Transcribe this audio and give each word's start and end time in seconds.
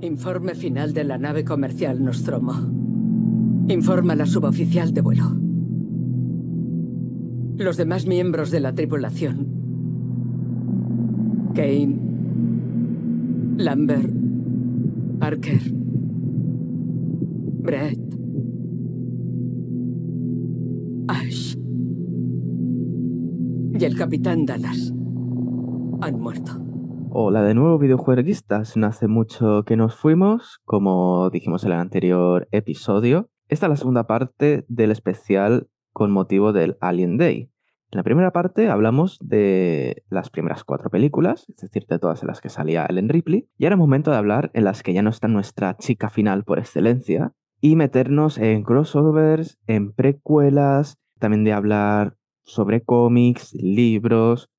Informe 0.00 0.54
final 0.54 0.92
de 0.92 1.02
la 1.02 1.18
nave 1.18 1.44
comercial 1.44 2.04
Nostromo. 2.04 2.54
Informa 3.68 4.14
la 4.14 4.26
suboficial 4.26 4.94
de 4.94 5.00
vuelo. 5.00 5.24
Los 7.56 7.76
demás 7.76 8.06
miembros 8.06 8.52
de 8.52 8.60
la 8.60 8.72
tripulación. 8.76 9.48
Kane. 11.52 11.96
Lambert. 13.56 14.12
Parker. 15.18 15.62
Brett. 17.64 17.98
Ash. 21.08 21.56
Y 23.80 23.84
el 23.84 23.96
capitán 23.96 24.46
Dallas. 24.46 24.94
Han 26.00 26.20
muerto. 26.20 26.67
Hola 27.10 27.42
de 27.42 27.54
nuevo 27.54 27.78
videojueguistas, 27.78 28.76
no 28.76 28.86
hace 28.86 29.08
mucho 29.08 29.62
que 29.64 29.76
nos 29.76 29.94
fuimos, 29.94 30.60
como 30.66 31.30
dijimos 31.30 31.64
en 31.64 31.72
el 31.72 31.78
anterior 31.78 32.48
episodio. 32.50 33.30
Esta 33.48 33.64
es 33.64 33.70
la 33.70 33.76
segunda 33.76 34.06
parte 34.06 34.66
del 34.68 34.90
especial 34.90 35.68
con 35.94 36.10
motivo 36.10 36.52
del 36.52 36.76
Alien 36.82 37.16
Day. 37.16 37.50
En 37.90 37.96
la 37.96 38.02
primera 38.02 38.30
parte 38.30 38.68
hablamos 38.68 39.18
de 39.22 40.04
las 40.10 40.28
primeras 40.28 40.64
cuatro 40.64 40.90
películas, 40.90 41.46
es 41.48 41.56
decir, 41.56 41.86
de 41.88 41.98
todas 41.98 42.22
las 42.24 42.42
que 42.42 42.50
salía 42.50 42.84
Ellen 42.84 43.08
Ripley, 43.08 43.48
y 43.56 43.64
ahora 43.64 43.76
es 43.76 43.80
momento 43.80 44.10
de 44.10 44.18
hablar 44.18 44.50
en 44.52 44.64
las 44.64 44.82
que 44.82 44.92
ya 44.92 45.00
no 45.00 45.08
está 45.08 45.28
nuestra 45.28 45.78
chica 45.78 46.10
final 46.10 46.44
por 46.44 46.58
excelencia, 46.58 47.32
y 47.62 47.74
meternos 47.74 48.36
en 48.36 48.62
crossovers, 48.64 49.58
en 49.66 49.92
precuelas, 49.92 50.98
también 51.18 51.44
de 51.44 51.54
hablar 51.54 52.18
sobre 52.42 52.82
cómics, 52.82 53.54
libros, 53.54 54.50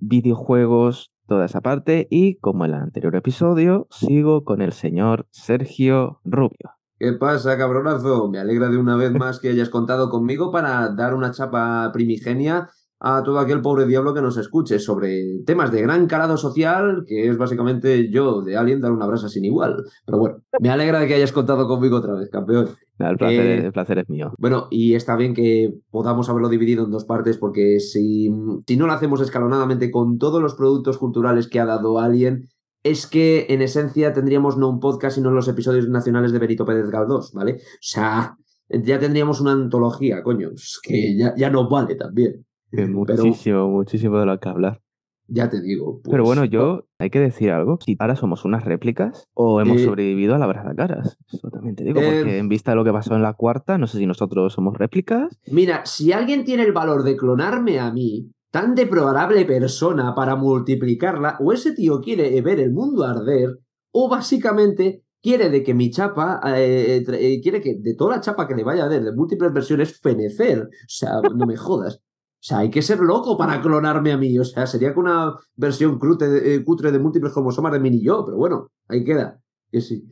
videojuegos, 0.00 1.11
toda 1.26 1.46
esa 1.46 1.60
parte 1.60 2.06
y 2.10 2.36
como 2.36 2.64
en 2.64 2.74
el 2.74 2.80
anterior 2.80 3.14
episodio, 3.16 3.86
sigo 3.90 4.44
con 4.44 4.62
el 4.62 4.72
señor 4.72 5.26
Sergio 5.30 6.20
Rubio. 6.24 6.70
¿Qué 6.98 7.12
pasa, 7.14 7.58
cabronazo? 7.58 8.28
Me 8.28 8.38
alegra 8.38 8.68
de 8.68 8.78
una 8.78 8.96
vez 8.96 9.12
más 9.18 9.40
que 9.40 9.48
hayas 9.48 9.68
contado 9.68 10.10
conmigo 10.10 10.52
para 10.52 10.88
dar 10.90 11.14
una 11.14 11.32
chapa 11.32 11.90
primigenia 11.92 12.70
a 13.04 13.24
todo 13.24 13.40
aquel 13.40 13.60
pobre 13.60 13.84
diablo 13.84 14.14
que 14.14 14.22
nos 14.22 14.36
escuche 14.36 14.78
sobre 14.78 15.40
temas 15.44 15.72
de 15.72 15.82
gran 15.82 16.06
calado 16.06 16.36
social, 16.36 17.04
que 17.04 17.28
es 17.28 17.36
básicamente 17.36 18.08
yo 18.10 18.42
de 18.42 18.56
alguien 18.56 18.80
dar 18.80 18.92
una 18.92 19.06
brasa 19.06 19.28
sin 19.28 19.44
igual. 19.44 19.82
Pero 20.06 20.18
bueno, 20.18 20.36
me 20.60 20.70
alegra 20.70 21.00
de 21.00 21.08
que 21.08 21.14
hayas 21.14 21.32
contado 21.32 21.66
conmigo 21.66 21.96
otra 21.96 22.14
vez, 22.14 22.30
campeón. 22.30 22.68
El 23.00 23.16
placer, 23.16 23.64
el 23.64 23.72
placer, 23.72 23.98
es 23.98 24.08
mío. 24.08 24.32
Bueno, 24.38 24.68
y 24.70 24.94
está 24.94 25.16
bien 25.16 25.34
que 25.34 25.74
podamos 25.90 26.28
haberlo 26.28 26.48
dividido 26.48 26.84
en 26.84 26.92
dos 26.92 27.04
partes, 27.04 27.38
porque 27.38 27.80
si, 27.80 28.30
si 28.68 28.76
no 28.76 28.86
lo 28.86 28.92
hacemos 28.92 29.20
escalonadamente 29.20 29.90
con 29.90 30.18
todos 30.18 30.40
los 30.40 30.54
productos 30.54 30.96
culturales 30.96 31.48
que 31.48 31.58
ha 31.58 31.66
dado 31.66 31.98
Alien, 31.98 32.50
es 32.84 33.08
que 33.08 33.46
en 33.48 33.62
esencia 33.62 34.12
tendríamos 34.12 34.56
no 34.56 34.68
un 34.68 34.78
podcast, 34.78 35.16
sino 35.16 35.32
los 35.32 35.48
episodios 35.48 35.88
nacionales 35.88 36.30
de 36.30 36.38
Benito 36.38 36.64
Pérez 36.64 36.88
Galdós, 36.88 37.32
¿vale? 37.32 37.54
O 37.54 37.78
sea, 37.80 38.36
ya 38.68 39.00
tendríamos 39.00 39.40
una 39.40 39.52
antología, 39.52 40.22
coño, 40.22 40.50
que 40.84 41.16
ya, 41.16 41.34
ya 41.36 41.50
nos 41.50 41.68
vale 41.68 41.96
también. 41.96 42.46
Muchísimo, 42.72 43.68
muchísimo 43.68 44.18
de 44.18 44.26
lo 44.26 44.38
que 44.38 44.48
hablar. 44.48 44.80
Ya 45.28 45.48
te 45.48 45.60
digo. 45.62 46.00
Pero 46.04 46.24
bueno, 46.24 46.44
yo 46.44 46.86
hay 46.98 47.08
que 47.08 47.20
decir 47.20 47.50
algo. 47.52 47.78
Si 47.80 47.96
ahora 47.98 48.16
somos 48.16 48.44
unas 48.44 48.64
réplicas 48.64 49.28
o 49.34 49.60
hemos 49.60 49.80
Eh, 49.80 49.84
sobrevivido 49.84 50.34
a 50.34 50.38
la 50.38 50.74
caras. 50.74 51.16
Eso 51.32 51.48
también 51.50 51.74
te 51.74 51.84
digo, 51.84 52.00
eh, 52.00 52.04
porque 52.04 52.38
en 52.38 52.48
vista 52.48 52.72
de 52.72 52.76
lo 52.76 52.84
que 52.84 52.92
pasó 52.92 53.14
en 53.14 53.22
la 53.22 53.32
cuarta, 53.34 53.78
no 53.78 53.86
sé 53.86 53.98
si 53.98 54.06
nosotros 54.06 54.52
somos 54.52 54.76
réplicas. 54.76 55.38
Mira, 55.46 55.86
si 55.86 56.12
alguien 56.12 56.44
tiene 56.44 56.64
el 56.64 56.72
valor 56.72 57.02
de 57.02 57.16
clonarme 57.16 57.78
a 57.78 57.90
mí, 57.92 58.30
tan 58.50 58.74
deplorable 58.74 59.46
persona 59.46 60.14
para 60.14 60.36
multiplicarla, 60.36 61.38
o 61.40 61.52
ese 61.52 61.72
tío 61.72 62.00
quiere 62.00 62.38
ver 62.42 62.60
el 62.60 62.72
mundo 62.72 63.04
arder, 63.04 63.58
o 63.92 64.10
básicamente 64.10 65.02
quiere 65.22 65.48
de 65.48 65.62
que 65.62 65.72
mi 65.72 65.90
chapa, 65.90 66.40
eh, 66.56 67.02
eh, 67.08 67.40
quiere 67.40 67.60
que 67.60 67.76
de 67.78 67.94
toda 67.94 68.16
la 68.16 68.20
chapa 68.20 68.46
que 68.46 68.54
le 68.54 68.64
vaya 68.64 68.84
a 68.84 68.88
dar 68.88 69.02
de 69.02 69.12
múltiples 69.12 69.52
versiones, 69.52 69.98
fenecer. 69.98 70.62
O 70.62 70.88
sea, 70.88 71.20
no 71.22 71.46
me 71.46 71.56
jodas. 71.56 72.00
O 72.42 72.44
sea, 72.44 72.58
hay 72.58 72.70
que 72.70 72.82
ser 72.82 72.98
loco 72.98 73.38
para 73.38 73.60
clonarme 73.62 74.10
a 74.10 74.18
mí. 74.18 74.36
O 74.36 74.44
sea, 74.44 74.66
sería 74.66 74.92
con 74.92 75.04
una 75.04 75.36
versión 75.54 75.96
crute 76.00 76.28
de- 76.28 76.56
eh, 76.56 76.64
cutre 76.64 76.90
de 76.90 76.98
múltiples 76.98 77.32
cromosomas 77.32 77.72
de 77.72 77.78
mí 77.78 77.88
y 77.90 78.02
yo, 78.04 78.24
pero 78.26 78.36
bueno, 78.36 78.72
ahí 78.88 79.04
queda. 79.04 79.38
Que 79.70 79.80
sí. 79.80 80.04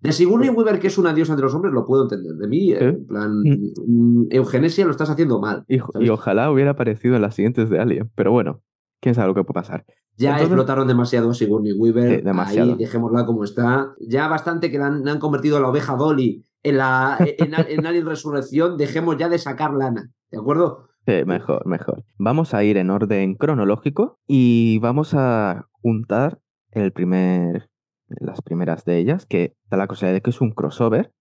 De 0.00 0.10
Sigourney 0.10 0.48
Weaver, 0.50 0.80
que 0.80 0.88
es 0.88 0.98
una 0.98 1.14
diosa 1.14 1.36
de 1.36 1.42
los 1.42 1.54
hombres, 1.54 1.72
lo 1.72 1.86
puedo 1.86 2.02
entender. 2.02 2.32
De 2.34 2.48
mí, 2.48 2.72
eh, 2.72 2.78
en 2.88 3.06
plan, 3.06 3.40
mm, 3.40 4.26
eugenesia 4.30 4.84
lo 4.84 4.90
estás 4.90 5.10
haciendo 5.10 5.40
mal. 5.40 5.64
Y, 5.68 5.78
ojalá 6.10 6.50
hubiera 6.50 6.72
aparecido 6.72 7.14
en 7.14 7.22
las 7.22 7.36
siguientes 7.36 7.70
de 7.70 7.78
Alien. 7.78 8.10
Pero 8.16 8.32
bueno, 8.32 8.62
quién 9.00 9.14
sabe 9.14 9.28
lo 9.28 9.34
que 9.36 9.44
puede 9.44 9.54
pasar. 9.54 9.84
Ya 10.16 10.30
Entonces- 10.30 10.48
explotaron 10.48 10.88
demasiado 10.88 11.32
Sigourney 11.34 11.72
Weaver. 11.72 12.24
Demasiado. 12.24 12.72
Ahí, 12.72 12.78
dejémosla 12.78 13.24
como 13.26 13.44
está. 13.44 13.94
Ya 14.00 14.26
bastante 14.26 14.72
que 14.72 14.78
la 14.78 14.88
han, 14.88 15.04
la 15.04 15.12
han 15.12 15.20
convertido 15.20 15.56
a 15.56 15.60
la 15.60 15.68
oveja 15.68 15.94
Dolly 15.94 16.44
en, 16.64 16.78
la, 16.78 17.16
en, 17.20 17.54
en 17.54 17.86
Alien 17.86 18.06
Resurrección. 18.06 18.76
Dejemos 18.76 19.16
ya 19.18 19.28
de 19.28 19.38
sacar 19.38 19.72
lana. 19.72 20.10
¿De 20.32 20.38
acuerdo? 20.38 20.88
Mejor, 21.06 21.66
mejor. 21.66 22.04
Vamos 22.18 22.52
a 22.52 22.64
ir 22.64 22.76
en 22.76 22.90
orden 22.90 23.36
cronológico 23.36 24.18
y 24.26 24.80
vamos 24.80 25.14
a 25.14 25.68
juntar 25.70 26.40
el 26.72 26.92
primer, 26.92 27.70
las 28.08 28.42
primeras 28.42 28.84
de 28.84 28.98
ellas, 28.98 29.24
que 29.24 29.54
da 29.70 29.76
la 29.76 29.86
cosa 29.86 30.08
de 30.08 30.20
que 30.20 30.30
es 30.30 30.40
un 30.40 30.50
crossover. 30.50 31.12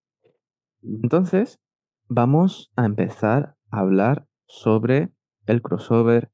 Entonces, 0.82 1.60
vamos 2.08 2.72
a 2.76 2.86
empezar 2.86 3.58
a 3.70 3.82
hablar 3.82 4.26
sobre 4.48 5.12
el 5.46 5.62
crossover 5.62 6.32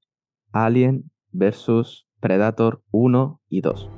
Alien 0.54 1.12
versus 1.34 2.08
Predator 2.22 2.82
1 2.92 3.42
y 3.50 3.60
2. 3.60 3.90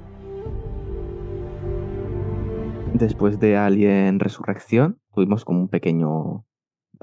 Después 2.96 3.40
de 3.40 3.56
Alien 3.56 4.20
Resurrección, 4.20 5.00
tuvimos 5.14 5.46
como 5.46 5.60
un 5.60 5.70
pequeño 5.70 6.48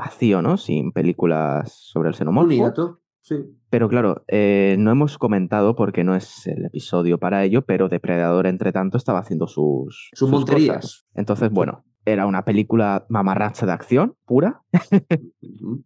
vacío, 0.01 0.43
¿no? 0.43 0.57
Sin 0.57 0.93
películas 0.93 1.73
sobre 1.73 2.09
el 2.09 2.15
Un 2.15 2.19
xenomorfo. 2.19 2.99
Sí. 3.23 3.37
Pero 3.69 3.89
claro, 3.89 4.25
eh, 4.29 4.77
no 4.79 4.91
hemos 4.91 5.19
comentado 5.19 5.77
porque 5.77 6.03
no 6.05 6.17
es 6.17 6.47
el 6.47 6.65
episodio 6.65 7.19
para 7.19 7.45
ello, 7.45 7.63
pero 7.63 7.89
Depredador, 7.89 8.47
entre 8.47 8.73
tanto, 8.73 8.97
estaba 8.97 9.21
haciendo 9.21 9.47
sus, 9.47 10.11
Sus 10.15 10.31
monterías. 10.31 10.77
cosas. 10.77 11.07
Entonces, 11.15 11.51
bueno, 11.51 11.85
era 12.05 12.27
una 12.27 12.45
película 12.45 13.05
mamarracha 13.09 13.67
de 13.67 13.73
acción 13.73 14.15
pura, 14.25 14.63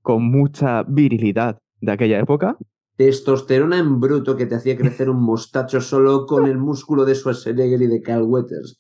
con 0.02 0.22
mucha 0.30 0.84
virilidad 0.84 1.58
de 1.80 1.92
aquella 1.92 2.18
época. 2.20 2.56
Testosterona 2.96 3.78
en 3.78 3.98
bruto 4.00 4.36
que 4.36 4.46
te 4.46 4.54
hacía 4.54 4.76
crecer 4.76 5.10
un 5.10 5.20
mostacho 5.24 5.80
solo 5.80 6.26
con 6.26 6.46
el 6.46 6.56
músculo 6.58 7.04
de 7.04 7.16
Schwarzenegger 7.16 7.82
y 7.82 7.88
de 7.88 8.00
Carl 8.00 8.22
Weathers. 8.22 8.78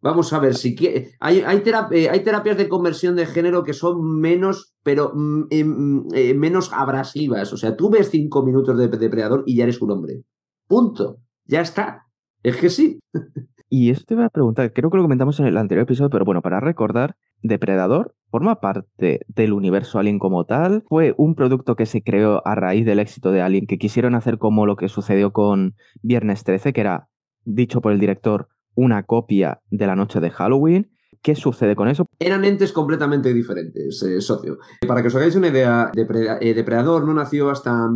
Vamos 0.00 0.32
a 0.32 0.38
ver, 0.38 0.54
si 0.54 0.74
quie- 0.76 1.10
hay, 1.20 1.38
eh, 1.38 2.08
hay 2.10 2.20
terapias 2.20 2.56
de 2.56 2.68
conversión 2.68 3.16
de 3.16 3.26
género 3.26 3.64
que 3.64 3.72
son 3.72 4.20
menos, 4.20 4.74
pero 4.82 5.12
mm, 5.14 5.42
em, 5.50 6.04
eh, 6.14 6.34
menos 6.34 6.72
abrasivas. 6.72 7.52
O 7.52 7.56
sea, 7.56 7.76
tú 7.76 7.90
ves 7.90 8.10
cinco 8.10 8.44
minutos 8.44 8.76
de 8.78 8.88
depredador 8.88 9.42
y 9.46 9.56
ya 9.56 9.64
eres 9.64 9.80
un 9.82 9.90
hombre. 9.90 10.22
Punto. 10.66 11.18
Ya 11.46 11.60
está. 11.60 12.06
Es 12.42 12.56
que 12.56 12.70
sí. 12.70 13.00
Y 13.74 13.88
esto 13.88 14.04
te 14.04 14.14
iba 14.14 14.26
a 14.26 14.28
preguntar, 14.28 14.70
creo 14.74 14.90
que 14.90 14.98
lo 14.98 15.02
comentamos 15.02 15.40
en 15.40 15.46
el 15.46 15.56
anterior 15.56 15.84
episodio, 15.84 16.10
pero 16.10 16.26
bueno, 16.26 16.42
para 16.42 16.60
recordar, 16.60 17.16
Depredador 17.40 18.14
forma 18.30 18.60
parte 18.60 19.20
del 19.28 19.54
universo 19.54 19.98
Alien 19.98 20.18
como 20.18 20.44
tal. 20.44 20.84
Fue 20.90 21.14
un 21.16 21.34
producto 21.34 21.74
que 21.74 21.86
se 21.86 22.02
creó 22.02 22.46
a 22.46 22.54
raíz 22.54 22.84
del 22.84 22.98
éxito 22.98 23.32
de 23.32 23.40
Alien, 23.40 23.66
que 23.66 23.78
quisieron 23.78 24.14
hacer 24.14 24.36
como 24.36 24.66
lo 24.66 24.76
que 24.76 24.90
sucedió 24.90 25.32
con 25.32 25.74
Viernes 26.02 26.44
13, 26.44 26.74
que 26.74 26.82
era, 26.82 27.08
dicho 27.44 27.80
por 27.80 27.92
el 27.92 27.98
director, 27.98 28.48
una 28.74 29.04
copia 29.04 29.60
de 29.70 29.86
la 29.86 29.96
noche 29.96 30.20
de 30.20 30.30
Halloween. 30.30 30.90
¿Qué 31.22 31.36
sucede 31.36 31.76
con 31.76 31.88
eso? 31.88 32.06
Eran 32.18 32.44
entes 32.44 32.72
completamente 32.72 33.32
diferentes, 33.32 34.02
eh, 34.02 34.20
socio. 34.20 34.58
Para 34.88 35.02
que 35.02 35.08
os 35.08 35.14
hagáis 35.14 35.36
una 35.36 35.48
idea, 35.48 35.92
eh, 36.40 36.54
Depredador 36.54 37.06
no 37.06 37.14
nació 37.14 37.48
hasta 37.50 37.88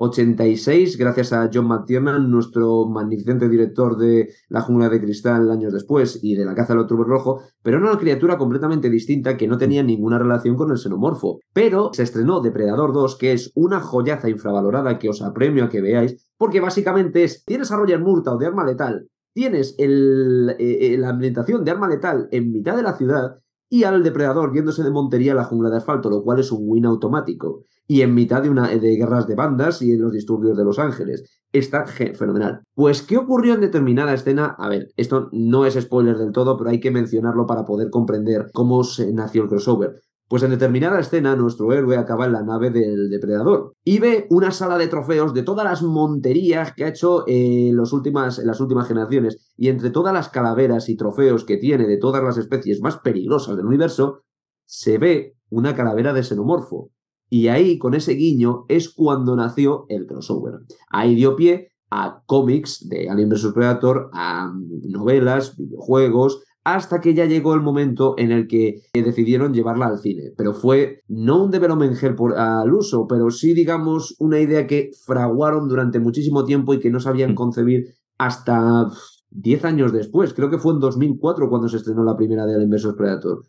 1986, 0.00 0.96
gracias 0.96 1.34
a 1.34 1.50
John 1.52 1.68
McTiernan, 1.68 2.30
nuestro 2.30 2.86
magnificente 2.86 3.50
director 3.50 3.98
de 3.98 4.32
La 4.48 4.62
jungla 4.62 4.88
de 4.88 4.98
cristal 4.98 5.50
años 5.50 5.74
después 5.74 6.20
y 6.22 6.36
de 6.36 6.46
La 6.46 6.54
caza 6.54 6.72
del 6.72 6.84
octubre 6.84 7.06
rojo, 7.06 7.42
pero 7.62 7.76
era 7.76 7.90
una 7.90 7.98
criatura 7.98 8.38
completamente 8.38 8.88
distinta 8.88 9.36
que 9.36 9.46
no 9.46 9.58
tenía 9.58 9.82
ninguna 9.82 10.18
relación 10.18 10.56
con 10.56 10.70
el 10.70 10.78
xenomorfo. 10.78 11.40
Pero 11.52 11.90
se 11.92 12.04
estrenó 12.04 12.40
Depredador 12.40 12.94
2, 12.94 13.16
que 13.18 13.32
es 13.32 13.52
una 13.54 13.80
joyaza 13.80 14.30
infravalorada 14.30 14.98
que 14.98 15.10
os 15.10 15.20
apremio 15.20 15.64
a 15.64 15.68
que 15.68 15.82
veáis, 15.82 16.30
porque 16.38 16.60
básicamente 16.60 17.22
es, 17.22 17.44
tienes 17.44 17.70
a 17.70 17.76
Roger 17.76 18.00
Murtaugh 18.00 18.38
de 18.38 18.46
arma 18.46 18.64
letal, 18.64 19.10
tienes 19.34 19.74
el, 19.76 20.56
eh, 20.58 20.94
eh, 20.94 20.96
la 20.96 21.10
ambientación 21.10 21.62
de 21.62 21.72
arma 21.72 21.88
letal 21.88 22.26
en 22.32 22.52
mitad 22.52 22.74
de 22.74 22.84
la 22.84 22.96
ciudad 22.96 23.40
y 23.68 23.84
al 23.84 24.02
depredador 24.02 24.52
yéndose 24.52 24.82
de 24.82 24.90
montería 24.90 25.32
a 25.32 25.36
la 25.36 25.44
jungla 25.44 25.70
de 25.70 25.76
asfalto, 25.76 26.10
lo 26.10 26.24
cual 26.24 26.40
es 26.40 26.50
un 26.50 26.62
win 26.62 26.86
automático. 26.86 27.66
Y 27.90 28.02
en 28.02 28.14
mitad 28.14 28.40
de, 28.40 28.48
una, 28.48 28.68
de 28.68 28.94
guerras 28.94 29.26
de 29.26 29.34
bandas 29.34 29.82
y 29.82 29.90
en 29.90 30.02
los 30.02 30.12
disturbios 30.12 30.56
de 30.56 30.62
Los 30.62 30.78
Ángeles. 30.78 31.24
Está 31.52 31.86
fenomenal. 31.86 32.60
Pues, 32.72 33.02
¿qué 33.02 33.16
ocurrió 33.16 33.54
en 33.54 33.62
determinada 33.62 34.14
escena? 34.14 34.54
A 34.56 34.68
ver, 34.68 34.92
esto 34.96 35.28
no 35.32 35.66
es 35.66 35.74
spoiler 35.74 36.16
del 36.16 36.30
todo, 36.30 36.56
pero 36.56 36.70
hay 36.70 36.78
que 36.78 36.92
mencionarlo 36.92 37.48
para 37.48 37.64
poder 37.64 37.90
comprender 37.90 38.46
cómo 38.52 38.84
se 38.84 39.12
nació 39.12 39.42
el 39.42 39.48
crossover. 39.48 39.96
Pues 40.28 40.44
en 40.44 40.50
determinada 40.50 41.00
escena, 41.00 41.34
nuestro 41.34 41.72
héroe 41.72 41.96
acaba 41.96 42.26
en 42.26 42.32
la 42.32 42.44
nave 42.44 42.70
del 42.70 43.10
depredador 43.10 43.72
y 43.82 43.98
ve 43.98 44.28
una 44.30 44.52
sala 44.52 44.78
de 44.78 44.86
trofeos 44.86 45.34
de 45.34 45.42
todas 45.42 45.64
las 45.64 45.82
monterías 45.82 46.72
que 46.72 46.84
ha 46.84 46.88
hecho 46.90 47.24
eh, 47.26 47.72
los 47.74 47.92
últimas, 47.92 48.38
en 48.38 48.46
las 48.46 48.60
últimas 48.60 48.86
generaciones. 48.86 49.52
Y 49.56 49.66
entre 49.66 49.90
todas 49.90 50.14
las 50.14 50.28
calaveras 50.28 50.88
y 50.88 50.96
trofeos 50.96 51.44
que 51.44 51.56
tiene 51.56 51.88
de 51.88 51.96
todas 51.96 52.22
las 52.22 52.38
especies 52.38 52.80
más 52.80 52.98
peligrosas 52.98 53.56
del 53.56 53.66
universo, 53.66 54.20
se 54.64 54.98
ve 54.98 55.34
una 55.48 55.74
calavera 55.74 56.12
de 56.12 56.22
xenomorfo. 56.22 56.92
Y 57.30 57.48
ahí, 57.48 57.78
con 57.78 57.94
ese 57.94 58.12
guiño, 58.14 58.66
es 58.68 58.92
cuando 58.92 59.36
nació 59.36 59.86
el 59.88 60.06
crossover. 60.06 60.54
Ahí 60.90 61.14
dio 61.14 61.36
pie 61.36 61.70
a 61.90 62.22
cómics 62.26 62.88
de 62.88 63.08
Alien 63.08 63.28
vs 63.28 63.52
Predator, 63.54 64.10
a 64.12 64.52
novelas, 64.88 65.56
videojuegos, 65.56 66.42
hasta 66.64 67.00
que 67.00 67.14
ya 67.14 67.24
llegó 67.24 67.54
el 67.54 67.62
momento 67.62 68.14
en 68.18 68.32
el 68.32 68.46
que 68.46 68.82
decidieron 68.92 69.54
llevarla 69.54 69.86
al 69.86 69.98
cine. 69.98 70.32
Pero 70.36 70.52
fue 70.52 71.02
no 71.08 71.44
un 71.44 71.50
development 71.50 72.00
hell 72.02 72.14
por, 72.14 72.36
al 72.36 72.72
uso, 72.72 73.06
pero 73.08 73.30
sí, 73.30 73.54
digamos, 73.54 74.16
una 74.18 74.40
idea 74.40 74.66
que 74.66 74.90
fraguaron 75.06 75.68
durante 75.68 76.00
muchísimo 76.00 76.44
tiempo 76.44 76.74
y 76.74 76.80
que 76.80 76.90
no 76.90 77.00
sabían 77.00 77.32
mm. 77.32 77.36
concebir 77.36 77.94
hasta 78.18 78.88
10 79.30 79.64
años 79.64 79.92
después. 79.92 80.34
Creo 80.34 80.50
que 80.50 80.58
fue 80.58 80.74
en 80.74 80.80
2004 80.80 81.48
cuando 81.48 81.68
se 81.68 81.78
estrenó 81.78 82.04
la 82.04 82.16
primera 82.16 82.44
de 82.44 82.54
Alien 82.54 82.70
vs 82.70 82.94
Predator. 82.96 83.42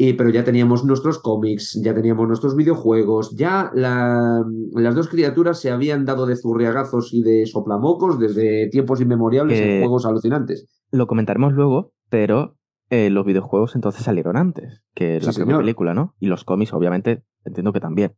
Y, 0.00 0.12
pero 0.12 0.30
ya 0.30 0.44
teníamos 0.44 0.84
nuestros 0.84 1.18
cómics, 1.18 1.76
ya 1.82 1.92
teníamos 1.92 2.28
nuestros 2.28 2.54
videojuegos, 2.54 3.34
ya 3.34 3.72
las 3.74 4.94
dos 4.94 5.08
criaturas 5.08 5.60
se 5.60 5.72
habían 5.72 6.04
dado 6.04 6.24
de 6.24 6.36
zurriagazos 6.36 7.12
y 7.12 7.22
de 7.22 7.46
soplamocos 7.46 8.16
desde 8.16 8.68
tiempos 8.68 9.00
inmemoriales 9.00 9.58
en 9.58 9.80
juegos 9.80 10.06
alucinantes. 10.06 10.68
Lo 10.92 11.08
comentaremos 11.08 11.52
luego, 11.52 11.94
pero 12.10 12.54
eh, 12.90 13.10
los 13.10 13.26
videojuegos 13.26 13.74
entonces 13.74 14.04
salieron 14.04 14.36
antes 14.36 14.84
que 14.94 15.18
la 15.20 15.32
primera 15.32 15.58
película, 15.58 15.94
¿no? 15.94 16.14
Y 16.20 16.28
los 16.28 16.44
cómics, 16.44 16.72
obviamente, 16.72 17.24
entiendo 17.44 17.72
que 17.72 17.80
también. 17.80 18.14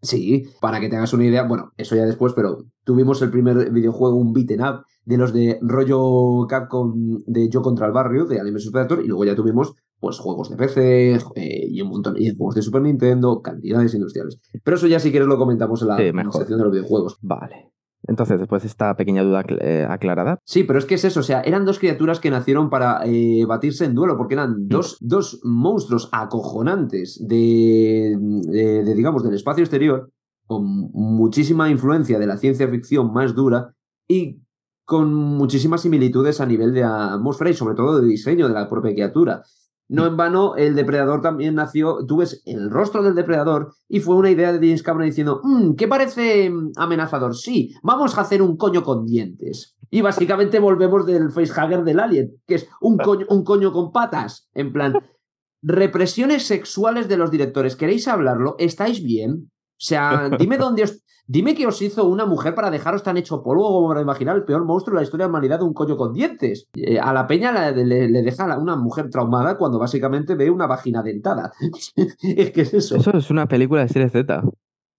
Sí, 0.00 0.48
para 0.60 0.80
que 0.80 0.88
te 0.88 0.96
hagas 0.96 1.12
una 1.12 1.24
idea, 1.24 1.46
bueno, 1.46 1.70
eso 1.76 1.94
ya 1.94 2.04
después, 2.04 2.32
pero 2.32 2.64
tuvimos 2.82 3.22
el 3.22 3.30
primer 3.30 3.70
videojuego, 3.70 4.16
un 4.16 4.32
beaten 4.32 4.60
up, 4.60 4.86
de 5.04 5.16
los 5.16 5.32
de 5.32 5.60
rollo 5.62 6.48
Capcom 6.48 7.20
de 7.26 7.48
Yo 7.48 7.62
contra 7.62 7.86
el 7.86 7.92
Barrio, 7.92 8.26
de 8.26 8.40
Anime 8.40 8.58
Predator, 8.72 9.04
y 9.04 9.06
luego 9.06 9.24
ya 9.24 9.36
tuvimos 9.36 9.76
pues 10.02 10.18
juegos 10.18 10.50
de 10.50 10.56
PC 10.56 11.14
eh, 11.36 11.66
y 11.70 11.80
un 11.80 11.90
montón 11.90 12.14
de 12.14 12.34
juegos 12.36 12.56
de 12.56 12.62
Super 12.62 12.82
Nintendo, 12.82 13.40
cantidades 13.40 13.94
industriales. 13.94 14.40
Pero 14.64 14.76
eso 14.76 14.88
ya 14.88 14.98
si 14.98 15.12
quieres 15.12 15.28
lo 15.28 15.38
comentamos 15.38 15.80
en 15.82 15.88
la, 15.88 15.96
sección 16.32 16.58
de 16.58 16.64
los 16.64 16.72
videojuegos. 16.72 17.18
Vale. 17.22 17.70
Entonces, 18.08 18.40
después 18.40 18.62
de 18.62 18.68
esta 18.68 18.96
pequeña 18.96 19.22
duda 19.22 19.44
eh, 19.60 19.86
aclarada. 19.88 20.40
Sí, 20.44 20.64
pero 20.64 20.80
es 20.80 20.86
que 20.86 20.96
es 20.96 21.04
eso, 21.04 21.20
o 21.20 21.22
sea, 21.22 21.42
eran 21.42 21.64
dos 21.64 21.78
criaturas 21.78 22.18
que 22.18 22.32
nacieron 22.32 22.68
para 22.68 23.02
eh, 23.04 23.44
batirse 23.46 23.84
en 23.84 23.94
duelo, 23.94 24.16
porque 24.16 24.34
eran 24.34 24.64
mm. 24.64 24.68
dos, 24.68 24.96
dos 25.00 25.40
monstruos 25.44 26.08
acojonantes 26.10 27.24
de, 27.24 28.16
de, 28.18 28.94
digamos, 28.96 29.22
del 29.22 29.34
espacio 29.34 29.62
exterior, 29.62 30.10
con 30.48 30.64
muchísima 30.64 31.70
influencia 31.70 32.18
de 32.18 32.26
la 32.26 32.38
ciencia 32.38 32.66
ficción 32.66 33.12
más 33.12 33.36
dura 33.36 33.76
y 34.08 34.40
con 34.84 35.14
muchísimas 35.14 35.82
similitudes 35.82 36.40
a 36.40 36.46
nivel 36.46 36.74
de 36.74 36.82
atmósfera 36.82 37.50
y 37.50 37.54
sobre 37.54 37.76
todo 37.76 38.00
de 38.00 38.08
diseño 38.08 38.48
de 38.48 38.54
la 38.54 38.68
propia 38.68 38.90
criatura. 38.90 39.44
No 39.88 40.06
en 40.06 40.16
vano, 40.16 40.56
el 40.56 40.74
depredador 40.74 41.20
también 41.20 41.54
nació, 41.54 42.06
tú 42.06 42.18
ves 42.18 42.42
el 42.46 42.70
rostro 42.70 43.02
del 43.02 43.14
depredador 43.14 43.74
y 43.88 44.00
fue 44.00 44.16
una 44.16 44.30
idea 44.30 44.52
de 44.52 44.58
James 44.58 44.82
Cameron 44.82 45.08
diciendo, 45.08 45.40
mmm, 45.42 45.74
¿qué 45.74 45.86
parece 45.86 46.48
mm, 46.48 46.72
amenazador? 46.76 47.36
Sí, 47.36 47.74
vamos 47.82 48.16
a 48.16 48.22
hacer 48.22 48.40
un 48.40 48.56
coño 48.56 48.82
con 48.82 49.04
dientes. 49.04 49.76
Y 49.90 50.00
básicamente 50.00 50.58
volvemos 50.58 51.04
del 51.04 51.30
facehugger 51.30 51.84
del 51.84 52.00
alien, 52.00 52.32
que 52.46 52.54
es 52.54 52.68
un 52.80 52.96
coño, 52.96 53.26
un 53.28 53.44
coño 53.44 53.72
con 53.72 53.92
patas. 53.92 54.48
En 54.54 54.72
plan, 54.72 54.94
represiones 55.62 56.46
sexuales 56.46 57.08
de 57.08 57.18
los 57.18 57.30
directores. 57.30 57.76
¿Queréis 57.76 58.08
hablarlo? 58.08 58.56
¿Estáis 58.58 59.02
bien? 59.04 59.50
O 59.82 59.84
sea, 59.84 60.30
dime 60.38 60.58
dónde 60.58 60.84
os, 60.84 61.02
Dime 61.26 61.54
qué 61.54 61.66
os 61.66 61.80
hizo 61.80 62.04
una 62.04 62.26
mujer 62.26 62.54
para 62.54 62.70
dejaros 62.70 63.02
tan 63.02 63.16
hecho 63.16 63.42
polvo 63.42 63.72
como 63.72 63.88
para 63.88 64.02
imaginar 64.02 64.36
el 64.36 64.44
peor 64.44 64.64
monstruo 64.64 64.94
de 64.94 65.00
la 65.00 65.04
historia 65.04 65.24
de 65.24 65.28
la 65.28 65.38
humanidad, 65.38 65.62
un 65.62 65.72
coño 65.72 65.96
con 65.96 66.12
dientes. 66.12 66.68
Eh, 66.74 66.98
a 66.98 67.12
la 67.12 67.26
peña 67.26 67.52
le, 67.70 68.22
deja 68.22 68.58
una 68.58 68.76
mujer 68.76 69.08
traumada 69.08 69.56
cuando 69.56 69.78
básicamente 69.78 70.34
ve 70.34 70.50
una 70.50 70.66
vagina 70.66 71.02
dentada. 71.02 71.52
es 72.22 72.50
que 72.50 72.60
es 72.62 72.74
eso. 72.74 72.96
Eso 72.96 73.16
es 73.16 73.30
una 73.30 73.46
película 73.46 73.82
de 73.82 73.88
serie 73.88 74.10
Z. 74.10 74.42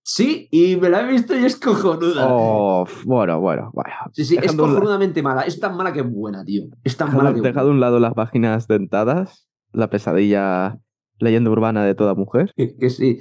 Sí, 0.06 0.48
y 0.50 0.76
me 0.78 0.90
la 0.90 1.02
he 1.02 1.12
visto 1.12 1.38
y 1.38 1.46
es 1.46 1.58
cojonuda. 1.58 2.26
Oh, 2.28 2.86
bueno, 3.06 3.40
bueno, 3.40 3.70
bueno. 3.74 3.94
Sí, 4.14 4.26
sí, 4.26 4.38
es 4.42 4.56
cojonudamente 4.56 5.22
mala. 5.22 5.42
Es 5.42 5.60
tan 5.60 5.78
mala 5.78 5.94
que 5.94 6.00
es 6.00 6.12
buena, 6.12 6.44
tío. 6.44 6.64
Es 6.84 6.98
tan 6.98 7.16
mala 7.16 7.34
que 7.34 7.42
Deja 7.42 7.64
de 7.64 7.70
un 7.70 7.80
lado 7.80 8.00
las 8.00 8.14
vaginas 8.14 8.68
dentadas, 8.68 9.48
la 9.72 9.90
pesadilla 9.90 10.80
leyenda 11.24 11.50
urbana 11.50 11.84
de 11.84 11.96
toda 11.96 12.14
mujer. 12.14 12.54
Que 12.56 12.90
sí. 12.90 13.20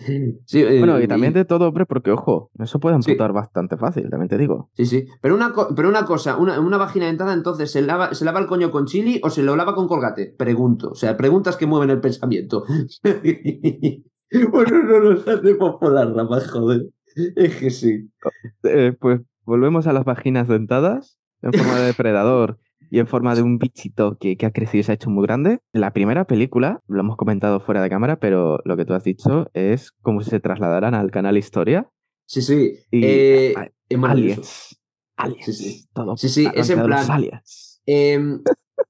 bueno, 0.79 1.01
y 1.01 1.05
eh, 1.05 1.09
también 1.09 1.33
de 1.33 1.45
todo 1.45 1.69
hombre, 1.69 1.87
porque 1.87 2.11
ojo, 2.11 2.51
eso 2.59 2.81
puede 2.81 2.97
amputar 2.97 3.33
bastante 3.33 3.77
fácil, 3.77 4.11
también 4.11 4.29
te 4.29 4.37
digo. 4.39 4.71
Sí, 4.75 4.87
sí. 4.87 5.07
Pero 5.21 5.35
una, 5.35 5.55
pero 5.75 5.89
una 5.89 6.05
cosa, 6.05 6.37
una, 6.37 6.61
una 6.61 6.77
vagina 6.77 7.07
dentada, 7.07 7.33
entonces, 7.33 7.71
¿se 7.71 7.83
lava, 7.83 8.15
¿se 8.15 8.25
lava 8.25 8.41
el 8.41 8.47
coño 8.47 8.71
con 8.71 8.87
chili 8.87 9.21
o 9.23 9.31
se 9.31 9.43
lo 9.43 9.57
lava 9.57 9.75
con 9.75 9.89
colgate? 9.89 10.35
Pregunto. 10.37 10.91
O 10.91 10.95
sea, 10.95 11.17
preguntas 11.17 11.57
que 11.57 11.67
mueven 11.67 11.91
el 11.91 12.01
pensamiento. 12.01 12.65
bueno, 14.53 14.83
no 14.85 15.01
nos 15.01 15.29
hacemos 15.29 15.77
por 15.81 15.93
las 15.93 16.13
ramas, 16.13 16.51
joder. 16.51 16.89
Es 17.37 17.57
que 17.57 17.71
sí. 17.71 18.11
Eh, 18.65 18.95
pues 18.99 19.21
volvemos 19.45 19.87
a 19.87 19.93
las 19.93 20.05
vaginas 20.05 20.49
dentadas 20.49 21.19
en 21.43 21.53
forma 21.53 21.79
de 21.79 21.87
depredador 21.87 22.59
y 22.93 22.99
en 22.99 23.07
forma 23.07 23.35
de 23.35 23.41
un 23.41 23.57
bichito 23.57 24.19
que, 24.21 24.37
ha 24.45 24.51
crecido 24.51 24.81
y 24.81 24.83
se 24.83 24.93
ha 24.93 24.95
hecho 24.97 25.09
muy 25.09 25.27
grande. 25.27 25.61
La 25.73 25.95
primera 25.95 26.27
película, 26.27 26.83
lo 26.89 27.01
hemos 27.01 27.17
comentado 27.17 27.59
fuera 27.59 27.83
de 27.83 27.89
cámara, 27.89 28.21
pero 28.21 28.59
lo 28.67 28.77
que 28.77 28.85
tú 28.85 28.93
has 28.93 29.03
dicho 29.03 29.49
es 29.55 29.93
como 30.03 30.21
si 30.21 30.29
se 30.29 30.41
trasladaran 30.41 30.95
al 30.95 31.11
canal 31.11 31.39
Historia. 31.39 31.89
Sí, 32.27 32.43
sí. 32.43 32.75
Y, 32.91 33.03
eh, 33.03 33.55
aliens. 34.05 34.79
Aliens. 35.17 35.45
Sí, 35.47 35.53
sí. 35.55 35.89
Todo 35.95 36.19
sí, 36.19 36.29
sí, 36.29 36.47
es 36.55 36.69
en 36.69 36.83
plan. 36.85 37.11
Aliens. 37.11 37.81
Eh, 37.87 38.21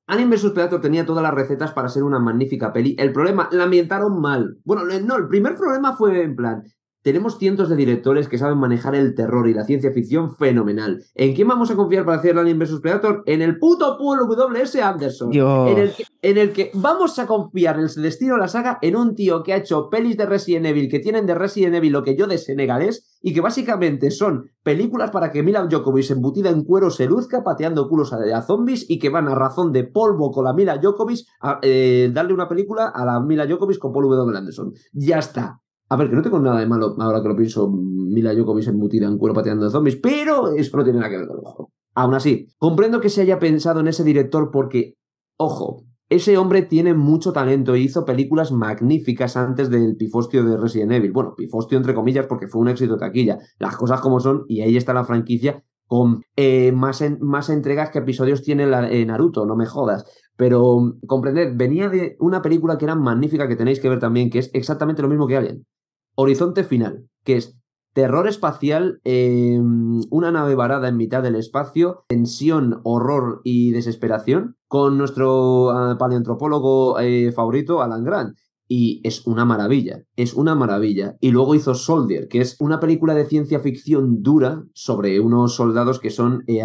Alien 0.08 0.30
vs 0.30 0.50
Predator 0.50 0.80
tenía 0.80 1.06
todas 1.06 1.22
las 1.22 1.32
recetas 1.32 1.70
para 1.70 1.88
ser 1.88 2.02
una 2.02 2.18
magnífica 2.18 2.72
peli. 2.72 2.96
El 2.98 3.12
problema, 3.12 3.48
la 3.52 3.64
ambientaron 3.64 4.20
mal. 4.20 4.58
Bueno, 4.64 4.82
no, 4.84 5.16
el 5.16 5.28
primer 5.28 5.54
problema 5.54 5.96
fue 5.96 6.22
en 6.22 6.34
plan, 6.34 6.64
tenemos 7.02 7.38
cientos 7.38 7.68
de 7.68 7.76
directores 7.76 8.28
que 8.28 8.38
saben 8.38 8.58
manejar 8.58 8.94
el 8.94 9.14
terror 9.14 9.48
y 9.48 9.54
la 9.54 9.64
ciencia 9.64 9.92
ficción 9.92 10.34
fenomenal. 10.36 11.04
¿En 11.14 11.34
quién 11.34 11.48
vamos 11.48 11.70
a 11.70 11.76
confiar 11.76 12.04
para 12.04 12.18
hacer 12.18 12.38
Alien 12.38 12.58
vs 12.58 12.80
Predator? 12.80 13.22
En 13.26 13.42
el 13.42 13.58
puto 13.58 13.98
Paul 13.98 14.20
W.S. 14.28 14.80
Anderson. 14.80 15.32
En 15.32 15.78
el, 15.78 15.92
que, 15.92 16.04
en 16.22 16.38
el, 16.38 16.52
que, 16.52 16.70
vamos 16.74 17.18
a 17.18 17.26
confiar 17.26 17.76
en 17.76 17.86
el 17.86 18.02
destino 18.02 18.34
de 18.34 18.40
la 18.40 18.48
saga 18.48 18.78
en 18.82 18.96
un 18.96 19.14
tío 19.14 19.42
que 19.42 19.52
ha 19.52 19.56
hecho 19.56 19.88
pelis 19.90 20.16
de 20.16 20.26
Resident 20.26 20.66
Evil 20.66 20.88
que 20.88 21.00
tienen 21.00 21.26
de 21.26 21.34
Resident 21.34 21.74
Evil 21.74 21.92
lo 21.92 22.04
que 22.04 22.16
yo 22.16 22.26
de 22.26 22.38
senegalés 22.38 23.18
y 23.20 23.32
que 23.32 23.40
básicamente 23.40 24.10
son 24.10 24.50
películas 24.62 25.10
para 25.10 25.30
que 25.30 25.42
Mila 25.42 25.66
Djokovic 25.66 26.10
embutida 26.10 26.50
en 26.50 26.64
cuero 26.64 26.90
se 26.90 27.06
luzca 27.06 27.42
pateando 27.42 27.88
culos 27.88 28.12
a, 28.12 28.42
zombies 28.42 28.88
y 28.88 28.98
que 28.98 29.10
van 29.10 29.28
a 29.28 29.34
razón 29.34 29.72
de 29.72 29.84
polvo 29.84 30.30
con 30.30 30.44
la 30.44 30.52
Mila 30.52 30.78
Djokovic 30.78 31.26
a 31.40 31.58
eh, 31.62 32.10
darle 32.12 32.34
una 32.34 32.48
película 32.48 32.88
a 32.88 33.04
la 33.04 33.20
Mila 33.20 33.46
Djokovic 33.46 33.78
con 33.78 33.92
Paul 33.92 34.08
W. 34.08 34.36
Anderson. 34.36 34.72
Ya 34.92 35.18
está. 35.18 35.61
A 35.92 35.96
ver, 35.96 36.08
que 36.08 36.16
no 36.16 36.22
tengo 36.22 36.38
nada 36.38 36.58
de 36.58 36.66
malo 36.66 36.96
ahora 37.00 37.20
que 37.20 37.28
lo 37.28 37.36
pienso, 37.36 37.68
Mila 37.70 38.34
Jokovic 38.34 38.66
embutida 38.66 39.06
en 39.06 39.18
cuero 39.18 39.34
pateando 39.34 39.68
zombies, 39.68 39.96
pero 39.96 40.54
eso 40.54 40.78
no 40.78 40.84
tiene 40.84 41.00
nada 41.00 41.10
que 41.10 41.18
ver 41.18 41.26
con 41.26 41.36
el 41.36 41.44
juego. 41.44 41.70
Aún 41.94 42.14
así, 42.14 42.48
comprendo 42.56 42.98
que 42.98 43.10
se 43.10 43.20
haya 43.20 43.38
pensado 43.38 43.80
en 43.80 43.88
ese 43.88 44.02
director 44.02 44.50
porque, 44.50 44.94
ojo, 45.36 45.84
ese 46.08 46.38
hombre 46.38 46.62
tiene 46.62 46.94
mucho 46.94 47.34
talento 47.34 47.76
y 47.76 47.82
hizo 47.82 48.06
películas 48.06 48.52
magníficas 48.52 49.36
antes 49.36 49.68
del 49.68 49.96
pifostio 49.96 50.42
de 50.44 50.56
Resident 50.56 50.92
Evil. 50.92 51.12
Bueno, 51.12 51.34
pifostio 51.36 51.76
entre 51.76 51.92
comillas 51.92 52.26
porque 52.26 52.46
fue 52.46 52.62
un 52.62 52.68
éxito 52.68 52.96
taquilla. 52.96 53.36
Las 53.58 53.76
cosas 53.76 54.00
como 54.00 54.18
son 54.18 54.46
y 54.48 54.62
ahí 54.62 54.78
está 54.78 54.94
la 54.94 55.04
franquicia 55.04 55.62
con 55.86 56.22
eh, 56.36 56.72
más, 56.72 57.04
más 57.20 57.50
entregas 57.50 57.90
que 57.90 57.98
episodios 57.98 58.42
tiene 58.42 58.66
la, 58.66 58.90
eh, 58.90 59.04
Naruto, 59.04 59.44
no 59.44 59.56
me 59.56 59.66
jodas. 59.66 60.06
Pero 60.36 60.94
comprended, 61.06 61.52
venía 61.54 61.90
de 61.90 62.16
una 62.18 62.40
película 62.40 62.78
que 62.78 62.86
era 62.86 62.94
magnífica 62.94 63.46
que 63.46 63.56
tenéis 63.56 63.78
que 63.78 63.90
ver 63.90 63.98
también, 63.98 64.30
que 64.30 64.38
es 64.38 64.50
exactamente 64.54 65.02
lo 65.02 65.08
mismo 65.08 65.26
que 65.26 65.36
Alien. 65.36 65.66
Horizonte 66.14 66.64
Final, 66.64 67.08
que 67.24 67.36
es 67.36 67.56
terror 67.92 68.26
espacial, 68.26 69.00
em, 69.04 70.00
una 70.10 70.32
nave 70.32 70.54
varada 70.54 70.88
en 70.88 70.96
mitad 70.96 71.22
del 71.22 71.36
espacio, 71.36 72.04
tensión, 72.08 72.80
horror 72.84 73.40
y 73.44 73.70
desesperación, 73.70 74.56
con 74.66 74.96
nuestro 74.96 75.70
ah, 75.70 75.96
paleoantropólogo 75.98 76.98
eh, 77.00 77.32
favorito, 77.32 77.82
Alan 77.82 78.04
Grant 78.04 78.36
y 78.74 79.02
es 79.04 79.26
una 79.26 79.44
maravilla, 79.44 80.06
es 80.16 80.32
una 80.32 80.54
maravilla. 80.54 81.18
Y 81.20 81.30
luego 81.30 81.54
hizo 81.54 81.74
Soldier, 81.74 82.26
que 82.26 82.40
es 82.40 82.56
una 82.58 82.80
película 82.80 83.14
de 83.14 83.26
ciencia 83.26 83.60
ficción 83.60 84.22
dura 84.22 84.64
sobre 84.72 85.20
unos 85.20 85.56
soldados 85.56 86.00
que 86.00 86.08
son 86.08 86.42
eh, 86.46 86.64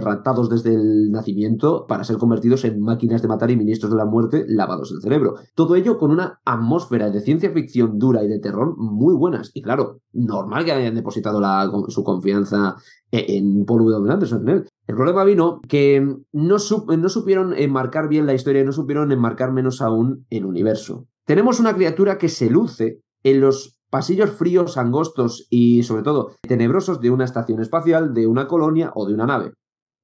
desde 0.50 0.74
el 0.74 1.12
nacimiento 1.12 1.86
para 1.86 2.06
ser 2.06 2.16
convertidos 2.16 2.64
en 2.64 2.80
máquinas 2.80 3.22
de 3.22 3.28
matar 3.28 3.52
y 3.52 3.58
ministros 3.58 3.92
de 3.92 3.98
la 3.98 4.06
muerte 4.06 4.46
lavados 4.48 4.94
el 4.94 5.02
cerebro. 5.02 5.36
Todo 5.54 5.76
ello 5.76 5.98
con 5.98 6.12
una 6.12 6.40
atmósfera 6.46 7.10
de 7.10 7.20
ciencia 7.20 7.52
ficción 7.52 8.00
dura 8.00 8.24
y 8.24 8.30
de 8.30 8.40
terror 8.40 8.78
muy 8.78 9.14
buenas. 9.14 9.52
Y 9.54 9.62
claro, 9.62 10.00
normal 10.14 10.64
que 10.64 10.72
hayan 10.72 10.96
depositado 10.96 11.42
la, 11.42 11.70
su 11.90 12.06
confianza 12.06 12.78
e-, 13.12 13.36
en 13.36 13.66
Paul 13.66 13.84
W. 13.84 14.14
Anderson 14.14 14.48
en 14.48 14.50
él. 14.60 14.66
El 14.88 14.96
problema 14.96 15.26
vino 15.26 15.60
que 15.68 16.00
no, 16.00 16.56
no 16.56 17.10
supieron 17.10 17.54
enmarcar 17.54 18.08
bien 18.08 18.26
la 18.26 18.34
historia 18.34 18.62
y 18.62 18.66
no 18.66 18.72
supieron 18.72 19.12
enmarcar 19.12 19.52
menos 19.52 19.82
aún 19.82 20.26
el 20.30 20.46
universo. 20.46 21.06
Tenemos 21.28 21.60
una 21.60 21.76
criatura 21.76 22.18
que 22.18 22.30
se 22.30 22.50
luce 22.50 23.02
en 23.22 23.42
los 23.42 23.78
pasillos 23.90 24.32
fríos, 24.32 24.78
angostos 24.78 25.46
y 25.50 25.84
sobre 25.84 26.02
todo 26.02 26.32
tenebrosos 26.42 27.02
de 27.02 27.12
una 27.12 27.26
estación 27.26 27.62
espacial, 27.62 28.14
de 28.14 28.28
una 28.28 28.48
colonia 28.48 28.94
o 28.96 29.06
de 29.06 29.14
una 29.14 29.26
nave. 29.26 29.52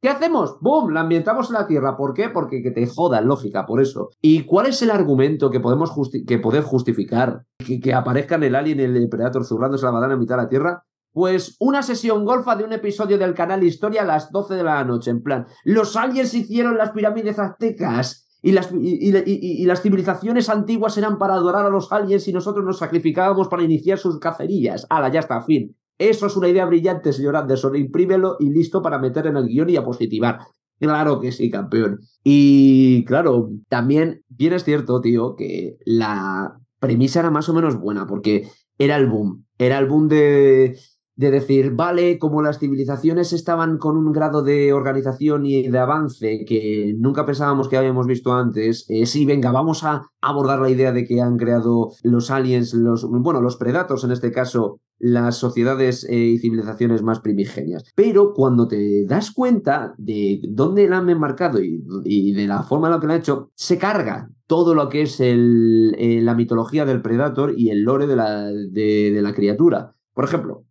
¿Qué 0.02 0.10
hacemos? 0.10 0.58
¡Bum! 0.60 0.90
La 0.90 1.00
ambientamos 1.00 1.48
en 1.48 1.54
la 1.54 1.66
Tierra. 1.66 1.96
¿Por 1.96 2.14
qué? 2.14 2.28
Porque 2.28 2.62
que 2.62 2.72
te 2.72 2.86
joda, 2.88 3.22
lógica, 3.22 3.66
por 3.66 3.80
eso. 3.80 4.10
¿Y 4.20 4.44
cuál 4.44 4.66
es 4.66 4.82
el 4.82 4.92
argumento 4.92 5.50
que 5.50 5.62
podemos 5.62 5.94
que 6.28 6.40
poder 6.40 6.64
justificar 6.64 7.46
que, 7.58 7.80
que 7.80 7.94
aparezcan 7.94 8.44
el 8.44 8.56
alien 8.56 8.82
y 8.82 8.84
el 8.84 9.08
Predator 9.08 9.46
zurrándose 9.46 9.86
la 9.86 9.92
badana 9.92 10.16
en 10.16 10.20
mitad 10.20 10.36
de 10.36 10.44
la 10.44 10.50
Tierra? 10.50 10.84
Pues 11.14 11.56
una 11.62 11.84
sesión 11.84 12.26
golfa 12.26 12.58
de 12.58 12.66
un 12.66 12.74
episodio 12.74 13.18
del 13.18 13.34
canal 13.34 13.64
Historia 13.64 14.02
a 14.02 14.06
las 14.06 14.30
12 14.30 14.56
de 14.56 14.64
la 14.64 14.84
noche, 14.84 15.10
en 15.10 15.24
plan, 15.24 15.48
los 15.64 15.96
aliens 15.96 16.34
hicieron 16.34 16.78
las 16.78 16.92
pirámides 16.92 17.40
aztecas 17.40 18.24
y 18.46 18.52
las, 18.52 18.70
y, 18.74 19.66
las 19.66 19.82
civilizaciones 19.82 20.50
antiguas 20.50 20.98
eran 20.98 21.18
para 21.18 21.36
adorar 21.36 21.66
a 21.66 21.70
los 21.70 21.92
aliens 21.94 22.28
y 22.28 22.34
nosotros 22.34 22.66
nos 22.66 22.78
sacrificábamos 22.78 23.48
para 23.48 23.64
iniciar 23.64 23.98
sus 23.98 24.20
cacerías. 24.20 24.86
¡Hala, 24.90 25.10
ya 25.10 25.22
está, 25.22 25.42
fin! 25.42 25.78
Eso 25.98 26.28
es 26.28 26.36
una 26.36 26.50
idea 26.50 26.66
brillante, 26.66 27.14
señor 27.14 27.38
Anderson. 27.38 27.78
Imprímelo 27.78 28.36
y 28.42 28.50
listo 28.50 28.82
para 28.82 29.00
meter 29.00 29.28
en 29.28 29.38
el 29.38 29.48
guion 29.48 29.70
y 29.70 29.78
a 29.78 29.86
positivar. 29.86 30.40
Claro 30.78 31.22
que 31.22 31.32
sí, 31.32 31.50
campeón. 31.50 32.02
Y 32.22 33.06
claro, 33.06 33.50
también 33.70 34.24
bien 34.28 34.52
es 34.52 34.66
cierto, 34.66 35.00
tío, 35.00 35.38
que 35.38 35.78
la 35.86 36.60
premisa 36.80 37.22
era 37.22 37.32
más 37.32 37.48
o 37.48 37.54
menos 37.54 37.80
buena, 37.80 38.06
porque 38.08 38.50
era 38.78 38.98
el 38.98 39.08
boom. 39.08 39.46
Era 39.58 39.78
el 39.80 39.88
boom 39.88 40.10
de 40.10 40.78
de 41.16 41.30
decir, 41.30 41.72
vale, 41.76 42.18
como 42.18 42.42
las 42.42 42.60
civilizaciones 42.60 43.34
estaban 43.34 43.78
con 43.78 43.98
un 43.98 44.12
grado 44.12 44.42
de 44.42 44.74
organización 44.74 45.46
y 45.46 45.70
de 45.70 45.78
avance 45.78 46.44
que 46.48 46.96
nunca 46.98 47.26
pensábamos 47.26 47.70
que 47.70 47.78
habíamos 47.78 48.08
visto 48.08 48.34
antes, 48.34 48.86
eh, 48.90 49.06
sí, 49.06 49.26
venga, 49.26 49.52
vamos 49.52 49.84
a 49.84 50.08
abordar 50.22 50.60
la 50.60 50.72
idea 50.72 50.92
de 50.92 51.06
que 51.06 51.22
han 51.22 51.38
creado 51.38 51.92
los 52.02 52.32
aliens, 52.32 52.74
los, 52.74 53.06
bueno, 53.08 53.42
los 53.42 53.58
predatos 53.58 54.04
en 54.04 54.12
este 54.12 54.32
caso, 54.32 54.80
las 54.98 55.38
sociedades 55.38 56.04
eh, 56.10 56.16
y 56.16 56.40
civilizaciones 56.40 57.04
más 57.04 57.20
primigenias. 57.20 57.84
Pero 57.96 58.34
cuando 58.34 58.68
te 58.68 59.06
das 59.06 59.32
cuenta 59.32 59.94
de 59.98 60.42
dónde 60.50 60.88
la 60.88 60.98
han 60.98 61.10
enmarcado 61.10 61.60
y, 61.62 62.32
de 62.34 62.48
la 62.48 62.64
forma 62.64 62.88
en 62.88 62.94
la 62.94 63.00
que 63.00 63.08
lo 63.08 63.14
han 63.14 63.20
hecho, 63.20 63.52
se 63.54 63.78
carga 63.78 64.30
todo 64.48 64.74
lo 64.74 64.90
que 64.90 65.04
es 65.04 65.20
el, 65.20 65.96
eh, 65.98 66.22
la 66.22 66.36
mitología 66.36 66.86
del 66.86 67.02
predator 67.02 67.54
y 67.56 67.70
el 67.70 67.84
lore 67.84 68.08
de 68.08 68.16
la, 68.16 68.46
de 68.46 69.20
la 69.22 69.34
criatura. 69.34 69.96
Por 70.14 70.26
ejemplo, 70.26 70.66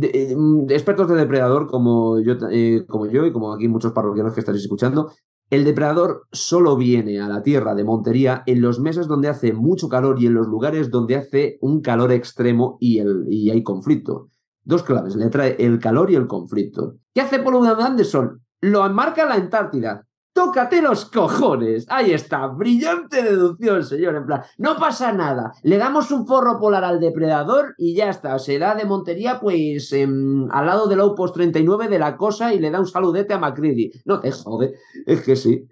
eh, 0.00 0.34
mm, 0.36 0.70
expertos 0.70 1.08
de 1.08 1.16
depredador 1.16 1.66
como 1.66 2.20
yo, 2.20 2.34
eh, 2.50 2.84
como 2.88 3.06
yo 3.06 3.26
y 3.26 3.32
como 3.32 3.52
aquí 3.52 3.68
muchos 3.68 3.92
parroquianos 3.92 4.32
que 4.34 4.40
estaréis 4.40 4.64
escuchando, 4.64 5.12
el 5.50 5.64
depredador 5.64 6.26
solo 6.32 6.76
viene 6.76 7.20
a 7.20 7.28
la 7.28 7.42
tierra 7.42 7.74
de 7.74 7.84
Montería 7.84 8.42
en 8.46 8.62
los 8.62 8.80
meses 8.80 9.06
donde 9.06 9.28
hace 9.28 9.52
mucho 9.52 9.88
calor 9.88 10.20
y 10.20 10.26
en 10.26 10.34
los 10.34 10.46
lugares 10.46 10.90
donde 10.90 11.16
hace 11.16 11.58
un 11.60 11.82
calor 11.82 12.10
extremo 12.10 12.78
y, 12.80 13.00
el, 13.00 13.26
y 13.28 13.50
hay 13.50 13.62
conflicto. 13.62 14.28
Dos 14.64 14.82
claves, 14.82 15.14
le 15.16 15.28
trae 15.28 15.56
el 15.58 15.78
calor 15.78 16.10
y 16.10 16.14
el 16.14 16.26
conflicto. 16.26 16.94
¿Qué 17.12 17.20
hace 17.20 17.38
Paul 17.40 17.66
Anderson? 17.66 18.40
Lo 18.62 18.86
enmarca 18.86 19.24
en 19.24 19.28
la 19.28 19.34
Antártida. 19.34 20.06
Tócate 20.32 20.80
los 20.80 21.04
cojones. 21.04 21.84
Ahí 21.88 22.12
está. 22.12 22.46
Brillante 22.46 23.22
deducción, 23.22 23.84
señor. 23.84 24.16
En 24.16 24.26
plan, 24.26 24.42
no 24.56 24.76
pasa 24.76 25.12
nada. 25.12 25.52
Le 25.62 25.76
damos 25.76 26.10
un 26.10 26.26
forro 26.26 26.58
polar 26.58 26.84
al 26.84 27.00
depredador 27.00 27.74
y 27.76 27.94
ya 27.94 28.08
está. 28.08 28.38
Se 28.38 28.58
da 28.58 28.74
de 28.74 28.86
Montería, 28.86 29.40
pues, 29.40 29.92
em, 29.92 30.50
al 30.50 30.66
lado 30.66 30.86
del 30.86 31.00
Outpost 31.00 31.34
39 31.34 31.88
de 31.88 31.98
la 31.98 32.16
cosa 32.16 32.54
y 32.54 32.60
le 32.60 32.70
da 32.70 32.80
un 32.80 32.86
saludete 32.86 33.34
a 33.34 33.38
Macready. 33.38 33.92
No 34.06 34.20
te 34.20 34.32
jode. 34.32 34.74
Es 35.06 35.20
que 35.20 35.36
sí. 35.36 35.68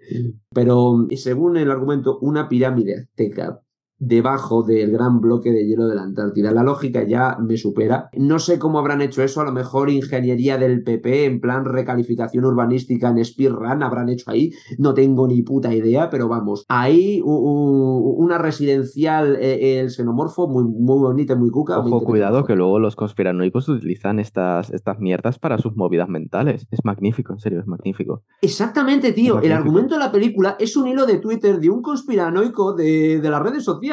Pero, 0.53 1.07
según 1.15 1.57
el 1.57 1.71
argumento, 1.71 2.19
una 2.19 2.47
pirámide 2.47 3.01
azteca 3.01 3.61
debajo 4.01 4.63
del 4.63 4.91
gran 4.91 5.21
bloque 5.21 5.51
de 5.51 5.67
hielo 5.67 5.87
de 5.87 5.95
la 5.95 6.01
Antártida. 6.01 6.51
La 6.51 6.63
lógica 6.63 7.03
ya 7.07 7.37
me 7.39 7.55
supera. 7.55 8.09
No 8.17 8.39
sé 8.39 8.57
cómo 8.57 8.79
habrán 8.79 9.01
hecho 9.01 9.21
eso, 9.21 9.41
a 9.41 9.45
lo 9.45 9.51
mejor 9.51 9.91
ingeniería 9.91 10.57
del 10.57 10.83
PP 10.83 11.25
en 11.25 11.39
plan 11.39 11.65
recalificación 11.65 12.45
urbanística 12.45 13.09
en 13.09 13.23
Speedrun 13.23 13.83
habrán 13.83 14.09
hecho 14.09 14.31
ahí, 14.31 14.51
no 14.79 14.95
tengo 14.95 15.27
ni 15.27 15.43
puta 15.43 15.73
idea, 15.73 16.09
pero 16.09 16.27
vamos, 16.27 16.65
ahí 16.67 17.21
una 17.23 18.39
residencial, 18.39 19.37
eh, 19.39 19.79
el 19.79 19.91
xenomorfo, 19.91 20.47
muy, 20.47 20.63
muy 20.63 20.99
bonita, 20.99 21.35
muy 21.35 21.51
cuca. 21.51 21.77
Ojo, 21.77 22.03
cuidado 22.03 22.43
que 22.43 22.55
luego 22.55 22.79
los 22.79 22.95
conspiranoicos 22.95 23.69
utilizan 23.69 24.19
estas, 24.19 24.71
estas 24.71 24.99
mierdas 24.99 25.37
para 25.37 25.59
sus 25.59 25.75
movidas 25.75 26.09
mentales. 26.09 26.65
Es 26.71 26.79
magnífico, 26.83 27.33
en 27.33 27.39
serio, 27.39 27.59
es 27.59 27.67
magnífico. 27.67 28.23
Exactamente, 28.41 29.13
tío. 29.13 29.41
El 29.41 29.51
argumento 29.51 29.93
de 29.93 29.99
la 29.99 30.11
película 30.11 30.55
es 30.59 30.75
un 30.75 30.87
hilo 30.87 31.05
de 31.05 31.19
Twitter 31.19 31.59
de 31.59 31.69
un 31.69 31.83
conspiranoico 31.83 32.73
de, 32.73 33.19
de 33.21 33.29
las 33.29 33.43
redes 33.43 33.63
sociales 33.63 33.90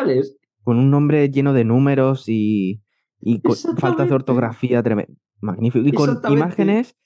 con 0.62 0.78
un 0.78 0.90
nombre 0.90 1.30
lleno 1.30 1.52
de 1.52 1.64
números 1.64 2.24
y, 2.26 2.82
con 3.42 3.56
faltas 3.78 4.08
de 4.08 4.14
ortografía 4.14 4.82
tremendo. 4.82 5.14
Magnífico. 5.40 5.86
Y 5.86 5.92
con 5.92 6.20
imágenes 6.30 6.96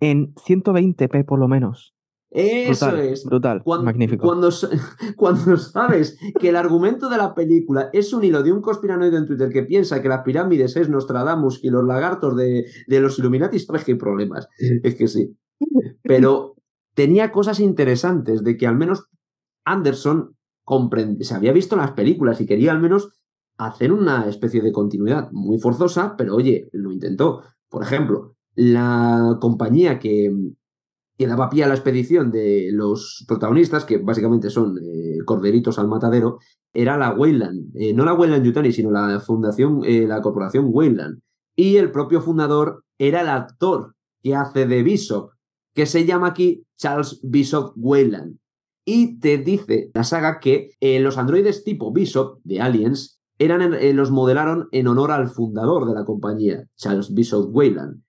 en 0.00 0.34
120p 0.34 1.24
por 1.26 1.38
lo 1.38 1.48
menos. 1.48 1.94
Eso 2.30 2.96
es. 2.96 3.24
Brutal, 3.24 3.62
magnífico. 3.82 4.24
Cuando, 4.24 4.50
cuando, 5.16 5.56
sabes 5.56 6.16
que 6.38 6.48
el 6.48 6.56
argumento 6.56 7.08
de 7.10 7.16
la 7.16 7.34
película 7.34 7.90
es 7.92 8.12
un 8.12 8.22
hilo 8.22 8.42
de 8.42 8.52
un 8.52 8.62
conspiranoide 8.62 9.16
en 9.16 9.26
Twitter 9.26 9.50
que 9.50 9.64
piensa 9.64 10.00
que 10.00 10.08
las 10.08 10.22
pirámides 10.22 10.76
es 10.76 10.88
Nostradamus 10.88 11.62
y 11.64 11.70
los 11.70 11.84
lagartos 11.84 12.36
de, 12.36 12.66
de 12.86 13.00
los 13.00 13.18
Illuminati, 13.18 13.58
sabes 13.58 13.84
que 13.84 13.92
hay 13.92 13.98
problemas. 13.98 14.48
Es 14.58 14.94
que 14.94 15.08
sí. 15.08 15.36
Pero 16.02 16.54
tenía 16.94 17.32
cosas 17.32 17.58
interesantes 17.58 18.44
de 18.44 18.56
que 18.56 18.66
al 18.66 18.76
menos 18.76 19.06
Anderson 19.64 20.36
se 21.20 21.34
había 21.34 21.52
visto 21.52 21.76
las 21.76 21.92
películas 21.92 22.40
y 22.40 22.46
quería 22.46 22.72
al 22.72 22.80
menos 22.80 23.10
hacer 23.58 23.92
una 23.92 24.26
especie 24.28 24.62
de 24.62 24.72
continuidad 24.72 25.30
muy 25.32 25.58
forzosa, 25.58 26.14
pero 26.16 26.34
oye, 26.34 26.68
lo 26.72 26.92
intentó. 26.92 27.42
Por 27.68 27.82
ejemplo, 27.82 28.36
la 28.54 29.38
compañía 29.40 29.98
que, 29.98 30.32
que 31.18 31.26
daba 31.26 31.50
pie 31.50 31.64
a 31.64 31.68
la 31.68 31.74
expedición 31.74 32.30
de 32.30 32.70
los 32.72 33.24
protagonistas, 33.28 33.84
que 33.84 33.98
básicamente 33.98 34.48
son 34.48 34.78
eh, 34.78 35.18
corderitos 35.26 35.78
al 35.78 35.88
matadero, 35.88 36.38
era 36.72 36.96
la 36.96 37.12
Wayland. 37.12 37.76
Eh, 37.76 37.92
no 37.92 38.04
la 38.04 38.14
Wayland 38.14 38.44
Yutani, 38.44 38.72
sino 38.72 38.90
la 38.90 39.20
fundación, 39.20 39.82
eh, 39.84 40.06
la 40.06 40.22
corporación 40.22 40.68
Wayland. 40.70 41.20
Y 41.54 41.76
el 41.76 41.90
propio 41.90 42.22
fundador 42.22 42.84
era 42.98 43.20
el 43.20 43.28
actor 43.28 43.94
que 44.22 44.34
hace 44.34 44.66
de 44.66 44.82
Bishop, 44.82 45.32
que 45.74 45.84
se 45.84 46.06
llama 46.06 46.28
aquí 46.28 46.64
Charles 46.76 47.20
Bishop 47.22 47.72
Wayland 47.76 48.39
y 48.92 49.20
te 49.20 49.38
dice 49.38 49.92
la 49.94 50.02
saga 50.02 50.40
que 50.40 50.70
eh, 50.80 50.98
los 50.98 51.16
androides 51.16 51.62
tipo 51.62 51.92
Bishop 51.92 52.40
de 52.42 52.60
Aliens 52.60 53.20
eran 53.38 53.72
eh, 53.72 53.92
los 53.92 54.10
modelaron 54.10 54.68
en 54.72 54.88
honor 54.88 55.12
al 55.12 55.28
fundador 55.28 55.86
de 55.86 55.94
la 55.94 56.04
compañía, 56.04 56.64
Charles 56.74 57.14
Bishop 57.14 57.54
Weyland. 57.54 58.02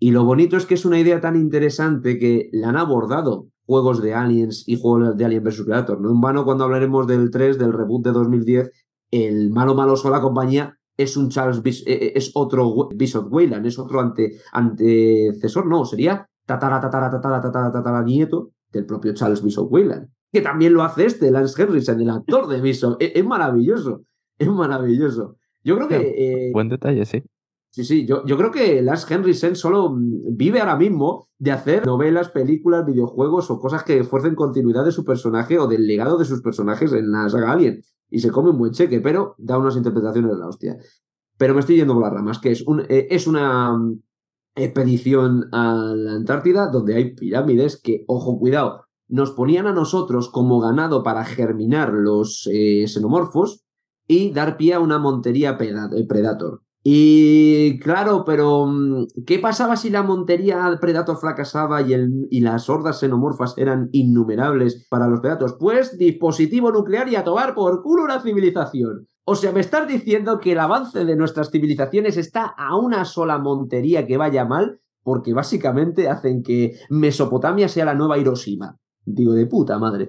Y 0.00 0.10
lo 0.10 0.24
bonito 0.24 0.56
es 0.56 0.66
que 0.66 0.74
es 0.74 0.84
una 0.84 0.98
idea 0.98 1.20
tan 1.20 1.36
interesante 1.36 2.18
que 2.18 2.50
la 2.52 2.70
han 2.70 2.76
abordado 2.76 3.46
juegos 3.64 4.02
de 4.02 4.12
Aliens 4.12 4.64
y 4.66 4.76
juegos 4.76 5.16
de 5.16 5.24
Alien 5.24 5.44
vs 5.44 5.62
Predator. 5.62 6.00
No 6.00 6.10
en 6.10 6.20
vano 6.20 6.44
cuando 6.44 6.64
hablaremos 6.64 7.06
del 7.06 7.30
3, 7.30 7.56
del 7.56 7.72
reboot 7.72 8.04
de 8.04 8.10
2010, 8.10 8.72
el 9.12 9.50
malo 9.50 9.76
malo 9.76 9.94
la 10.10 10.20
compañía 10.20 10.76
es 10.96 11.16
un 11.16 11.28
Charles 11.28 11.62
eh, 11.86 12.12
es 12.16 12.32
otro 12.34 12.88
Bishop 12.92 13.32
Weyland, 13.32 13.66
es 13.66 13.78
otro 13.78 14.00
ante, 14.00 14.32
antecesor, 14.52 15.66
no, 15.66 15.84
sería 15.84 16.28
tatara 16.44 16.80
tatara 16.80 17.08
tatara 17.08 17.40
tatara 17.40 17.70
tatara 17.70 18.02
nieto 18.02 18.50
del 18.72 18.84
propio 18.84 19.14
Charles 19.14 19.42
Bishop 19.42 19.72
Weyland, 19.72 20.08
que 20.34 20.42
también 20.42 20.74
lo 20.74 20.82
hace 20.82 21.06
este, 21.06 21.30
Lance 21.30 21.62
Henriksen, 21.62 22.00
el 22.00 22.10
actor 22.10 22.48
de 22.48 22.60
Bishop. 22.60 23.00
E-, 23.00 23.12
es, 23.14 23.24
maravilloso, 23.24 24.02
es 24.36 24.48
maravilloso. 24.48 25.36
Yo 25.62 25.76
creo 25.76 25.88
que... 25.88 25.96
Eh, 25.96 26.50
buen 26.52 26.68
detalle, 26.68 27.04
sí. 27.06 27.22
Sí, 27.70 27.84
sí, 27.84 28.06
yo, 28.06 28.24
yo 28.26 28.36
creo 28.36 28.50
que 28.50 28.82
Lance 28.82 29.12
Henriksen 29.12 29.54
solo 29.54 29.90
mm, 29.90 30.36
vive 30.36 30.60
ahora 30.60 30.76
mismo 30.76 31.28
de 31.38 31.52
hacer 31.52 31.86
novelas, 31.86 32.30
películas, 32.30 32.84
videojuegos 32.84 33.48
o 33.50 33.60
cosas 33.60 33.84
que 33.84 34.02
fuercen 34.02 34.34
continuidad 34.34 34.84
de 34.84 34.90
su 34.90 35.04
personaje 35.04 35.56
o 35.58 35.68
del 35.68 35.86
legado 35.86 36.18
de 36.18 36.24
sus 36.24 36.42
personajes 36.42 36.92
en 36.92 37.12
la 37.12 37.28
saga 37.28 37.52
Alien. 37.52 37.80
Y 38.10 38.18
se 38.18 38.30
come 38.30 38.50
un 38.50 38.58
buen 38.58 38.72
cheque, 38.72 39.00
pero 39.00 39.36
da 39.38 39.56
unas 39.56 39.76
interpretaciones 39.76 40.32
de 40.32 40.36
la 40.36 40.48
hostia. 40.48 40.76
Pero 41.38 41.54
me 41.54 41.60
estoy 41.60 41.76
yendo 41.76 41.94
por 41.94 42.02
las 42.02 42.12
ramas, 42.12 42.38
que 42.40 42.50
es, 42.50 42.62
un, 42.66 42.80
eh, 42.88 43.06
es 43.10 43.28
una 43.28 43.72
mm, 43.72 44.00
expedición 44.56 45.48
a 45.52 45.94
la 45.96 46.12
Antártida 46.12 46.68
donde 46.68 46.96
hay 46.96 47.14
pirámides 47.14 47.80
que, 47.80 48.04
ojo, 48.08 48.38
cuidado, 48.38 48.84
nos 49.08 49.32
ponían 49.32 49.66
a 49.66 49.72
nosotros 49.72 50.30
como 50.30 50.60
ganado 50.60 51.02
para 51.02 51.24
germinar 51.24 51.92
los 51.92 52.48
eh, 52.52 52.86
xenomorfos 52.86 53.64
y 54.06 54.32
dar 54.32 54.56
pie 54.56 54.74
a 54.74 54.80
una 54.80 54.98
montería 54.98 55.56
eh, 55.60 56.06
Predator. 56.06 56.62
Y 56.86 57.78
claro, 57.78 58.24
pero 58.26 58.66
mm, 58.66 59.06
¿qué 59.26 59.38
pasaba 59.38 59.76
si 59.76 59.88
la 59.88 60.02
montería 60.02 60.78
Predator 60.80 61.16
fracasaba 61.16 61.80
y, 61.80 61.94
y 62.30 62.40
las 62.40 62.68
hordas 62.68 63.00
xenomorfas 63.00 63.56
eran 63.56 63.88
innumerables 63.92 64.86
para 64.90 65.08
los 65.08 65.20
Predators? 65.20 65.56
Pues 65.58 65.96
dispositivo 65.96 66.70
nuclear 66.70 67.08
y 67.08 67.16
a 67.16 67.24
tomar 67.24 67.54
por 67.54 67.82
culo 67.82 68.04
una 68.04 68.20
civilización. 68.20 69.08
O 69.26 69.34
sea, 69.34 69.52
me 69.52 69.60
estás 69.60 69.88
diciendo 69.88 70.38
que 70.38 70.52
el 70.52 70.58
avance 70.58 71.06
de 71.06 71.16
nuestras 71.16 71.50
civilizaciones 71.50 72.18
está 72.18 72.44
a 72.44 72.76
una 72.76 73.06
sola 73.06 73.38
montería 73.38 74.06
que 74.06 74.18
vaya 74.18 74.44
mal, 74.44 74.80
porque 75.02 75.32
básicamente 75.32 76.10
hacen 76.10 76.42
que 76.42 76.78
Mesopotamia 76.90 77.70
sea 77.70 77.86
la 77.86 77.94
nueva 77.94 78.18
Hiroshima. 78.18 78.78
Digo, 79.06 79.32
de 79.34 79.46
puta 79.46 79.78
madre. 79.78 80.08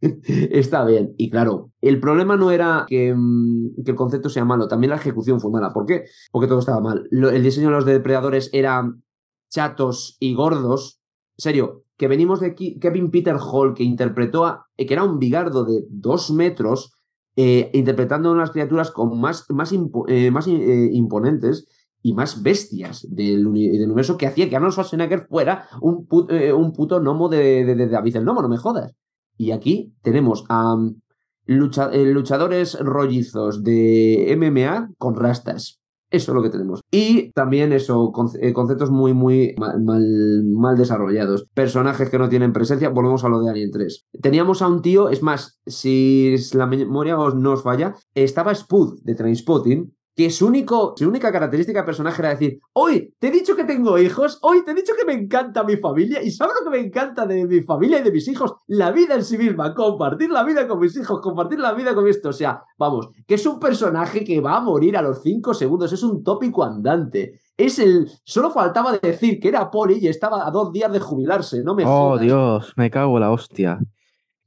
Está 0.00 0.84
bien. 0.84 1.14
Y 1.16 1.30
claro, 1.30 1.70
el 1.80 1.98
problema 2.00 2.36
no 2.36 2.50
era 2.50 2.84
que, 2.86 3.14
mm, 3.14 3.82
que, 3.84 3.92
el 3.92 3.96
concepto 3.96 4.28
sea 4.28 4.44
malo, 4.44 4.68
también 4.68 4.90
la 4.90 4.96
ejecución 4.96 5.40
fue 5.40 5.50
mala. 5.50 5.72
¿Por 5.72 5.86
qué? 5.86 6.04
Porque 6.30 6.48
todo 6.48 6.58
estaba 6.58 6.80
mal. 6.80 7.08
el 7.10 7.42
diseño 7.42 7.68
de 7.68 7.74
los 7.74 7.86
depredadores 7.86 8.50
era 8.52 8.92
chatos 9.50 10.16
y 10.20 10.34
gordos. 10.34 11.00
En 11.38 11.42
serio, 11.42 11.84
que 11.96 12.08
venimos 12.08 12.40
de 12.40 12.54
Kevin 12.54 13.10
Peter 13.10 13.36
Hall, 13.38 13.74
que 13.74 13.84
interpretó 13.84 14.46
a, 14.46 14.66
que 14.76 14.92
era 14.92 15.04
un 15.04 15.18
bigardo 15.18 15.64
de 15.64 15.84
dos 15.88 16.30
metros, 16.30 16.92
eh, 17.36 17.70
interpretando 17.72 18.30
unas 18.30 18.50
criaturas 18.50 18.90
con 18.90 19.18
más, 19.18 19.46
más, 19.50 19.72
eh, 20.08 20.30
más 20.30 20.46
eh, 20.46 20.90
imponentes 20.92 21.66
y 22.04 22.12
más 22.12 22.42
bestias 22.42 23.06
del, 23.10 23.46
universo 23.46 24.18
que 24.18 24.26
hacía 24.26 24.50
que 24.50 24.56
Arnold 24.56 24.74
Schwarzenegger 24.74 25.26
fuera 25.26 25.66
un, 25.80 26.06
un 26.54 26.72
puto 26.74 27.00
gnomo 27.00 27.30
de, 27.30 27.64
de, 27.64 27.88
David 27.88 28.16
el 28.16 28.24
Gnomo, 28.24 28.42
no 28.42 28.48
me 28.50 28.58
jodas. 28.58 28.94
Y 29.38 29.52
aquí 29.52 29.94
tenemos 30.02 30.44
a 30.50 30.76
mm, 30.76 31.00
luchadores 31.46 32.78
rollizos 32.78 33.64
de 33.64 34.36
MMA 34.36 34.90
con 34.98 35.16
rastas. 35.16 35.80
Eso 36.10 36.30
es 36.30 36.34
lo 36.36 36.42
que 36.42 36.50
tenemos. 36.50 36.82
Y 36.90 37.32
también 37.32 37.72
eso, 37.72 38.12
eh, 38.38 38.52
conceptos 38.52 38.90
muy, 38.90 39.14
muy 39.14 39.54
mal, 39.56 40.44
mal, 40.44 40.76
desarrollados. 40.76 41.46
Personajes 41.54 42.10
que 42.10 42.18
no 42.18 42.28
tienen 42.28 42.52
presencia. 42.52 42.90
Volvemos 42.90 43.24
a 43.24 43.30
lo 43.30 43.40
de 43.40 43.50
Alien 43.50 43.70
3. 43.70 44.04
Teníamos 44.20 44.60
a 44.60 44.68
un 44.68 44.82
tío, 44.82 45.08
es 45.08 45.22
más, 45.22 45.58
si 45.64 46.36
la 46.52 46.66
memoria 46.66 47.16
no 47.34 47.52
os 47.52 47.62
falla, 47.62 47.94
estaba 48.14 48.54
Spud 48.54 49.00
de 49.02 49.14
Trainspotting, 49.14 49.93
que 50.14 50.30
su, 50.30 50.46
único, 50.46 50.94
su 50.96 51.08
única 51.08 51.32
característica 51.32 51.80
de 51.80 51.86
personaje 51.86 52.22
era 52.22 52.30
decir, 52.30 52.60
hoy 52.72 53.14
te 53.18 53.28
he 53.28 53.30
dicho 53.30 53.56
que 53.56 53.64
tengo 53.64 53.98
hijos, 53.98 54.38
hoy 54.42 54.64
te 54.64 54.70
he 54.70 54.74
dicho 54.74 54.92
que 54.96 55.04
me 55.04 55.12
encanta 55.12 55.64
mi 55.64 55.76
familia, 55.76 56.22
y 56.22 56.30
¿sabes 56.30 56.54
lo 56.58 56.70
que 56.70 56.78
me 56.78 56.86
encanta 56.86 57.26
de 57.26 57.46
mi 57.46 57.62
familia 57.62 57.98
y 57.98 58.02
de 58.02 58.12
mis 58.12 58.28
hijos? 58.28 58.54
La 58.68 58.92
vida 58.92 59.14
en 59.14 59.24
sí 59.24 59.36
misma, 59.36 59.74
compartir 59.74 60.30
la 60.30 60.44
vida 60.44 60.68
con 60.68 60.78
mis 60.78 60.96
hijos, 60.96 61.20
compartir 61.20 61.58
la 61.58 61.72
vida 61.72 61.94
con 61.94 62.06
esto, 62.06 62.28
o 62.28 62.32
sea, 62.32 62.62
vamos, 62.78 63.08
que 63.26 63.34
es 63.34 63.46
un 63.46 63.58
personaje 63.58 64.24
que 64.24 64.40
va 64.40 64.56
a 64.56 64.60
morir 64.60 64.96
a 64.96 65.02
los 65.02 65.22
cinco 65.22 65.52
segundos, 65.52 65.92
es 65.92 66.02
un 66.02 66.22
tópico 66.22 66.62
andante. 66.62 67.40
Es 67.56 67.78
el. 67.78 68.10
Solo 68.24 68.50
faltaba 68.50 68.98
decir 68.98 69.38
que 69.38 69.48
era 69.48 69.70
poli 69.70 69.98
y 70.00 70.08
estaba 70.08 70.46
a 70.46 70.50
dos 70.50 70.72
días 70.72 70.92
de 70.92 70.98
jubilarse, 70.98 71.62
no 71.62 71.74
me 71.74 71.84
Oh, 71.86 72.18
Dios, 72.18 72.72
me 72.76 72.90
cago 72.90 73.16
en 73.16 73.20
la 73.20 73.30
hostia. 73.30 73.78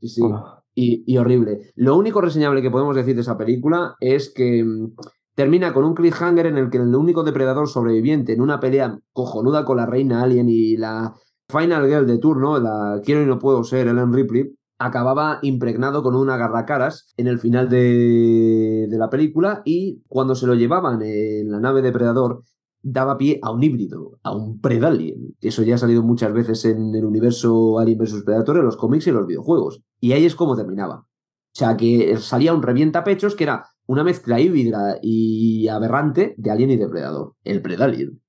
Sí, 0.02 0.10
sí. 0.10 0.22
Oh. 0.24 0.58
Y, 0.76 1.04
y 1.08 1.18
horrible. 1.18 1.72
Lo 1.76 1.98
único 1.98 2.22
reseñable 2.22 2.62
que 2.62 2.70
podemos 2.70 2.96
decir 2.96 3.16
de 3.16 3.22
esa 3.22 3.38
película 3.38 3.96
es 4.00 4.32
que 4.32 4.64
mm, 4.64 4.92
termina 5.38 5.72
con 5.72 5.86
un 5.86 5.94
cliffhanger 5.94 6.48
en 6.48 6.58
el 6.58 6.72
que 6.72 6.78
el 6.78 6.96
único 6.96 7.24
depredador 7.24 7.70
sobreviviente 7.70 8.34
en 8.34 8.42
una 8.42 8.60
pelea 8.60 8.98
cojonuda 9.14 9.66
con 9.66 9.78
la 9.78 9.86
reina 9.86 10.24
alien 10.24 10.50
y 10.50 10.78
la 10.78 11.14
final 11.48 11.86
girl 11.88 12.08
de 12.08 12.18
turno, 12.18 12.60
la 12.60 13.00
quiero 13.06 13.22
y 13.22 13.28
no 13.28 13.38
puedo 13.38 13.64
ser, 13.64 13.88
Ellen 13.88 14.12
Ripley, 14.12 14.56
acababa 14.80 15.38
impregnado 15.44 16.02
con 16.02 16.16
una 16.16 16.38
garracaras 16.38 17.14
en 17.18 17.28
el 17.28 17.38
final 17.38 17.70
de, 17.70 18.88
de 18.90 18.98
la 18.98 19.12
película 19.12 19.62
y 19.64 20.02
cuando 20.08 20.34
se 20.34 20.48
lo 20.48 20.56
llevaban 20.56 21.04
en 21.04 21.52
la 21.52 21.60
nave 21.60 21.84
depredador 21.84 22.42
daba 22.82 23.20
pie 23.20 23.40
a 23.44 23.52
un 23.52 23.62
híbrido, 23.62 24.18
a 24.24 24.36
un 24.36 24.60
predalien. 24.60 25.36
Eso 25.40 25.62
ya 25.62 25.76
ha 25.76 25.78
salido 25.78 26.02
muchas 26.02 26.34
veces 26.34 26.66
en 26.66 26.96
el 26.96 27.06
universo 27.06 27.78
Alien 27.78 28.00
vs 28.00 28.24
Predator, 28.24 28.58
en 28.58 28.66
los 28.66 28.78
cómics 28.78 29.06
y 29.06 29.12
en 29.12 29.18
los 29.18 29.28
videojuegos. 29.28 29.84
Y 30.00 30.14
ahí 30.14 30.26
es 30.26 30.34
como 30.34 30.56
terminaba. 30.56 31.02
O 31.02 31.60
sea, 31.60 31.78
que 31.78 32.18
salía 32.18 32.56
un 32.56 32.64
revientapechos 32.64 33.36
que 33.36 33.44
era 33.44 33.66
una 33.88 34.04
mezcla 34.04 34.40
híbrida 34.40 35.00
y 35.02 35.68
aberrante 35.70 36.36
de 36.38 36.52
Alien 36.52 36.72
y 36.72 36.78
Depredador, 36.78 37.34
el 37.44 37.62
Predalien. 37.62 38.22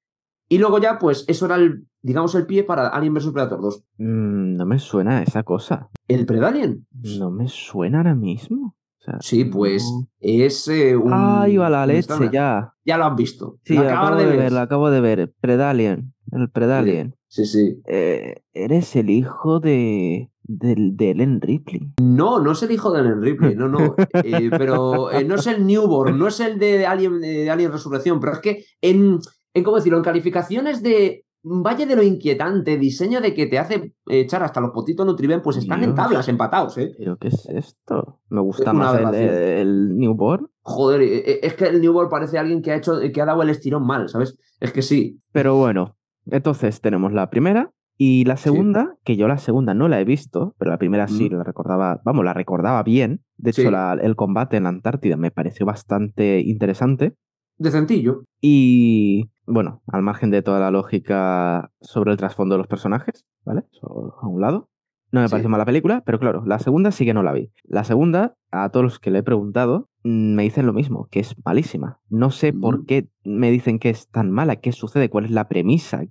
Y 0.49 0.59
luego 0.59 0.79
ya, 0.79 0.99
pues, 0.99 1.25
eso 1.29 1.47
era 1.47 1.57
el, 1.57 1.87
digamos, 2.01 2.35
el 2.35 2.47
pie 2.47 2.65
para 2.65 2.89
Alien 2.89 3.13
vs 3.13 3.33
Predator 3.33 3.61
2. 3.61 3.85
Mm, 3.99 4.57
no 4.57 4.67
me 4.67 4.79
suena 4.79 5.23
esa 5.23 5.43
cosa. 5.43 5.91
¿El 6.07 6.25
Predalien? 6.25 6.87
No 7.19 7.31
me 7.31 7.49
suena 7.49 7.99
ahora 7.99 8.15
mismo. 8.15 8.77
sí, 9.21 9.45
pues 9.45 9.85
es 10.21 10.69
eh, 10.69 10.97
un. 10.97 11.13
Ah, 11.13 11.47
iba 11.49 11.69
la 11.69 11.87
leche, 11.87 12.31
ya. 12.33 12.75
Ya 12.85 12.97
lo 12.97 13.05
han 13.05 13.17
visto. 13.17 13.59
Sí, 13.65 13.75
lo 13.75 13.83
acabo 13.83 14.17
de, 14.17 14.27
ver. 14.27 14.53
Lo 14.53 14.61
acabo 14.61 14.91
de 14.91 15.01
ver. 15.01 15.35
Predalien. 15.41 16.15
El 16.33 16.51
Predalien. 16.51 17.15
Sí, 17.27 17.45
sí. 17.45 17.83
Eh, 17.87 18.43
eres 18.55 18.97
el 18.97 19.11
hijo 19.11 19.61
de 19.61 20.31
del, 20.49 20.97
de 20.97 21.11
Ellen 21.11 21.41
Ripley. 21.41 21.93
No, 22.01 22.41
no 22.41 22.53
es 22.53 22.63
el 22.65 22.73
hijo 22.73 22.91
de 22.91 23.01
Ellen 23.01 23.23
Ripley, 23.23 23.55
no, 23.55 23.69
no. 23.69 23.95
Eh, 24.25 24.51
pero 24.51 25.13
eh, 25.13 25.23
no 25.23 25.37
es 25.37 25.47
el 25.47 25.65
Newborn, 25.65 26.19
no 26.19 26.27
es 26.27 26.41
el 26.41 26.59
de 26.59 26.87
Alien, 26.87 27.21
de 27.21 27.49
Alien 27.49 27.71
Resurrección, 27.71 28.19
pero 28.19 28.33
es 28.33 28.39
que 28.41 28.65
en, 28.81 29.21
en, 29.55 29.65
¿cómo 29.65 29.77
decirlo? 29.77 29.99
En 29.99 30.05
calificaciones 30.05 30.83
de 30.83 31.25
Valle 31.45 31.87
de 31.87 31.95
lo 31.95 32.03
inquietante, 32.03 32.77
diseño 32.77 33.21
de 33.21 33.33
que 33.33 33.47
te 33.47 33.59
hace 33.59 33.95
echar 34.07 34.43
hasta 34.43 34.61
los 34.61 34.73
potitos 34.73 35.07
Nutriben, 35.07 35.41
pues 35.41 35.57
están 35.57 35.85
en 35.85 35.95
tablas, 35.95 36.29
empatados, 36.29 36.77
¿eh? 36.79 36.93
¿Pero 36.99 37.17
qué 37.17 37.29
es 37.29 37.47
esto? 37.47 38.21
Me 38.29 38.41
gusta 38.41 38.73
más 38.73 38.99
el, 38.99 39.15
el, 39.15 39.97
Newborn. 39.97 40.49
Joder, 40.63 41.01
eh, 41.01 41.41
es 41.43 41.55
que 41.55 41.67
el 41.67 41.81
Newborn 41.81 42.11
parece 42.11 42.39
alguien 42.39 42.61
que 42.61 42.73
ha 42.73 42.77
hecho, 42.77 42.99
que 43.15 43.23
ha 43.23 43.25
dado 43.25 43.43
el 43.43 43.51
estirón 43.51 43.87
mal, 43.87 44.09
¿sabes? 44.09 44.37
Es 44.59 44.73
que 44.73 44.83
sí. 44.83 45.21
Pero 45.31 45.57
bueno, 45.57 45.97
entonces 46.27 46.81
tenemos 46.81 47.13
la 47.13 47.31
primera, 47.31 47.73
y 48.01 48.25
la 48.27 48.37
segunda, 48.37 48.97
que 49.03 49.17
yo 49.17 49.27
la 49.27 49.39
segunda 49.39 49.75
no 49.75 49.89
la 49.89 50.01
he 50.01 50.05
visto, 50.05 50.55
pero 50.57 50.71
la 50.71 50.79
primera 50.79 51.09
sí 51.09 51.29
la 51.29 51.43
recordaba, 51.43 52.01
vamos, 52.05 52.25
la 52.25 52.33
recordaba 52.33 52.81
bien. 52.85 53.25
De 53.37 53.51
hecho, 53.51 53.69
el 53.69 54.15
combate 54.15 54.57
en 54.57 54.63
la 54.63 54.69
Antártida 54.69 55.17
me 55.17 55.33
pareció 55.33 55.67
bastante 55.67 56.39
interesante. 56.39 57.17
De 57.57 57.73
sencillo. 57.73 58.23
Y 58.41 59.31
bueno, 59.47 59.83
al 59.89 60.03
margen 60.03 60.31
de 60.31 60.43
toda 60.43 60.61
la 60.61 60.71
lógica 60.71 61.73
sobre 61.81 62.13
el 62.13 62.19
trasfondo 62.19 62.55
de 62.55 62.59
los 62.59 62.69
personajes, 62.69 63.27
¿vale? 63.45 63.65
Eso 63.73 64.15
a 64.23 64.29
un 64.29 64.41
lado. 64.41 64.69
No 65.11 65.21
me 65.21 65.29
pareció 65.29 65.49
mala 65.49 65.65
película, 65.65 66.05
pero 66.07 66.21
claro, 66.21 66.45
la 66.47 66.61
segunda 66.61 66.93
sí 66.93 67.05
que 67.05 67.15
no 67.15 67.25
la 67.25 67.33
vi. 67.33 67.51
La 67.65 67.83
segunda, 67.83 68.37
a 68.53 68.69
todos 68.69 68.85
los 68.85 68.99
que 69.01 69.11
le 69.11 69.21
he 69.21 69.23
preguntado, 69.25 69.89
mm, 70.05 70.35
me 70.35 70.45
dicen 70.45 70.67
lo 70.67 70.73
mismo, 70.73 71.09
que 71.11 71.19
es 71.19 71.35
malísima. 71.45 71.99
No 72.11 72.31
sé 72.31 72.53
por 72.53 72.87
qué 72.87 73.09
me 73.25 73.51
dicen 73.51 73.81
que 73.81 73.91
es 73.91 74.09
tan 74.09 74.31
mala, 74.31 74.57
qué 74.57 74.71
sucede, 74.71 75.09
cuál 75.09 75.25
es 75.25 75.33
la 75.33 75.49
premisa. 75.49 76.05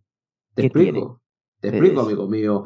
Te 0.56 0.66
explico. 0.66 1.22
Te 1.60 1.70
explico, 1.70 2.02
amigo 2.02 2.28
mío. 2.28 2.64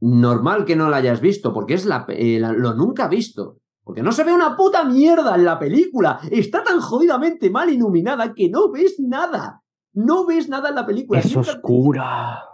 normal 0.00 0.64
que 0.64 0.76
no 0.76 0.88
la 0.88 0.98
hayas 0.98 1.20
visto, 1.20 1.52
porque 1.52 1.74
es 1.74 1.86
eh, 2.08 2.38
la, 2.40 2.52
lo 2.52 2.74
nunca 2.74 3.08
visto. 3.08 3.58
Porque 3.82 4.02
no 4.02 4.12
se 4.12 4.24
ve 4.24 4.32
una 4.34 4.56
puta 4.56 4.84
mierda 4.84 5.34
en 5.34 5.44
la 5.44 5.58
película. 5.58 6.20
Está 6.30 6.62
tan 6.62 6.80
jodidamente 6.80 7.50
mal 7.50 7.70
iluminada 7.70 8.34
que 8.34 8.50
no 8.50 8.70
ves 8.70 8.96
nada. 8.98 9.62
No 9.98 10.26
ves 10.26 10.48
nada 10.48 10.68
en 10.68 10.76
la 10.76 10.86
película. 10.86 11.18
Es 11.18 11.36
oscura. 11.36 12.44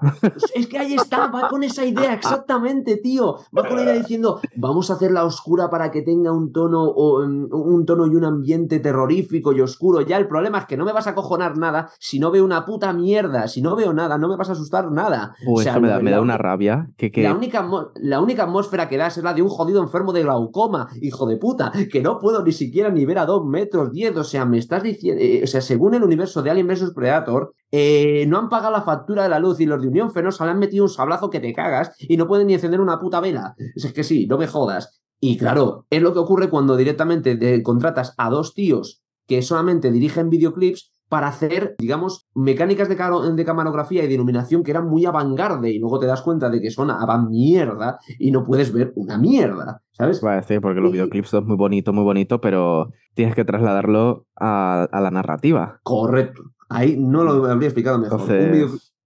Es 0.54 0.66
que 0.66 0.78
ahí 0.78 0.94
está, 0.94 1.26
va 1.26 1.48
con 1.48 1.62
esa 1.62 1.84
idea, 1.84 2.14
exactamente, 2.14 2.96
tío. 2.96 3.36
Va 3.56 3.68
con 3.68 3.76
la 3.76 3.82
idea 3.82 3.92
diciendo, 3.92 4.40
vamos 4.56 4.90
a 4.90 4.94
hacerla 4.94 5.26
oscura 5.26 5.68
para 5.68 5.90
que 5.90 6.00
tenga 6.00 6.32
un 6.32 6.52
tono, 6.52 6.90
un 6.90 7.84
tono 7.84 8.06
y 8.06 8.16
un 8.16 8.24
ambiente 8.24 8.80
terrorífico 8.80 9.52
y 9.52 9.60
oscuro. 9.60 10.00
Ya 10.00 10.16
el 10.16 10.26
problema 10.26 10.60
es 10.60 10.64
que 10.64 10.78
no 10.78 10.86
me 10.86 10.94
vas 10.94 11.06
a 11.06 11.14
cojonar 11.14 11.58
nada 11.58 11.90
si 11.98 12.18
no 12.18 12.30
veo 12.30 12.46
una 12.46 12.64
puta 12.64 12.94
mierda. 12.94 13.46
Si 13.46 13.60
no 13.60 13.76
veo 13.76 13.92
nada, 13.92 14.16
no 14.16 14.28
me 14.28 14.36
vas 14.36 14.48
a 14.48 14.52
asustar 14.52 14.90
nada. 14.90 15.36
o 15.46 15.60
sea, 15.60 15.78
me 15.78 16.10
da, 16.10 16.22
una 16.22 16.38
rabia. 16.38 16.88
Que, 16.96 17.10
La, 17.22 17.34
única, 17.34 17.68
la 17.96 18.22
única 18.22 18.44
atmósfera 18.44 18.88
que 18.88 18.96
das 18.96 19.18
es 19.18 19.24
la 19.24 19.34
de 19.34 19.42
un 19.42 19.50
jodido 19.50 19.82
enfermo 19.82 20.14
de 20.14 20.22
glaucoma, 20.22 20.88
hijo 21.02 21.26
de 21.26 21.36
puta, 21.36 21.72
que 21.92 22.00
no 22.00 22.18
puedo 22.18 22.42
ni 22.42 22.52
siquiera 22.52 22.88
ni 22.88 23.04
ver 23.04 23.18
a 23.18 23.26
dos 23.26 23.44
metros 23.44 23.92
diez. 23.92 24.16
O 24.16 24.24
sea, 24.24 24.46
me 24.46 24.56
estás 24.56 24.82
diciendo, 24.82 25.20
eh, 25.22 25.42
o 25.44 25.46
sea, 25.46 25.60
según 25.60 25.92
el 25.92 26.02
universo 26.02 26.42
de 26.42 26.50
Alien 26.50 26.68
vs 26.68 26.92
Predator, 26.94 27.33
eh, 27.76 28.24
no 28.28 28.38
han 28.38 28.48
pagado 28.48 28.72
la 28.72 28.82
factura 28.82 29.24
de 29.24 29.28
la 29.28 29.40
luz 29.40 29.60
y 29.60 29.66
los 29.66 29.82
de 29.82 29.88
Unión 29.88 30.12
Fenosa 30.12 30.44
le 30.44 30.52
han 30.52 30.60
metido 30.60 30.84
un 30.84 30.90
sablazo 30.90 31.28
que 31.30 31.40
te 31.40 31.52
cagas 31.52 31.94
y 31.98 32.16
no 32.16 32.28
pueden 32.28 32.46
ni 32.46 32.54
encender 32.54 32.80
una 32.80 33.00
puta 33.00 33.20
vela. 33.20 33.54
Es 33.74 33.92
que 33.92 34.04
sí, 34.04 34.26
no 34.26 34.38
me 34.38 34.46
jodas. 34.46 35.02
Y 35.18 35.36
claro, 35.38 35.86
es 35.90 36.02
lo 36.02 36.12
que 36.12 36.20
ocurre 36.20 36.50
cuando 36.50 36.76
directamente 36.76 37.62
contratas 37.62 38.14
a 38.16 38.30
dos 38.30 38.54
tíos 38.54 39.02
que 39.26 39.42
solamente 39.42 39.90
dirigen 39.90 40.30
videoclips 40.30 40.92
para 41.08 41.28
hacer, 41.28 41.74
digamos, 41.78 42.26
mecánicas 42.34 42.88
de, 42.88 42.96
de, 42.96 43.44
camarografía 43.44 44.04
y 44.04 44.06
de 44.06 44.14
iluminación 44.14 44.62
que 44.62 44.70
eran 44.70 44.88
muy 44.88 45.04
avant 45.04 45.38
y 45.64 45.78
luego 45.78 45.98
te 45.98 46.06
das 46.06 46.22
cuenta 46.22 46.50
de 46.50 46.60
que 46.60 46.70
son 46.70 46.90
avant 46.90 47.28
mierda 47.28 47.98
y 48.18 48.30
no 48.30 48.44
puedes 48.44 48.72
ver 48.72 48.92
una 48.96 49.18
mierda, 49.18 49.82
¿sabes? 49.92 50.20
Va 50.24 50.32
a 50.32 50.36
decir, 50.36 50.60
porque 50.60 50.80
los 50.80 50.92
videoclips 50.92 51.28
son 51.28 51.46
muy 51.46 51.56
bonito, 51.56 51.92
muy 51.92 52.04
bonito, 52.04 52.40
pero 52.40 52.90
tienes 53.14 53.34
que 53.34 53.44
trasladarlo 53.44 54.26
a 54.36 54.88
la 54.92 55.10
narrativa. 55.10 55.80
Correcto. 55.82 56.53
Ahí 56.74 56.96
no 56.98 57.24
lo 57.24 57.46
habría 57.46 57.68
explicado 57.68 57.98
mejor. 57.98 58.20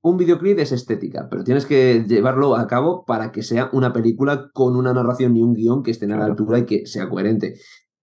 Un, 0.01 0.17
videoclip 0.17 0.59
es 0.59 0.73
estética, 0.73 1.29
pero 1.29 1.45
tienes 1.45 1.67
que 1.67 2.05
llevarlo 2.09 2.57
a 2.57 2.67
cabo 2.67 3.05
para 3.05 3.31
que 3.31 3.43
sea 3.43 3.69
una 3.73 3.93
película 3.93 4.49
con 4.55 4.77
una 4.77 4.95
narración 4.95 5.37
y 5.37 5.43
un 5.43 5.55
guion 5.55 5.83
que 5.83 5.91
estén 5.91 6.13
a 6.13 6.17
la 6.17 6.25
altura 6.25 6.61
y 6.61 6.65
que 6.65 6.87
sea 6.87 7.09
coherente. 7.09 7.57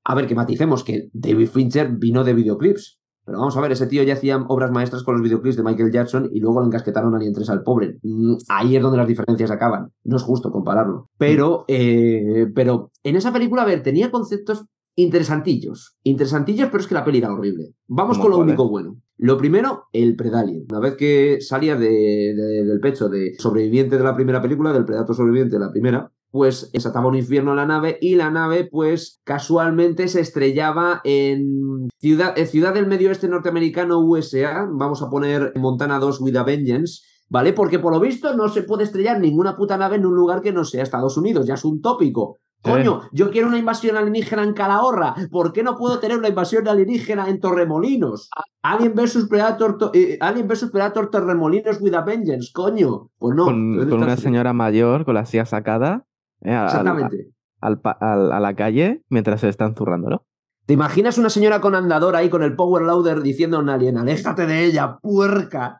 A 0.04 0.14
ver, 0.14 0.28
que 0.28 0.36
maticemos 0.36 0.84
que 0.84 1.10
David 1.14 1.48
Fincher 1.48 1.90
vino 1.98 2.24
de 2.24 2.34
videoclips. 2.34 3.00
Pero 3.26 3.40
vamos 3.40 3.58
a 3.58 3.62
ver, 3.62 3.72
ese 3.72 3.88
tío 3.88 4.04
ya 4.04 4.14
hacía 4.14 4.38
obras 4.38 4.70
maestras 4.70 5.02
con 5.02 5.16
los 5.16 5.24
videoclips 5.24 5.56
de 5.56 5.64
Michael 5.64 5.92
Jackson 5.92 6.30
y 6.32 6.40
luego 6.40 6.62
le 6.62 6.68
encasquetaron 6.68 7.16
a 7.16 7.18
Alien 7.18 7.34
3 7.34 7.50
al 7.50 7.64
pobre. 7.64 7.98
Mm, 8.04 8.36
ahí 8.50 8.76
es 8.76 8.84
donde 8.84 9.00
las 9.00 9.08
diferencias 9.08 9.50
acaban. 9.50 9.92
No 10.04 10.18
es 10.18 10.22
justo 10.22 10.52
compararlo. 10.52 11.10
Pero, 11.18 11.66
eh, 11.68 12.52
pero 12.54 12.92
en 13.02 13.16
esa 13.16 13.34
película, 13.34 13.64
a 13.64 13.66
ver, 13.66 13.82
tenía 13.82 14.12
conceptos 14.12 14.66
interesantillos. 14.96 15.98
Interesantillos, 16.04 16.70
pero 16.70 16.82
es 16.82 16.88
que 16.88 16.94
la 16.94 17.04
peli 17.04 17.18
era 17.18 17.34
horrible. 17.34 17.74
Vamos 17.88 18.20
con 18.20 18.30
lo 18.30 18.38
único 18.38 18.70
bueno. 18.70 19.02
Lo 19.18 19.38
primero, 19.38 19.86
el 19.94 20.16
Predalien. 20.16 20.66
Una 20.70 20.80
vez 20.80 20.96
que 20.96 21.40
salía 21.40 21.76
del 21.76 22.80
pecho 22.82 23.08
de 23.08 23.36
sobreviviente 23.40 23.98
de 23.98 24.04
la 24.04 24.16
primera 24.16 24.42
película, 24.42 24.74
del 24.74 24.86
Predator 24.86 25.16
sobreviviente 25.16 25.56
de 25.56 25.66
la 25.66 25.72
primera, 25.72 26.12
pues 26.32 26.70
desataba 26.74 27.08
un 27.08 27.16
infierno 27.16 27.54
a 27.54 27.56
la 27.56 27.66
nave 27.66 27.98
y 28.02 28.16
la 28.16 28.30
nave 28.30 28.68
pues 28.70 29.22
casualmente 29.24 30.10
se 30.10 30.20
estrellaba 30.20 31.00
en 31.06 31.88
ciudad, 32.02 32.38
en 32.38 32.48
ciudad 32.48 32.74
del 32.74 32.88
medio 32.88 33.08
oeste 33.08 33.30
norteamericano 33.30 34.00
USA, 34.00 34.68
vamos 34.70 35.02
a 35.02 35.10
poner 35.10 35.54
Montana 35.56 35.98
2 35.98 36.20
with 36.20 36.36
a 36.36 36.44
Vengeance, 36.44 37.04
¿vale? 37.30 37.54
Porque 37.54 37.80
por 37.80 37.94
lo 37.94 38.02
visto 38.02 38.36
no 38.36 38.50
se 38.50 38.64
puede 38.64 38.84
estrellar 38.84 39.22
ninguna 39.22 39.56
puta 39.56 39.78
nave 39.78 39.96
en 39.96 40.06
un 40.06 40.14
lugar 40.14 40.42
que 40.42 40.52
no 40.52 40.66
sea 40.66 40.84
Estados 40.84 41.16
Unidos, 41.16 41.48
ya 41.48 41.54
es 41.54 41.64
un 41.64 41.82
tópico. 41.82 42.40
Coño, 42.66 43.02
yo 43.12 43.30
quiero 43.32 43.48
una 43.48 43.58
invasión 43.58 43.96
alienígena 43.96 44.44
en 44.44 44.54
Calahorra. 44.54 45.16
¿Por 45.32 45.54
qué 45.54 45.64
no 45.64 45.78
puedo 45.78 46.00
tener 46.00 46.18
una 46.18 46.30
invasión 46.30 46.68
alienígena 46.68 47.30
en 47.30 47.40
Torremolinos? 47.40 48.30
Alien 48.64 48.96
vs 48.96 49.28
Predator, 49.30 49.92
eh, 49.94 50.18
Alien 50.20 50.48
vs 50.48 50.72
Predator 50.72 51.10
Torremolinos 51.10 51.80
with 51.80 51.94
a 51.94 52.02
Vengeance, 52.02 52.52
coño. 52.54 53.10
Pues 53.18 53.36
no. 53.36 53.46
Con, 53.46 53.94
una 53.94 54.18
señora 54.18 54.54
mayor 54.54 55.06
con 55.06 55.14
la 55.14 55.26
silla 55.26 55.46
sacada. 55.46 56.06
Eh, 56.42 56.54
Exactamente. 56.54 57.32
a 57.62 58.40
la 58.40 58.56
calle 58.56 59.04
mientras 59.10 59.42
se 59.42 59.50
están 59.50 59.76
zurrando, 59.76 60.10
¿no? 60.10 60.26
¿Te 60.66 60.74
imaginas 60.74 61.20
una 61.20 61.30
señora 61.30 61.62
con 61.62 61.76
andador 61.76 62.16
ahí 62.16 62.30
con 62.30 62.42
el 62.42 62.56
power 62.56 62.84
loader 62.84 63.22
diciendo 63.22 63.58
a 63.58 63.60
un 63.60 63.70
alien, 63.70 63.98
aléjate 63.98 64.48
de 64.48 64.66
ella, 64.66 64.98
puerca? 65.00 65.80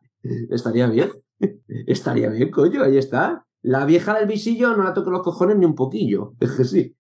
Estaría 0.52 0.88
bien. 0.88 1.10
Estaría 1.88 2.30
bien, 2.30 2.52
coño, 2.52 2.84
ahí 2.84 2.98
está. 2.98 3.46
La 3.66 3.84
vieja 3.84 4.14
del 4.14 4.28
visillo 4.28 4.78
no 4.78 4.84
la 4.84 4.94
toco 4.94 5.10
los 5.10 5.24
cojones 5.24 5.58
ni 5.58 5.66
un 5.66 5.74
poquillo. 5.74 6.34
Es 6.40 6.52
que 6.52 6.64
sí. 6.66 6.96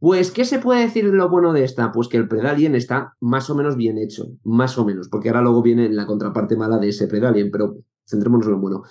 Pues, 0.00 0.32
¿qué 0.32 0.44
se 0.44 0.58
puede 0.58 0.80
decir 0.80 1.08
de 1.08 1.16
lo 1.16 1.28
bueno 1.28 1.52
de 1.52 1.62
esta? 1.62 1.92
Pues 1.92 2.08
que 2.08 2.16
el 2.16 2.26
Predalien 2.26 2.74
está 2.74 3.14
más 3.20 3.48
o 3.48 3.54
menos 3.54 3.76
bien 3.76 3.96
hecho. 3.96 4.26
Más 4.42 4.76
o 4.76 4.84
menos. 4.84 5.08
Porque 5.08 5.28
ahora 5.28 5.42
luego 5.42 5.62
viene 5.62 5.88
la 5.88 6.06
contraparte 6.06 6.56
mala 6.56 6.78
de 6.78 6.88
ese 6.88 7.06
Predalien. 7.06 7.52
Pero 7.52 7.76
centrémonos 8.08 8.46
en 8.46 8.52
lo 8.52 8.58
bueno. 8.58 8.82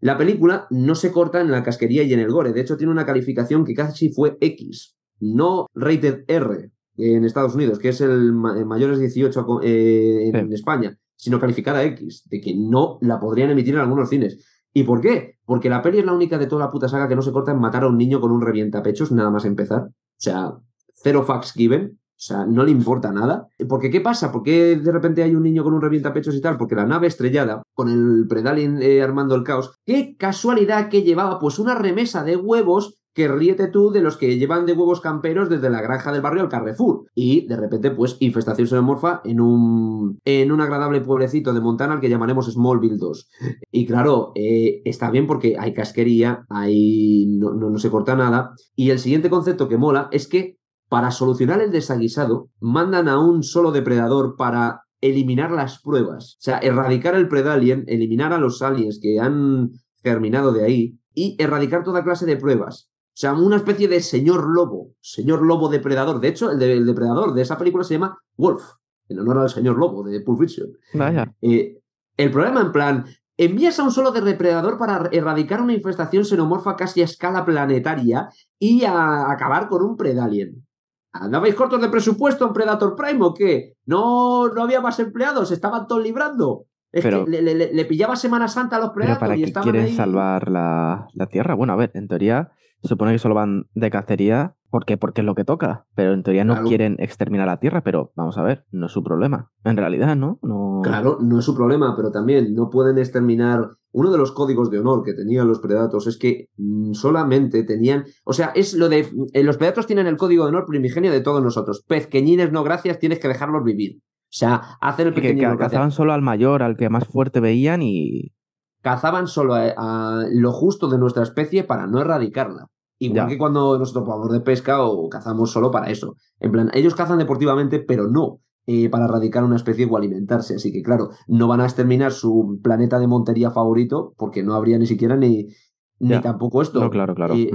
La 0.00 0.18
película 0.18 0.66
no 0.70 0.96
se 0.96 1.12
corta 1.12 1.40
en 1.40 1.52
la 1.52 1.62
casquería 1.62 2.02
y 2.02 2.12
en 2.12 2.18
el 2.18 2.32
gore. 2.32 2.52
De 2.52 2.62
hecho, 2.62 2.76
tiene 2.76 2.92
una 2.92 3.06
calificación 3.06 3.64
que 3.64 3.74
casi 3.74 4.12
fue 4.12 4.36
X. 4.40 4.96
No 5.20 5.68
rated 5.74 6.24
R 6.26 6.72
en 6.96 7.24
Estados 7.24 7.54
Unidos, 7.54 7.78
que 7.78 7.90
es 7.90 8.00
el 8.00 8.32
mayores 8.32 8.98
18 8.98 9.60
eh, 9.62 10.30
en 10.34 10.52
España, 10.52 10.98
sino 11.14 11.38
calificada 11.38 11.84
X, 11.84 12.24
de 12.28 12.40
que 12.40 12.52
no 12.56 12.98
la 13.00 13.20
podrían 13.20 13.50
emitir 13.50 13.74
en 13.74 13.80
algunos 13.80 14.08
cines. 14.08 14.44
¿Y 14.74 14.82
por 14.82 15.00
qué? 15.00 15.38
Porque 15.46 15.70
la 15.70 15.80
peli 15.80 16.00
es 16.00 16.04
la 16.04 16.12
única 16.12 16.36
de 16.36 16.48
toda 16.48 16.66
la 16.66 16.70
puta 16.70 16.88
saga 16.88 17.08
que 17.08 17.14
no 17.14 17.22
se 17.22 17.32
corta 17.32 17.52
en 17.52 17.60
matar 17.60 17.84
a 17.84 17.88
un 17.88 17.96
niño 17.96 18.20
con 18.20 18.32
un 18.32 18.42
revientapechos, 18.42 19.12
nada 19.12 19.30
más 19.30 19.44
empezar. 19.44 19.82
O 19.82 19.92
sea, 20.18 20.52
cero 20.94 21.22
facts 21.22 21.52
given. 21.52 22.00
O 22.16 22.26
sea, 22.26 22.46
no 22.46 22.64
le 22.64 22.70
importa 22.70 23.12
nada. 23.12 23.48
Porque, 23.68 23.90
¿qué 23.90 24.00
pasa? 24.00 24.32
¿Por 24.32 24.42
qué 24.42 24.76
de 24.76 24.92
repente 24.92 25.22
hay 25.22 25.34
un 25.34 25.42
niño 25.42 25.62
con 25.62 25.74
un 25.74 25.80
revientapechos 25.80 26.34
y 26.34 26.40
tal? 26.40 26.56
Porque 26.56 26.74
la 26.74 26.86
nave 26.86 27.06
estrellada, 27.06 27.62
con 27.72 27.88
el 27.88 28.26
Predalin 28.28 28.80
eh, 28.82 29.02
armando 29.02 29.34
el 29.34 29.44
caos, 29.44 29.76
qué 29.84 30.16
casualidad 30.16 30.88
que 30.88 31.02
llevaba 31.02 31.38
pues 31.38 31.58
una 31.58 31.74
remesa 31.74 32.24
de 32.24 32.36
huevos 32.36 33.03
que 33.14 33.28
ríete 33.28 33.68
tú 33.68 33.90
de 33.90 34.00
los 34.00 34.16
que 34.16 34.36
llevan 34.36 34.66
de 34.66 34.72
huevos 34.72 35.00
camperos 35.00 35.48
desde 35.48 35.70
la 35.70 35.80
granja 35.80 36.12
del 36.12 36.20
barrio 36.20 36.42
al 36.42 36.48
Carrefour. 36.48 37.06
Y 37.14 37.46
de 37.46 37.56
repente, 37.56 37.90
pues, 37.90 38.16
infestación 38.20 38.66
xenomorfa 38.66 39.20
en 39.24 39.40
un, 39.40 40.18
en 40.24 40.50
un 40.50 40.60
agradable 40.60 41.00
pueblecito 41.00 41.54
de 41.54 41.60
Montana 41.60 41.94
al 41.94 42.00
que 42.00 42.10
llamaremos 42.10 42.52
Smallville 42.52 42.98
2. 42.98 43.28
Y 43.70 43.86
claro, 43.86 44.32
eh, 44.34 44.82
está 44.84 45.10
bien 45.10 45.26
porque 45.26 45.56
hay 45.58 45.72
casquería, 45.72 46.44
hay, 46.48 47.26
no, 47.38 47.54
no, 47.54 47.70
no 47.70 47.78
se 47.78 47.90
corta 47.90 48.16
nada. 48.16 48.54
Y 48.74 48.90
el 48.90 48.98
siguiente 48.98 49.30
concepto 49.30 49.68
que 49.68 49.78
mola 49.78 50.08
es 50.10 50.26
que 50.26 50.58
para 50.88 51.10
solucionar 51.10 51.60
el 51.60 51.72
desaguisado, 51.72 52.50
mandan 52.60 53.08
a 53.08 53.18
un 53.18 53.42
solo 53.42 53.72
depredador 53.72 54.36
para 54.36 54.82
eliminar 55.00 55.50
las 55.50 55.80
pruebas. 55.80 56.36
O 56.38 56.42
sea, 56.42 56.58
erradicar 56.58 57.14
el 57.14 57.28
predalien, 57.28 57.84
eliminar 57.88 58.32
a 58.32 58.38
los 58.38 58.62
aliens 58.62 59.00
que 59.02 59.18
han 59.20 59.70
germinado 60.02 60.52
de 60.52 60.64
ahí 60.64 60.98
y 61.12 61.36
erradicar 61.38 61.84
toda 61.84 62.04
clase 62.04 62.26
de 62.26 62.36
pruebas. 62.36 62.90
O 63.14 63.16
sea, 63.16 63.32
una 63.32 63.54
especie 63.54 63.86
de 63.86 64.00
señor 64.00 64.44
lobo, 64.44 64.90
señor 65.00 65.42
lobo 65.42 65.68
depredador. 65.68 66.18
De 66.18 66.26
hecho, 66.26 66.50
el, 66.50 66.84
depredador 66.84 67.32
de 67.32 67.42
esa 67.42 67.56
película 67.56 67.84
se 67.84 67.94
llama 67.94 68.18
Wolf, 68.36 68.64
en 69.08 69.20
honor 69.20 69.38
al 69.38 69.50
señor 69.50 69.78
lobo 69.78 70.02
de 70.02 70.20
Pulp 70.20 70.40
Fiction. 70.40 70.70
Vaya. 70.94 71.32
Eh, 71.40 71.78
el 72.16 72.30
problema, 72.32 72.60
en 72.60 72.72
plan, 72.72 73.04
envías 73.36 73.78
a 73.78 73.84
un 73.84 73.92
solo 73.92 74.10
depredador 74.10 74.78
para 74.78 75.08
erradicar 75.12 75.62
una 75.62 75.74
infestación 75.74 76.24
xenomorfa 76.24 76.74
casi 76.74 77.02
a 77.02 77.04
escala 77.04 77.44
planetaria 77.44 78.30
y 78.58 78.82
a 78.82 79.30
acabar 79.30 79.68
con 79.68 79.84
un 79.84 79.96
predalien. 79.96 80.66
¿Andabais 81.12 81.54
cortos 81.54 81.80
de 81.80 81.90
presupuesto 81.90 82.44
en 82.44 82.52
Predator 82.52 82.96
Prime 82.96 83.24
o 83.24 83.32
qué? 83.32 83.74
¿No, 83.86 84.48
no 84.48 84.60
había 84.64 84.80
más 84.80 84.98
empleados? 84.98 85.52
¿Estaban 85.52 85.86
todos 85.86 86.02
librando? 86.02 86.66
Es 86.90 87.04
que 87.04 87.24
le, 87.28 87.84
pillaba 87.84 88.16
Semana 88.16 88.48
Santa 88.48 88.76
a 88.76 88.80
los 88.80 88.90
Predators 88.90 89.20
pero 89.20 89.52
para 89.52 89.70
y 89.70 89.70
quieren 89.70 89.94
salvar 89.94 90.50
la, 90.50 91.06
la 91.12 91.26
Tierra. 91.26 91.54
Bueno, 91.54 91.72
a 91.72 91.76
ver, 91.76 91.92
en 91.94 92.08
teoría 92.08 92.50
se 92.84 92.88
supone 92.88 93.12
que 93.12 93.18
solo 93.18 93.34
van 93.34 93.64
de 93.74 93.90
cacería 93.90 94.56
porque, 94.68 94.98
porque 94.98 95.22
es 95.22 95.24
lo 95.24 95.34
que 95.34 95.44
toca. 95.44 95.86
Pero 95.94 96.12
en 96.12 96.22
teoría 96.22 96.44
no 96.44 96.64
quieren 96.64 96.96
exterminar 96.98 97.46
la 97.46 97.58
Tierra, 97.58 97.82
pero 97.82 98.12
vamos 98.14 98.36
a 98.36 98.42
ver, 98.42 98.66
no 98.72 98.86
es 98.86 98.92
su 98.92 99.02
problema. 99.02 99.50
En 99.64 99.78
realidad, 99.78 100.14
¿no? 100.16 100.38
no... 100.42 100.80
Claro, 100.82 101.16
no 101.22 101.38
es 101.38 101.46
su 101.46 101.56
problema, 101.56 101.94
pero 101.96 102.10
también 102.10 102.54
no 102.54 102.68
pueden 102.68 102.98
exterminar. 102.98 103.70
Uno 103.92 104.12
de 104.12 104.18
los 104.18 104.32
códigos 104.32 104.70
de 104.70 104.80
honor 104.80 105.02
que 105.02 105.14
tenían 105.14 105.48
los 105.48 105.60
predatos 105.60 106.06
es 106.06 106.18
que 106.18 106.48
mm, 106.58 106.92
solamente 106.92 107.62
tenían. 107.62 108.04
O 108.24 108.34
sea, 108.34 108.48
es 108.54 108.74
lo 108.74 108.90
de. 108.90 109.08
Eh, 109.32 109.44
los 109.44 109.56
predatos 109.56 109.86
tienen 109.86 110.06
el 110.06 110.18
código 110.18 110.44
de 110.44 110.50
honor 110.50 110.66
primigenio 110.66 111.10
de 111.10 111.22
todos 111.22 111.42
nosotros. 111.42 111.82
Pezqueñines, 111.88 112.52
no 112.52 112.64
gracias, 112.64 112.98
tienes 112.98 113.18
que 113.18 113.28
dejarlos 113.28 113.64
vivir. 113.64 114.02
O 114.02 114.36
sea, 114.36 114.60
hacen 114.82 115.06
el 115.06 115.14
pequeño. 115.14 115.52
Que, 115.52 115.56
cazaban 115.56 115.92
solo 115.92 116.12
al 116.12 116.20
mayor, 116.20 116.62
al 116.62 116.76
que 116.76 116.90
más 116.90 117.06
fuerte 117.06 117.40
veían 117.40 117.80
y. 117.80 118.34
Cazaban 118.82 119.28
solo 119.28 119.54
a 119.54 120.24
lo 120.30 120.52
justo 120.52 120.90
de 120.90 120.98
nuestra 120.98 121.22
especie 121.22 121.64
para 121.64 121.86
no 121.86 122.00
erradicarla. 122.00 122.66
Igual 123.04 123.28
que 123.28 123.38
cuando 123.38 123.78
nosotros 123.78 124.06
vamos 124.06 124.30
de 124.30 124.40
pesca 124.40 124.82
o 124.82 125.08
cazamos 125.08 125.50
solo 125.50 125.70
para 125.70 125.90
eso. 125.90 126.16
En 126.40 126.52
plan, 126.52 126.70
ellos 126.74 126.94
cazan 126.94 127.18
deportivamente, 127.18 127.78
pero 127.80 128.08
no 128.08 128.40
eh, 128.66 128.88
para 128.88 129.04
erradicar 129.04 129.44
una 129.44 129.56
especie 129.56 129.84
o 129.84 129.96
alimentarse. 129.96 130.54
Así 130.54 130.72
que, 130.72 130.82
claro, 130.82 131.10
no 131.26 131.48
van 131.48 131.60
a 131.60 131.64
exterminar 131.64 132.12
su 132.12 132.60
planeta 132.62 132.98
de 132.98 133.06
montería 133.06 133.50
favorito 133.50 134.14
porque 134.16 134.42
no 134.42 134.54
habría 134.54 134.78
ni 134.78 134.86
siquiera 134.86 135.16
ni, 135.16 135.48
ni 135.98 136.20
tampoco 136.20 136.62
esto. 136.62 136.80
No, 136.80 136.90
claro, 136.90 137.14
claro. 137.14 137.34
Eh, 137.34 137.50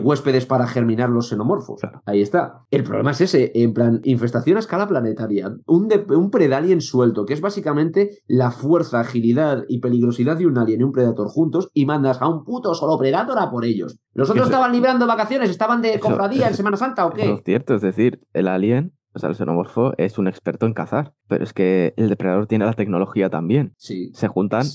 mm. 0.00 0.06
huéspedes 0.06 0.46
para 0.46 0.66
germinar 0.66 1.10
los 1.10 1.28
xenomorfos. 1.28 1.80
Ahí 2.06 2.22
está. 2.22 2.64
El 2.70 2.84
problema 2.84 3.10
es 3.10 3.20
ese, 3.20 3.52
en 3.54 3.72
plan, 3.72 4.00
infestación 4.04 4.56
a 4.56 4.60
escala 4.60 4.88
planetaria. 4.88 5.54
Un, 5.66 5.88
un 6.08 6.30
predalien 6.30 6.80
suelto, 6.80 7.24
que 7.24 7.34
es 7.34 7.40
básicamente 7.40 8.18
la 8.26 8.50
fuerza, 8.50 9.00
agilidad 9.00 9.64
y 9.68 9.80
peligrosidad 9.80 10.36
de 10.36 10.46
un 10.46 10.58
alien 10.58 10.80
y 10.80 10.84
un 10.84 10.92
predator 10.92 11.28
juntos, 11.28 11.70
y 11.74 11.86
mandas 11.86 12.22
a 12.22 12.28
un 12.28 12.44
puto 12.44 12.74
solo 12.74 12.98
predator 12.98 13.38
a 13.38 13.50
por 13.50 13.64
ellos. 13.64 13.98
¿Los 14.14 14.30
otros 14.30 14.46
estaban 14.46 14.72
librando 14.72 15.06
vacaciones? 15.06 15.50
¿Estaban 15.50 15.82
de 15.82 15.98
cofradía 16.00 16.48
en 16.48 16.54
Semana 16.54 16.76
Santa 16.76 17.06
o 17.06 17.12
qué? 17.12 17.32
es 17.32 17.42
cierto, 17.44 17.74
es 17.74 17.82
decir, 17.82 18.20
el 18.32 18.48
alien 18.48 18.94
o 19.14 19.18
sea, 19.18 19.28
el 19.28 19.36
xenomorfo 19.36 19.92
es 19.98 20.18
un 20.18 20.26
experto 20.26 20.66
en 20.66 20.72
cazar, 20.72 21.14
pero 21.28 21.44
es 21.44 21.52
que 21.52 21.92
el 21.96 22.08
depredador 22.08 22.46
tiene 22.46 22.64
la 22.64 22.72
tecnología 22.72 23.28
también. 23.28 23.74
Sí. 23.76 24.10
Se 24.14 24.28
juntan, 24.28 24.66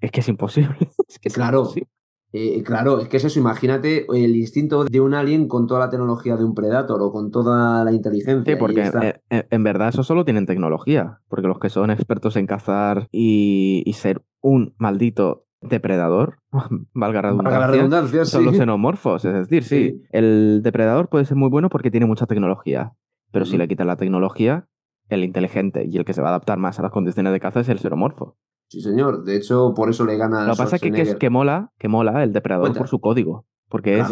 es 0.00 0.10
que 0.12 0.20
es 0.20 0.28
imposible. 0.28 0.76
Es 1.08 1.18
que 1.18 1.30
claro, 1.30 1.68
eh, 2.36 2.64
claro, 2.64 2.98
es 2.98 3.06
que 3.06 3.18
es 3.18 3.24
eso, 3.24 3.38
imagínate 3.38 4.06
el 4.12 4.34
instinto 4.34 4.84
de 4.84 5.00
un 5.00 5.14
alien 5.14 5.46
con 5.46 5.68
toda 5.68 5.78
la 5.78 5.88
tecnología 5.88 6.36
de 6.36 6.42
un 6.42 6.52
Predator 6.52 7.00
o 7.00 7.12
con 7.12 7.30
toda 7.30 7.84
la 7.84 7.92
inteligencia. 7.92 8.54
Sí, 8.54 8.58
porque 8.58 8.80
eh, 8.80 9.20
eh, 9.30 9.46
en 9.48 9.62
verdad 9.62 9.90
eso 9.90 10.02
solo 10.02 10.24
tienen 10.24 10.44
tecnología, 10.44 11.20
porque 11.28 11.46
los 11.46 11.60
que 11.60 11.70
son 11.70 11.92
expertos 11.92 12.34
en 12.34 12.48
cazar 12.48 13.06
y, 13.12 13.88
ser 13.94 14.24
un 14.40 14.74
maldito 14.78 15.46
depredador, 15.60 16.40
valga 16.92 17.22
redundancia, 17.22 17.66
redundancia 17.68 18.24
son 18.24 18.46
los 18.46 18.56
xenomorfos. 18.56 19.24
Es 19.24 19.48
decir, 19.48 19.62
sí, 19.62 20.02
el 20.10 20.60
depredador 20.64 21.08
puede 21.08 21.26
ser 21.26 21.36
muy 21.36 21.50
bueno 21.50 21.68
porque 21.68 21.92
tiene 21.92 22.06
mucha 22.06 22.26
tecnología, 22.26 22.94
pero 23.30 23.44
si 23.44 23.56
le 23.56 23.68
quitas 23.68 23.86
la 23.86 23.94
tecnología, 23.94 24.66
el 25.08 25.22
inteligente 25.22 25.86
y 25.88 25.98
el 25.98 26.04
que 26.04 26.14
se 26.14 26.20
va 26.20 26.30
a 26.30 26.30
adaptar 26.30 26.58
más 26.58 26.80
a 26.80 26.82
las 26.82 26.90
condiciones 26.90 27.32
de 27.32 27.38
caza 27.38 27.60
es 27.60 27.68
el 27.68 27.78
xenomorfo. 27.78 28.36
Sí, 28.68 28.80
señor. 28.80 29.24
De 29.24 29.36
hecho, 29.36 29.72
por 29.74 29.90
eso 29.90 30.04
le 30.04 30.16
gana. 30.16 30.46
Lo 30.46 30.52
que 30.52 30.58
pasa 30.58 30.76
es 30.76 30.82
que, 30.82 30.88
es 31.00 31.16
que 31.16 31.30
mola, 31.30 31.72
que 31.78 31.88
mola 31.88 32.22
el 32.24 32.32
depredador 32.32 32.76
por 32.76 32.88
su 32.88 33.00
código. 33.00 33.46
Porque 33.68 33.98
es, 33.98 34.08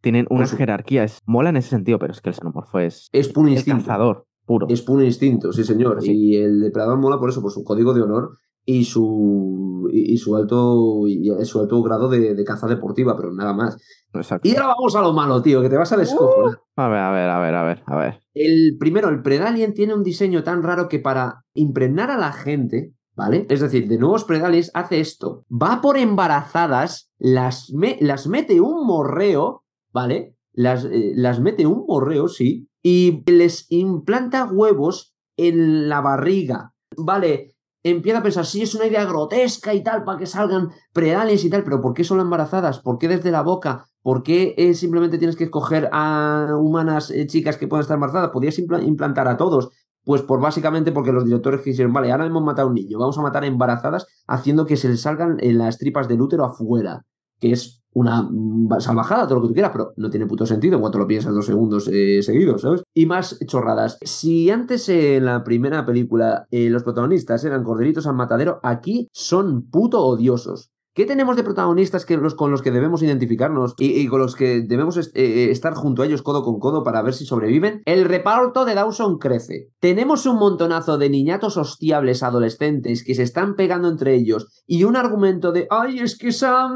tienen 0.00 0.26
una 0.30 0.46
jerarquía. 0.46 1.04
Es, 1.04 1.20
mola 1.26 1.50
en 1.50 1.56
ese 1.56 1.70
sentido, 1.70 1.98
pero 1.98 2.12
es 2.12 2.20
que 2.20 2.30
el 2.30 2.34
xenomorfo 2.34 2.78
es. 2.78 3.08
Es 3.12 3.28
puro 3.28 3.48
instinto. 3.48 3.80
cazador 3.80 4.28
puro. 4.48 4.66
Es 4.68 4.82
puro 4.82 5.04
instinto, 5.04 5.52
sí, 5.52 5.62
señor. 5.62 5.98
Y 6.02 6.36
el 6.36 6.60
depredador 6.60 6.98
mola 6.98 7.18
por 7.18 7.28
eso, 7.28 7.42
por 7.42 7.52
su 7.52 7.62
código 7.62 7.94
de 7.94 8.02
honor 8.02 8.38
y 8.64 8.84
su, 8.84 9.88
y, 9.92 10.16
su 10.18 10.36
alto 10.36 11.06
y 11.06 11.30
su 11.44 11.60
alto 11.60 11.82
grado 11.82 12.08
de, 12.08 12.44
caza 12.44 12.66
deportiva, 12.66 13.16
pero 13.16 13.32
nada 13.32 13.52
más. 13.52 13.76
Exacto. 14.12 14.48
Y 14.48 14.56
ahora 14.56 14.68
vamos 14.68 14.96
a 14.96 15.02
lo 15.02 15.12
malo, 15.12 15.40
tío, 15.42 15.62
que 15.62 15.68
te 15.68 15.76
vas 15.76 15.92
a 15.92 15.96
descojonar. 15.96 16.58
Uh, 16.76 16.80
a 16.80 16.88
ver, 16.88 16.98
a 16.98 17.10
ver, 17.12 17.30
a 17.30 17.38
ver, 17.40 17.54
a 17.54 17.62
ver, 17.62 17.82
a 17.86 17.96
ver. 17.96 18.20
El 18.34 18.76
primero, 18.78 19.10
el 19.10 19.22
Predalien 19.22 19.74
tiene 19.74 19.94
un 19.94 20.02
diseño 20.02 20.42
tan 20.42 20.62
raro 20.62 20.88
que 20.88 20.98
para 20.98 21.44
impregnar 21.54 22.10
a 22.10 22.18
la 22.18 22.32
gente 22.32 22.94
¿vale? 23.18 23.46
Es 23.50 23.60
decir, 23.60 23.88
de 23.88 23.98
nuevos 23.98 24.22
predales 24.22 24.70
hace 24.74 25.00
esto. 25.00 25.44
Va 25.50 25.80
por 25.80 25.98
embarazadas, 25.98 27.10
las, 27.18 27.68
las 27.98 28.28
mete 28.28 28.60
un 28.60 28.86
morreo, 28.86 29.64
¿vale? 29.92 30.36
Las, 30.52 30.84
eh, 30.84 31.12
las 31.16 31.40
mete 31.40 31.66
un 31.66 31.84
morreo, 31.86 32.28
sí, 32.28 32.68
y 32.80 33.24
les 33.26 33.66
implanta 33.70 34.44
huevos 34.44 35.16
en 35.36 35.88
la 35.88 36.00
barriga. 36.00 36.74
Vale, 36.96 37.56
empieza 37.82 38.20
a 38.20 38.22
pensar, 38.22 38.46
sí, 38.46 38.62
es 38.62 38.76
una 38.76 38.86
idea 38.86 39.04
grotesca 39.04 39.74
y 39.74 39.82
tal, 39.82 40.04
para 40.04 40.18
que 40.18 40.26
salgan 40.26 40.68
predales 40.92 41.44
y 41.44 41.50
tal, 41.50 41.64
pero 41.64 41.80
¿por 41.80 41.94
qué 41.94 42.04
son 42.04 42.20
embarazadas? 42.20 42.78
¿Por 42.78 42.98
qué 42.98 43.08
desde 43.08 43.32
la 43.32 43.42
boca? 43.42 43.86
¿Por 44.00 44.22
qué 44.22 44.54
eh, 44.56 44.74
simplemente 44.74 45.18
tienes 45.18 45.34
que 45.34 45.44
escoger 45.44 45.88
a 45.90 46.56
humanas 46.56 47.10
eh, 47.10 47.26
chicas 47.26 47.56
que 47.56 47.66
puedan 47.66 47.82
estar 47.82 47.96
embarazadas? 47.96 48.30
Podías 48.30 48.60
implantar 48.60 49.26
a 49.26 49.36
todos. 49.36 49.70
Pues 50.08 50.22
por 50.22 50.40
básicamente 50.40 50.90
porque 50.90 51.12
los 51.12 51.26
directores 51.26 51.60
quisieron, 51.60 51.92
vale, 51.92 52.10
ahora 52.10 52.24
hemos 52.24 52.42
matado 52.42 52.68
a 52.68 52.70
un 52.70 52.76
niño, 52.76 52.98
vamos 52.98 53.18
a 53.18 53.20
matar 53.20 53.42
a 53.42 53.46
embarazadas 53.46 54.06
haciendo 54.26 54.64
que 54.64 54.78
se 54.78 54.88
les 54.88 55.02
salgan 55.02 55.36
en 55.40 55.58
las 55.58 55.76
tripas 55.76 56.08
del 56.08 56.22
útero 56.22 56.46
afuera, 56.46 57.04
que 57.38 57.52
es 57.52 57.82
una 57.92 58.22
mm, 58.22 58.80
salvajada, 58.80 59.26
todo 59.26 59.34
lo 59.34 59.42
que 59.42 59.48
tú 59.48 59.52
quieras, 59.52 59.70
pero 59.70 59.92
no 59.98 60.08
tiene 60.08 60.24
puto 60.24 60.46
sentido 60.46 60.80
cuando 60.80 60.98
lo 60.98 61.06
piensas 61.06 61.34
dos 61.34 61.44
segundos 61.44 61.90
eh, 61.92 62.22
seguidos, 62.22 62.62
¿sabes? 62.62 62.84
Y 62.94 63.04
más 63.04 63.38
chorradas. 63.46 63.98
Si 64.00 64.48
antes 64.50 64.88
en 64.88 65.26
la 65.26 65.44
primera 65.44 65.84
película 65.84 66.46
los 66.50 66.84
protagonistas 66.84 67.44
eran 67.44 67.62
corderitos 67.62 68.06
al 68.06 68.14
matadero, 68.14 68.60
aquí 68.62 69.10
son 69.12 69.68
puto 69.68 70.02
odiosos. 70.02 70.70
¿Qué 70.98 71.06
tenemos 71.06 71.36
de 71.36 71.44
protagonistas 71.44 72.04
que 72.04 72.16
los, 72.16 72.34
con 72.34 72.50
los 72.50 72.60
que 72.60 72.72
debemos 72.72 73.04
identificarnos 73.04 73.76
y, 73.78 74.04
con 74.08 74.18
los 74.18 74.34
que 74.34 74.62
debemos 74.62 74.96
eh, 74.96 75.10
eh, 75.14 75.50
estar 75.52 75.74
junto 75.74 76.02
a 76.02 76.06
ellos 76.06 76.22
codo 76.22 76.42
con 76.42 76.58
codo 76.58 76.82
para 76.82 77.02
ver 77.02 77.14
si 77.14 77.24
sobreviven? 77.24 77.82
El 77.84 78.04
reparto 78.04 78.64
de 78.64 78.74
Dawson 78.74 79.18
crece. 79.18 79.68
Tenemos 79.78 80.26
un 80.26 80.40
montonazo 80.40 80.98
de 80.98 81.08
niñatos 81.08 81.56
hostiables 81.56 82.24
adolescentes 82.24 83.04
que 83.04 83.14
se 83.14 83.22
están 83.22 83.54
pegando 83.54 83.88
entre 83.88 84.16
ellos 84.16 84.48
y 84.66 84.82
un 84.82 84.96
argumento 84.96 85.52
de, 85.52 85.68
ay, 85.70 86.00
es 86.00 86.18
que 86.18 86.30
esa, 86.30 86.68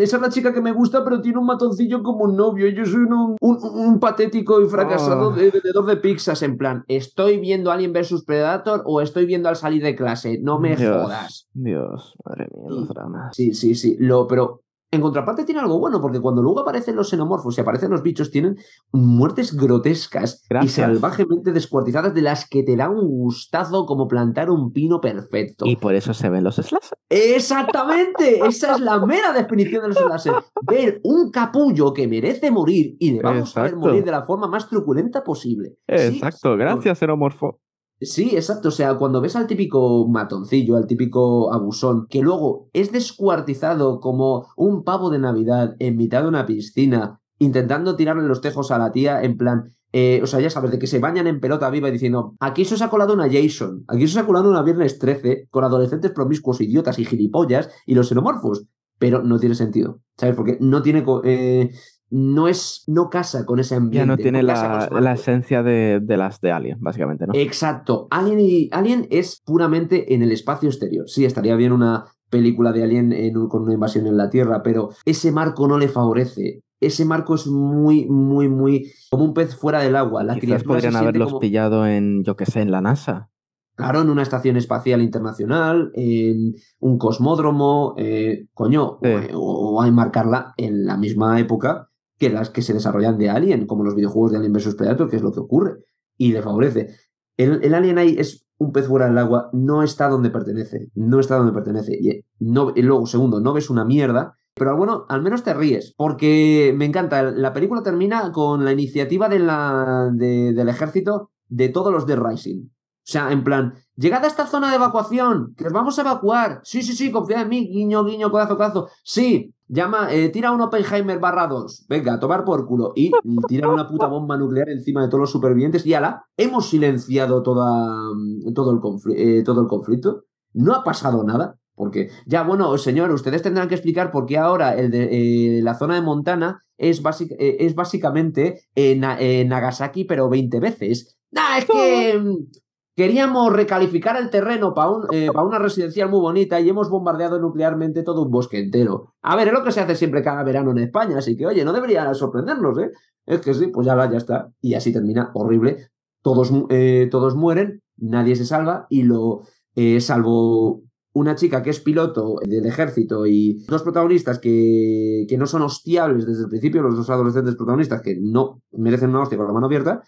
esa 0.00 0.16
es 0.16 0.22
la 0.22 0.28
chica 0.28 0.52
que 0.52 0.60
me 0.60 0.72
gusta 0.72 1.02
pero 1.02 1.22
tiene 1.22 1.38
un 1.38 1.46
matoncillo 1.46 2.02
como 2.02 2.28
novio 2.28 2.68
y 2.68 2.76
yo 2.76 2.84
soy 2.84 3.04
un, 3.04 3.36
un, 3.40 4.00
patético 4.00 4.60
y 4.60 4.68
fracasado 4.68 5.30
ah. 5.30 5.34
vendedor 5.34 5.86
de 5.86 5.96
pizzas 5.96 6.42
en 6.42 6.58
plan, 6.58 6.84
¿estoy 6.88 7.38
viendo 7.38 7.72
Alien 7.72 7.94
vs 7.94 8.22
Predator 8.26 8.82
o 8.84 9.00
estoy 9.00 9.24
viendo 9.24 9.48
al 9.48 9.56
salir 9.56 9.82
de 9.82 9.96
clase? 9.96 10.38
No 10.42 10.60
me 10.60 10.76
jodas. 10.76 11.48
Dios, 11.54 12.14
madre 12.22 12.46
mía, 12.52 12.66
los 12.68 12.86
dramas. 12.86 13.29
Sí, 13.32 13.54
sí, 13.54 13.74
sí. 13.74 13.96
Lo, 13.98 14.26
pero 14.26 14.62
en 14.92 15.00
contraparte 15.00 15.44
tiene 15.44 15.60
algo 15.60 15.78
bueno, 15.78 16.00
porque 16.00 16.20
cuando 16.20 16.42
luego 16.42 16.60
aparecen 16.60 16.96
los 16.96 17.08
xenomorfos 17.08 17.56
y 17.56 17.60
aparecen 17.60 17.90
los 17.90 18.02
bichos, 18.02 18.30
tienen 18.30 18.58
muertes 18.90 19.56
grotescas 19.56 20.44
y 20.62 20.68
salvajemente 20.68 21.52
descuartizadas 21.52 22.12
de 22.12 22.22
las 22.22 22.48
que 22.48 22.64
te 22.64 22.76
da 22.76 22.90
un 22.90 23.06
gustazo 23.06 23.86
como 23.86 24.08
plantar 24.08 24.50
un 24.50 24.72
pino 24.72 25.00
perfecto. 25.00 25.64
Y 25.66 25.76
por 25.76 25.94
eso 25.94 26.12
se 26.12 26.28
ven 26.28 26.42
los 26.42 26.56
slashers. 26.56 26.90
Exactamente, 27.08 28.40
esa 28.44 28.74
es 28.74 28.80
la 28.80 29.04
mera 29.06 29.32
definición 29.32 29.82
de 29.82 29.88
los 29.88 29.98
slashers. 29.98 30.50
Ver 30.62 31.00
un 31.04 31.30
capullo 31.30 31.92
que 31.92 32.08
merece 32.08 32.50
morir 32.50 32.96
y 32.98 33.12
le 33.12 33.22
vamos 33.22 33.56
a 33.56 33.62
ver 33.62 33.76
morir 33.76 34.04
de 34.04 34.10
la 34.10 34.24
forma 34.24 34.48
más 34.48 34.68
truculenta 34.68 35.22
posible. 35.22 35.76
Exacto, 35.86 36.56
gracias, 36.56 36.98
xenomorfo. 36.98 37.60
Sí, 38.00 38.30
exacto. 38.34 38.68
O 38.68 38.72
sea, 38.72 38.94
cuando 38.96 39.20
ves 39.20 39.36
al 39.36 39.46
típico 39.46 40.08
matoncillo, 40.08 40.76
al 40.76 40.86
típico 40.86 41.52
abusón, 41.52 42.06
que 42.08 42.22
luego 42.22 42.70
es 42.72 42.92
descuartizado 42.92 44.00
como 44.00 44.48
un 44.56 44.84
pavo 44.84 45.10
de 45.10 45.18
Navidad 45.18 45.76
en 45.78 45.96
mitad 45.96 46.22
de 46.22 46.28
una 46.28 46.46
piscina, 46.46 47.20
intentando 47.38 47.96
tirarle 47.96 48.26
los 48.26 48.40
tejos 48.40 48.70
a 48.70 48.78
la 48.78 48.90
tía, 48.90 49.22
en 49.22 49.36
plan. 49.36 49.74
Eh, 49.92 50.20
o 50.22 50.26
sea, 50.26 50.40
ya 50.40 50.48
sabes, 50.48 50.70
de 50.70 50.78
que 50.78 50.86
se 50.86 50.98
bañan 50.98 51.26
en 51.26 51.40
pelota 51.40 51.68
viva 51.68 51.90
diciendo, 51.90 52.36
aquí 52.40 52.64
se 52.64 52.74
os 52.74 52.82
ha 52.82 52.88
colado 52.88 53.12
una 53.12 53.28
Jason, 53.30 53.84
aquí 53.88 54.06
se 54.08 54.20
ha 54.20 54.26
colado 54.26 54.48
una 54.48 54.62
Viernes 54.62 54.98
13 54.98 55.48
con 55.50 55.64
adolescentes 55.64 56.12
promiscuos, 56.12 56.60
idiotas 56.60 56.98
y 56.98 57.04
gilipollas 57.04 57.68
y 57.86 57.94
los 57.94 58.08
xenomorfos. 58.08 58.64
Pero 58.98 59.22
no 59.22 59.38
tiene 59.38 59.54
sentido, 59.54 60.00
¿sabes? 60.16 60.36
Porque 60.36 60.58
no 60.60 60.82
tiene... 60.82 61.04
Eh, 61.24 61.70
no 62.10 62.48
es, 62.48 62.84
no 62.88 63.08
casa 63.08 63.46
con 63.46 63.60
ese 63.60 63.76
ambiente. 63.76 63.98
Ya 63.98 64.06
no 64.06 64.16
tiene 64.16 64.42
la, 64.42 65.12
esencia 65.14 65.62
de, 65.62 66.02
las 66.06 66.40
de 66.40 66.50
Alien, 66.50 66.78
básicamente, 66.80 67.26
¿no? 67.26 67.34
Exacto. 67.34 68.08
Alien, 68.10 68.40
y, 68.40 68.68
Alien 68.72 69.06
es 69.10 69.40
puramente 69.44 70.12
en 70.12 70.22
el 70.22 70.32
espacio 70.32 70.68
exterior. 70.68 71.08
Sí, 71.08 71.24
estaría 71.24 71.54
bien 71.54 71.72
una 71.72 72.06
película 72.28 72.72
de 72.72 72.82
Alien 72.82 73.32
con 73.48 73.62
una 73.62 73.74
invasión 73.74 74.06
en 74.06 74.16
la 74.16 74.28
Tierra, 74.28 74.62
pero 74.62 74.90
ese 75.04 75.32
marco 75.32 75.68
no 75.68 75.78
le 75.78 75.88
favorece. 75.88 76.62
Ese 76.80 77.04
marco 77.04 77.34
es 77.34 77.46
muy, 77.46 78.08
muy, 78.08 78.48
muy 78.48 78.90
como 79.10 79.24
un 79.24 79.34
pez 79.34 79.54
fuera 79.54 79.80
del 79.80 79.96
agua. 79.96 80.24
La 80.24 80.36
Quizás 80.36 80.64
podrían 80.64 80.96
haberlos 80.96 81.34
pillado 81.34 81.86
en, 81.86 82.24
yo 82.24 82.36
qué 82.36 82.46
sé, 82.46 82.60
en 82.60 82.70
la 82.70 82.80
NASA. 82.80 83.28
Claro, 83.76 84.02
en 84.02 84.10
una 84.10 84.22
estación 84.22 84.56
espacial 84.56 85.00
internacional, 85.00 85.90
en 85.94 86.54
un 86.80 86.98
cosmódromo, 86.98 87.94
eh, 87.96 88.46
coño, 88.52 88.98
o, 89.02 89.38
o, 89.38 89.82
a 89.82 89.88
enmarcarla 89.88 90.52
en 90.56 90.84
la 90.84 90.96
misma 90.98 91.40
época 91.40 91.89
que 92.20 92.28
las 92.28 92.50
que 92.50 92.60
se 92.60 92.74
desarrollan 92.74 93.16
de 93.16 93.30
Alien, 93.30 93.66
como 93.66 93.82
los 93.82 93.94
videojuegos 93.94 94.30
de 94.30 94.36
Alien 94.36 94.52
vs 94.52 94.74
Predator, 94.74 95.08
que 95.08 95.16
es 95.16 95.22
lo 95.22 95.32
que 95.32 95.40
ocurre, 95.40 95.78
y 96.18 96.32
le 96.32 96.42
favorece. 96.42 96.94
El, 97.38 97.74
Alien 97.74 97.96
ahí 97.96 98.14
es 98.18 98.46
un 98.58 98.72
pez 98.72 98.86
fuera 98.86 99.06
del 99.06 99.16
agua, 99.16 99.48
no 99.54 99.82
está 99.82 100.06
donde 100.10 100.28
pertenece, 100.28 100.90
no 100.94 101.18
está 101.18 101.36
donde 101.36 101.54
pertenece. 101.54 101.94
Y, 101.98 102.22
no, 102.38 102.74
luego, 102.76 103.06
segundo, 103.06 103.40
no 103.40 103.54
ves 103.54 103.70
una 103.70 103.86
mierda, 103.86 104.36
pero 104.52 104.76
bueno, 104.76 105.06
al 105.08 105.22
menos 105.22 105.42
te 105.42 105.54
ríes, 105.54 105.94
porque 105.96 106.74
me 106.76 106.84
encanta. 106.84 107.22
La 107.22 107.54
película 107.54 107.82
termina 107.82 108.30
con 108.32 108.66
la 108.66 108.72
iniciativa 108.72 109.30
del 109.30 110.68
ejército 110.68 111.30
de 111.48 111.70
todos 111.70 111.90
los 111.90 112.06
de 112.06 112.16
Rising. 112.16 112.66
O 112.66 113.12
sea, 113.12 113.32
en 113.32 113.42
plan, 113.42 113.74
llegad 113.96 114.22
a 114.24 114.26
esta 114.26 114.46
zona 114.46 114.68
de 114.68 114.76
evacuación, 114.76 115.54
que 115.56 115.68
os 115.68 115.72
vamos 115.72 115.98
a 115.98 116.02
evacuar. 116.02 116.60
Sí, 116.64 116.82
sí, 116.82 116.92
sí, 116.92 117.10
confía 117.10 117.40
en 117.40 117.48
mí, 117.48 117.66
guiño, 117.66 118.04
guiño, 118.04 118.30
codazo, 118.30 118.58
codazo. 118.58 118.88
Sí, 119.02 119.54
llama, 119.70 120.12
eh, 120.12 120.28
tira 120.28 120.52
un 120.52 120.60
Oppenheimer 120.60 121.18
barra 121.18 121.46
2. 121.46 121.86
Venga, 121.88 122.14
a 122.14 122.20
tomar 122.20 122.44
por 122.44 122.66
culo. 122.66 122.92
Y 122.94 123.10
tira 123.48 123.68
una 123.68 123.88
puta 123.88 124.06
bomba 124.06 124.36
nuclear 124.36 124.68
encima 124.68 125.02
de 125.02 125.08
todos 125.08 125.20
los 125.20 125.32
supervivientes. 125.32 125.86
Y 125.86 125.94
ala, 125.94 126.24
hemos 126.36 126.68
silenciado 126.68 127.42
toda, 127.42 128.12
mm, 128.14 128.52
todo, 128.52 128.72
el 128.72 129.16
eh, 129.16 129.42
todo 129.44 129.62
el 129.62 129.68
conflicto. 129.68 130.24
No 130.52 130.74
ha 130.74 130.84
pasado 130.84 131.24
nada. 131.24 131.56
Porque, 131.74 132.10
ya, 132.26 132.42
bueno, 132.42 132.76
señor, 132.76 133.10
ustedes 133.10 133.40
tendrán 133.40 133.68
que 133.68 133.74
explicar 133.74 134.10
por 134.10 134.26
qué 134.26 134.36
ahora 134.36 134.74
el 134.74 134.90
de, 134.90 135.58
eh, 135.58 135.62
la 135.62 135.74
zona 135.74 135.94
de 135.94 136.02
Montana 136.02 136.62
es, 136.76 137.00
es 137.38 137.74
básicamente 137.74 138.64
Nagasaki, 138.76 140.04
pero 140.04 140.28
20 140.28 140.60
veces. 140.60 141.16
Nah, 141.30 141.58
es 141.58 141.64
que 141.64 142.18
mm, 142.18 142.36
Queríamos 143.00 143.50
recalificar 143.50 144.18
el 144.18 144.28
terreno 144.28 144.74
para 144.74 144.90
eh, 145.10 145.30
una 145.30 145.58
residencial 145.58 146.10
muy 146.10 146.20
bonita 146.20 146.60
y 146.60 146.68
hemos 146.68 146.90
bombardeado 146.90 147.38
nuclearmente 147.38 148.02
todo 148.02 148.24
un 148.24 148.30
bosque 148.30 148.58
entero. 148.58 149.14
A 149.22 149.36
ver, 149.36 149.48
es 149.48 149.54
lo 149.54 149.64
que 149.64 149.72
se 149.72 149.80
hace 149.80 149.96
siempre 149.96 150.22
cada 150.22 150.42
verano 150.42 150.72
en 150.72 150.80
España, 150.80 151.16
así 151.16 151.34
que, 151.34 151.46
oye, 151.46 151.64
no 151.64 151.72
debería 151.72 152.12
sorprendernos, 152.12 152.76
¿eh? 152.76 152.90
Es 153.24 153.40
que 153.40 153.54
sí, 153.54 153.68
pues 153.68 153.86
ya, 153.86 153.96
ya 154.10 154.18
está. 154.18 154.52
Y 154.60 154.74
así 154.74 154.92
termina, 154.92 155.30
horrible. 155.32 155.88
Todos, 156.20 156.52
eh, 156.68 157.08
mueren, 157.36 157.80
nadie 157.96 158.36
se 158.36 158.44
salva 158.44 158.86
y 158.90 159.04
lo, 159.04 159.44
eh, 159.76 160.02
salvo 160.02 160.82
una 161.14 161.36
chica 161.36 161.62
que 161.62 161.70
es 161.70 161.80
piloto 161.80 162.34
del 162.46 162.66
ejército 162.66 163.26
y 163.26 163.64
dos 163.66 163.82
protagonistas 163.82 164.38
que, 164.38 165.24
que, 165.26 165.38
no 165.38 165.46
son 165.46 165.62
hostiables 165.62 166.26
desde 166.26 166.42
el 166.42 166.50
principio, 166.50 166.82
los 166.82 166.98
dos 166.98 167.08
adolescentes 167.08 167.56
protagonistas 167.56 168.02
que 168.02 168.18
no 168.20 168.60
merecen 168.72 169.08
una 169.08 169.22
hostia 169.22 169.38
con 169.38 169.46
la 169.46 169.54
mano 169.54 169.68
abierta, 169.68 170.02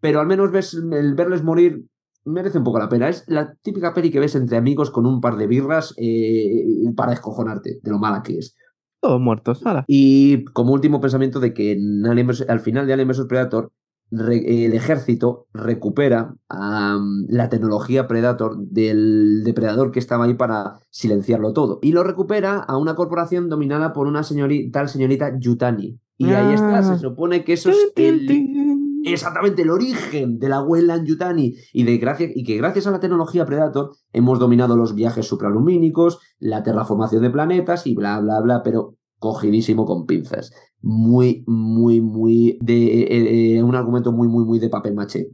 pero 0.00 0.18
al 0.18 0.26
menos 0.26 0.50
ves 0.50 0.72
el 0.72 1.14
verles 1.14 1.44
morir 1.44 1.84
merece 2.26 2.58
un 2.58 2.64
poco 2.64 2.78
la 2.78 2.88
pena. 2.88 3.08
Es 3.08 3.24
la 3.26 3.54
típica 3.62 3.94
peli 3.94 4.10
que 4.10 4.20
ves 4.20 4.34
entre 4.34 4.56
amigos 4.56 4.90
con 4.90 5.06
un 5.06 5.20
par 5.20 5.36
de 5.36 5.46
birras 5.46 5.94
eh, 5.96 6.64
para 6.94 7.12
escojonarte 7.12 7.80
de 7.82 7.90
lo 7.90 7.98
mala 7.98 8.22
que 8.22 8.38
es. 8.38 8.56
Todos 9.00 9.20
muertos, 9.20 9.62
nada. 9.62 9.84
Y 9.86 10.44
como 10.46 10.72
último 10.72 11.00
pensamiento 11.00 11.40
de 11.40 11.54
que 11.54 11.78
al 12.48 12.60
final 12.60 12.86
de 12.86 12.92
Alien 12.92 13.08
vs 13.08 13.26
Predator, 13.28 13.72
el 14.10 14.72
ejército 14.72 15.46
recupera 15.52 16.36
la 16.48 17.48
tecnología 17.48 18.06
Predator 18.06 18.56
del 18.58 19.42
depredador 19.44 19.90
que 19.90 19.98
estaba 19.98 20.24
ahí 20.24 20.34
para 20.34 20.80
silenciarlo 20.90 21.52
todo. 21.52 21.78
Y 21.82 21.92
lo 21.92 22.04
recupera 22.04 22.58
a 22.58 22.76
una 22.76 22.94
corporación 22.94 23.48
dominada 23.48 23.92
por 23.92 24.06
una 24.06 24.22
señorita, 24.22 24.80
tal 24.80 24.88
señorita 24.88 25.38
Yutani. 25.38 25.98
Y 26.18 26.30
ahí 26.30 26.54
está, 26.54 26.82
se 26.82 26.92
ah. 26.92 26.98
supone 26.98 27.44
que 27.44 27.52
eso 27.52 27.70
es 27.70 27.92
el 27.96 28.26
exactamente 29.12 29.62
el 29.62 29.70
origen 29.70 30.38
de 30.38 30.48
la 30.48 30.62
Weyland 30.62 31.06
Yutani 31.06 31.54
y, 31.72 31.84
de 31.84 31.98
gracias, 31.98 32.32
y 32.34 32.44
que 32.44 32.56
gracias 32.56 32.86
a 32.86 32.90
la 32.90 33.00
tecnología 33.00 33.46
Predator 33.46 33.92
hemos 34.12 34.38
dominado 34.38 34.76
los 34.76 34.94
viajes 34.94 35.26
supralumínicos, 35.26 36.18
la 36.38 36.62
terraformación 36.62 37.22
de 37.22 37.30
planetas 37.30 37.86
y 37.86 37.94
bla, 37.94 38.20
bla, 38.20 38.40
bla, 38.40 38.62
pero 38.62 38.96
cogidísimo 39.18 39.84
con 39.84 40.06
pinzas. 40.06 40.52
Muy, 40.82 41.44
muy, 41.46 42.00
muy 42.00 42.58
de 42.60 43.02
eh, 43.02 43.56
eh, 43.56 43.62
un 43.62 43.74
argumento 43.74 44.12
muy, 44.12 44.28
muy, 44.28 44.44
muy 44.44 44.58
de 44.58 44.68
papel 44.68 44.94
maché. 44.94 45.28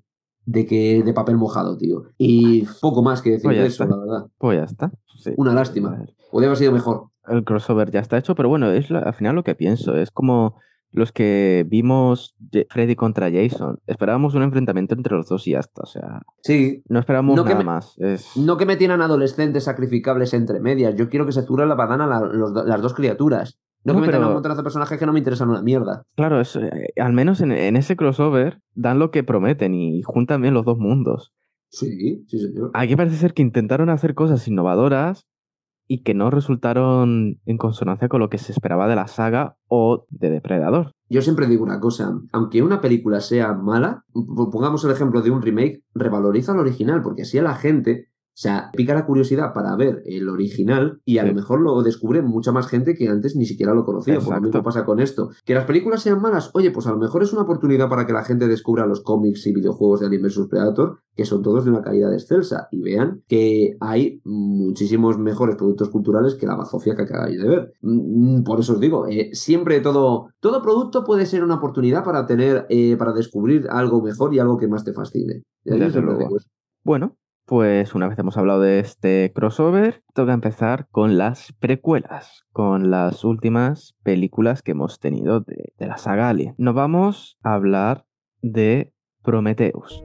De 0.45 0.67
que 0.67 1.03
de 1.05 1.13
papel 1.13 1.37
mojado, 1.37 1.77
tío. 1.77 2.03
Y 2.19 2.67
poco 2.81 3.03
más 3.03 3.23
que 3.23 3.31
decir 3.31 3.45
pues 3.45 3.59
de 3.59 3.67
eso, 3.67 3.87
la 3.87 3.97
verdad. 3.97 4.27
Pues 4.39 4.59
ya 4.59 4.65
está. 4.65 4.93
Una 5.37 5.55
lástima. 5.55 6.05
Podría 6.33 6.49
haber 6.49 6.59
sido 6.59 6.73
mejor. 6.73 7.11
El 7.29 7.45
crossover 7.45 7.93
ya 7.93 8.01
está 8.01 8.19
hecho, 8.19 8.35
pero 8.35 8.49
bueno, 8.49 8.73
es 8.73 8.91
al 8.91 9.15
final 9.15 9.37
lo 9.37 9.45
que 9.45 9.55
pienso. 9.55 9.97
Es 9.97 10.11
como 10.11 10.57
los 10.93 11.11
que 11.11 11.67
vimos 11.69 12.37
Freddy 12.69 12.95
contra 12.95 13.31
Jason, 13.31 13.79
esperábamos 13.87 14.35
un 14.35 14.43
enfrentamiento 14.43 14.95
entre 14.95 15.17
los 15.17 15.29
dos 15.29 15.47
y 15.49 15.53
ya 15.53 15.61
está. 15.61 15.83
O 15.83 15.87
sea, 15.87 16.23
sí. 16.43 16.83
no 16.89 17.01
esperamos 17.01 17.37
nada 17.37 17.65
más. 17.65 17.97
No 18.37 18.57
que 18.57 18.67
me 18.67 18.77
tienen 18.77 19.01
adolescentes 19.01 19.65
sacrificables 19.65 20.35
entre 20.35 20.61
medias. 20.61 20.95
Yo 20.95 21.09
quiero 21.09 21.27
que 21.27 21.33
se 21.33 21.43
zurra 21.43 21.67
la 21.67 21.75
badana 21.75 22.07
las 22.07 22.83
dos 22.83 22.95
criaturas. 22.95 23.59
No, 23.85 23.95
que 23.95 24.01
me 24.01 24.07
tengan 24.07 24.29
un 24.29 24.35
montón 24.35 24.57
de 24.57 24.63
personajes 24.63 24.99
que 24.99 25.07
no 25.07 25.13
me 25.13 25.19
interesan 25.19 25.51
una 25.51 25.63
mierda. 25.63 26.05
Claro, 26.15 26.41
eh, 26.41 26.93
al 27.01 27.13
menos 27.13 27.41
en, 27.41 27.51
ese 27.53 27.97
crossover 27.97 28.61
dan 28.75 29.01
lo 29.01 29.11
que 29.11 29.25
prometen 29.25 29.75
y 29.75 30.03
juntan 30.03 30.41
bien 30.41 30.55
los 30.55 30.65
dos 30.65 30.79
mundos. 30.79 31.33
Sí, 31.69 32.25
sí, 32.29 32.39
señor. 32.39 32.71
Aquí 32.75 32.95
parece 32.95 33.17
ser 33.17 33.35
que 33.35 33.43
intentaron 33.43 33.89
hacer 33.89 34.15
cosas 34.15 34.47
innovadoras, 34.47 35.27
y 35.87 36.03
que 36.03 36.15
no 36.15 36.31
resultaron 36.31 37.41
en 37.45 37.59
consonancia 37.59 38.09
con 38.09 38.21
lo 38.21 38.31
que 38.31 38.39
se 38.39 38.53
esperaba 38.53 38.89
de 38.89 38.97
la 38.97 39.09
saga 39.09 39.57
o 39.69 40.07
de 40.11 40.31
Depredador. 40.31 40.93
Yo 41.09 41.23
siempre 41.23 41.47
digo 41.47 41.65
una 41.65 41.81
cosa, 41.81 42.19
aunque 42.33 42.63
una 42.63 42.81
película 42.81 43.21
sea 43.21 43.53
mala, 43.53 44.05
pongamos 44.51 44.85
el 44.85 44.93
ejemplo 44.93 45.21
de 45.23 45.31
un 45.31 45.43
remake, 45.43 45.83
revaloriza 45.95 46.53
el 46.53 46.61
original, 46.61 47.03
porque 47.03 47.23
así 47.23 47.39
a 47.39 47.43
la 47.43 47.55
gente 47.55 48.12
o 48.35 48.41
sea, 48.43 48.71
pica 48.73 48.95
la 48.95 49.05
curiosidad 49.05 49.53
para 49.53 49.77
ver 49.77 50.03
el 50.07 50.29
original 50.31 51.01
y 51.05 51.19
a 51.19 51.25
lo 51.25 51.35
mejor 51.35 51.61
lo 51.61 51.83
descubre 51.83 52.23
mucha 52.23 52.51
más 52.51 52.67
gente 52.67 52.95
que 52.95 53.09
antes 53.09 53.37
ni 53.37 53.45
siquiera 53.45 53.75
lo 53.75 53.85
conocía. 53.85 54.19
Por 54.21 54.35
lo 54.35 54.41
mismo 54.41 54.63
pasa 54.63 54.87
con 54.87 55.01
esto. 55.01 55.31
Que 55.45 55.55
las 55.55 55.67
películas 55.67 56.03
sean 56.03 56.23
malas, 56.23 56.51
oye, 56.55 56.71
pues 56.71 56.87
a 56.87 56.93
lo 56.93 56.99
mejor 56.99 57.23
es 57.23 57.33
una 57.35 57.43
oportunidad 57.43 57.91
para 57.91 58.07
que 58.07 58.15
la 58.15 58.25
gente 58.25 58.49
descubra 58.49 58.87
los 58.87 59.03
cómics 59.03 59.47
y 59.47 59.53
videojuegos 59.53 60.01
de 60.01 60.07
Alien 60.07 60.23
vs 60.23 60.47
Predator, 60.49 61.01
que 61.15 61.27
son 61.27 61.43
todos 61.43 61.67
de 61.67 61.73
una 61.73 61.83
calidad 61.83 62.13
excelsa, 62.15 62.69
y 62.71 62.81
vean 62.81 63.23
que 63.29 63.77
hay 63.81 64.23
muchísimos 64.25 65.19
mejores 65.19 65.57
productos 65.57 65.91
culturales 65.91 66.35
que 66.35 66.47
la 66.47 66.57
bazofia 66.57 66.97
que 66.97 67.03
acabáis 67.03 67.39
de 67.39 67.49
ver. 67.49 67.73
Mm, 67.83 68.39
mm, 68.39 68.45
por 68.45 68.61
eso 68.61 68.73
os 68.73 68.81
digo, 68.81 69.07
eh, 69.09 69.29
siempre 69.35 69.81
todo, 69.81 70.29
todo 70.41 70.63
producto 70.63 71.05
puede 71.05 71.27
ser 71.27 71.45
una 71.45 71.57
oportunidad 71.57 72.03
para 72.03 72.25
tener, 72.27 72.67
eh, 72.71 72.97
para 72.97 73.13
descubrir 73.13 73.67
algo 73.69 74.01
mejor 74.01 74.35
y 74.35 74.39
algo 74.39 74.57
que 74.57 74.69
más 74.69 74.85
te 74.85 74.95
fascine. 74.95 75.43
Desde 75.65 76.01
luego. 76.01 76.29
Bueno, 76.83 77.17
pues 77.47 77.95
una 77.95 78.09
vez 78.09 78.19
hemos 78.19 78.37
hablado 78.37 78.61
de 78.61 78.79
este 78.79 79.33
crossover, 79.35 80.03
toca 80.15 80.33
empezar 80.33 80.87
con 80.91 81.19
las 81.19 81.53
precuelas, 81.59 82.45
con 82.53 82.91
las 82.91 83.25
últimas 83.25 83.97
películas 84.03 84.63
que 84.63 84.73
hemos 84.73 85.01
tenido 85.01 85.41
de, 85.41 85.73
la 85.79 85.99
saga 85.99 86.29
Alien. 86.29 86.55
Nos 86.59 86.75
vamos 86.75 87.39
a 87.43 87.55
hablar 87.55 88.07
de 88.43 88.93
Prometheus. 89.23 90.05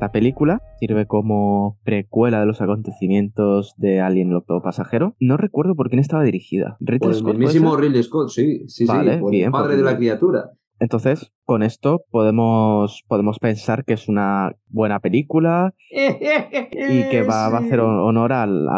La 0.00 0.12
película 0.12 0.62
sirve 0.78 1.06
como 1.06 1.76
precuela 1.82 2.38
de 2.38 2.46
los 2.46 2.60
acontecimientos 2.60 3.74
de 3.78 4.00
Alien 4.00 4.28
el 4.28 4.36
octavo 4.36 4.62
pasajero. 4.62 5.16
No 5.18 5.36
recuerdo 5.36 5.74
por 5.74 5.88
quién 5.88 5.98
estaba 5.98 6.22
dirigida. 6.22 6.76
por 6.78 7.12
el 7.12 7.24
mismísimo 7.24 7.76
Ridley 7.76 8.02
Scott, 8.04 8.28
sí, 8.28 8.68
sí, 8.68 8.86
sí, 8.86 8.92
por 9.20 9.34
el 9.34 9.50
padre 9.50 9.76
de 9.76 9.82
la 9.82 9.96
criatura. 9.96 10.52
Entonces, 10.80 11.32
con 11.44 11.62
esto 11.62 12.02
podemos, 12.10 13.02
podemos 13.08 13.38
pensar 13.38 13.84
que 13.84 13.94
es 13.94 14.08
una 14.08 14.52
buena 14.68 15.00
película 15.00 15.74
y 15.90 17.08
que 17.10 17.22
va, 17.22 17.46
a 17.46 17.58
hacer 17.58 17.80
honor 17.80 18.32
al, 18.32 18.68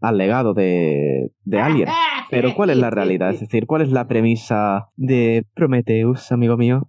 al, 0.00 0.18
legado 0.18 0.54
de, 0.54 1.32
de, 1.44 1.60
Alien. 1.60 1.88
Pero 2.30 2.54
¿cuál 2.54 2.70
es 2.70 2.76
la 2.76 2.90
realidad? 2.90 3.30
Es 3.30 3.40
decir, 3.40 3.66
¿cuál 3.66 3.82
es 3.82 3.90
la 3.90 4.06
premisa 4.06 4.88
de 4.96 5.44
Prometheus, 5.54 6.30
amigo 6.30 6.56
mío? 6.56 6.88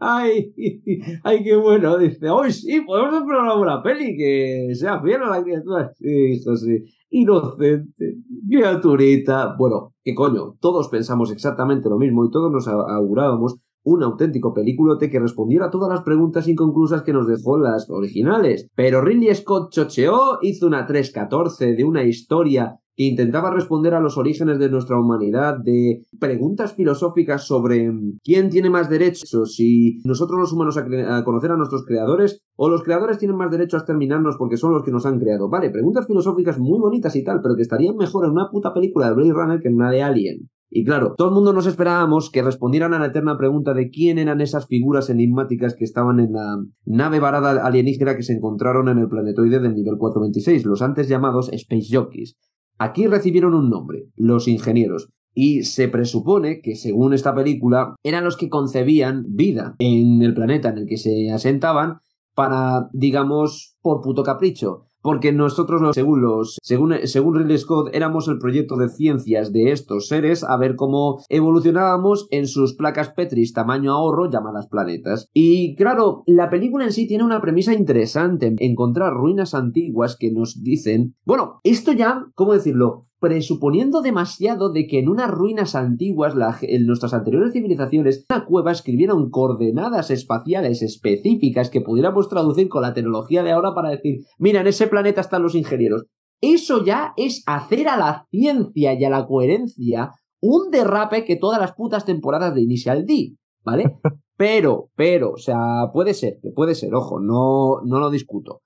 Ay, 0.00 0.52
ay, 1.24 1.44
qué 1.44 1.56
bueno. 1.56 1.98
Dice, 1.98 2.28
hoy 2.28 2.52
sí, 2.52 2.80
podemos 2.80 3.14
hacer 3.14 3.36
una 3.36 3.54
buena 3.54 3.82
peli 3.82 4.16
que 4.16 4.68
sea 4.74 5.00
fiel 5.00 5.22
a 5.22 5.30
la 5.30 5.42
criatura. 5.42 5.92
Sí, 5.94 6.32
eso 6.32 6.56
sí. 6.56 6.84
Inocente, 7.10 8.16
criaturita. 8.48 9.54
Bueno, 9.56 9.94
qué 10.02 10.14
coño, 10.14 10.56
todos 10.60 10.88
pensamos 10.88 11.30
exactamente 11.30 11.88
lo 11.88 11.98
mismo 11.98 12.24
y 12.24 12.30
todos 12.30 12.50
nos 12.50 12.66
augurábamos 12.66 13.58
un 13.84 14.02
auténtico 14.02 14.52
películote 14.52 15.10
que 15.10 15.20
respondiera 15.20 15.66
a 15.66 15.70
todas 15.70 15.90
las 15.90 16.02
preguntas 16.02 16.48
inconclusas 16.48 17.02
que 17.02 17.12
nos 17.12 17.28
dejó 17.28 17.58
las 17.58 17.88
originales. 17.90 18.68
Pero 18.74 19.02
Ridley 19.02 19.34
Scott 19.34 19.70
chocheó, 19.70 20.38
hizo 20.42 20.66
una 20.66 20.86
314 20.86 21.74
de 21.74 21.84
una 21.84 22.02
historia 22.02 22.80
que 22.96 23.04
intentaba 23.04 23.50
responder 23.50 23.94
a 23.94 24.00
los 24.00 24.16
orígenes 24.16 24.58
de 24.58 24.70
nuestra 24.70 24.98
humanidad, 24.98 25.58
de 25.58 26.04
preguntas 26.20 26.74
filosóficas 26.74 27.46
sobre 27.46 27.92
quién 28.22 28.50
tiene 28.50 28.70
más 28.70 28.88
derechos, 28.88 29.54
si 29.54 30.00
nosotros 30.04 30.38
los 30.38 30.52
humanos 30.52 30.76
a, 30.76 31.24
conocer 31.24 31.50
a 31.50 31.56
nuestros 31.56 31.84
creadores 31.84 32.40
o 32.56 32.68
los 32.68 32.82
creadores 32.82 33.18
tienen 33.18 33.36
más 33.36 33.50
derecho 33.50 33.76
a 33.76 33.80
exterminarnos 33.80 34.36
porque 34.38 34.56
son 34.56 34.72
los 34.72 34.84
que 34.84 34.92
nos 34.92 35.06
han 35.06 35.18
creado. 35.18 35.48
Vale, 35.48 35.70
preguntas 35.70 36.06
filosóficas 36.06 36.58
muy 36.58 36.78
bonitas 36.78 37.16
y 37.16 37.24
tal, 37.24 37.40
pero 37.42 37.56
que 37.56 37.62
estarían 37.62 37.96
mejor 37.96 38.26
en 38.26 38.32
una 38.32 38.48
puta 38.50 38.72
película 38.72 39.08
de 39.08 39.14
Blade 39.14 39.32
Runner 39.32 39.60
que 39.60 39.68
en 39.68 39.74
una 39.74 39.90
de 39.90 40.02
Alien. 40.02 40.50
Y 40.76 40.84
claro, 40.84 41.14
todo 41.16 41.28
el 41.28 41.34
mundo 41.34 41.52
nos 41.52 41.68
esperábamos 41.68 42.30
que 42.32 42.42
respondieran 42.42 42.94
a 42.94 42.98
la 42.98 43.06
eterna 43.06 43.38
pregunta 43.38 43.74
de 43.74 43.90
quién 43.90 44.18
eran 44.18 44.40
esas 44.40 44.66
figuras 44.66 45.08
enigmáticas 45.08 45.76
que 45.76 45.84
estaban 45.84 46.18
en 46.18 46.32
la 46.32 46.56
nave 46.84 47.20
varada 47.20 47.64
alienígena 47.64 48.16
que 48.16 48.24
se 48.24 48.32
encontraron 48.32 48.88
en 48.88 48.98
el 48.98 49.08
planetoide 49.08 49.60
del 49.60 49.76
nivel 49.76 49.98
426, 49.98 50.64
los 50.64 50.82
antes 50.82 51.08
llamados 51.08 51.48
Space 51.52 51.86
Jockeys. 51.92 52.34
Aquí 52.76 53.06
recibieron 53.06 53.54
un 53.54 53.70
nombre, 53.70 54.08
los 54.16 54.48
ingenieros, 54.48 55.10
y 55.32 55.62
se 55.62 55.86
presupone 55.86 56.60
que, 56.60 56.74
según 56.74 57.14
esta 57.14 57.36
película, 57.36 57.94
eran 58.02 58.24
los 58.24 58.36
que 58.36 58.48
concebían 58.48 59.26
vida 59.28 59.76
en 59.78 60.22
el 60.22 60.34
planeta 60.34 60.70
en 60.70 60.78
el 60.78 60.86
que 60.88 60.96
se 60.96 61.30
asentaban 61.30 61.98
para, 62.34 62.88
digamos, 62.92 63.76
por 63.80 64.00
puto 64.00 64.24
capricho 64.24 64.88
porque 65.04 65.32
nosotros, 65.32 65.82
según, 65.92 66.22
los, 66.22 66.58
según, 66.62 66.94
según 67.04 67.34
Ridley 67.34 67.58
Scott, 67.58 67.90
éramos 67.92 68.26
el 68.26 68.38
proyecto 68.38 68.76
de 68.76 68.88
ciencias 68.88 69.52
de 69.52 69.70
estos 69.70 70.08
seres 70.08 70.42
a 70.42 70.56
ver 70.56 70.76
cómo 70.76 71.18
evolucionábamos 71.28 72.26
en 72.30 72.46
sus 72.46 72.74
placas 72.74 73.10
Petris 73.10 73.52
tamaño 73.52 73.92
ahorro 73.92 74.30
llamadas 74.30 74.66
planetas. 74.66 75.28
Y 75.34 75.76
claro, 75.76 76.22
la 76.26 76.48
película 76.48 76.86
en 76.86 76.92
sí 76.92 77.06
tiene 77.06 77.22
una 77.22 77.42
premisa 77.42 77.74
interesante, 77.74 78.54
encontrar 78.56 79.12
ruinas 79.12 79.52
antiguas 79.54 80.16
que 80.18 80.32
nos 80.32 80.62
dicen, 80.62 81.14
bueno, 81.26 81.60
esto 81.64 81.92
ya, 81.92 82.24
¿cómo 82.34 82.54
decirlo? 82.54 83.06
Presuponiendo 83.24 84.02
demasiado 84.02 84.70
de 84.70 84.86
que 84.86 84.98
en 84.98 85.08
unas 85.08 85.30
ruinas 85.30 85.74
antiguas, 85.74 86.34
en 86.60 86.86
nuestras 86.86 87.14
anteriores 87.14 87.54
civilizaciones, 87.54 88.26
una 88.28 88.44
cueva 88.44 88.70
escribieron 88.70 89.30
coordenadas 89.30 90.10
espaciales 90.10 90.82
específicas 90.82 91.70
que 91.70 91.80
pudiéramos 91.80 92.28
traducir 92.28 92.68
con 92.68 92.82
la 92.82 92.92
tecnología 92.92 93.42
de 93.42 93.52
ahora 93.52 93.74
para 93.74 93.88
decir, 93.88 94.26
mira, 94.38 94.60
en 94.60 94.66
ese 94.66 94.88
planeta 94.88 95.22
están 95.22 95.42
los 95.42 95.54
ingenieros. 95.54 96.04
Eso 96.42 96.84
ya 96.84 97.14
es 97.16 97.42
hacer 97.46 97.88
a 97.88 97.96
la 97.96 98.26
ciencia 98.30 98.92
y 98.92 99.02
a 99.02 99.08
la 99.08 99.26
coherencia 99.26 100.10
un 100.42 100.70
derrape 100.70 101.24
que 101.24 101.36
todas 101.36 101.58
las 101.58 101.72
putas 101.72 102.04
temporadas 102.04 102.54
de 102.54 102.60
Initial 102.60 103.06
D, 103.06 103.36
¿vale? 103.64 103.96
Pero, 104.36 104.90
pero, 104.96 105.30
o 105.30 105.38
sea, 105.38 105.92
puede 105.92 106.12
ser, 106.12 106.40
que 106.42 106.50
puede 106.50 106.74
ser, 106.74 106.92
ojo, 106.92 107.20
no, 107.20 107.80
no 107.84 108.00
lo 108.00 108.10
discuto 108.10 108.62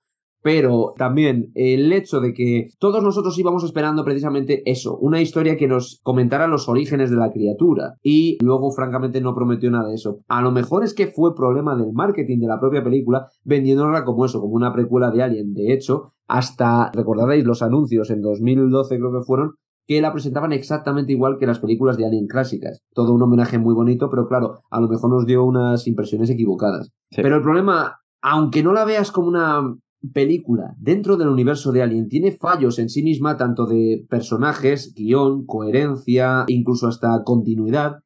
pero 0.51 0.95
también 0.97 1.51
el 1.53 1.93
hecho 1.93 2.19
de 2.19 2.33
que 2.33 2.69
todos 2.79 3.03
nosotros 3.03 3.37
íbamos 3.37 3.63
esperando 3.63 4.03
precisamente 4.03 4.63
eso, 4.65 4.97
una 4.97 5.21
historia 5.21 5.57
que 5.57 5.67
nos 5.67 5.99
comentara 6.01 6.47
los 6.47 6.67
orígenes 6.67 7.11
de 7.11 7.17
la 7.17 7.29
criatura 7.29 7.93
y 8.01 8.39
luego 8.41 8.71
francamente 8.71 9.21
no 9.21 9.35
prometió 9.35 9.69
nada 9.69 9.89
de 9.89 9.93
eso. 9.93 10.21
A 10.27 10.41
lo 10.41 10.51
mejor 10.51 10.83
es 10.83 10.95
que 10.95 11.05
fue 11.05 11.35
problema 11.35 11.75
del 11.75 11.93
marketing 11.93 12.39
de 12.39 12.47
la 12.47 12.59
propia 12.59 12.83
película 12.83 13.27
vendiéndola 13.43 14.03
como 14.05 14.25
eso, 14.25 14.41
como 14.41 14.55
una 14.55 14.73
precuela 14.73 15.11
de 15.11 15.21
Alien. 15.21 15.53
De 15.53 15.71
hecho, 15.71 16.13
hasta 16.27 16.89
recordaréis 16.95 17.45
los 17.45 17.61
anuncios 17.61 18.09
en 18.09 18.21
2012 18.21 18.97
creo 18.97 19.11
que 19.11 19.23
fueron 19.23 19.51
que 19.85 20.01
la 20.01 20.11
presentaban 20.11 20.51
exactamente 20.51 21.11
igual 21.11 21.37
que 21.37 21.45
las 21.45 21.59
películas 21.59 21.95
de 21.95 22.07
Alien 22.07 22.25
clásicas. 22.25 22.81
Todo 22.95 23.13
un 23.13 23.21
homenaje 23.21 23.59
muy 23.59 23.75
bonito, 23.75 24.09
pero 24.09 24.27
claro, 24.27 24.61
a 24.71 24.81
lo 24.81 24.87
mejor 24.87 25.11
nos 25.11 25.27
dio 25.27 25.43
unas 25.43 25.85
impresiones 25.85 26.31
equivocadas. 26.31 26.89
Pero 27.15 27.35
el 27.35 27.43
problema, 27.43 27.99
aunque 28.23 28.63
no 28.63 28.73
la 28.73 28.85
veas 28.85 29.11
como 29.11 29.27
una 29.27 29.75
película 30.13 30.75
dentro 30.79 31.17
del 31.17 31.27
universo 31.27 31.71
de 31.71 31.81
Alien 31.81 32.07
tiene 32.07 32.31
fallos 32.31 32.79
en 32.79 32.89
sí 32.89 33.03
misma, 33.03 33.37
tanto 33.37 33.65
de 33.65 34.05
personajes, 34.09 34.93
guion, 34.95 35.45
coherencia, 35.45 36.45
incluso 36.47 36.87
hasta 36.87 37.23
continuidad, 37.23 37.97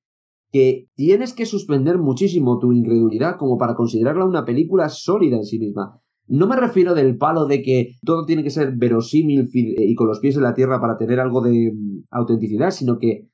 que 0.52 0.88
tienes 0.96 1.34
que 1.34 1.46
suspender 1.46 1.98
muchísimo 1.98 2.60
tu 2.60 2.72
incredulidad 2.74 3.38
como 3.38 3.58
para 3.58 3.76
considerarla 3.76 4.26
una 4.26 4.46
película 4.46 4.90
sólida 4.90 5.38
en 5.38 5.46
sí 5.46 5.60
misma. 5.60 6.00
No 6.28 6.48
me 6.48 6.56
refiero 6.56 6.94
del 6.94 7.18
palo 7.18 7.48
de 7.48 7.62
que 7.62 7.96
todo 8.04 8.26
tiene 8.26 8.44
que 8.44 8.50
ser 8.50 8.76
verosímil 8.76 9.50
y 9.54 9.96
con 9.96 10.08
los 10.08 10.20
pies 10.20 10.38
en 10.38 10.44
la 10.44 10.54
tierra 10.54 10.80
para 10.80 10.98
tener 10.98 11.20
algo 11.20 11.42
de 11.42 11.72
mm, 11.74 12.04
autenticidad, 12.12 12.72
sino 12.72 12.98
que 12.98 13.28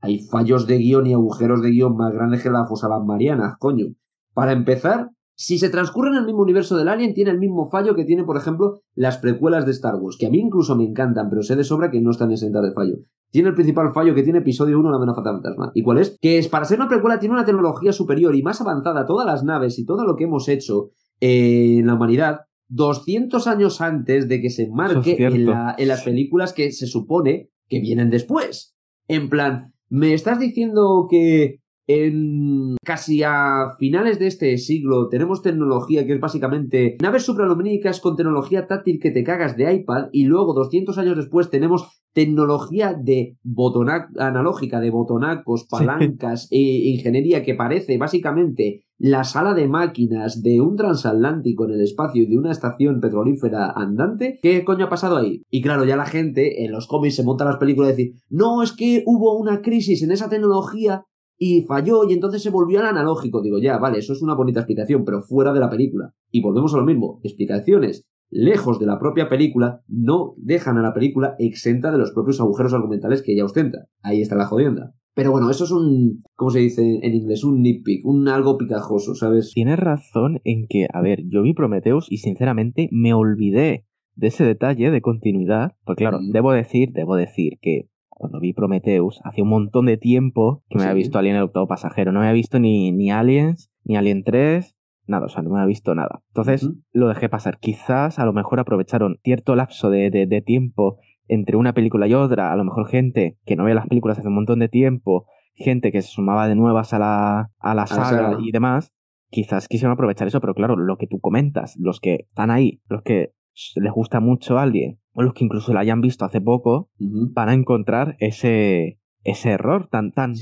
hay 0.00 0.20
fallos 0.20 0.66
de 0.66 0.78
guion 0.78 1.06
y 1.06 1.14
agujeros 1.14 1.62
de 1.62 1.70
guion 1.70 1.96
más 1.96 2.12
grandes 2.12 2.42
que 2.42 2.50
la 2.50 2.66
fosa 2.66 2.88
Marianas, 3.04 3.56
coño. 3.58 3.86
Para 4.34 4.52
empezar, 4.52 5.10
si 5.36 5.58
se 5.58 5.68
transcurre 5.68 6.08
en 6.08 6.16
el 6.16 6.24
mismo 6.24 6.42
universo 6.42 6.76
del 6.76 6.88
Alien, 6.88 7.12
tiene 7.12 7.30
el 7.30 7.38
mismo 7.38 7.68
fallo 7.68 7.94
que 7.94 8.04
tiene, 8.04 8.24
por 8.24 8.38
ejemplo, 8.38 8.80
las 8.94 9.18
precuelas 9.18 9.66
de 9.66 9.72
Star 9.72 9.96
Wars, 9.96 10.16
que 10.18 10.26
a 10.26 10.30
mí 10.30 10.38
incluso 10.38 10.74
me 10.76 10.84
encantan, 10.84 11.28
pero 11.28 11.42
sé 11.42 11.56
de 11.56 11.64
sobra 11.64 11.90
que 11.90 12.00
no 12.00 12.10
están 12.10 12.32
exentas 12.32 12.62
de 12.62 12.72
fallo. 12.72 12.96
Tiene 13.30 13.50
el 13.50 13.54
principal 13.54 13.92
fallo 13.92 14.14
que 14.14 14.22
tiene 14.22 14.38
episodio 14.38 14.78
1, 14.80 14.90
La 14.90 14.96
amenaza 14.96 15.22
fantasma. 15.22 15.72
¿Y 15.74 15.82
cuál 15.82 15.98
es? 15.98 16.16
Que 16.22 16.38
es, 16.38 16.48
para 16.48 16.64
ser 16.64 16.78
una 16.78 16.88
precuela 16.88 17.18
tiene 17.18 17.34
una 17.34 17.44
tecnología 17.44 17.92
superior 17.92 18.34
y 18.34 18.42
más 18.42 18.62
avanzada, 18.62 19.04
todas 19.04 19.26
las 19.26 19.44
naves 19.44 19.78
y 19.78 19.84
todo 19.84 20.04
lo 20.06 20.16
que 20.16 20.24
hemos 20.24 20.48
hecho 20.48 20.92
eh, 21.20 21.80
en 21.80 21.86
la 21.86 21.94
humanidad, 21.94 22.40
200 22.68 23.46
años 23.46 23.82
antes 23.82 24.28
de 24.28 24.40
que 24.40 24.48
se 24.48 24.70
marque 24.70 25.16
en, 25.18 25.48
en 25.76 25.88
las 25.88 26.02
películas 26.02 26.54
que 26.54 26.72
se 26.72 26.86
supone 26.86 27.50
que 27.68 27.80
vienen 27.80 28.08
después. 28.08 28.74
En 29.06 29.28
plan, 29.28 29.74
¿me 29.90 30.14
estás 30.14 30.38
diciendo 30.38 31.06
que 31.10 31.60
en 31.86 32.76
casi 32.84 33.22
a 33.22 33.74
finales 33.78 34.18
de 34.18 34.26
este 34.26 34.56
siglo 34.58 35.08
tenemos 35.08 35.42
tecnología 35.42 36.06
que 36.06 36.14
es 36.14 36.20
básicamente 36.20 36.96
naves 37.00 37.24
supralumínicas 37.24 38.00
con 38.00 38.16
tecnología 38.16 38.66
táctil 38.66 38.98
que 39.00 39.10
te 39.10 39.22
cagas 39.22 39.56
de 39.56 39.72
iPad 39.72 40.08
y 40.12 40.24
luego 40.24 40.54
200 40.54 40.98
años 40.98 41.16
después 41.16 41.50
tenemos 41.50 42.02
tecnología 42.12 42.94
de 42.98 43.36
botonac 43.42 44.08
analógica, 44.18 44.80
de 44.80 44.90
botonacos, 44.90 45.66
palancas 45.68 46.48
e 46.50 46.58
ingeniería 46.94 47.44
que 47.44 47.54
parece 47.54 47.98
básicamente 47.98 48.86
la 48.98 49.24
sala 49.24 49.52
de 49.52 49.68
máquinas 49.68 50.42
de 50.42 50.62
un 50.62 50.76
transatlántico 50.76 51.66
en 51.66 51.72
el 51.72 51.82
espacio 51.82 52.22
y 52.22 52.26
de 52.26 52.38
una 52.38 52.52
estación 52.52 53.00
petrolífera 53.00 53.70
andante. 53.70 54.38
¿Qué 54.42 54.64
coño 54.64 54.86
ha 54.86 54.88
pasado 54.88 55.18
ahí? 55.18 55.42
Y 55.50 55.60
claro, 55.60 55.84
ya 55.84 55.96
la 55.96 56.06
gente 56.06 56.64
en 56.64 56.72
los 56.72 56.86
cómics 56.86 57.16
se 57.16 57.22
monta 57.22 57.44
las 57.44 57.58
películas 57.58 57.90
y 57.90 57.92
decir, 57.92 58.14
no, 58.30 58.62
es 58.62 58.72
que 58.72 59.02
hubo 59.04 59.36
una 59.36 59.60
crisis 59.60 60.02
en 60.02 60.10
esa 60.10 60.30
tecnología 60.30 61.04
y 61.38 61.62
falló 61.62 62.08
y 62.08 62.12
entonces 62.12 62.42
se 62.42 62.50
volvió 62.50 62.80
al 62.80 62.86
analógico. 62.86 63.42
Digo, 63.42 63.58
ya, 63.58 63.78
vale, 63.78 63.98
eso 63.98 64.12
es 64.12 64.22
una 64.22 64.34
bonita 64.34 64.60
explicación, 64.60 65.04
pero 65.04 65.22
fuera 65.22 65.52
de 65.52 65.60
la 65.60 65.70
película. 65.70 66.14
Y 66.30 66.42
volvemos 66.42 66.74
a 66.74 66.78
lo 66.78 66.84
mismo, 66.84 67.20
explicaciones 67.22 68.06
lejos 68.30 68.80
de 68.80 68.86
la 68.86 68.98
propia 68.98 69.28
película 69.28 69.82
no 69.88 70.34
dejan 70.36 70.78
a 70.78 70.82
la 70.82 70.92
película 70.92 71.36
exenta 71.38 71.92
de 71.92 71.98
los 71.98 72.12
propios 72.12 72.40
agujeros 72.40 72.74
argumentales 72.74 73.22
que 73.22 73.32
ella 73.32 73.44
ostenta. 73.44 73.86
Ahí 74.02 74.20
está 74.20 74.36
la 74.36 74.46
jodienda. 74.46 74.94
Pero 75.14 75.30
bueno, 75.30 75.48
eso 75.48 75.64
es 75.64 75.70
un, 75.70 76.22
¿cómo 76.34 76.50
se 76.50 76.58
dice 76.58 76.82
en 77.02 77.14
inglés? 77.14 77.42
Un 77.42 77.62
nitpick, 77.62 78.04
un 78.04 78.28
algo 78.28 78.58
picajoso, 78.58 79.14
¿sabes? 79.14 79.52
Tienes 79.54 79.78
razón 79.78 80.40
en 80.44 80.66
que, 80.68 80.88
a 80.92 81.00
ver, 81.00 81.22
yo 81.28 81.42
vi 81.42 81.54
Prometheus 81.54 82.06
y 82.10 82.18
sinceramente 82.18 82.88
me 82.92 83.14
olvidé 83.14 83.86
de 84.14 84.26
ese 84.26 84.44
detalle 84.44 84.90
de 84.90 85.00
continuidad. 85.00 85.72
Pues 85.86 85.96
claro, 85.96 86.18
debo 86.20 86.52
decir, 86.52 86.90
debo 86.92 87.16
decir 87.16 87.54
que 87.62 87.88
cuando 88.16 88.40
vi 88.40 88.54
Prometheus, 88.54 89.20
hace 89.24 89.42
un 89.42 89.48
montón 89.48 89.86
de 89.86 89.98
tiempo 89.98 90.62
que 90.70 90.78
me 90.78 90.84
había 90.84 90.94
visto 90.94 91.18
Alien 91.18 91.36
el 91.36 91.42
octavo 91.42 91.68
pasajero. 91.68 92.12
No 92.12 92.20
me 92.20 92.26
había 92.26 92.34
visto 92.34 92.58
ni, 92.58 92.90
ni 92.90 93.10
Aliens, 93.10 93.70
ni 93.84 93.96
Alien 93.96 94.24
3, 94.24 94.74
nada, 95.06 95.26
o 95.26 95.28
sea, 95.28 95.42
no 95.42 95.50
me 95.50 95.56
había 95.56 95.66
visto 95.68 95.94
nada. 95.94 96.22
Entonces 96.28 96.68
lo 96.92 97.08
dejé 97.08 97.28
pasar. 97.28 97.58
Quizás 97.58 98.18
a 98.18 98.24
lo 98.24 98.32
mejor 98.32 98.58
aprovecharon 98.58 99.18
cierto 99.22 99.54
lapso 99.54 99.90
de, 99.90 100.10
de, 100.10 100.40
tiempo 100.40 100.98
entre 101.28 101.56
una 101.56 101.74
película 101.74 102.06
y 102.06 102.14
otra. 102.14 102.52
A 102.52 102.56
lo 102.56 102.64
mejor 102.64 102.88
gente 102.88 103.38
que 103.44 103.54
no 103.54 103.64
ve 103.64 103.74
las 103.74 103.86
películas 103.86 104.18
hace 104.18 104.28
un 104.28 104.34
montón 104.34 104.60
de 104.60 104.70
tiempo, 104.70 105.26
gente 105.54 105.92
que 105.92 106.00
se 106.00 106.08
sumaba 106.08 106.48
de 106.48 106.54
nuevas 106.54 106.94
a 106.94 106.98
la, 106.98 107.50
a 107.58 107.74
la 107.74 107.86
saga 107.86 108.38
y 108.40 108.50
demás. 108.50 108.94
Quizás 109.28 109.68
quisieron 109.68 109.92
aprovechar 109.92 110.26
eso, 110.26 110.40
pero 110.40 110.54
claro, 110.54 110.76
lo 110.76 110.96
que 110.96 111.06
tú 111.06 111.20
comentas, 111.20 111.76
los 111.78 112.00
que 112.00 112.26
están 112.30 112.50
ahí, 112.50 112.80
los 112.88 113.02
que 113.02 113.32
les 113.74 113.92
gusta 113.92 114.20
mucho 114.20 114.58
a 114.58 114.62
alguien, 114.62 115.00
o 115.16 115.22
los 115.22 115.32
que 115.32 115.44
incluso 115.44 115.72
la 115.72 115.80
hayan 115.80 116.02
visto 116.02 116.26
hace 116.26 116.42
poco, 116.42 116.90
van 116.98 117.48
a 117.48 117.54
encontrar 117.54 118.16
ese, 118.20 119.00
ese 119.24 119.50
error 119.50 119.88
tan, 119.90 120.12
tan 120.12 120.34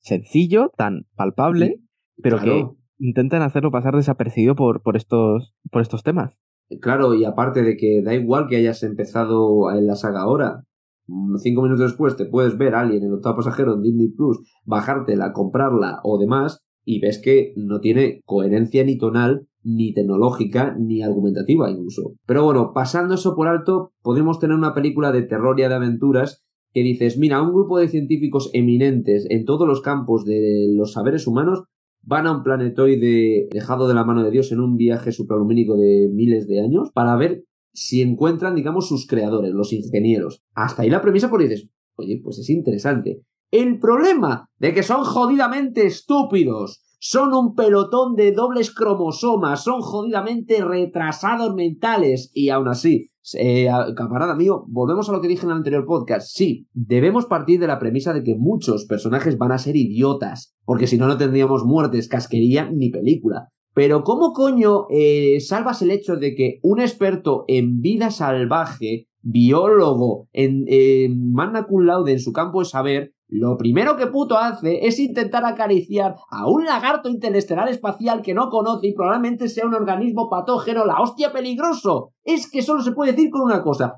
sencillo, 0.00 0.70
tan 0.76 1.06
palpable, 1.16 1.80
pero 2.22 2.38
que 2.38 2.66
intentan 2.98 3.40
hacerlo 3.40 3.70
pasar 3.70 3.96
desapercibido 3.96 4.54
por, 4.54 4.82
por, 4.82 4.98
estos, 4.98 5.54
por 5.70 5.80
estos 5.80 6.02
temas. 6.02 6.34
Claro, 6.82 7.14
y 7.14 7.24
aparte 7.24 7.62
de 7.62 7.76
que 7.78 8.02
da 8.04 8.14
igual 8.14 8.48
que 8.48 8.56
hayas 8.56 8.82
empezado 8.82 9.70
en 9.72 9.86
la 9.86 9.96
saga 9.96 10.20
ahora, 10.20 10.64
mm, 11.06 11.36
cinco 11.38 11.62
minutos 11.62 11.86
después 11.86 12.14
te 12.14 12.26
puedes 12.26 12.58
ver 12.58 12.74
a 12.74 12.80
alguien 12.80 13.02
en 13.02 13.08
el 13.08 13.14
octavo 13.14 13.36
pasajero 13.36 13.74
en 13.74 13.82
Disney 13.82 14.08
Plus, 14.08 14.40
bajártela, 14.66 15.32
comprarla 15.32 16.00
o 16.04 16.18
demás, 16.18 16.58
y 16.84 17.00
ves 17.00 17.18
que 17.18 17.54
no 17.56 17.80
tiene 17.80 18.20
coherencia 18.26 18.84
ni 18.84 18.98
tonal, 18.98 19.46
ni 19.64 19.92
tecnológica, 19.92 20.76
ni 20.78 21.02
argumentativa 21.02 21.70
incluso. 21.70 22.14
Pero 22.26 22.44
bueno, 22.44 22.72
pasando 22.74 23.14
eso 23.14 23.34
por 23.34 23.48
alto, 23.48 23.92
podemos 24.02 24.38
tener 24.38 24.56
una 24.56 24.74
película 24.74 25.12
de 25.12 25.22
terror 25.22 25.58
y 25.58 25.62
de 25.62 25.74
aventuras 25.74 26.44
que 26.72 26.82
dices, 26.82 27.18
mira, 27.18 27.42
un 27.42 27.52
grupo 27.52 27.78
de 27.78 27.88
científicos 27.88 28.50
eminentes 28.52 29.26
en 29.30 29.44
todos 29.44 29.68
los 29.68 29.82
campos 29.82 30.24
de 30.24 30.68
los 30.74 30.92
saberes 30.92 31.26
humanos 31.26 31.64
van 32.02 32.26
a 32.26 32.36
un 32.36 32.42
planetoide 32.42 33.48
dejado 33.50 33.86
de 33.86 33.94
la 33.94 34.04
mano 34.04 34.24
de 34.24 34.30
Dios 34.30 34.50
en 34.52 34.60
un 34.60 34.76
viaje 34.76 35.12
supralumínico 35.12 35.76
de 35.76 36.08
miles 36.12 36.48
de 36.48 36.60
años 36.60 36.90
para 36.92 37.14
ver 37.16 37.44
si 37.72 38.02
encuentran, 38.02 38.54
digamos, 38.54 38.88
sus 38.88 39.06
creadores, 39.06 39.52
los 39.52 39.72
ingenieros. 39.72 40.42
Hasta 40.54 40.82
ahí 40.82 40.90
la 40.90 41.00
premisa, 41.00 41.30
por 41.30 41.40
dices, 41.40 41.68
oye, 41.96 42.20
pues 42.22 42.38
es 42.38 42.50
interesante. 42.50 43.22
El 43.50 43.78
problema 43.78 44.48
de 44.58 44.72
que 44.72 44.82
son 44.82 45.04
jodidamente 45.04 45.86
estúpidos, 45.86 46.81
son 47.04 47.34
un 47.34 47.56
pelotón 47.56 48.14
de 48.14 48.30
dobles 48.30 48.72
cromosomas, 48.72 49.64
son 49.64 49.80
jodidamente 49.80 50.62
retrasados 50.62 51.52
mentales 51.52 52.30
y 52.32 52.50
aún 52.50 52.68
así 52.68 53.10
eh, 53.34 53.66
camarada 53.96 54.36
mío, 54.36 54.64
volvemos 54.68 55.08
a 55.08 55.12
lo 55.12 55.20
que 55.20 55.26
dije 55.26 55.44
en 55.44 55.50
el 55.50 55.56
anterior 55.56 55.84
podcast. 55.84 56.28
Sí, 56.30 56.68
debemos 56.74 57.26
partir 57.26 57.58
de 57.58 57.66
la 57.66 57.80
premisa 57.80 58.12
de 58.12 58.22
que 58.22 58.36
muchos 58.36 58.84
personajes 58.84 59.36
van 59.36 59.50
a 59.50 59.58
ser 59.58 59.74
idiotas, 59.74 60.54
porque 60.64 60.86
si 60.86 60.96
no, 60.96 61.08
no 61.08 61.16
tendríamos 61.16 61.64
muertes, 61.64 62.06
casquería 62.06 62.70
ni 62.70 62.90
película. 62.90 63.48
Pero 63.74 64.04
¿cómo 64.04 64.32
coño 64.32 64.86
eh, 64.88 65.40
salvas 65.40 65.82
el 65.82 65.90
hecho 65.90 66.14
de 66.14 66.36
que 66.36 66.60
un 66.62 66.80
experto 66.80 67.44
en 67.48 67.80
vida 67.80 68.12
salvaje, 68.12 69.08
biólogo, 69.22 70.28
en, 70.32 71.32
magna 71.32 71.64
cum 71.66 71.84
laude 71.84 72.12
en 72.12 72.20
su 72.20 72.32
campo 72.32 72.60
de 72.60 72.66
saber, 72.66 73.12
lo 73.34 73.56
primero 73.56 73.96
que 73.96 74.08
puto 74.08 74.36
hace 74.36 74.86
es 74.86 74.98
intentar 74.98 75.46
acariciar 75.46 76.16
a 76.30 76.46
un 76.50 76.66
lagarto 76.66 77.08
interestelar 77.08 77.66
espacial 77.70 78.20
que 78.20 78.34
no 78.34 78.50
conoce 78.50 78.88
y 78.88 78.94
probablemente 78.94 79.48
sea 79.48 79.66
un 79.66 79.72
organismo 79.72 80.28
patógeno, 80.28 80.84
la 80.84 81.00
hostia 81.00 81.32
peligroso. 81.32 82.10
Es 82.24 82.50
que 82.50 82.60
solo 82.60 82.82
se 82.82 82.92
puede 82.92 83.12
decir 83.12 83.30
con 83.30 83.40
una 83.40 83.62
cosa, 83.62 83.94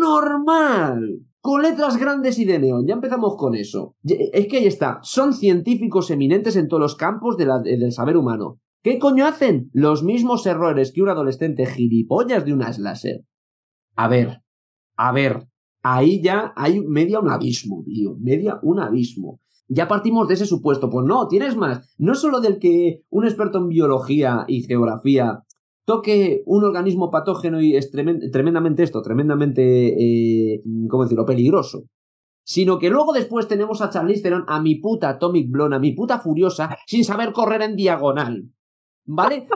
normal. 0.00 1.00
Con 1.40 1.62
letras 1.62 1.96
grandes 1.96 2.38
y 2.38 2.44
de 2.44 2.60
neón, 2.60 2.86
ya 2.86 2.94
empezamos 2.94 3.34
con 3.36 3.56
eso. 3.56 3.96
Es 4.04 4.46
que 4.46 4.58
ahí 4.58 4.66
está, 4.66 5.00
son 5.02 5.34
científicos 5.34 6.12
eminentes 6.12 6.54
en 6.54 6.68
todos 6.68 6.80
los 6.80 6.94
campos 6.94 7.36
del 7.36 7.90
saber 7.90 8.16
humano. 8.16 8.60
¿Qué 8.84 9.00
coño 9.00 9.26
hacen? 9.26 9.70
Los 9.72 10.04
mismos 10.04 10.46
errores 10.46 10.92
que 10.94 11.02
un 11.02 11.08
adolescente 11.08 11.66
gilipollas 11.66 12.44
de 12.44 12.52
una 12.52 12.70
láser. 12.78 13.24
A 13.96 14.06
ver, 14.06 14.42
a 14.96 15.10
ver, 15.10 15.48
ahí 15.82 16.22
ya 16.22 16.52
hay 16.56 16.80
media 16.80 17.20
un 17.20 17.30
abismo, 17.30 17.82
tío, 17.84 18.16
media 18.20 18.58
un 18.62 18.80
abismo. 18.80 19.40
Ya 19.68 19.88
partimos 19.88 20.28
de 20.28 20.34
ese 20.34 20.46
supuesto, 20.46 20.90
pues 20.90 21.06
no, 21.06 21.28
tienes 21.28 21.56
más. 21.56 21.94
No 21.98 22.14
solo 22.14 22.40
del 22.40 22.58
que 22.58 23.02
un 23.10 23.24
experto 23.24 23.58
en 23.58 23.68
biología 23.68 24.44
y 24.46 24.62
geografía 24.62 25.44
toque 25.84 26.42
un 26.46 26.64
organismo 26.64 27.10
patógeno 27.10 27.60
y 27.60 27.76
es 27.76 27.90
tremendamente 27.90 28.82
esto, 28.82 29.02
tremendamente, 29.02 30.54
eh, 30.54 30.62
¿cómo 30.88 31.04
decirlo?, 31.04 31.26
peligroso. 31.26 31.84
Sino 32.44 32.78
que 32.78 32.90
luego 32.90 33.12
después 33.12 33.48
tenemos 33.48 33.82
a 33.82 33.90
Charlize 33.90 34.22
Theron, 34.22 34.44
a 34.48 34.60
mi 34.60 34.76
puta 34.76 35.08
Atomic 35.08 35.50
Blonde, 35.50 35.76
a 35.76 35.80
mi 35.80 35.92
puta 35.92 36.18
Furiosa, 36.18 36.76
sin 36.86 37.04
saber 37.04 37.32
correr 37.32 37.62
en 37.62 37.76
diagonal. 37.76 38.50
¿Vale? 39.04 39.46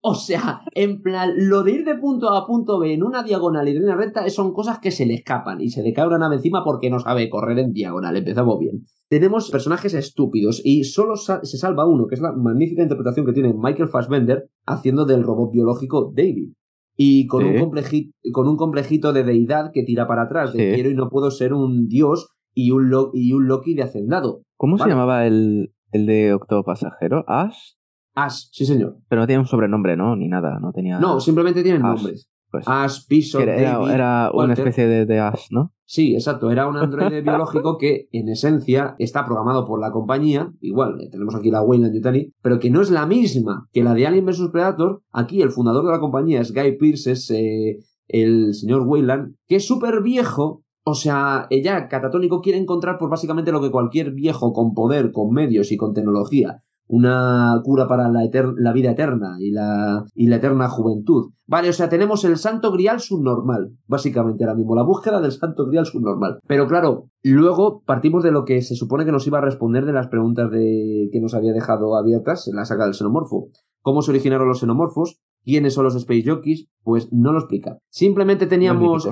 O 0.00 0.14
sea, 0.14 0.60
en 0.74 1.02
plan, 1.02 1.32
lo 1.36 1.62
de 1.62 1.72
ir 1.72 1.84
de 1.84 1.96
punto 1.96 2.32
A 2.32 2.38
a 2.38 2.46
punto 2.46 2.78
B 2.78 2.92
en 2.92 3.02
una 3.02 3.22
diagonal 3.22 3.68
y 3.68 3.72
en 3.76 3.84
una 3.84 3.96
recta 3.96 4.28
son 4.30 4.52
cosas 4.52 4.78
que 4.78 4.90
se 4.90 5.06
le 5.06 5.14
escapan 5.14 5.60
y 5.60 5.70
se 5.70 5.82
le 5.82 5.92
cae 5.92 6.06
una 6.06 6.18
nave 6.18 6.36
encima 6.36 6.62
porque 6.64 6.90
no 6.90 6.98
sabe 6.98 7.28
correr 7.28 7.58
en 7.58 7.72
diagonal. 7.72 8.16
Empezamos 8.16 8.58
bien. 8.58 8.84
Tenemos 9.08 9.50
personajes 9.50 9.94
estúpidos 9.94 10.60
y 10.64 10.84
solo 10.84 11.16
se 11.16 11.58
salva 11.58 11.86
uno, 11.86 12.06
que 12.08 12.16
es 12.16 12.20
la 12.20 12.32
magnífica 12.32 12.82
interpretación 12.82 13.26
que 13.26 13.32
tiene 13.32 13.54
Michael 13.56 13.88
Fassbender 13.88 14.48
haciendo 14.66 15.04
del 15.04 15.22
robot 15.22 15.52
biológico 15.52 16.12
David. 16.14 16.52
Y 16.96 17.26
con, 17.26 17.44
un, 17.44 17.58
complejito, 17.58 18.16
con 18.32 18.48
un 18.48 18.56
complejito 18.56 19.12
de 19.12 19.22
deidad 19.22 19.70
que 19.72 19.82
tira 19.82 20.06
para 20.06 20.22
atrás, 20.22 20.54
de 20.54 20.72
quiero 20.72 20.90
y 20.90 20.94
no 20.94 21.10
puedo 21.10 21.30
ser 21.30 21.52
un 21.52 21.88
dios 21.88 22.30
y 22.54 22.70
un, 22.70 22.90
y 23.12 23.32
un 23.34 23.46
Loki 23.46 23.74
de 23.74 23.82
hacendado. 23.82 24.42
¿Cómo 24.56 24.78
se 24.78 24.88
llamaba 24.88 25.26
el, 25.26 25.74
el 25.92 26.06
de 26.06 26.32
Octavo 26.32 26.64
Pasajero? 26.64 27.24
¿Ash? 27.28 27.75
Ash, 28.16 28.48
sí 28.50 28.64
señor. 28.64 28.96
Pero 29.08 29.20
no 29.20 29.26
tiene 29.26 29.40
un 29.40 29.46
sobrenombre, 29.46 29.96
¿no? 29.96 30.16
Ni 30.16 30.26
nada, 30.26 30.58
no 30.58 30.72
tenía... 30.72 30.98
No, 30.98 31.20
simplemente 31.20 31.62
tienen 31.62 31.82
nombres. 31.82 32.30
Pues, 32.50 32.64
Ash, 32.66 33.06
Piso, 33.06 33.40
Era, 33.40 33.78
era 33.92 34.30
una 34.32 34.54
especie 34.54 34.86
de, 34.86 35.04
de, 35.04 35.20
Ash, 35.20 35.48
¿no? 35.50 35.74
Sí, 35.84 36.14
exacto. 36.14 36.50
Era 36.50 36.66
un 36.66 36.78
androide 36.78 37.20
biológico 37.20 37.76
que, 37.76 38.08
en 38.12 38.30
esencia, 38.30 38.96
está 38.98 39.26
programado 39.26 39.66
por 39.66 39.80
la 39.80 39.90
compañía. 39.90 40.50
Igual, 40.62 40.98
eh, 41.00 41.10
tenemos 41.10 41.34
aquí 41.34 41.50
la 41.50 41.60
Wayland 41.60 41.94
Yutani, 41.94 42.32
pero 42.40 42.58
que 42.58 42.70
no 42.70 42.80
es 42.80 42.90
la 42.90 43.04
misma 43.04 43.68
que 43.70 43.84
la 43.84 43.92
de 43.92 44.06
Alien 44.06 44.24
vs 44.24 44.48
Predator. 44.50 45.02
Aquí, 45.12 45.42
el 45.42 45.50
fundador 45.50 45.84
de 45.84 45.92
la 45.92 46.00
compañía 46.00 46.40
es 46.40 46.54
Guy 46.54 46.78
Pearce, 46.78 47.12
es 47.12 47.30
eh, 47.30 47.80
el 48.08 48.54
señor 48.54 48.82
Wayland, 48.86 49.34
que 49.46 49.56
es 49.56 49.66
súper 49.66 50.02
viejo, 50.02 50.62
o 50.84 50.94
sea, 50.94 51.46
ella, 51.50 51.88
catatónico, 51.88 52.40
quiere 52.40 52.58
encontrar 52.58 52.96
por 52.96 53.10
básicamente 53.10 53.52
lo 53.52 53.60
que 53.60 53.70
cualquier 53.70 54.12
viejo 54.12 54.54
con 54.54 54.72
poder, 54.72 55.12
con 55.12 55.32
medios 55.32 55.70
y 55.70 55.76
con 55.76 55.92
tecnología 55.92 56.62
una 56.88 57.60
cura 57.64 57.88
para 57.88 58.08
la, 58.08 58.28
la 58.56 58.72
vida 58.72 58.92
eterna 58.92 59.36
y 59.40 59.50
la, 59.50 60.04
y 60.14 60.28
la 60.28 60.36
eterna 60.36 60.68
juventud. 60.68 61.32
Vale, 61.48 61.68
o 61.68 61.72
sea, 61.72 61.88
tenemos 61.88 62.24
el 62.24 62.36
santo 62.36 62.72
grial 62.72 63.00
subnormal, 63.00 63.72
básicamente 63.86 64.44
ahora 64.44 64.56
mismo, 64.56 64.74
la 64.74 64.82
búsqueda 64.82 65.20
del 65.20 65.32
santo 65.32 65.66
grial 65.66 65.86
subnormal. 65.86 66.40
Pero 66.46 66.66
claro, 66.66 67.10
luego 67.22 67.82
partimos 67.84 68.24
de 68.24 68.32
lo 68.32 68.44
que 68.44 68.62
se 68.62 68.74
supone 68.74 69.04
que 69.04 69.12
nos 69.12 69.26
iba 69.26 69.38
a 69.38 69.42
responder 69.42 69.84
de 69.84 69.92
las 69.92 70.08
preguntas 70.08 70.50
de, 70.50 71.08
que 71.12 71.20
nos 71.20 71.34
había 71.34 71.52
dejado 71.52 71.96
abiertas 71.96 72.48
en 72.48 72.56
la 72.56 72.64
saga 72.64 72.84
del 72.84 72.94
xenomorfo. 72.94 73.48
¿Cómo 73.80 74.02
se 74.02 74.10
originaron 74.10 74.48
los 74.48 74.60
xenomorfos? 74.60 75.20
¿Quiénes 75.44 75.74
son 75.74 75.84
los 75.84 75.94
Space 75.94 76.24
Jockeys? 76.28 76.68
Pues 76.82 77.12
no 77.12 77.32
lo 77.32 77.38
explica. 77.38 77.78
Simplemente 77.88 78.46
teníamos... 78.46 79.08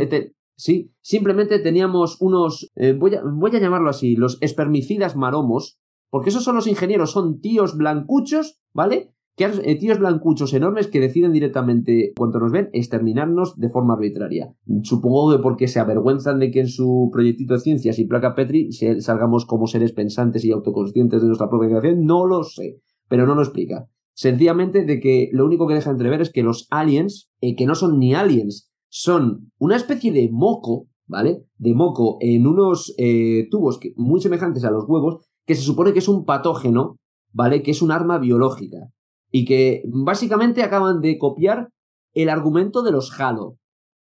sí, 0.57 0.91
simplemente 1.01 1.61
teníamos 1.61 2.20
unos... 2.20 2.72
Eh, 2.75 2.97
voy, 2.99 3.14
a, 3.14 3.22
voy 3.25 3.55
a 3.55 3.61
llamarlo 3.61 3.91
así, 3.91 4.16
los 4.16 4.39
espermicidas 4.41 5.14
maromos, 5.14 5.79
porque 6.14 6.30
esos 6.30 6.44
son 6.44 6.54
los 6.54 6.68
ingenieros, 6.68 7.10
son 7.10 7.40
tíos 7.40 7.76
blancuchos, 7.76 8.60
¿vale? 8.72 9.10
Que, 9.34 9.46
eh, 9.46 9.76
tíos 9.80 9.98
blancuchos 9.98 10.54
enormes 10.54 10.86
que 10.86 11.00
deciden 11.00 11.32
directamente, 11.32 12.12
cuando 12.16 12.38
nos 12.38 12.52
ven, 12.52 12.70
exterminarnos 12.72 13.56
de 13.56 13.68
forma 13.68 13.94
arbitraria. 13.94 14.54
Supongo 14.84 15.32
que 15.32 15.42
porque 15.42 15.66
se 15.66 15.80
avergüenzan 15.80 16.38
de 16.38 16.52
que 16.52 16.60
en 16.60 16.68
su 16.68 17.10
proyectito 17.12 17.54
de 17.54 17.58
ciencias 17.58 17.98
y 17.98 18.04
placa 18.04 18.36
Petri 18.36 18.70
salgamos 19.00 19.44
como 19.44 19.66
seres 19.66 19.90
pensantes 19.90 20.44
y 20.44 20.52
autoconscientes 20.52 21.20
de 21.20 21.26
nuestra 21.26 21.50
propia 21.50 21.70
creación, 21.70 22.04
no 22.04 22.26
lo 22.26 22.44
sé, 22.44 22.78
pero 23.08 23.26
no 23.26 23.34
lo 23.34 23.42
explica. 23.42 23.88
Sencillamente 24.12 24.84
de 24.84 25.00
que 25.00 25.30
lo 25.32 25.44
único 25.44 25.66
que 25.66 25.74
deja 25.74 25.90
entrever 25.90 26.20
es 26.20 26.30
que 26.30 26.44
los 26.44 26.68
aliens, 26.70 27.28
eh, 27.40 27.56
que 27.56 27.66
no 27.66 27.74
son 27.74 27.98
ni 27.98 28.14
aliens, 28.14 28.70
son 28.88 29.50
una 29.58 29.74
especie 29.74 30.12
de 30.12 30.28
moco, 30.30 30.86
¿vale? 31.08 31.42
De 31.58 31.74
moco 31.74 32.18
en 32.20 32.46
unos 32.46 32.94
eh, 32.98 33.48
tubos 33.50 33.80
muy 33.96 34.20
semejantes 34.20 34.62
a 34.62 34.70
los 34.70 34.84
huevos, 34.86 35.26
que 35.47 35.55
se 35.55 35.62
supone 35.62 35.92
que 35.92 35.99
es 35.99 36.09
un 36.09 36.24
patógeno, 36.24 36.97
¿vale? 37.32 37.62
Que 37.62 37.72
es 37.72 37.82
un 37.82 37.90
arma 37.90 38.18
biológica. 38.18 38.90
Y 39.30 39.45
que 39.45 39.82
básicamente 39.86 40.62
acaban 40.62 41.01
de 41.01 41.18
copiar 41.18 41.70
el 42.12 42.28
argumento 42.28 42.82
de 42.82 42.92
los 42.92 43.18
Halo. 43.18 43.57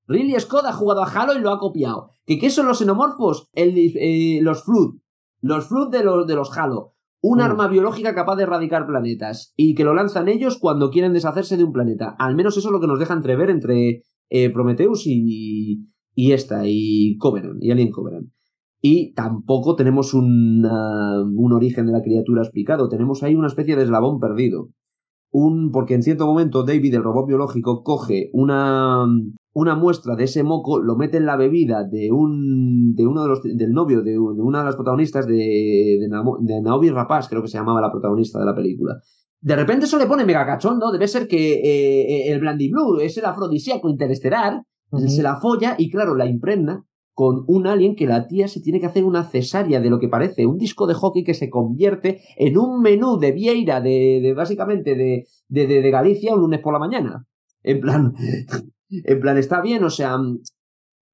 Ridley 0.07 0.39
Scott 0.39 0.65
ha 0.65 0.73
jugado 0.73 1.03
a 1.03 1.09
Halo 1.09 1.33
y 1.33 1.39
lo 1.39 1.51
ha 1.51 1.59
copiado. 1.59 2.11
¿Que 2.25 2.37
qué 2.37 2.49
son 2.49 2.67
los 2.67 2.79
xenomorfos? 2.79 3.47
El, 3.53 3.77
eh, 3.77 4.39
los 4.41 4.63
Flood. 4.63 4.95
Los 5.41 5.67
Flood 5.67 5.89
de 5.91 6.03
los, 6.03 6.27
de 6.27 6.35
los 6.35 6.55
Halo. 6.57 6.93
Un 7.21 7.37
mm. 7.37 7.41
arma 7.41 7.67
biológica 7.67 8.13
capaz 8.13 8.35
de 8.35 8.43
erradicar 8.43 8.85
planetas. 8.85 9.53
Y 9.55 9.73
que 9.75 9.85
lo 9.85 9.93
lanzan 9.93 10.27
ellos 10.27 10.57
cuando 10.57 10.89
quieren 10.89 11.13
deshacerse 11.13 11.55
de 11.55 11.63
un 11.63 11.71
planeta. 11.71 12.15
Al 12.19 12.35
menos 12.35 12.57
eso 12.57 12.67
es 12.67 12.71
lo 12.73 12.81
que 12.81 12.87
nos 12.87 12.99
deja 12.99 13.13
entrever 13.13 13.49
entre 13.49 14.03
eh, 14.29 14.49
Prometheus 14.49 15.03
y, 15.05 15.87
y 16.13 16.31
esta, 16.33 16.63
y 16.65 17.17
Covenant, 17.17 17.63
y 17.63 17.71
Alien 17.71 17.91
Covenant. 17.91 18.29
Y 18.81 19.13
tampoco 19.13 19.75
tenemos 19.75 20.13
un 20.13 20.65
origen 21.53 21.85
de 21.85 21.91
la 21.91 22.01
criatura 22.01 22.41
explicado, 22.41 22.89
tenemos 22.89 23.21
ahí 23.21 23.35
una 23.35 23.47
especie 23.47 23.75
de 23.75 23.83
eslabón 23.83 24.19
perdido. 24.19 24.69
Un, 25.33 25.71
porque 25.71 25.93
en 25.93 26.03
cierto 26.03 26.25
momento 26.25 26.63
David, 26.63 26.95
el 26.95 27.03
robot 27.03 27.27
biológico, 27.27 27.83
coge 27.83 28.29
una, 28.33 29.05
una 29.53 29.75
muestra 29.75 30.15
de 30.15 30.25
ese 30.25 30.43
moco, 30.43 30.79
lo 30.79 30.97
mete 30.97 31.17
en 31.17 31.25
la 31.25 31.37
bebida 31.37 31.85
de 31.89 32.11
un 32.11 32.93
de 32.93 33.07
uno 33.07 33.21
de 33.21 33.29
los 33.29 33.41
del 33.41 33.71
novio 33.71 34.01
de, 34.01 34.19
una 34.19 34.59
de 34.59 34.65
las 34.65 34.75
protagonistas 34.75 35.25
de, 35.27 35.97
de, 36.01 36.61
Naomi 36.61 36.89
Rapaz, 36.89 37.29
creo 37.29 37.41
que 37.41 37.47
se 37.47 37.57
llamaba 37.57 37.79
la 37.79 37.91
protagonista 37.91 38.39
de 38.39 38.45
la 38.45 38.55
película. 38.55 38.95
De 39.39 39.55
repente 39.55 39.85
eso 39.85 39.97
le 39.97 40.05
pone 40.05 40.25
mega 40.25 40.45
cachondo, 40.45 40.91
debe 40.91 41.07
ser 41.07 41.27
que 41.27 41.53
eh, 41.53 42.01
eh, 42.01 42.31
el 42.33 42.41
Blandy 42.41 42.69
Blue 42.69 42.99
es 42.99 43.17
el 43.17 43.25
afrodisíaco 43.25 43.89
interestelar, 43.89 44.63
se 45.07 45.23
la 45.23 45.37
folla 45.37 45.75
y 45.77 45.89
claro, 45.89 46.15
la 46.15 46.25
impregna 46.25 46.85
con 47.13 47.43
un 47.47 47.67
alien 47.67 47.95
que 47.95 48.07
la 48.07 48.27
tía 48.27 48.47
se 48.47 48.61
tiene 48.61 48.79
que 48.79 48.85
hacer 48.85 49.03
una 49.03 49.23
cesárea 49.23 49.81
de 49.81 49.89
lo 49.89 49.99
que 49.99 50.07
parece 50.07 50.45
un 50.45 50.57
disco 50.57 50.87
de 50.87 50.93
hockey 50.93 51.23
que 51.23 51.33
se 51.33 51.49
convierte 51.49 52.21
en 52.37 52.57
un 52.57 52.81
menú 52.81 53.17
de 53.19 53.31
Vieira 53.31 53.81
de, 53.81 54.33
básicamente 54.35 54.95
de, 54.95 55.25
de, 55.47 55.67
de, 55.67 55.91
Galicia 55.91 56.33
un 56.33 56.41
lunes 56.41 56.59
por 56.61 56.73
la 56.73 56.79
mañana. 56.79 57.25
En 57.63 57.79
plan, 57.79 58.13
en 58.89 59.19
plan, 59.19 59.37
está 59.37 59.61
bien, 59.61 59.83
o 59.83 59.89
sea, 59.89 60.17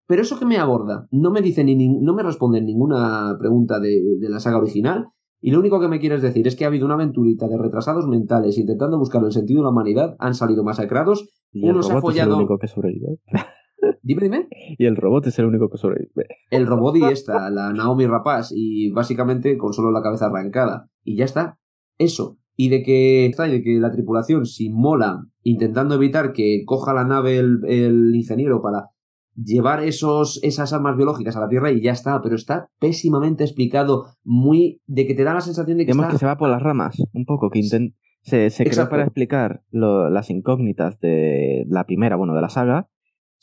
pero 0.07 0.21
eso 0.21 0.39
que 0.39 0.45
me 0.45 0.57
aborda, 0.57 1.07
no 1.11 1.31
me 1.31 1.41
dice 1.41 1.63
ni, 1.63 1.75
no 1.75 2.13
me 2.13 2.23
responde 2.23 2.61
ninguna 2.61 3.35
pregunta 3.39 3.79
de, 3.79 4.01
de 4.19 4.29
la 4.29 4.39
saga 4.39 4.57
original, 4.57 5.07
y 5.39 5.51
lo 5.51 5.59
único 5.59 5.79
que 5.79 5.87
me 5.87 5.99
quieres 5.99 6.21
decir 6.21 6.47
es 6.47 6.55
que 6.55 6.63
ha 6.63 6.67
habido 6.67 6.85
una 6.85 6.95
aventurita 6.95 7.47
de 7.47 7.57
retrasados 7.57 8.07
mentales 8.07 8.57
intentando 8.57 8.97
buscar 8.97 9.23
el 9.23 9.31
sentido 9.31 9.59
de 9.59 9.63
la 9.65 9.69
humanidad, 9.69 10.15
han 10.19 10.33
salido 10.33 10.63
masacrados, 10.63 11.29
y 11.51 11.69
uno 11.69 11.83
se 11.83 11.93
ha 11.93 12.01
follado. 12.01 12.31
Es 12.31 12.35
el 12.35 12.39
único 12.39 12.57
que 12.57 12.67
sobrevive. 12.67 13.19
Dime, 14.01 14.23
dime. 14.23 14.47
Y 14.77 14.85
el 14.85 14.95
robot 14.95 15.27
es 15.27 15.39
el 15.39 15.45
único 15.45 15.69
que 15.69 15.77
sobrevive. 15.77 16.27
El 16.49 16.65
robot 16.65 16.95
y 16.97 17.03
esta, 17.05 17.49
la 17.49 17.73
Naomi 17.73 18.07
Rapaz, 18.07 18.51
y 18.53 18.91
básicamente 18.91 19.57
con 19.57 19.73
solo 19.73 19.91
la 19.91 20.01
cabeza 20.01 20.27
arrancada. 20.27 20.89
Y 21.03 21.17
ya 21.17 21.25
está. 21.25 21.59
Eso. 21.97 22.37
Y 22.55 22.69
de 22.69 22.83
que, 22.83 23.31
de 23.37 23.61
que 23.61 23.79
la 23.79 23.91
tripulación, 23.91 24.45
si 24.45 24.69
mola, 24.69 25.25
intentando 25.43 25.95
evitar 25.95 26.33
que 26.33 26.63
coja 26.65 26.93
la 26.93 27.05
nave 27.05 27.37
el, 27.37 27.59
el 27.67 28.15
ingeniero 28.15 28.61
para 28.61 28.89
llevar 29.35 29.83
esos, 29.83 30.39
esas 30.43 30.73
armas 30.73 30.97
biológicas 30.97 31.35
a 31.37 31.41
la 31.41 31.49
Tierra 31.49 31.71
y 31.71 31.81
ya 31.81 31.91
está, 31.91 32.21
pero 32.21 32.35
está 32.35 32.69
pésimamente 32.79 33.43
explicado, 33.43 34.07
muy 34.23 34.81
de 34.87 35.05
que 35.05 35.13
te 35.13 35.23
da 35.23 35.33
la 35.33 35.41
sensación 35.41 35.77
de 35.77 35.85
que 35.85 35.91
que 35.91 36.17
se 36.17 36.25
va 36.25 36.37
por 36.37 36.49
las 36.49 36.61
ramas, 36.61 36.97
un 37.13 37.25
poco, 37.25 37.49
que 37.49 37.61
se, 37.61 38.49
se 38.49 38.65
creó 38.65 38.89
para 38.89 39.03
explicar 39.03 39.63
las 39.71 40.29
incógnitas 40.29 40.99
de 40.99 41.65
la 41.69 41.85
primera, 41.85 42.15
bueno, 42.15 42.33
de 42.33 42.41
la 42.41 42.49
saga, 42.49 42.89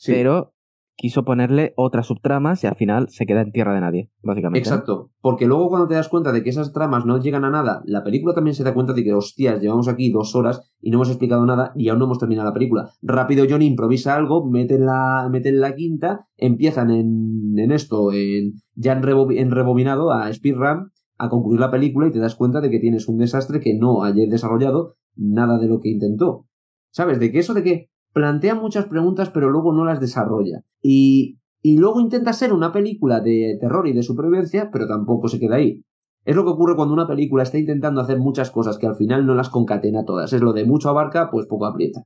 pero 0.05 0.55
quiso 0.95 1.25
ponerle 1.25 1.73
otras 1.75 2.07
subtramas 2.07 2.63
y 2.63 2.67
al 2.67 2.75
final 2.75 3.07
se 3.09 3.25
queda 3.25 3.41
en 3.41 3.51
tierra 3.51 3.73
de 3.73 3.81
nadie, 3.81 4.11
básicamente. 4.23 4.67
Exacto, 4.67 5.11
porque 5.21 5.45
luego 5.45 5.69
cuando 5.69 5.87
te 5.87 5.95
das 5.95 6.07
cuenta 6.07 6.31
de 6.31 6.41
que 6.41 6.49
esas 6.49 6.71
tramas 6.71 7.05
no 7.05 7.19
llegan 7.19 7.43
a 7.43 7.49
nada, 7.49 7.81
la 7.85 8.03
película 8.03 8.33
también 8.33 8.55
se 8.55 8.63
da 8.63 8.73
cuenta 8.73 8.93
de 8.93 9.03
que, 9.03 9.13
hostias, 9.13 9.61
llevamos 9.61 9.87
aquí 9.87 10.09
dos 10.09 10.35
horas 10.35 10.61
y 10.81 10.91
no 10.91 10.97
hemos 10.97 11.09
explicado 11.09 11.45
nada 11.45 11.73
y 11.75 11.89
aún 11.89 11.99
no 11.99 12.05
hemos 12.05 12.19
terminado 12.19 12.49
la 12.49 12.53
película. 12.53 12.89
Rápido 13.01 13.45
Johnny 13.49 13.65
improvisa 13.65 14.15
algo, 14.15 14.49
mete 14.49 14.75
en 14.75 14.85
la, 14.85 15.27
mete 15.29 15.49
en 15.49 15.59
la 15.59 15.75
quinta, 15.75 16.27
empiezan 16.37 16.91
en, 16.91 17.53
en 17.57 17.71
esto, 17.71 18.13
en, 18.13 18.53
ya 18.75 18.93
en, 18.93 19.51
rebobinado 19.51 20.11
a 20.11 20.31
speedrun, 20.33 20.91
a 21.17 21.29
concluir 21.29 21.59
la 21.59 21.71
película 21.71 22.07
y 22.07 22.11
te 22.11 22.19
das 22.19 22.35
cuenta 22.35 22.61
de 22.61 22.69
que 22.69 22.79
tienes 22.79 23.07
un 23.07 23.17
desastre 23.17 23.59
que 23.59 23.77
no 23.77 24.03
haya 24.03 24.25
desarrollado 24.29 24.95
nada 25.15 25.57
de 25.59 25.67
lo 25.67 25.79
que 25.79 25.89
intentó. 25.89 26.45
¿Sabes? 26.91 27.19
De 27.19 27.29
que 27.29 27.39
eso 27.39 27.53
de 27.53 27.63
que 27.63 27.89
plantea 28.15 28.55
muchas 28.55 28.85
preguntas 28.85 29.29
pero 29.29 29.49
luego 29.49 29.73
no 29.73 29.83
las 29.83 29.99
desarrolla. 29.99 30.61
Y, 30.81 31.37
y 31.61 31.77
luego 31.77 31.99
intenta 31.99 32.31
ser 32.31 32.53
una 32.53 32.71
película 32.71 33.19
de 33.19 33.57
terror 33.59 33.87
y 33.87 33.93
de 33.93 34.03
supervivencia, 34.03 34.69
pero 34.71 34.87
tampoco 34.87 35.27
se 35.27 35.39
queda 35.39 35.57
ahí. 35.57 35.83
Es 36.23 36.35
lo 36.35 36.43
que 36.43 36.51
ocurre 36.51 36.75
cuando 36.75 36.93
una 36.93 37.07
película 37.07 37.43
está 37.43 37.59
intentando 37.59 38.01
hacer 38.01 38.17
muchas 38.17 38.49
cosas 38.49 38.79
que 38.79 38.87
al 38.87 38.95
final 38.95 39.27
no 39.27 39.35
las 39.35 39.49
concatena 39.49 40.05
todas. 40.05 40.31
Es 40.33 40.41
lo 40.41 40.53
de 40.53 40.65
mucho 40.65 40.89
abarca, 40.89 41.29
pues 41.29 41.45
poco 41.45 41.65
aprieta. 41.65 42.03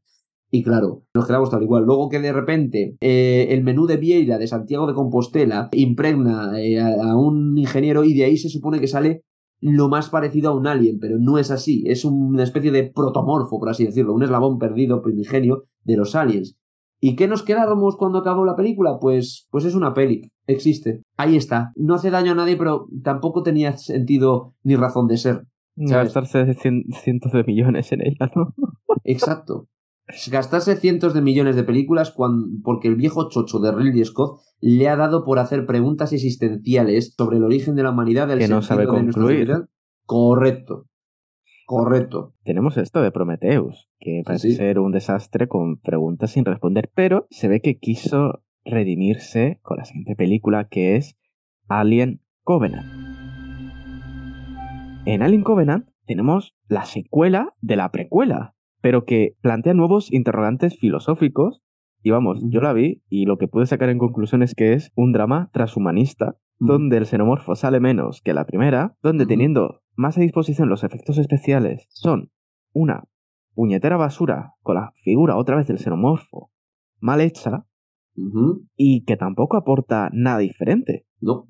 Y 0.51 0.63
claro, 0.63 1.03
nos 1.13 1.27
quedamos 1.27 1.51
tal 1.51 1.61
igual. 1.61 1.85
Luego 1.85 2.09
que 2.09 2.19
de 2.19 2.33
repente 2.33 2.97
eh, 2.99 3.47
el 3.51 3.63
menú 3.63 3.85
de 3.85 3.97
Vieira 3.97 4.39
de 4.39 4.47
Santiago 4.47 4.87
de 4.87 4.95
Compostela 4.95 5.69
impregna 5.73 6.59
eh, 6.59 6.79
a, 6.79 7.15
un 7.15 7.57
ingeniero 7.57 8.03
y 8.03 8.15
de 8.15 8.25
ahí 8.25 8.37
se 8.37 8.49
supone 8.49 8.79
que 8.79 8.87
sale 8.87 9.23
lo 9.61 9.89
más 9.89 10.09
parecido 10.09 10.51
a 10.51 10.55
un 10.55 10.67
alien, 10.67 10.99
pero 10.99 11.17
no 11.19 11.37
es 11.37 11.51
así. 11.51 11.83
Es 11.85 12.05
una 12.05 12.43
especie 12.43 12.71
de 12.71 12.83
protomorfo, 12.83 13.59
por 13.59 13.69
así 13.69 13.85
decirlo, 13.85 14.13
un 14.13 14.23
eslabón 14.23 14.57
perdido 14.57 15.01
primigenio 15.01 15.65
de 15.83 15.97
los 15.97 16.15
aliens. 16.15 16.57
¿Y 17.01 17.15
qué 17.15 17.27
nos 17.27 17.43
quedábamos 17.43 17.95
cuando 17.95 18.19
acabó 18.19 18.45
la 18.45 18.55
película? 18.55 18.97
Pues, 18.99 19.47
pues 19.51 19.63
es 19.65 19.73
una 19.73 19.93
peli, 19.93 20.31
existe. 20.47 21.01
Ahí 21.17 21.37
está. 21.37 21.71
No 21.75 21.95
hace 21.95 22.11
daño 22.11 22.33
a 22.33 22.35
nadie, 22.35 22.57
pero 22.57 22.87
tampoco 23.03 23.41
tenía 23.41 23.77
sentido 23.77 24.53
ni 24.63 24.75
razón 24.75 25.07
de 25.07 25.17
ser. 25.17 25.45
Gastarse 25.75 26.53
cientos 26.53 27.31
de 27.31 27.43
millones 27.45 27.91
en 27.93 28.01
ella, 28.01 28.29
¿no? 28.35 28.53
Exacto. 29.05 29.67
Gastarse 30.29 30.75
cientos 30.75 31.13
de 31.13 31.21
millones 31.21 31.55
de 31.55 31.63
películas 31.63 32.13
porque 32.63 32.87
el 32.89 32.95
viejo 32.95 33.29
chocho 33.29 33.59
de 33.59 33.71
Ridley 33.71 34.03
Scott 34.03 34.41
le 34.61 34.89
ha 34.89 34.95
dado 34.95 35.23
por 35.23 35.39
hacer 35.39 35.65
preguntas 35.65 36.13
existenciales 36.13 37.13
sobre 37.17 37.37
el 37.37 37.43
origen 37.43 37.75
de 37.75 37.83
la 37.83 37.91
humanidad, 37.91 38.27
del 38.27 38.39
que 38.39 38.47
no 38.47 38.61
sabe 38.61 38.87
concluir. 38.87 39.67
Correcto. 40.05 40.85
Correcto. 41.65 42.33
Tenemos 42.43 42.77
esto 42.77 43.01
de 43.01 43.11
Prometheus, 43.11 43.89
que 43.99 44.23
parece 44.25 44.53
ser 44.53 44.79
un 44.79 44.91
desastre 44.91 45.47
con 45.47 45.77
preguntas 45.77 46.31
sin 46.31 46.43
responder, 46.43 46.89
pero 46.95 47.27
se 47.29 47.47
ve 47.47 47.61
que 47.61 47.77
quiso 47.77 48.41
redimirse 48.65 49.59
con 49.61 49.77
la 49.77 49.85
siguiente 49.85 50.15
película 50.15 50.67
que 50.67 50.95
es 50.95 51.15
Alien 51.67 52.21
Covenant. 52.43 52.87
En 55.05 55.21
Alien 55.21 55.43
Covenant 55.43 55.87
tenemos 56.05 56.55
la 56.67 56.85
secuela 56.85 57.53
de 57.61 57.75
la 57.75 57.91
precuela, 57.91 58.55
pero 58.81 59.05
que 59.05 59.35
plantea 59.41 59.75
nuevos 59.75 60.11
interrogantes 60.11 60.77
filosóficos. 60.77 61.61
Y 62.01 62.11
vamos, 62.11 62.41
yo 62.47 62.61
la 62.61 62.73
vi 62.73 63.03
y 63.09 63.25
lo 63.25 63.37
que 63.37 63.47
pude 63.47 63.65
sacar 63.65 63.89
en 63.89 63.97
conclusión 63.97 64.41
es 64.43 64.55
que 64.55 64.73
es 64.73 64.91
un 64.95 65.11
drama 65.11 65.49
transhumanista, 65.53 66.37
donde 66.59 66.97
el 66.97 67.05
xenomorfo 67.05 67.55
sale 67.55 67.79
menos 67.79 68.21
que 68.21 68.33
la 68.33 68.45
primera, 68.45 68.97
donde 69.01 69.25
teniendo 69.25 69.81
más 69.95 70.17
a 70.17 70.21
disposición 70.21 70.69
los 70.69 70.83
efectos 70.83 71.17
especiales 71.17 71.85
son 71.89 72.31
una 72.73 73.05
puñetera 73.53 73.97
basura 73.97 74.53
con 74.61 74.75
la 74.75 74.91
figura 75.03 75.37
otra 75.37 75.55
vez 75.55 75.67
del 75.67 75.79
xenomorfo 75.79 76.51
mal 76.99 77.21
hecha 77.21 77.65
y 78.75 79.05
que 79.05 79.15
tampoco 79.15 79.57
aporta 79.57 80.09
nada 80.11 80.39
diferente. 80.39 81.05
No. 81.21 81.47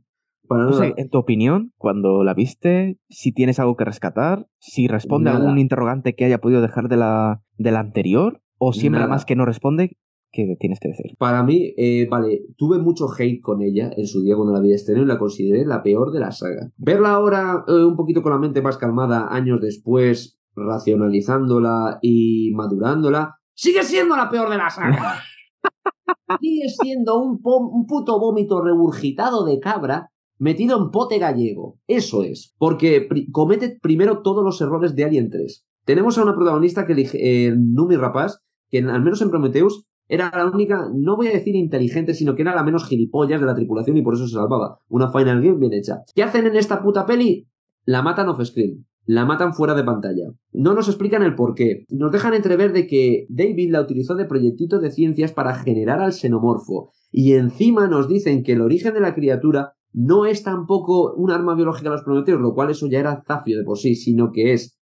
no 0.50 0.74
sé, 0.74 0.94
en 0.98 1.10
tu 1.10 1.18
opinión, 1.18 1.74
cuando 1.78 2.24
la 2.24 2.34
viste, 2.34 3.00
si 3.10 3.32
tienes 3.32 3.60
algo 3.60 3.76
que 3.76 3.86
rescatar, 3.86 4.48
si 4.60 4.88
responde 4.88 5.30
a 5.32 5.36
algún 5.36 5.58
interrogante 5.58 6.14
que 6.14 6.26
haya 6.26 6.40
podido 6.40 6.62
dejar 6.62 6.88
de 6.88 6.98
la, 6.98 7.42
de 7.58 7.72
la 7.72 7.80
anterior, 7.80 8.42
o 8.58 8.74
siempre 8.74 9.08
más 9.08 9.26
que 9.26 9.36
no 9.36 9.46
responde, 9.46 9.98
¿Qué 10.32 10.56
tienes 10.60 10.80
que 10.80 10.90
decir? 10.90 11.16
Para 11.18 11.44
mí, 11.44 11.74
eh, 11.76 12.08
vale, 12.10 12.46
tuve 12.56 12.78
mucho 12.78 13.08
hate 13.18 13.42
con 13.42 13.62
ella 13.62 13.92
en 13.96 14.06
su 14.06 14.22
día 14.22 14.36
cuando 14.36 14.54
la 14.54 14.60
vi 14.60 14.74
estrenó 14.74 15.02
y 15.02 15.06
la 15.06 15.18
consideré 15.18 15.66
la 15.66 15.82
peor 15.82 16.12
de 16.12 16.20
la 16.20 16.32
saga. 16.32 16.72
Verla 16.78 17.14
ahora 17.14 17.64
eh, 17.68 17.84
un 17.84 17.96
poquito 17.96 18.22
con 18.22 18.32
la 18.32 18.38
mente 18.38 18.62
más 18.62 18.78
calmada, 18.78 19.28
años 19.34 19.60
después, 19.60 20.40
racionalizándola 20.56 22.00
y 22.02 22.52
madurándola, 22.54 23.40
sigue 23.56 23.84
siendo 23.84 24.16
la 24.16 24.30
peor 24.30 24.50
de 24.50 24.58
la 24.58 24.70
saga. 24.70 25.16
sigue 26.42 26.70
siendo 26.70 27.20
un, 27.20 27.40
un 27.44 27.86
puto 27.88 28.20
vómito 28.20 28.62
regurgitado 28.62 29.46
de 29.46 29.60
cabra 29.60 30.12
metido 30.40 30.82
en 30.82 30.90
pote 30.90 31.20
gallego. 31.20 31.78
Eso 31.88 32.24
es. 32.24 32.54
Porque 32.58 33.08
comete 33.32 33.78
primero 33.82 34.22
todos 34.22 34.44
los 34.44 34.60
errores 34.62 34.96
de 34.96 35.04
Alien 35.04 35.30
3. 35.30 35.66
Tenemos 35.86 36.18
a 36.18 36.24
una 36.24 36.36
protagonista 36.36 36.86
que 36.86 36.94
elige, 36.94 37.18
eh, 37.48 37.54
Numi 37.56 37.96
Rapaz, 37.96 38.40
que 38.70 38.80
al 38.80 39.04
menos 39.04 39.22
en 39.22 39.30
Prometheus 39.30 39.86
era 40.10 40.32
la 40.36 40.48
única, 40.48 40.90
no 40.92 41.16
voy 41.16 41.28
a 41.28 41.32
decir 41.32 41.56
inteligente, 41.56 42.16
sino 42.16 42.36
que 42.36 42.42
era 42.42 42.56
la 42.56 42.64
menos 42.64 42.88
gilipollas 42.88 43.40
de 43.40 43.46
la 43.46 43.54
tripulación 43.54 43.96
y 43.96 44.02
por 44.02 44.16
eso 44.16 44.28
se 44.28 44.34
salvaba. 44.34 44.80
Una 44.90 45.12
Final 45.12 45.42
Game 45.42 45.60
bien 45.60 45.74
hecha. 45.74 46.02
¿Qué 46.16 46.24
hacen 46.24 46.48
en 46.48 46.56
esta 46.56 46.82
puta 46.82 47.06
peli? 47.06 47.48
La 47.86 48.02
matan 48.02 48.28
off-screen. 48.28 48.86
La 49.06 49.26
matan 49.26 49.54
fuera 49.54 49.76
de 49.76 49.84
pantalla. 49.84 50.32
No 50.52 50.74
nos 50.74 50.88
explican 50.88 51.22
el 51.22 51.36
por 51.36 51.54
qué. 51.54 51.86
Nos 51.90 52.12
dejan 52.12 52.34
entrever 52.34 52.74
de 52.74 52.88
que 52.88 53.28
David 53.30 53.72
la 53.72 53.82
utilizó 53.82 54.16
de 54.16 54.26
proyectito 54.26 54.80
de 54.80 54.92
ciencias 54.92 55.32
para 55.32 55.54
generar 55.56 56.00
al 56.00 56.14
xenomorfo. 56.14 56.92
Y 57.12 57.34
encima 57.34 57.88
nos 57.88 58.08
dicen 58.08 58.44
que 58.44 58.54
el 58.54 58.62
origen 58.62 58.96
de 58.96 59.02
la 59.02 59.14
criatura 59.14 59.74
no 59.94 60.26
es 60.26 60.44
tampoco 60.44 61.14
un 61.14 61.32
arma 61.32 61.56
biológica 61.56 61.90
de 61.90 61.96
los 61.96 62.04
Prometeos, 62.04 62.42
lo 62.42 62.54
cual 62.54 62.72
eso 62.72 62.88
ya 62.88 63.00
era 63.00 63.24
zafio 63.28 63.58
de 63.58 63.64
por 63.64 63.78
sí, 63.78 63.96
sino 63.96 64.32
que 64.32 64.54
es 64.54 64.79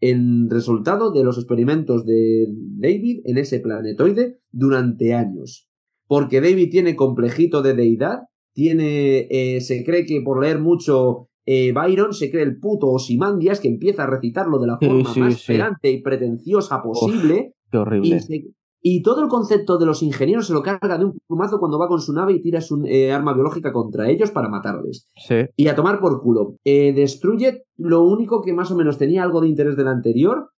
el 0.00 0.48
resultado 0.48 1.10
de 1.10 1.24
los 1.24 1.38
experimentos 1.38 2.04
de 2.04 2.46
David 2.76 3.20
en 3.24 3.38
ese 3.38 3.60
planetoide 3.60 4.38
durante 4.50 5.14
años. 5.14 5.68
Porque 6.06 6.40
David 6.40 6.70
tiene 6.70 6.96
complejito 6.96 7.62
de 7.62 7.74
deidad, 7.74 8.20
tiene, 8.54 9.26
eh, 9.30 9.60
se 9.60 9.84
cree 9.84 10.06
que 10.06 10.20
por 10.22 10.42
leer 10.42 10.60
mucho 10.60 11.28
eh, 11.44 11.72
Byron, 11.72 12.12
se 12.12 12.30
cree 12.30 12.42
el 12.42 12.58
puto 12.58 12.88
Osimandias 12.88 13.60
que 13.60 13.68
empieza 13.68 14.04
a 14.04 14.06
recitarlo 14.06 14.58
de 14.58 14.66
la 14.66 14.78
forma 14.78 15.14
más 15.14 15.34
esperante 15.34 15.90
y 15.90 16.02
pretenciosa 16.02 16.82
posible. 16.82 17.54
qué 17.70 17.78
horrible. 17.78 18.20
Y 18.28 18.54
todo 19.02 19.22
el 19.22 19.28
concepto 19.28 19.78
de 19.78 19.86
los 19.86 20.02
ingenieros 20.02 20.46
se 20.46 20.52
lo 20.52 20.62
carga 20.62 20.98
de 20.98 21.04
un 21.04 21.18
plumazo 21.26 21.58
cuando 21.58 21.78
va 21.78 21.88
con 21.88 22.00
su 22.00 22.12
nave 22.12 22.34
y 22.34 22.42
tira 22.42 22.60
su 22.60 22.84
eh, 22.86 23.12
arma 23.12 23.34
biológica 23.34 23.72
contra 23.72 24.08
ellos 24.08 24.30
para 24.30 24.48
matarles. 24.48 25.08
Sí. 25.16 25.46
Y 25.56 25.68
a 25.68 25.74
tomar 25.74 26.00
por 26.00 26.22
culo. 26.22 26.56
Eh, 26.64 26.92
destruye 26.92 27.64
lo 27.76 28.04
único 28.04 28.42
que 28.42 28.52
más 28.52 28.70
o 28.70 28.76
menos 28.76 28.98
tenía 28.98 29.22
algo 29.22 29.40
de 29.40 29.48
interés 29.48 29.76
del 29.76 29.88
anterior, 29.88 30.50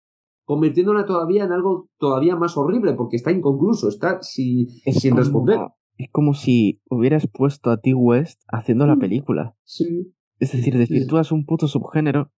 convirtiéndola 0.44 1.06
todavía 1.06 1.44
en 1.44 1.52
algo 1.52 1.88
todavía 1.98 2.36
más 2.36 2.56
horrible, 2.56 2.94
porque 2.94 3.16
está 3.16 3.30
inconcluso, 3.30 3.88
está 3.88 4.18
sin 4.22 4.68
responder. 5.16 5.58
Es 6.00 6.08
como 6.10 6.32
si 6.32 6.80
hubieras 6.88 7.26
puesto 7.26 7.70
a 7.70 7.76
T. 7.76 7.92
West 7.94 8.40
haciendo 8.48 8.86
la 8.86 8.96
mm. 8.96 9.00
película. 9.00 9.54
Sí. 9.64 10.14
Es 10.38 10.52
decir, 10.52 10.78
desvirtúas 10.78 11.30
un 11.30 11.44
puto 11.44 11.68
subgénero 11.68 12.32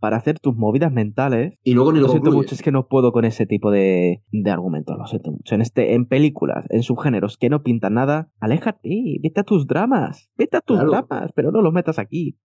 para 0.00 0.16
hacer 0.16 0.38
tus 0.38 0.56
movidas 0.56 0.92
mentales. 0.92 1.54
Y 1.62 1.74
luego 1.74 1.92
ni 1.92 2.00
lo, 2.00 2.08
siento 2.08 2.32
mucho, 2.32 2.54
es 2.54 2.62
que 2.62 2.72
no 2.72 2.86
puedo 2.88 3.12
con 3.12 3.24
ese 3.24 3.46
tipo 3.46 3.70
de, 3.70 4.22
de 4.30 4.50
argumentos, 4.50 4.96
lo 4.98 5.06
siento 5.06 5.32
mucho. 5.32 5.54
En 5.54 5.62
este, 5.62 5.94
en 5.94 6.06
películas, 6.06 6.64
en 6.70 6.82
subgéneros 6.82 7.36
que 7.36 7.50
no 7.50 7.62
pintan 7.62 7.94
nada, 7.94 8.30
aléjate, 8.40 9.18
vete 9.22 9.40
a 9.40 9.44
tus 9.44 9.66
dramas, 9.66 10.30
vete 10.36 10.56
a 10.58 10.60
tus 10.60 10.78
dramas, 10.78 11.30
pero 11.34 11.50
no 11.50 11.62
los 11.62 11.72
metas 11.72 11.98
aquí. 11.98 12.38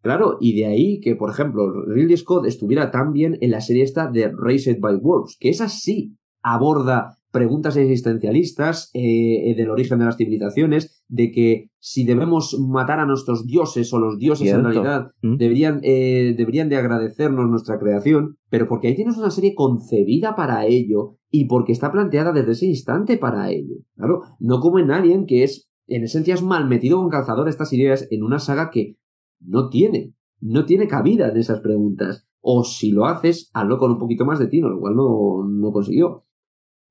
Claro, 0.00 0.38
y 0.40 0.56
de 0.56 0.66
ahí 0.66 1.00
que, 1.00 1.16
por 1.16 1.30
ejemplo, 1.30 1.70
Ridley 1.86 2.16
Scott 2.16 2.46
estuviera 2.46 2.90
tan 2.90 3.12
bien 3.12 3.36
en 3.40 3.50
la 3.50 3.60
serie 3.60 3.82
esta 3.82 4.08
de 4.08 4.32
Raised 4.32 4.78
by 4.80 4.96
Wolves, 5.02 5.36
que 5.40 5.48
esa 5.48 5.68
sí 5.68 6.16
aborda 6.40 7.18
preguntas 7.30 7.76
existencialistas 7.76 8.90
eh, 8.94 9.54
del 9.56 9.70
origen 9.70 9.98
de 9.98 10.06
las 10.06 10.16
civilizaciones, 10.16 11.04
de 11.08 11.30
que 11.30 11.70
si 11.78 12.04
debemos 12.04 12.58
matar 12.58 13.00
a 13.00 13.06
nuestros 13.06 13.46
dioses 13.46 13.92
o 13.92 13.98
los 13.98 14.18
dioses 14.18 14.48
en 14.48 14.64
realidad 14.64 15.10
mm. 15.22 15.36
deberían, 15.36 15.80
eh, 15.82 16.34
deberían 16.36 16.68
de 16.68 16.76
agradecernos 16.76 17.48
nuestra 17.48 17.78
creación, 17.78 18.36
pero 18.50 18.66
porque 18.68 18.88
ahí 18.88 18.94
tienes 18.94 19.18
una 19.18 19.30
serie 19.30 19.54
concebida 19.54 20.34
para 20.34 20.66
ello 20.66 21.18
y 21.30 21.46
porque 21.46 21.72
está 21.72 21.92
planteada 21.92 22.32
desde 22.32 22.52
ese 22.52 22.66
instante 22.66 23.18
para 23.18 23.50
ello. 23.50 23.76
Claro, 23.96 24.22
no 24.38 24.60
como 24.60 24.78
en 24.78 24.90
Alien, 24.90 25.26
que 25.26 25.44
es, 25.44 25.70
en 25.86 26.04
esencia, 26.04 26.34
es 26.34 26.42
mal 26.42 26.68
metido 26.68 26.98
con 26.98 27.10
calzador 27.10 27.48
estas 27.48 27.72
ideas 27.72 28.06
en 28.10 28.22
una 28.22 28.38
saga 28.38 28.70
que 28.70 28.96
no 29.40 29.68
tiene, 29.68 30.14
no 30.40 30.64
tiene 30.64 30.88
cabida 30.88 31.28
en 31.28 31.36
esas 31.36 31.60
preguntas. 31.60 32.26
O 32.40 32.64
si 32.64 32.92
lo 32.92 33.04
haces, 33.04 33.50
hazlo 33.52 33.78
con 33.78 33.90
un 33.90 33.98
poquito 33.98 34.24
más 34.24 34.38
de 34.38 34.46
tino, 34.46 34.68
lo 34.68 34.80
cual 34.80 34.94
no, 34.94 35.44
no 35.46 35.72
consiguió. 35.72 36.24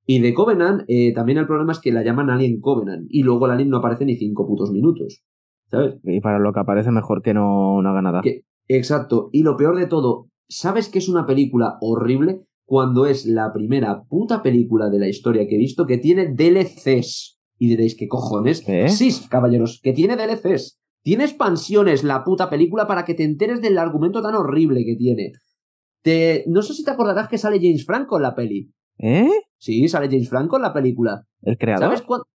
Y 0.10 0.20
de 0.22 0.34
Covenant, 0.34 0.84
eh, 0.88 1.12
también 1.14 1.38
el 1.38 1.48
problema 1.48 1.74
es 1.74 1.80
que 1.80 1.92
la 1.92 2.02
llaman 2.02 2.30
Alien 2.30 2.62
Covenant 2.62 3.08
y 3.10 3.24
luego 3.24 3.46
el 3.46 3.52
Alien 3.52 3.70
no 3.70 3.78
aparece 3.78 4.06
ni 4.06 4.16
cinco 4.16 4.48
putos 4.48 4.72
minutos. 4.72 5.22
¿Sabes? 5.70 5.96
Y 6.02 6.22
para 6.22 6.40
lo 6.40 6.54
que 6.54 6.62
aparece, 6.62 6.92
mejor 6.92 7.22
que 7.22 7.34
no, 7.34 7.82
no 7.82 7.90
haga 7.90 8.02
nada. 8.02 8.22
exacto. 8.70 9.30
Y 9.34 9.44
lo 9.44 9.58
peor 9.58 9.76
de 9.76 9.86
todo, 9.86 10.30
¿sabes 10.48 10.88
que 10.88 11.00
es 11.00 11.10
una 11.10 11.26
película 11.26 11.78
horrible? 11.82 12.46
Cuando 12.66 13.06
es 13.06 13.26
la 13.26 13.52
primera 13.52 14.04
puta 14.04 14.42
película 14.42 14.90
de 14.90 15.00
la 15.00 15.10
historia 15.10 15.46
que 15.46 15.56
he 15.56 15.60
visto 15.60 15.86
que 15.86 15.98
tiene 15.98 16.34
DLCs. 16.34 17.38
Y 17.60 17.68
diréis, 17.68 17.98
¿qué 17.98 18.08
cojones? 18.08 18.64
¿Eh? 18.66 18.88
Sí, 18.88 19.12
caballeros, 19.30 19.82
que 19.84 19.92
tiene 19.92 20.16
DLCs. 20.16 20.80
Tiene 21.04 21.26
expansiones 21.26 22.06
la 22.06 22.24
puta 22.24 22.50
película 22.50 22.88
para 22.88 23.04
que 23.04 23.14
te 23.14 23.24
enteres 23.24 23.62
del 23.62 23.78
argumento 23.78 24.22
tan 24.22 24.36
horrible 24.36 24.86
que 24.86 24.96
tiene. 24.96 25.34
Te... 26.02 26.46
No 26.48 26.62
sé 26.62 26.74
si 26.74 26.86
te 26.86 26.92
acordarás 26.92 27.28
que 27.28 27.38
sale 27.38 27.60
James 27.60 27.86
Franco 27.86 28.16
en 28.16 28.24
la 28.24 28.36
peli. 28.36 28.72
¿Eh? 29.00 29.30
Sí, 29.58 29.88
sale 29.88 30.08
James 30.08 30.30
Franco 30.30 30.56
en 30.56 30.64
la 30.64 30.74
película. 30.74 31.26
¿El 31.42 31.58
creador? 31.58 31.86
¿Sabes 31.86 32.02
cuándo? 32.02 32.28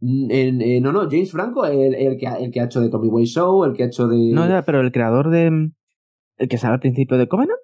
Mm, 0.00 0.30
eh, 0.30 0.80
no, 0.80 0.92
no, 0.92 1.02
James 1.10 1.30
Franco, 1.30 1.64
el, 1.66 1.94
el, 1.94 2.18
que, 2.18 2.26
el 2.26 2.50
que 2.50 2.60
ha 2.60 2.64
hecho 2.64 2.80
de 2.80 2.90
Tommy 2.90 3.08
Way 3.08 3.26
Show, 3.26 3.64
el 3.64 3.72
que 3.72 3.84
ha 3.84 3.86
hecho 3.86 4.08
de. 4.08 4.32
No, 4.32 4.48
ya, 4.48 4.64
pero 4.64 4.80
el 4.80 4.92
creador 4.92 5.30
de. 5.30 5.70
¿El 6.38 6.48
que 6.48 6.58
sale 6.58 6.74
al 6.74 6.80
principio 6.80 7.16
de 7.16 7.28
Covenant? 7.28 7.58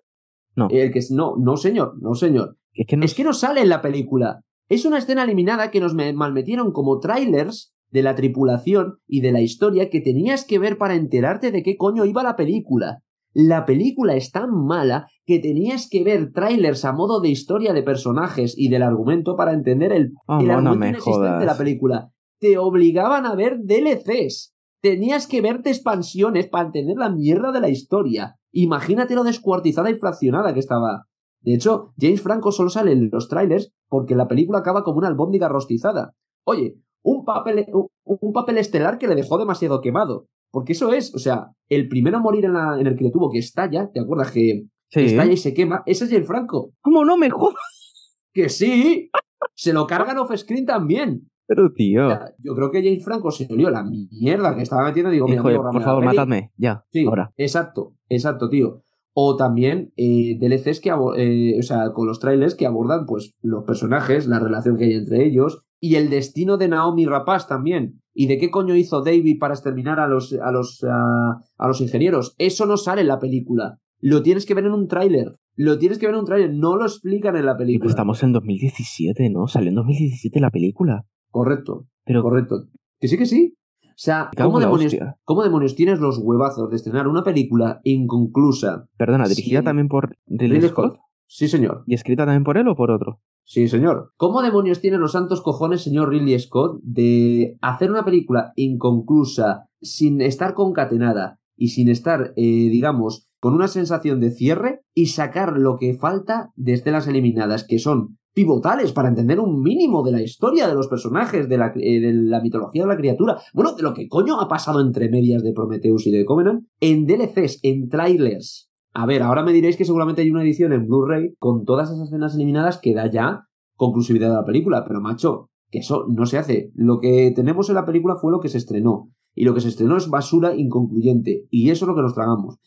No. 0.54 0.68
El 0.70 0.92
que 0.92 1.00
no, 1.10 1.36
no, 1.38 1.56
señor, 1.56 1.94
no, 2.00 2.14
señor. 2.14 2.56
Es 2.72 2.86
que 2.86 2.96
no, 2.96 3.04
es 3.04 3.14
que 3.14 3.24
no 3.24 3.32
sale 3.32 3.60
en 3.60 3.68
la 3.68 3.82
película. 3.82 4.40
Es 4.68 4.86
una 4.86 4.98
escena 4.98 5.24
eliminada 5.24 5.70
que 5.70 5.80
nos 5.80 5.94
malmetieron 5.94 6.72
como 6.72 6.98
trailers 7.00 7.74
de 7.90 8.02
la 8.02 8.14
tripulación 8.14 8.98
y 9.06 9.20
de 9.20 9.32
la 9.32 9.42
historia 9.42 9.90
que 9.90 10.00
tenías 10.00 10.46
que 10.46 10.58
ver 10.58 10.78
para 10.78 10.94
enterarte 10.94 11.50
de 11.50 11.62
qué 11.62 11.76
coño 11.76 12.06
iba 12.06 12.22
la 12.22 12.36
película. 12.36 13.02
La 13.34 13.64
película 13.64 14.14
es 14.14 14.30
tan 14.30 14.50
mala 14.50 15.08
que 15.24 15.38
tenías 15.38 15.88
que 15.90 16.04
ver 16.04 16.32
trailers 16.32 16.84
a 16.84 16.92
modo 16.92 17.20
de 17.20 17.30
historia 17.30 17.72
de 17.72 17.82
personajes 17.82 18.54
y 18.56 18.68
del 18.68 18.82
argumento 18.82 19.36
para 19.36 19.52
entender 19.52 19.92
el, 19.92 20.12
oh, 20.26 20.34
argumento 20.34 21.20
de 21.20 21.46
la 21.46 21.56
película. 21.56 22.10
Te 22.38 22.58
obligaban 22.58 23.24
a 23.24 23.34
ver 23.34 23.58
DLCs. 23.62 24.54
Tenías 24.82 25.26
que 25.26 25.40
verte 25.40 25.70
expansiones 25.70 26.48
para 26.48 26.66
entender 26.66 26.96
la 26.98 27.10
mierda 27.10 27.52
de 27.52 27.60
la 27.60 27.68
historia. 27.68 28.36
Imagínate 28.50 29.14
lo 29.14 29.24
descuartizada 29.24 29.90
y 29.90 29.94
fraccionada 29.94 30.52
que 30.52 30.60
estaba. 30.60 31.06
De 31.40 31.54
hecho, 31.54 31.92
James 31.98 32.20
Franco 32.20 32.52
solo 32.52 32.68
sale 32.68 32.92
en 32.92 33.08
los 33.10 33.28
trailers 33.28 33.72
porque 33.88 34.14
la 34.14 34.28
película 34.28 34.58
acaba 34.58 34.84
como 34.84 34.98
una 34.98 35.08
albóndiga 35.08 35.48
rostizada. 35.48 36.12
Oye, 36.44 36.76
un 37.02 37.24
papel, 37.24 37.66
un 38.04 38.32
papel 38.32 38.58
estelar 38.58 38.98
que 38.98 39.08
le 39.08 39.14
dejó 39.14 39.38
demasiado 39.38 39.80
quemado. 39.80 40.26
Porque 40.52 40.72
eso 40.72 40.92
es, 40.92 41.14
o 41.14 41.18
sea, 41.18 41.46
el 41.70 41.88
primero 41.88 42.18
a 42.18 42.20
morir 42.20 42.44
en, 42.44 42.52
la, 42.52 42.78
en 42.78 42.86
el 42.86 42.94
que 42.94 43.04
le 43.04 43.10
tuvo 43.10 43.30
que 43.30 43.38
estalla, 43.38 43.90
¿te 43.90 44.00
acuerdas 44.00 44.30
que, 44.30 44.66
estalla 44.90 45.32
y 45.32 45.38
se 45.38 45.54
quema? 45.54 45.82
Ese 45.86 46.04
es 46.04 46.12
el 46.12 46.24
Franco. 46.24 46.74
¿Cómo 46.82 47.04
no 47.04 47.16
me 47.16 47.30
jodas? 47.30 48.20
Que 48.34 48.50
sí, 48.50 49.10
se 49.54 49.72
lo 49.72 49.86
cargan 49.86 50.18
off-screen 50.18 50.66
también. 50.66 51.30
Pero 51.46 51.72
tío. 51.72 52.08
yo 52.38 52.54
creo 52.54 52.70
que 52.70 52.82
James 52.82 53.04
Franco 53.04 53.30
se 53.30 53.46
olió 53.50 53.70
la 53.70 53.82
mierda 53.82 54.54
que 54.54 54.62
estaba 54.62 54.84
metiendo. 54.84 55.10
Digo, 55.10 55.26
Hijo, 55.28 55.42
por 55.42 55.82
favor, 55.82 56.04
matadme, 56.04 56.52
ya. 56.56 56.84
Sí, 56.90 57.04
ahora. 57.06 57.32
Exacto, 57.36 57.94
exacto, 58.08 58.48
tío. 58.48 58.82
O 59.14 59.36
también 59.36 59.92
eh, 59.96 60.38
DLCs 60.38 60.80
que, 60.80 60.90
eh, 61.16 61.58
o 61.58 61.62
sea, 61.62 61.92
con 61.92 62.06
los 62.06 62.20
trailers 62.20 62.54
que 62.54 62.66
abordan, 62.66 63.06
pues, 63.06 63.34
los 63.42 63.64
personajes, 63.64 64.26
la 64.26 64.38
relación 64.38 64.76
que 64.76 64.84
hay 64.84 64.92
entre 64.94 65.24
ellos 65.24 65.62
y 65.80 65.96
el 65.96 66.10
destino 66.10 66.58
de 66.58 66.68
Naomi 66.68 67.06
Rapaz 67.06 67.48
también. 67.48 68.01
¿Y 68.14 68.26
de 68.26 68.38
qué 68.38 68.50
coño 68.50 68.76
hizo 68.76 69.02
David 69.02 69.38
para 69.38 69.54
exterminar 69.54 69.98
a 70.00 70.06
los, 70.06 70.32
a 70.34 70.50
los, 70.50 70.84
a, 70.84 71.66
los 71.66 71.80
ingenieros? 71.80 72.34
Eso 72.38 72.66
no 72.66 72.76
sale 72.76 73.02
en 73.02 73.08
la 73.08 73.18
película. 73.18 73.78
Lo 74.00 74.22
tienes 74.22 74.46
que 74.46 74.54
ver 74.54 74.66
en 74.66 74.72
un 74.72 74.88
tráiler. 74.88 75.36
Lo 75.54 75.78
tienes 75.78 75.98
que 75.98 76.06
ver 76.06 76.14
en 76.14 76.20
un 76.20 76.26
tráiler. 76.26 76.52
No 76.52 76.76
lo 76.76 76.84
explican 76.84 77.36
en 77.36 77.46
la 77.46 77.56
película. 77.56 77.90
Estamos 77.90 78.22
en 78.22 78.32
2017, 78.32 79.30
¿no? 79.30 79.46
Salió 79.46 79.70
en 79.70 79.76
2017 79.76 80.40
la 80.40 80.50
película. 80.50 81.06
Correcto. 81.30 81.86
Pero 82.04 82.22
correcto. 82.22 82.68
Que 82.98 83.08
sí, 83.08 83.16
que 83.16 83.26
sí. 83.26 83.54
O 83.92 84.04
sea, 84.04 84.30
¿cómo 84.36 84.58
demonios, 84.58 84.96
¿cómo 85.24 85.42
demonios, 85.42 85.76
tienes 85.76 86.00
los 86.00 86.18
huevazos 86.18 86.70
de 86.70 86.76
estrenar 86.76 87.06
una 87.08 87.22
película 87.22 87.80
inconclusa? 87.84 88.86
Perdona, 88.96 89.28
dirigida 89.28 89.62
también 89.62 89.88
por 89.88 90.16
Ridley, 90.26 90.62
Scott? 90.62 90.98
Sí, 91.34 91.48
señor. 91.48 91.82
¿Y 91.86 91.94
escrita 91.94 92.26
también 92.26 92.44
por 92.44 92.58
él 92.58 92.68
o 92.68 92.76
por 92.76 92.90
otro? 92.90 93.22
Sí, 93.44 93.66
señor. 93.66 94.12
¿Cómo 94.18 94.42
demonios 94.42 94.82
tiene 94.82 94.98
los 94.98 95.12
santos 95.12 95.40
cojones, 95.40 95.80
señor 95.80 96.10
Ridley 96.10 96.38
Scott, 96.38 96.78
de 96.82 97.56
hacer 97.62 97.90
una 97.90 98.04
película 98.04 98.52
inconclusa, 98.54 99.64
sin 99.80 100.20
estar 100.20 100.52
concatenada 100.52 101.40
y 101.56 101.68
sin 101.68 101.88
estar, 101.88 102.34
eh, 102.36 102.68
digamos, 102.68 103.30
con 103.40 103.54
una 103.54 103.68
sensación 103.68 104.20
de 104.20 104.30
cierre 104.30 104.82
y 104.92 105.06
sacar 105.06 105.56
lo 105.56 105.78
que 105.78 105.94
falta 105.94 106.50
de 106.54 106.74
estelas 106.74 107.08
eliminadas, 107.08 107.64
que 107.66 107.78
son 107.78 108.18
pivotales 108.34 108.92
para 108.92 109.08
entender 109.08 109.40
un 109.40 109.62
mínimo 109.62 110.02
de 110.02 110.12
la 110.12 110.20
historia 110.20 110.68
de 110.68 110.74
los 110.74 110.88
personajes, 110.88 111.48
de 111.48 111.56
la, 111.56 111.72
eh, 111.76 112.00
de 112.00 112.12
la, 112.12 112.42
mitología 112.42 112.82
de 112.82 112.88
la 112.88 112.98
criatura, 112.98 113.38
bueno, 113.54 113.74
de 113.74 113.82
lo 113.82 113.94
que 113.94 114.06
coño 114.06 114.38
ha 114.38 114.48
pasado 114.48 114.82
entre 114.82 115.08
medias 115.08 115.42
de 115.42 115.54
Prometheus 115.54 116.06
y 116.06 116.10
de 116.10 116.26
Covenant, 116.26 116.66
en 116.78 117.06
DLCs, 117.06 117.60
en 117.62 117.88
trailers, 117.88 118.71
a 118.94 119.06
ver, 119.06 119.22
ahora 119.22 119.42
me 119.42 119.52
diréis 119.52 119.76
que 119.76 119.84
seguramente 119.84 120.22
hay 120.22 120.30
una 120.30 120.42
edición 120.42 120.72
en 120.72 120.86
Blu-ray 120.86 121.34
con 121.38 121.64
todas 121.64 121.90
esas 121.90 122.08
escenas 122.08 122.34
eliminadas 122.34 122.78
que 122.78 122.94
da 122.94 123.10
ya 123.10 123.48
conclusividad 123.76 124.28
de 124.28 124.34
la 124.34 124.44
película, 124.44 124.84
pero 124.86 125.00
macho, 125.00 125.48
que 125.70 125.78
eso 125.78 126.06
no 126.08 126.26
se 126.26 126.38
hace. 126.38 126.70
Lo 126.74 127.00
que 127.00 127.32
tenemos 127.34 127.68
en 127.70 127.76
la 127.76 127.86
película 127.86 128.16
fue 128.16 128.30
lo 128.30 128.40
que 128.40 128.48
se 128.48 128.58
estrenó. 128.58 129.10
Y 129.34 129.44
lo 129.44 129.54
que 129.54 129.62
se 129.62 129.68
estrenó 129.68 129.96
es 129.96 130.10
basura 130.10 130.54
inconcluyente. 130.54 131.46
Y 131.50 131.70
eso 131.70 131.86
es 131.86 131.88
lo 131.88 131.94
que 131.94 132.02
nos 132.02 132.14
tragamos. 132.14 132.58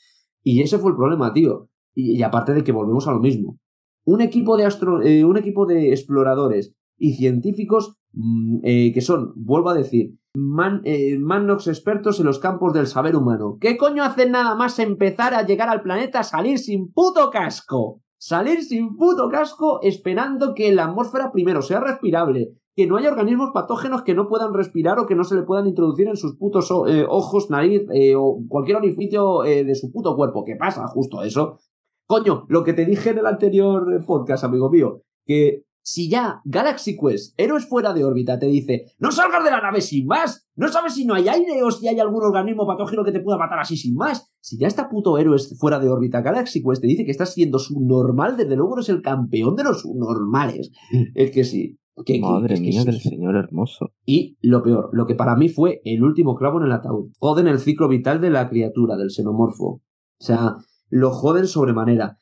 Y 0.42 0.62
ese 0.62 0.80
fue 0.80 0.92
el 0.92 0.98
problema, 0.98 1.32
tío. 1.32 1.70
Y, 1.94 2.22
aparte 2.24 2.54
de 2.54 2.64
que 2.64 2.72
volvemos 2.72 3.08
a 3.08 3.12
lo 3.12 3.20
mismo. 3.20 3.60
Un 4.04 4.22
equipo 4.22 4.58
de, 4.58 4.66
astro, 4.66 5.02
eh, 5.04 5.24
un 5.24 5.38
equipo 5.38 5.68
de 5.68 5.92
exploradores 5.92 6.74
y 6.98 7.14
científicos 7.14 7.98
mm, 8.14 8.60
eh, 8.64 8.92
que 8.94 9.02
son, 9.02 9.34
vuelvo 9.36 9.70
a 9.70 9.74
decir, 9.74 10.16
man, 10.34 10.82
eh, 10.86 11.18
Mannox 11.20 11.68
expertos 11.68 12.20
en 12.20 12.26
los 12.26 12.40
campos 12.40 12.74
del 12.74 12.88
saber 12.88 13.16
humano. 13.16 13.58
¿Qué 13.60 13.78
coño 13.78 14.04
hacen 14.04 14.32
nada 14.32 14.56
más 14.56 14.80
empezar 14.80 15.34
a 15.34 15.46
llegar 15.46 15.70
al 15.70 15.82
planeta 15.82 16.20
a 16.20 16.24
salir 16.24 16.60
sin 16.60 16.92
puto 16.92 17.30
casco? 17.30 18.02
Salir 18.18 18.64
sin 18.64 18.96
puto 18.96 19.30
casco 19.30 19.80
esperando 19.82 20.54
que 20.56 20.74
la 20.74 20.86
atmósfera 20.86 21.32
primero 21.32 21.62
sea 21.62 21.80
respirable, 21.80 22.54
que 22.76 22.88
no 22.88 22.98
haya 22.98 23.12
organismos 23.12 23.52
patógenos 23.54 24.04
que 24.04 24.16
no 24.16 24.28
puedan 24.28 24.54
respirar 24.54 24.98
o 25.00 25.06
que 25.06 25.16
no 25.16 25.24
se 25.24 25.36
le 25.36 25.44
puedan 25.44 25.68
introducir 25.68 26.08
en 26.08 26.16
sus 26.16 26.36
putos 26.38 26.72
eh, 26.88 27.06
ojos, 27.08 27.50
nariz 27.50 27.84
o 28.18 28.42
cualquier 28.48 28.78
orificio 28.78 29.42
de 29.42 29.76
su 29.76 29.92
puto 29.92 30.16
cuerpo. 30.16 30.44
¿Qué 30.44 30.56
pasa? 30.56 30.88
Justo 30.88 31.22
eso. 31.24 31.60
Coño, 32.08 32.46
lo 32.50 32.64
que 32.64 32.74
te 32.74 32.86
dije 32.86 33.12
en 33.12 33.20
el 33.20 33.26
anterior 33.26 34.04
podcast, 34.06 34.44
amigo 34.44 34.70
mío, 34.70 35.02
que 35.26 35.65
si 35.86 36.10
ya 36.10 36.42
Galaxy 36.46 36.98
Quest, 36.98 37.40
héroes 37.40 37.68
fuera 37.68 37.94
de 37.94 38.04
órbita, 38.04 38.40
te 38.40 38.48
dice, 38.48 38.88
no 38.98 39.12
salgas 39.12 39.44
de 39.44 39.52
la 39.52 39.62
nave 39.62 39.82
sin 39.82 40.08
más, 40.08 40.50
no 40.56 40.68
sabes 40.68 40.96
si 40.96 41.06
no 41.06 41.14
hay 41.14 41.28
aire 41.28 41.62
o 41.62 41.70
si 41.70 41.88
hay 41.88 42.00
algún 42.00 42.24
organismo 42.24 42.66
patógeno 42.66 43.04
que 43.04 43.12
te 43.12 43.20
pueda 43.20 43.38
matar 43.38 43.60
así 43.60 43.78
sin 43.78 43.94
más. 43.94 44.34
Si 44.40 44.58
ya 44.58 44.66
está 44.66 44.90
puto 44.90 45.20
héroes 45.20 45.56
fuera 45.60 45.80
de 45.80 45.88
órbita, 45.88 46.22
Galaxy 46.22 46.64
Quest 46.64 46.82
te 46.82 46.88
dice 46.88 47.06
que 47.06 47.12
estás 47.12 47.36
siendo 47.36 47.60
subnormal, 47.60 48.36
desde 48.36 48.56
luego 48.56 48.78
eres 48.78 48.90
el 48.90 49.04
campeón 49.04 49.56
de 49.56 49.64
los 49.64 49.82
subnormales. 49.82 50.72
Es 51.14 51.30
que 51.30 51.44
sí. 51.44 51.78
Madre 52.20 52.60
mía 52.60 52.84
del 52.84 53.00
señor 53.00 53.36
hermoso. 53.36 53.92
Y 54.06 54.38
lo 54.42 54.64
peor, 54.64 54.90
lo 54.92 55.06
que 55.06 55.16
para 55.16 55.36
mí 55.36 55.50
fue 55.50 55.82
el 55.86 56.04
último 56.04 56.36
clavo 56.36 56.60
en 56.60 56.66
el 56.66 56.72
ataúd. 56.72 57.12
Joden 57.20 57.48
el 57.48 57.60
ciclo 57.60 57.88
vital 57.88 58.20
de 58.20 58.32
la 58.32 58.50
criatura, 58.50 58.98
del 58.98 59.12
xenomorfo. 59.12 59.66
O 59.66 59.82
sea, 60.20 60.56
lo 60.90 61.12
joden 61.12 61.46
sobremanera. 61.46 62.18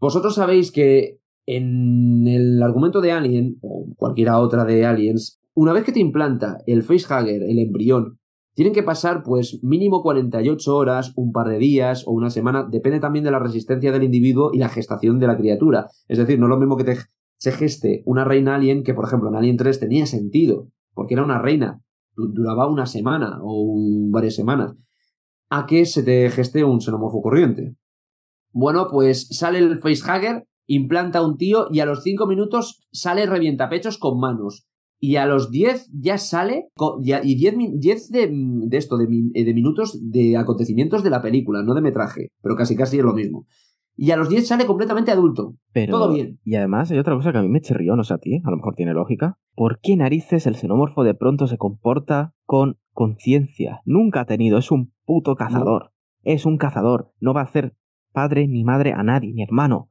Vosotros 0.00 0.34
sabéis 0.34 0.72
que 0.72 1.20
en 1.50 2.26
el 2.28 2.62
argumento 2.62 3.00
de 3.00 3.12
Alien, 3.12 3.56
o 3.62 3.86
cualquiera 3.96 4.38
otra 4.38 4.66
de 4.66 4.84
Aliens, 4.84 5.40
una 5.54 5.72
vez 5.72 5.82
que 5.82 5.92
te 5.92 6.00
implanta 6.00 6.58
el 6.66 6.82
facehugger, 6.82 7.42
el 7.42 7.58
embrión, 7.58 8.18
tienen 8.54 8.74
que 8.74 8.82
pasar 8.82 9.22
pues 9.22 9.58
mínimo 9.62 10.02
48 10.02 10.76
horas, 10.76 11.14
un 11.16 11.32
par 11.32 11.48
de 11.48 11.58
días 11.58 12.04
o 12.06 12.12
una 12.12 12.28
semana, 12.28 12.68
depende 12.70 13.00
también 13.00 13.24
de 13.24 13.30
la 13.30 13.38
resistencia 13.38 13.90
del 13.92 14.02
individuo 14.02 14.50
y 14.52 14.58
la 14.58 14.68
gestación 14.68 15.18
de 15.18 15.26
la 15.26 15.38
criatura. 15.38 15.86
Es 16.06 16.18
decir, 16.18 16.38
no 16.38 16.46
es 16.46 16.50
lo 16.50 16.58
mismo 16.58 16.76
que 16.76 16.84
te, 16.84 16.96
se 17.38 17.52
geste 17.52 18.02
una 18.04 18.24
reina 18.24 18.54
alien 18.54 18.82
que, 18.82 18.92
por 18.92 19.06
ejemplo, 19.06 19.30
en 19.30 19.36
Alien 19.36 19.56
3 19.56 19.80
tenía 19.80 20.04
sentido, 20.04 20.68
porque 20.92 21.14
era 21.14 21.24
una 21.24 21.40
reina, 21.40 21.80
duraba 22.14 22.66
una 22.66 22.84
semana 22.84 23.38
o 23.40 23.74
varias 24.10 24.34
semanas, 24.34 24.74
a 25.48 25.64
que 25.64 25.86
se 25.86 26.02
te 26.02 26.28
geste 26.28 26.62
un 26.62 26.82
xenomorfo 26.82 27.22
corriente. 27.22 27.74
Bueno, 28.52 28.88
pues 28.90 29.28
sale 29.30 29.60
el 29.60 29.78
facehugger 29.78 30.47
implanta 30.68 31.18
a 31.18 31.26
un 31.26 31.36
tío 31.36 31.66
y 31.72 31.80
a 31.80 31.86
los 31.86 32.04
5 32.04 32.26
minutos 32.28 32.86
sale 32.92 33.26
revientapechos 33.26 33.98
con 33.98 34.20
manos. 34.20 34.68
Y 35.00 35.16
a 35.16 35.26
los 35.26 35.50
10 35.50 35.90
ya 35.92 36.18
sale, 36.18 36.68
y 37.02 37.34
10, 37.36 38.10
de, 38.10 38.30
de, 38.32 38.76
esto, 38.76 38.96
de, 38.96 39.06
de, 39.06 39.54
minutos 39.54 39.98
de 40.10 40.36
acontecimientos 40.36 41.04
de 41.04 41.10
la 41.10 41.22
película, 41.22 41.62
no 41.62 41.74
de 41.74 41.82
metraje, 41.82 42.32
pero 42.42 42.56
casi 42.56 42.74
casi 42.74 42.98
es 42.98 43.04
lo 43.04 43.14
mismo. 43.14 43.46
Y 43.96 44.10
a 44.10 44.16
los 44.16 44.28
10 44.28 44.46
sale 44.46 44.66
completamente 44.66 45.12
adulto. 45.12 45.54
Pero, 45.72 45.98
Todo 45.98 46.12
bien. 46.12 46.38
Y 46.44 46.56
además 46.56 46.90
hay 46.90 46.98
otra 46.98 47.14
cosa 47.14 47.32
que 47.32 47.38
a 47.38 47.42
mí 47.42 47.48
me 47.48 47.60
chirrió, 47.60 47.96
no 47.96 48.04
sé 48.04 48.14
a 48.14 48.18
ti, 48.18 48.40
a 48.44 48.50
lo 48.50 48.56
mejor 48.56 48.74
tiene 48.74 48.92
lógica. 48.92 49.38
¿Por 49.54 49.80
qué 49.80 49.96
narices 49.96 50.46
el 50.46 50.56
xenomorfo 50.56 51.04
de 51.04 51.14
pronto 51.14 51.46
se 51.46 51.58
comporta 51.58 52.34
con 52.44 52.78
conciencia? 52.92 53.80
Nunca 53.84 54.20
ha 54.20 54.26
tenido, 54.26 54.58
es 54.58 54.70
un 54.70 54.92
puto 55.04 55.36
cazador. 55.36 55.92
Es 56.22 56.44
un 56.44 56.58
cazador, 56.58 57.12
no 57.20 57.34
va 57.34 57.42
a 57.42 57.44
hacer 57.44 57.74
padre 58.12 58.48
ni 58.48 58.64
madre 58.64 58.92
a 58.92 59.02
nadie, 59.02 59.32
ni 59.32 59.42
hermano. 59.42 59.90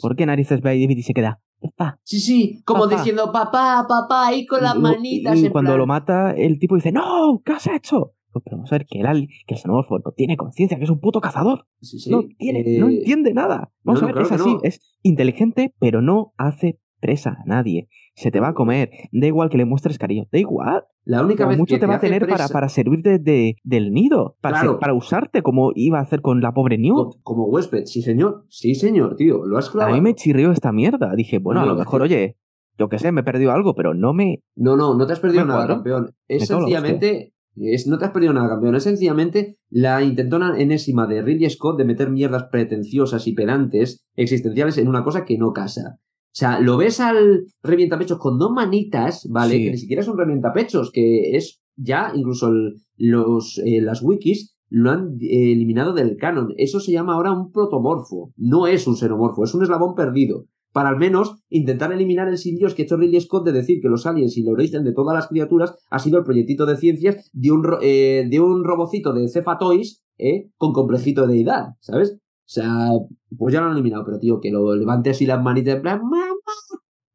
¿Por 0.00 0.16
qué 0.16 0.26
narices 0.26 0.60
ve 0.60 0.70
a 0.70 0.72
David 0.72 0.98
y 0.98 1.02
se 1.02 1.14
queda? 1.14 1.40
Papá. 1.60 2.00
Sí, 2.02 2.18
sí, 2.18 2.62
como 2.64 2.86
diciendo 2.86 3.30
papá, 3.30 3.86
papá, 3.88 4.26
ahí 4.26 4.46
con 4.46 4.62
las 4.62 4.76
manitas. 4.76 5.38
Y, 5.38 5.48
cuando 5.48 5.76
lo 5.76 5.86
mata, 5.86 6.32
el 6.32 6.58
tipo 6.58 6.74
dice, 6.74 6.90
¡No! 6.90 7.40
¿Qué 7.44 7.52
has 7.52 7.66
hecho? 7.68 8.14
Pues, 8.32 8.42
pero 8.44 8.56
vamos 8.56 8.72
a 8.72 8.76
ver 8.76 8.86
que 8.86 9.00
el, 9.00 9.28
que 9.46 9.54
el 9.54 9.60
xenomorfo 9.60 9.98
no 9.98 10.12
tiene 10.12 10.36
conciencia, 10.36 10.78
que 10.78 10.84
es 10.84 10.90
un 10.90 11.00
puto 11.00 11.20
cazador. 11.20 11.66
Sí, 11.80 11.98
sí. 11.98 12.10
No, 12.10 12.24
tiene, 12.38 12.64
no 12.78 12.88
eh, 12.88 12.98
entiende 12.98 13.34
nada. 13.34 13.70
Vamos 13.82 14.02
a 14.02 14.06
ver, 14.06 14.18
es 14.22 14.32
así, 14.32 14.56
es 14.62 14.80
inteligente, 15.02 15.74
pero 15.78 16.00
no 16.00 16.32
hace 16.38 16.80
presa 17.00 17.36
a 17.42 17.44
nadie. 17.44 17.88
Se 18.14 18.30
te 18.30 18.40
va 18.40 18.48
a 18.48 18.54
comer. 18.54 18.90
Da 19.12 19.26
igual 19.26 19.48
que 19.48 19.56
le 19.56 19.64
muestres 19.64 19.98
cariño. 19.98 20.26
Da 20.30 20.38
igual. 20.38 20.84
La 21.04 21.22
única 21.22 21.46
vez 21.46 21.58
mucho 21.58 21.78
te, 21.78 21.86
va 21.86 21.96
a 21.96 22.00
tener 22.00 22.28
para, 22.28 22.48
para 22.48 22.68
servirte 22.68 23.18
de, 23.18 23.56
del 23.64 23.90
nido. 23.90 24.36
Para, 24.40 24.78
para 24.78 24.94
usarte 24.94 25.42
como 25.42 25.72
iba 25.74 25.98
a 25.98 26.02
hacer 26.02 26.20
con 26.20 26.40
la 26.40 26.52
pobre 26.52 26.78
Newt. 26.78 27.16
Como, 27.22 27.46
huésped. 27.46 27.86
Sí, 27.86 28.02
señor. 28.02 28.44
Sí, 28.48 28.74
señor, 28.74 29.16
tío. 29.16 29.44
Lo 29.46 29.58
has 29.58 29.70
clavado. 29.70 29.94
A 29.94 29.96
mí 29.96 30.02
me 30.02 30.14
chirrió 30.14 30.52
esta 30.52 30.72
mierda. 30.72 31.14
Dije, 31.16 31.38
bueno, 31.38 31.60
a 31.60 31.66
lo 31.66 31.74
mejor, 31.74 32.02
oye, 32.02 32.36
yo 32.78 32.88
qué 32.88 32.98
sé, 32.98 33.12
me 33.12 33.22
he 33.22 33.24
perdido 33.24 33.52
algo, 33.52 33.74
pero 33.74 33.94
no 33.94 34.12
me. 34.12 34.42
No, 34.56 34.76
no, 34.76 34.94
no 34.94 35.06
te 35.06 35.12
has 35.12 35.20
perdido 35.20 35.44
nada, 35.44 35.66
campeón. 35.66 36.14
Es 36.28 36.46
sencillamente. 36.46 37.34
Es, 37.56 37.86
no 37.86 37.98
te 37.98 38.06
has 38.06 38.10
perdido 38.12 38.32
nada, 38.32 38.48
campeón. 38.48 38.76
Es 38.76 38.84
sencillamente 38.84 39.58
la 39.68 40.02
intentona 40.02 40.58
enésima 40.58 41.06
de 41.06 41.22
Ridley 41.22 41.50
Scott 41.50 41.78
de 41.78 41.84
meter 41.84 42.10
mierdas 42.10 42.44
pretenciosas 42.44 43.26
y 43.26 43.34
pedantes 43.34 44.04
existenciales 44.16 44.78
en 44.78 44.88
una 44.88 45.04
cosa 45.04 45.24
que 45.24 45.36
no 45.36 45.52
casa. 45.52 45.98
O 46.32 46.34
sea, 46.34 46.60
lo 46.60 46.78
ves 46.78 46.98
al 46.98 47.44
revientapechos 47.62 48.18
con 48.18 48.38
dos 48.38 48.52
manitas, 48.52 49.28
¿vale? 49.30 49.58
Que 49.58 49.70
ni 49.70 49.76
siquiera 49.76 50.00
es 50.00 50.08
un 50.08 50.16
revientapechos, 50.16 50.90
que 50.90 51.36
es 51.36 51.60
ya 51.76 52.12
incluso 52.14 52.50
los, 52.96 53.60
eh, 53.64 53.82
las 53.82 54.02
wikis 54.02 54.56
lo 54.70 54.90
han 54.90 55.18
eh, 55.20 55.52
eliminado 55.52 55.92
del 55.92 56.16
canon. 56.16 56.54
Eso 56.56 56.80
se 56.80 56.92
llama 56.92 57.12
ahora 57.12 57.32
un 57.32 57.52
protomorfo. 57.52 58.32
No 58.36 58.66
es 58.66 58.86
un 58.86 58.96
xenomorfo, 58.96 59.44
es 59.44 59.54
un 59.54 59.62
eslabón 59.62 59.94
perdido. 59.94 60.46
Para 60.72 60.88
al 60.88 60.96
menos 60.96 61.36
intentar 61.50 61.92
eliminar 61.92 62.28
el 62.28 62.38
sin 62.38 62.56
Dios 62.56 62.74
que 62.74 62.82
ha 62.82 62.84
hecho 62.86 62.96
Ridley 62.96 63.20
Scott 63.20 63.44
de 63.44 63.52
decir 63.52 63.80
que 63.82 63.90
los 63.90 64.06
aliens 64.06 64.34
y 64.38 64.40
el 64.40 64.48
origen 64.48 64.84
de 64.84 64.94
todas 64.94 65.14
las 65.14 65.28
criaturas 65.28 65.76
ha 65.90 65.98
sido 65.98 66.16
el 66.18 66.24
proyectito 66.24 66.64
de 66.64 66.78
ciencias 66.78 67.28
de 67.34 67.50
un, 67.50 67.66
eh, 67.82 68.26
de 68.30 68.40
un 68.40 68.64
robocito 68.64 69.12
de 69.12 69.28
Cefatois 69.28 70.02
eh, 70.16 70.48
con 70.56 70.72
complejito 70.72 71.26
de 71.26 71.34
deidad, 71.34 71.74
¿sabes? 71.80 72.18
O 72.44 72.54
sea, 72.54 72.90
pues 73.38 73.54
ya 73.54 73.60
lo 73.60 73.66
han 73.66 73.72
eliminado, 73.72 74.04
pero 74.04 74.18
tío, 74.18 74.40
que 74.40 74.50
lo 74.50 74.74
levante 74.74 75.10
así 75.10 75.26
las 75.26 75.42
manitas 75.42 75.76
en 75.76 75.82
plan, 75.82 76.00
¡Mamá! 76.02 76.26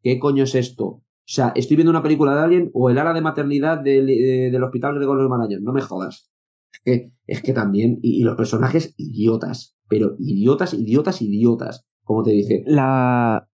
¿Qué 0.01 0.19
coño 0.19 0.43
es 0.43 0.55
esto? 0.55 0.85
O 0.85 1.03
sea, 1.29 1.51
estoy 1.55 1.75
viendo 1.75 1.91
una 1.91 2.01
película 2.01 2.33
de 2.33 2.41
Alien 2.41 2.71
o 2.73 2.89
el 2.89 2.97
ala 2.97 3.13
de 3.13 3.21
maternidad 3.21 3.79
del, 3.79 4.09
eh, 4.09 4.49
del 4.49 4.63
hospital 4.63 4.97
de 4.97 5.05
Golden 5.05 5.27
Marañón. 5.27 5.63
No 5.63 5.73
me 5.73 5.81
jodas. 5.81 6.31
Es 6.71 6.79
que, 6.83 7.11
es 7.25 7.41
que 7.41 7.51
también, 7.51 7.99
y, 8.01 8.23
los 8.23 8.37
personajes 8.37 8.93
idiotas, 8.97 9.75
pero 9.89 10.15
idiotas, 10.19 10.73
idiotas, 10.73 11.21
idiotas, 11.21 11.85
como 12.03 12.23
te 12.23 12.31
dice. 12.31 12.63
La. 12.65 13.49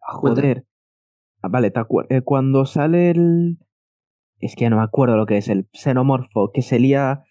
Joder. 0.00 0.66
Ah, 1.40 1.48
vale, 1.48 1.70
te 1.70 1.80
eh, 2.08 2.22
cuando 2.22 2.66
sale 2.66 3.10
el. 3.10 3.58
Es 4.40 4.56
que 4.56 4.62
ya 4.62 4.70
no 4.70 4.78
me 4.78 4.82
acuerdo 4.82 5.16
lo 5.16 5.26
que 5.26 5.36
es, 5.36 5.48
el 5.48 5.68
xenomorfo, 5.72 6.50
que 6.52 6.62
se 6.62 6.80
lía. 6.80 7.22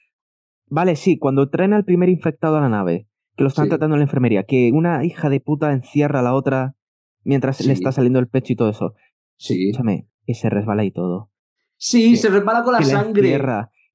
Vale, 0.68 0.96
sí, 0.96 1.20
cuando 1.20 1.50
traen 1.50 1.74
al 1.74 1.84
primer 1.84 2.08
infectado 2.08 2.56
a 2.56 2.62
la 2.62 2.70
nave 2.70 3.11
que 3.36 3.44
lo 3.44 3.48
están 3.48 3.70
tratando 3.70 3.96
en 3.96 4.00
la 4.00 4.06
enfermería, 4.06 4.44
que 4.44 4.72
una 4.74 5.04
hija 5.06 5.30
de 5.30 5.40
puta 5.40 5.72
encierra 5.72 6.20
a 6.20 6.24
la 6.24 6.34
otra 6.34 6.76
mientras 7.24 7.66
le 7.66 7.74
está 7.74 7.92
saliendo 7.92 8.20
el 8.20 8.28
pecho 8.28 8.54
y 8.54 8.56
todo 8.56 8.70
eso. 8.70 8.94
Sí. 9.38 9.70
Escúchame, 9.70 10.08
y 10.26 10.36
se 10.36 10.50
resbala 10.50 10.84
y 10.84 10.92
todo. 10.92 11.32
Sí, 11.78 12.16
se 12.16 12.30
resbala 12.30 12.64
con 12.64 12.74
la 12.74 12.84
sangre. 12.84 13.40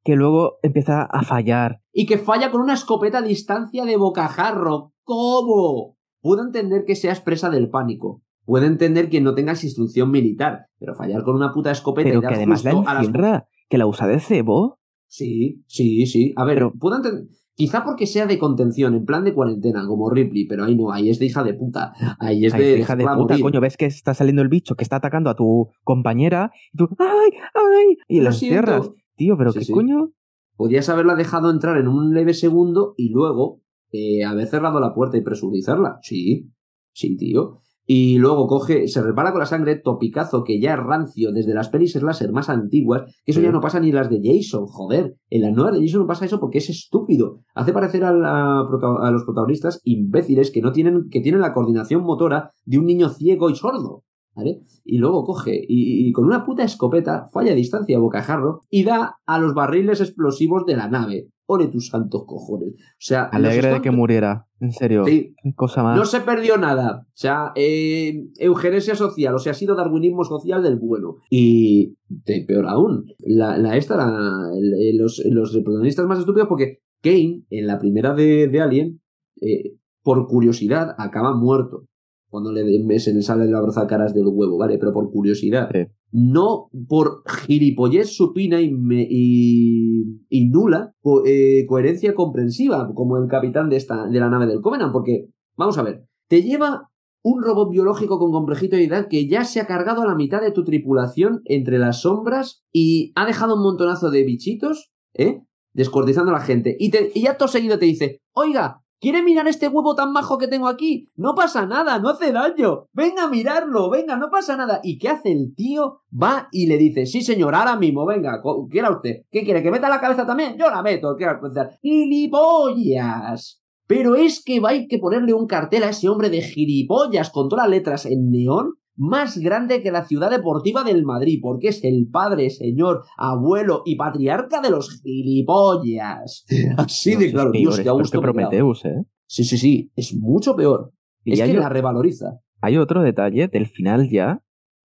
que 0.03 0.16
luego 0.16 0.59
empieza 0.62 1.03
a 1.03 1.22
fallar. 1.22 1.80
Y 1.93 2.07
que 2.07 2.18
falla 2.18 2.51
con 2.51 2.61
una 2.61 2.74
escopeta 2.74 3.18
a 3.18 3.22
distancia 3.22 3.84
de 3.84 3.97
bocajarro. 3.97 4.93
¿Cómo? 5.03 5.97
Puedo 6.20 6.43
entender 6.43 6.84
que 6.84 6.97
seas 6.97 7.20
presa 7.20 7.51
del 7.51 7.70
pánico. 7.70 8.22
Puedo 8.45 8.66
entender 8.66 9.09
que 9.09 9.20
no 9.20 9.34
tengas 9.34 9.64
instrucción 9.64 10.11
militar. 10.11 10.66
Pero 10.78 10.95
fallar 10.95 11.22
con 11.22 11.37
una 11.37 11.53
puta 11.53 11.70
escopeta 11.70 12.09
pero 12.09 12.20
que 12.20 12.34
además 12.34 12.64
la 12.64 12.72
encierra, 12.72 13.49
que 13.68 13.78
la 13.78 13.87
usa 13.87 14.07
de 14.07 14.20
cebo. 14.20 14.80
Sí, 15.07 15.64
sí, 15.66 16.07
sí. 16.07 16.32
A 16.37 16.45
ver, 16.45 16.70
puedo 16.78 16.97
entender. 16.97 17.26
Quizá 17.57 17.84
porque 17.84 18.07
sea 18.07 18.26
de 18.26 18.38
contención, 18.38 18.94
en 18.94 19.07
plan 19.07 19.24
de 19.24 19.32
cuarentena, 19.32 19.86
como 19.86 20.11
Ripley, 20.11 20.46
pero 20.46 20.64
ahí 20.64 20.76
no, 20.76 20.92
ahí 20.92 21.09
es 21.09 21.18
de 21.18 21.24
hija 21.24 21.42
de 21.42 21.54
puta. 21.54 21.94
Ahí 22.18 22.44
es 22.44 22.52
de. 22.52 22.80
hija 22.80 22.96
de 22.96 23.07
puta, 23.07 23.38
coño, 23.40 23.62
ves 23.62 23.78
que 23.78 23.86
está 23.86 24.12
saliendo 24.12 24.42
el 24.42 24.48
bicho 24.48 24.74
que 24.74 24.84
está 24.84 24.96
atacando 24.96 25.30
a 25.30 25.36
tu 25.36 25.70
compañera 25.82 26.50
y 26.70 26.76
tú, 26.76 26.88
¡ay, 26.98 27.30
ay! 27.54 27.96
Y 28.09 28.20
la 28.20 28.28
encierras. 28.28 28.90
Tío, 29.14 29.38
pero 29.38 29.54
¿qué 29.54 29.66
coño? 29.72 30.11
Podías 30.57 30.90
haberla 30.90 31.14
dejado 31.14 31.50
entrar 31.50 31.78
en 31.78 31.88
un 31.88 32.12
leve 32.12 32.34
segundo 32.34 32.92
y 32.98 33.09
luego 33.09 33.62
eh, 33.90 34.24
haber 34.24 34.46
cerrado 34.48 34.78
la 34.78 34.92
puerta 34.92 35.16
y 35.16 35.22
presurizarla. 35.22 35.98
Sí, 36.02 36.50
sí, 36.92 37.16
tío. 37.16 37.62
Y 37.87 38.18
luego 38.18 38.49
coge, 38.49 38.89
se 38.89 39.01
repara 39.01 39.30
con 39.30 39.41
la 39.41 39.47
sangre, 39.47 39.76
topicazo 39.76 40.43
que 40.43 40.61
ya 40.61 40.74
es 40.74 40.80
rancio 40.80 41.32
desde 41.32 41.55
las 41.55 41.68
pelis 41.68 41.95
láser 42.03 42.32
más 42.32 42.49
antiguas, 42.49 43.03
que 43.24 43.30
eso 43.32 43.41
ya 43.41 43.53
no 43.53 43.61
pasa 43.61 43.78
ni 43.78 43.93
las 43.93 44.11
de 44.11 44.20
Jason, 44.22 44.66
joder. 44.66 45.14
En 45.30 45.43
la 45.43 45.53
nueva 45.53 45.70
de 45.70 45.80
Jason 45.80 46.01
no 46.01 46.07
pasa 46.07 46.24
eso 46.24 46.41
porque 46.41 46.59
es 46.59 46.68
estúpido. 46.68 47.41
Hace 47.55 47.72
parecer 47.72 48.05
a, 48.05 48.11
a 48.11 49.11
los 49.11 49.24
protagonistas 49.24 49.80
imbéciles 49.84 50.51
que 50.51 50.62
no 50.62 50.72
tienen, 50.72 51.09
que 51.11 51.20
tienen 51.20 51.41
la 51.41 51.55
coordinación 51.55 52.03
motora 52.03 52.51
de 52.64 52.78
un 52.78 52.87
niño 52.87 53.09
ciego 53.09 53.51
y 53.51 53.55
sordo. 53.55 54.03
¿vale? 54.34 54.61
Y 54.84 54.99
luego 54.99 55.24
coge 55.24 55.57
y, 55.57 56.09
y 56.09 56.12
con 56.12 56.26
una 56.26 56.45
puta 56.45 56.62
escopeta 56.62 57.26
falla 57.32 57.53
a 57.53 57.55
distancia 57.55 57.99
bocajarro 57.99 58.61
y 58.68 58.84
da 58.84 59.16
a 59.24 59.39
los 59.39 59.55
barriles 59.55 60.01
explosivos 60.01 60.66
de 60.66 60.76
la 60.76 60.89
nave. 60.89 61.28
Ore 61.49 61.68
tus 61.68 61.88
santos 61.88 62.24
cojones. 62.26 62.74
O 62.74 62.80
sea, 62.99 63.24
Alegre 63.24 63.68
de 63.74 63.80
que 63.82 63.90
muriera. 63.90 64.47
En 64.61 64.72
serio. 64.72 65.05
Sí. 65.05 65.34
Cosa 65.55 65.82
más. 65.82 65.97
No 65.97 66.05
se 66.05 66.20
perdió 66.20 66.57
nada. 66.57 67.07
O 67.07 67.11
sea, 67.14 67.53
eh, 67.55 68.24
eugenesia 68.38 68.94
social, 68.97 69.34
o 69.34 69.38
sea, 69.38 69.53
ha 69.53 69.55
sido 69.55 69.76
darwinismo 69.76 70.24
social 70.24 70.62
del 70.62 70.76
bueno. 70.76 71.16
Y 71.30 71.97
de 72.09 72.44
peor 72.47 72.66
aún, 72.66 73.07
la, 73.18 73.59
la 73.59 73.76
esta, 73.76 73.97
la- 73.97 74.51
el- 74.59 74.97
los, 74.97 75.22
los 75.30 75.53
protagonistas 75.53 76.07
más 76.07 76.18
estúpidos, 76.18 76.49
porque 76.49 76.80
Kane, 77.03 77.44
en 77.51 77.66
la 77.66 77.78
primera 77.78 78.14
de, 78.14 78.49
de 78.49 78.61
Alien, 78.61 79.01
eh, 79.40 79.74
por 80.03 80.26
curiosidad, 80.26 80.94
acaba 80.99 81.36
muerto. 81.36 81.84
Cuando 82.29 82.53
le, 82.53 82.99
se 82.99 83.14
le 83.14 83.22
sale 83.22 83.47
la 83.47 83.61
broza 83.62 83.87
caras 83.87 84.12
del 84.14 84.27
huevo, 84.27 84.59
¿vale? 84.59 84.79
Pero 84.79 84.93
por 84.93 85.11
curiosidad. 85.11 85.68
Sí. 85.72 85.87
No 86.12 86.68
por 86.89 87.22
gilipollez 87.47 88.09
supina 88.14 88.61
y, 88.61 88.72
me- 88.72 89.07
y, 89.09 90.03
y 90.29 90.49
nula 90.49 90.93
co- 91.01 91.22
eh, 91.27 91.64
coherencia 91.68 92.14
comprensiva, 92.14 92.91
como 92.95 93.16
el 93.16 93.29
capitán 93.29 93.68
de, 93.68 93.77
esta, 93.77 94.07
de 94.09 94.20
la 94.20 94.29
nave 94.31 94.47
del 94.47 94.61
Covenant, 94.61 94.93
porque, 94.93 95.29
vamos 95.57 95.79
a 95.79 95.83
ver, 95.83 96.05
te 96.29 96.43
lleva 96.43 96.91
un 97.22 97.43
robot 97.43 97.70
biológico 97.70 98.18
con 98.18 98.31
complejidad 98.31 99.09
que 99.09 99.29
ya 99.29 99.45
se 99.45 99.61
ha 99.61 99.66
cargado 99.66 100.03
a 100.03 100.07
la 100.07 100.14
mitad 100.14 100.41
de 100.41 100.53
tu 100.53 100.62
tripulación 100.64 101.43
entre 101.45 101.79
las 101.79 102.03
sombras 102.03 102.64
y 102.72 103.12
ha 103.16 103.27
dejado 103.27 103.57
un 103.57 103.62
montonazo 103.62 104.11
de 104.11 104.22
bichitos, 104.24 104.93
¿eh? 105.14 105.41
Descortizando 105.74 106.31
a 106.31 106.35
la 106.35 106.41
gente. 106.41 106.77
Y, 106.79 106.91
te, 106.91 107.11
y 107.14 107.22
ya 107.22 107.37
todo 107.37 107.49
seguido 107.49 107.79
te 107.79 107.87
dice, 107.87 108.20
oiga, 108.33 108.83
¿quiere 109.01 109.22
mirar 109.22 109.49
este 109.49 109.68
huevo 109.68 109.94
tan 109.94 110.12
majo 110.12 110.38
que 110.38 110.49
tengo 110.49 110.68
aquí? 110.68 111.09
No 111.16 111.34
pasa 111.34 111.66
nada, 111.66 111.99
no 111.99 112.11
hace 112.11 112.32
daño. 112.32 112.86
Venga 112.92 113.24
a 113.24 113.28
mirarlo, 113.28 113.90
venga, 113.90 114.16
no 114.16 114.30
pasa 114.30 114.57
nada. 114.57 114.80
¿Y 114.82 114.99
qué 114.99 115.09
hace 115.09 115.32
el 115.32 115.55
tío? 115.55 116.03
Va 116.12 116.49
y 116.53 116.66
le 116.66 116.78
dice, 116.78 117.07
sí 117.07 117.22
señor, 117.22 117.55
ahora 117.55 117.76
mismo, 117.76 118.07
venga, 118.07 118.40
quiera 118.70 118.90
usted. 118.90 119.22
¿Qué 119.30 119.44
quiere? 119.44 119.62
¿Que 119.62 119.70
meta 119.70 119.88
la 119.88 120.01
cabeza 120.01 120.26
también? 120.26 120.57
Yo 120.59 120.70
la 120.70 120.82
meto, 120.82 121.14
quiero 121.16 121.40
pensar. 121.40 121.78
¡Gilipollas! 121.82 123.62
Pero 123.86 124.16
es 124.16 124.42
que 124.42 124.61
va 124.61 124.70
hay 124.70 124.88
que 124.88 124.99
ponerle 124.99 125.32
un 125.32 125.47
cartel 125.47 125.84
a 125.84 125.90
ese 125.90 126.09
hombre 126.09 126.28
de 126.28 126.42
gilipollas 126.42 127.30
con 127.30 127.49
todas 127.49 127.66
las 127.66 127.70
letras 127.70 128.07
en 128.07 128.30
neón 128.30 128.74
más 128.97 129.38
grande 129.38 129.82
que 129.82 129.90
la 129.90 130.05
ciudad 130.05 130.30
deportiva 130.30 130.84
del 130.84 131.05
Madrid, 131.05 131.38
porque 131.42 131.68
es 131.68 131.84
el 131.84 132.09
padre, 132.11 132.51
señor, 132.51 133.05
abuelo 133.16 133.82
y 133.84 133.97
patriarca 133.97 134.61
de 134.61 134.70
los 134.70 135.01
gilipollas. 135.03 136.44
Así 136.76 137.11
Dios, 137.11 137.20
de 137.20 137.32
claro, 137.32 137.51
Dios, 137.53 137.80
que 137.80 137.90
gusto. 137.90 138.20
Prometheus, 138.20 138.84
¿eh? 138.84 139.05
Sí, 139.26 139.44
sí, 139.44 139.59
sí, 139.59 139.92
es 139.97 140.14
mucho 140.14 140.57
peor. 140.57 140.92
Y 141.24 141.32
es 141.32 141.42
que 141.42 141.55
la 141.55 141.68
revaloriza. 141.68 142.40
hay 142.61 142.78
otro 142.78 143.03
detalle 143.03 143.49
del 143.49 143.66
final 143.66 144.09
ya 144.09 144.42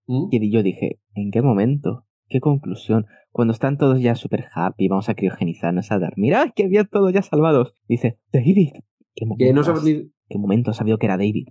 ¿Mm? 0.07 0.30
que 0.30 0.49
yo 0.49 0.64
dije, 0.64 0.99
¿en 1.14 1.32
qué 1.32 1.41
momento? 1.41 2.05
¿Qué 2.28 2.39
conclusión? 2.39 3.05
Cuando 3.32 3.53
están 3.53 3.78
todos 3.78 4.01
ya 4.01 4.16
súper 4.16 4.47
happy, 4.53 4.88
vamos 4.88 5.09
a 5.09 5.14
criogenizarnos 5.14 5.91
a 5.91 5.99
dar. 5.99 6.14
Mira, 6.18 6.51
que 6.55 6.66
había 6.66 6.84
todos 6.86 7.14
ya 7.14 7.22
salvados. 7.22 7.74
Dice, 7.88 8.20
David. 8.34 8.72
¿Qué 9.14 9.26
momento, 9.26 9.45
Que 9.45 9.53
no. 9.53 10.09
¿Qué 10.28 10.38
momento 10.38 10.74
sabió 10.74 10.97
que 10.97 11.05
era 11.05 11.18
David? 11.18 11.47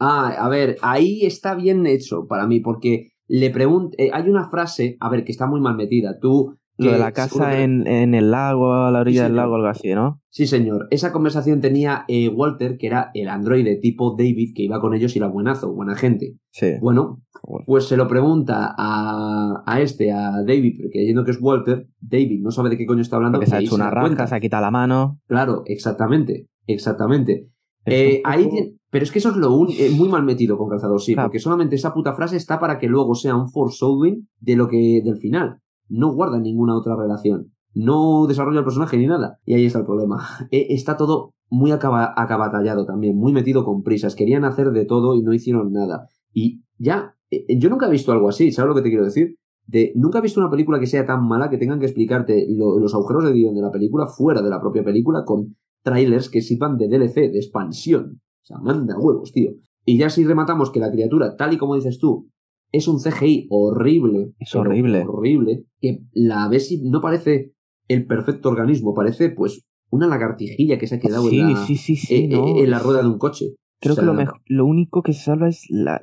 Ah, 0.00 0.34
a 0.38 0.48
ver, 0.48 0.76
ahí 0.82 1.24
está 1.24 1.54
bien 1.54 1.86
hecho 1.86 2.26
para 2.28 2.46
mí, 2.46 2.60
porque 2.60 3.10
le 3.26 3.50
pregunto... 3.50 3.96
hay 4.12 4.28
una 4.30 4.48
frase, 4.48 4.96
a 5.00 5.08
ver, 5.08 5.24
que 5.24 5.32
está 5.32 5.46
muy 5.46 5.60
mal 5.60 5.76
metida. 5.76 6.18
Tú... 6.20 6.54
Lo 6.80 6.92
de 6.92 6.98
la 7.00 7.10
casa 7.10 7.50
que- 7.50 7.64
en, 7.64 7.88
en 7.88 8.14
el 8.14 8.30
lago, 8.30 8.72
a 8.72 8.92
la 8.92 9.00
orilla 9.00 9.22
Sí, 9.22 9.24
del 9.24 9.34
lago, 9.34 9.56
algo 9.56 9.66
así, 9.66 9.92
¿no? 9.96 10.20
Sí, 10.30 10.46
señor. 10.46 10.86
Esa 10.92 11.10
conversación 11.12 11.60
tenía 11.60 12.04
eh, 12.06 12.28
Walter, 12.28 12.78
que 12.78 12.86
era 12.86 13.10
el 13.14 13.28
androide 13.28 13.74
tipo 13.82 14.14
David, 14.16 14.52
que 14.54 14.62
iba 14.62 14.80
con 14.80 14.94
ellos 14.94 15.16
y 15.16 15.18
era 15.18 15.26
buenazo, 15.26 15.72
buena 15.72 15.96
gente. 15.96 16.36
Sí. 16.52 16.74
Bueno, 16.80 17.20
pues 17.66 17.86
se 17.88 17.96
lo 17.96 18.06
pregunta 18.06 18.76
a, 18.78 19.64
a 19.66 19.80
este, 19.80 20.12
a 20.12 20.30
David, 20.46 20.76
porque 20.76 20.90
creyendo 20.92 21.24
que 21.24 21.32
es 21.32 21.38
Walter, 21.40 21.88
David 21.98 22.42
no 22.42 22.52
sabe 22.52 22.70
de 22.70 22.78
qué 22.78 22.86
coño 22.86 23.02
está 23.02 23.16
hablando. 23.16 23.38
Porque 23.38 23.50
se 23.50 23.56
ha 23.56 23.60
hecho 23.60 23.74
una 23.74 23.90
cuenta. 23.90 24.28
se 24.28 24.36
ha 24.36 24.40
quitado 24.40 24.62
la 24.62 24.70
mano. 24.70 25.18
Claro, 25.26 25.64
exactamente, 25.66 26.46
exactamente. 26.68 27.48
Eh, 27.92 28.20
ahí 28.24 28.74
pero 28.90 29.04
es 29.04 29.12
que 29.12 29.18
eso 29.18 29.28
es 29.30 29.36
lo 29.36 29.54
un- 29.54 29.68
eh, 29.70 29.90
muy 29.94 30.08
mal 30.08 30.24
metido 30.24 30.56
con 30.56 30.68
Calzador, 30.70 31.00
sí, 31.00 31.12
Claro. 31.12 31.28
porque 31.28 31.38
solamente 31.40 31.76
esa 31.76 31.92
puta 31.92 32.14
frase 32.14 32.36
está 32.36 32.58
para 32.58 32.78
que 32.78 32.86
luego 32.88 33.14
sea 33.14 33.36
un 33.36 33.50
foreshadowing 33.50 34.26
de 34.40 34.56
lo 34.56 34.66
que 34.68 35.02
del 35.04 35.16
final. 35.18 35.58
No 35.88 36.12
guarda 36.14 36.38
ninguna 36.38 36.74
otra 36.76 36.96
relación. 36.96 37.52
No 37.74 38.26
desarrolla 38.26 38.60
el 38.60 38.64
personaje 38.64 38.96
ni 38.96 39.06
nada. 39.06 39.38
Y 39.44 39.54
ahí 39.54 39.66
está 39.66 39.78
el 39.80 39.84
problema. 39.84 40.16
Eh, 40.50 40.68
está 40.70 40.96
todo 40.96 41.34
muy 41.50 41.70
acaba- 41.70 42.12
acabatallado 42.16 42.86
también, 42.86 43.16
muy 43.16 43.32
metido 43.32 43.64
con 43.64 43.82
prisas. 43.82 44.14
Querían 44.14 44.44
hacer 44.44 44.70
de 44.70 44.84
todo 44.86 45.14
y 45.14 45.22
no 45.22 45.32
hicieron 45.34 45.72
nada. 45.72 46.06
Y 46.32 46.62
ya, 46.78 47.14
yo 47.58 47.68
nunca 47.70 47.86
he 47.88 47.90
visto 47.90 48.12
algo 48.12 48.28
así, 48.28 48.52
¿sabes 48.52 48.68
lo 48.70 48.74
que 48.74 48.82
te 48.82 48.88
quiero 48.88 49.04
decir? 49.04 49.36
De, 49.66 49.92
nunca 49.96 50.18
he 50.18 50.22
visto 50.22 50.40
una 50.40 50.50
película 50.50 50.80
que 50.80 50.86
sea 50.86 51.04
tan 51.04 51.26
mala 51.28 51.50
que 51.50 51.58
tengan 51.58 51.78
que 51.78 51.84
explicarte 51.86 52.46
lo- 52.50 52.78
los 52.78 52.94
agujeros 52.94 53.24
de 53.24 53.32
guion 53.32 53.54
de 53.54 53.60
la 53.62 53.70
película 53.70 54.06
fuera 54.06 54.40
de 54.40 54.48
la 54.48 54.60
propia 54.60 54.82
película 54.82 55.24
con 55.26 55.56
trailers 55.90 56.28
que 56.28 56.40
sirvan 56.42 56.76
de 56.76 56.88
DLC, 56.88 57.14
de 57.30 57.38
expansión. 57.38 58.20
O 58.42 58.44
sea, 58.46 58.58
manda 58.58 58.98
huevos, 58.98 59.32
tío. 59.32 59.52
Y 59.84 59.98
ya 59.98 60.10
si 60.10 60.24
rematamos 60.24 60.70
que 60.70 60.80
la 60.80 60.90
criatura, 60.90 61.36
tal 61.36 61.52
y 61.52 61.58
como 61.58 61.74
dices 61.76 61.98
tú, 61.98 62.30
es 62.72 62.88
un 62.88 62.98
CGI 63.00 63.46
horrible. 63.50 64.32
Es 64.38 64.54
horrible. 64.54 65.04
Horrible. 65.06 65.64
Que 65.80 66.00
la 66.12 66.48
ves 66.48 66.70
y 66.72 66.82
no 66.88 67.00
parece 67.00 67.52
el 67.88 68.06
perfecto 68.06 68.48
organismo, 68.50 68.92
parece 68.94 69.30
pues 69.30 69.64
una 69.90 70.06
lagartijilla 70.06 70.78
que 70.78 70.86
se 70.86 70.96
ha 70.96 71.00
quedado 71.00 71.28
Sí, 71.28 71.40
en, 71.40 71.52
la, 71.54 71.64
sí, 71.66 71.76
sí, 71.76 71.96
sí. 71.96 72.14
eh, 72.14 72.28
no. 72.28 72.46
eh, 72.46 72.64
en 72.64 72.70
la 72.70 72.78
rueda 72.78 73.02
de 73.02 73.08
un 73.08 73.18
coche. 73.18 73.54
Creo 73.80 73.94
O 73.94 73.96
que 73.96 74.02
lo, 74.02 74.14
lo 74.46 74.66
único 74.66 75.02
que 75.02 75.14
se 75.14 75.22
salva 75.24 75.48
es 75.48 75.64
la, 75.70 75.98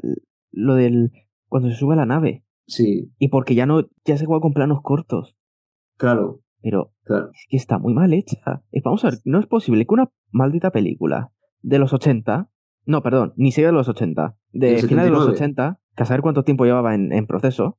lo 0.51 0.73
del 0.75 1.11
cuando 1.47 1.69
se 1.69 1.75
sube 1.75 1.93
a 1.93 1.97
la 1.97 2.05
nave. 2.07 2.43
Sí, 2.67 3.11
Y 3.19 3.27
porque 3.27 3.53
ya 3.53 3.67
no, 3.67 3.83
ya 4.05 4.17
se 4.17 4.25
juega 4.25 4.41
con 4.41 4.53
planos 4.53 4.79
cortos. 4.81 5.35
claro, 5.97 6.41
Pero 6.65 6.93
claro. 7.03 7.29
es 7.31 7.45
que 7.47 7.57
está 7.57 7.77
muy 7.77 7.93
mal 7.93 8.11
hecha. 8.11 8.63
Vamos 8.83 9.05
a 9.05 9.11
ver, 9.11 9.19
no 9.23 9.39
es 9.39 9.45
posible 9.45 9.85
que 9.85 9.93
una 9.93 10.09
maldita 10.31 10.71
película 10.71 11.31
de 11.61 11.77
los 11.77 11.93
80, 11.93 12.49
no, 12.85 13.03
perdón, 13.03 13.33
ni 13.35 13.51
siquiera 13.51 13.69
de 13.69 13.77
los 13.77 13.87
80, 13.87 14.35
de 14.51 14.67
Del 14.71 14.87
finales 14.87 15.11
de 15.11 15.11
los 15.11 15.25
79. 15.25 15.35
80, 15.35 15.79
que 15.95 16.03
a 16.03 16.05
saber 16.07 16.21
cuánto 16.23 16.43
tiempo 16.43 16.65
llevaba 16.65 16.95
en, 16.95 17.13
en 17.13 17.27
proceso. 17.27 17.77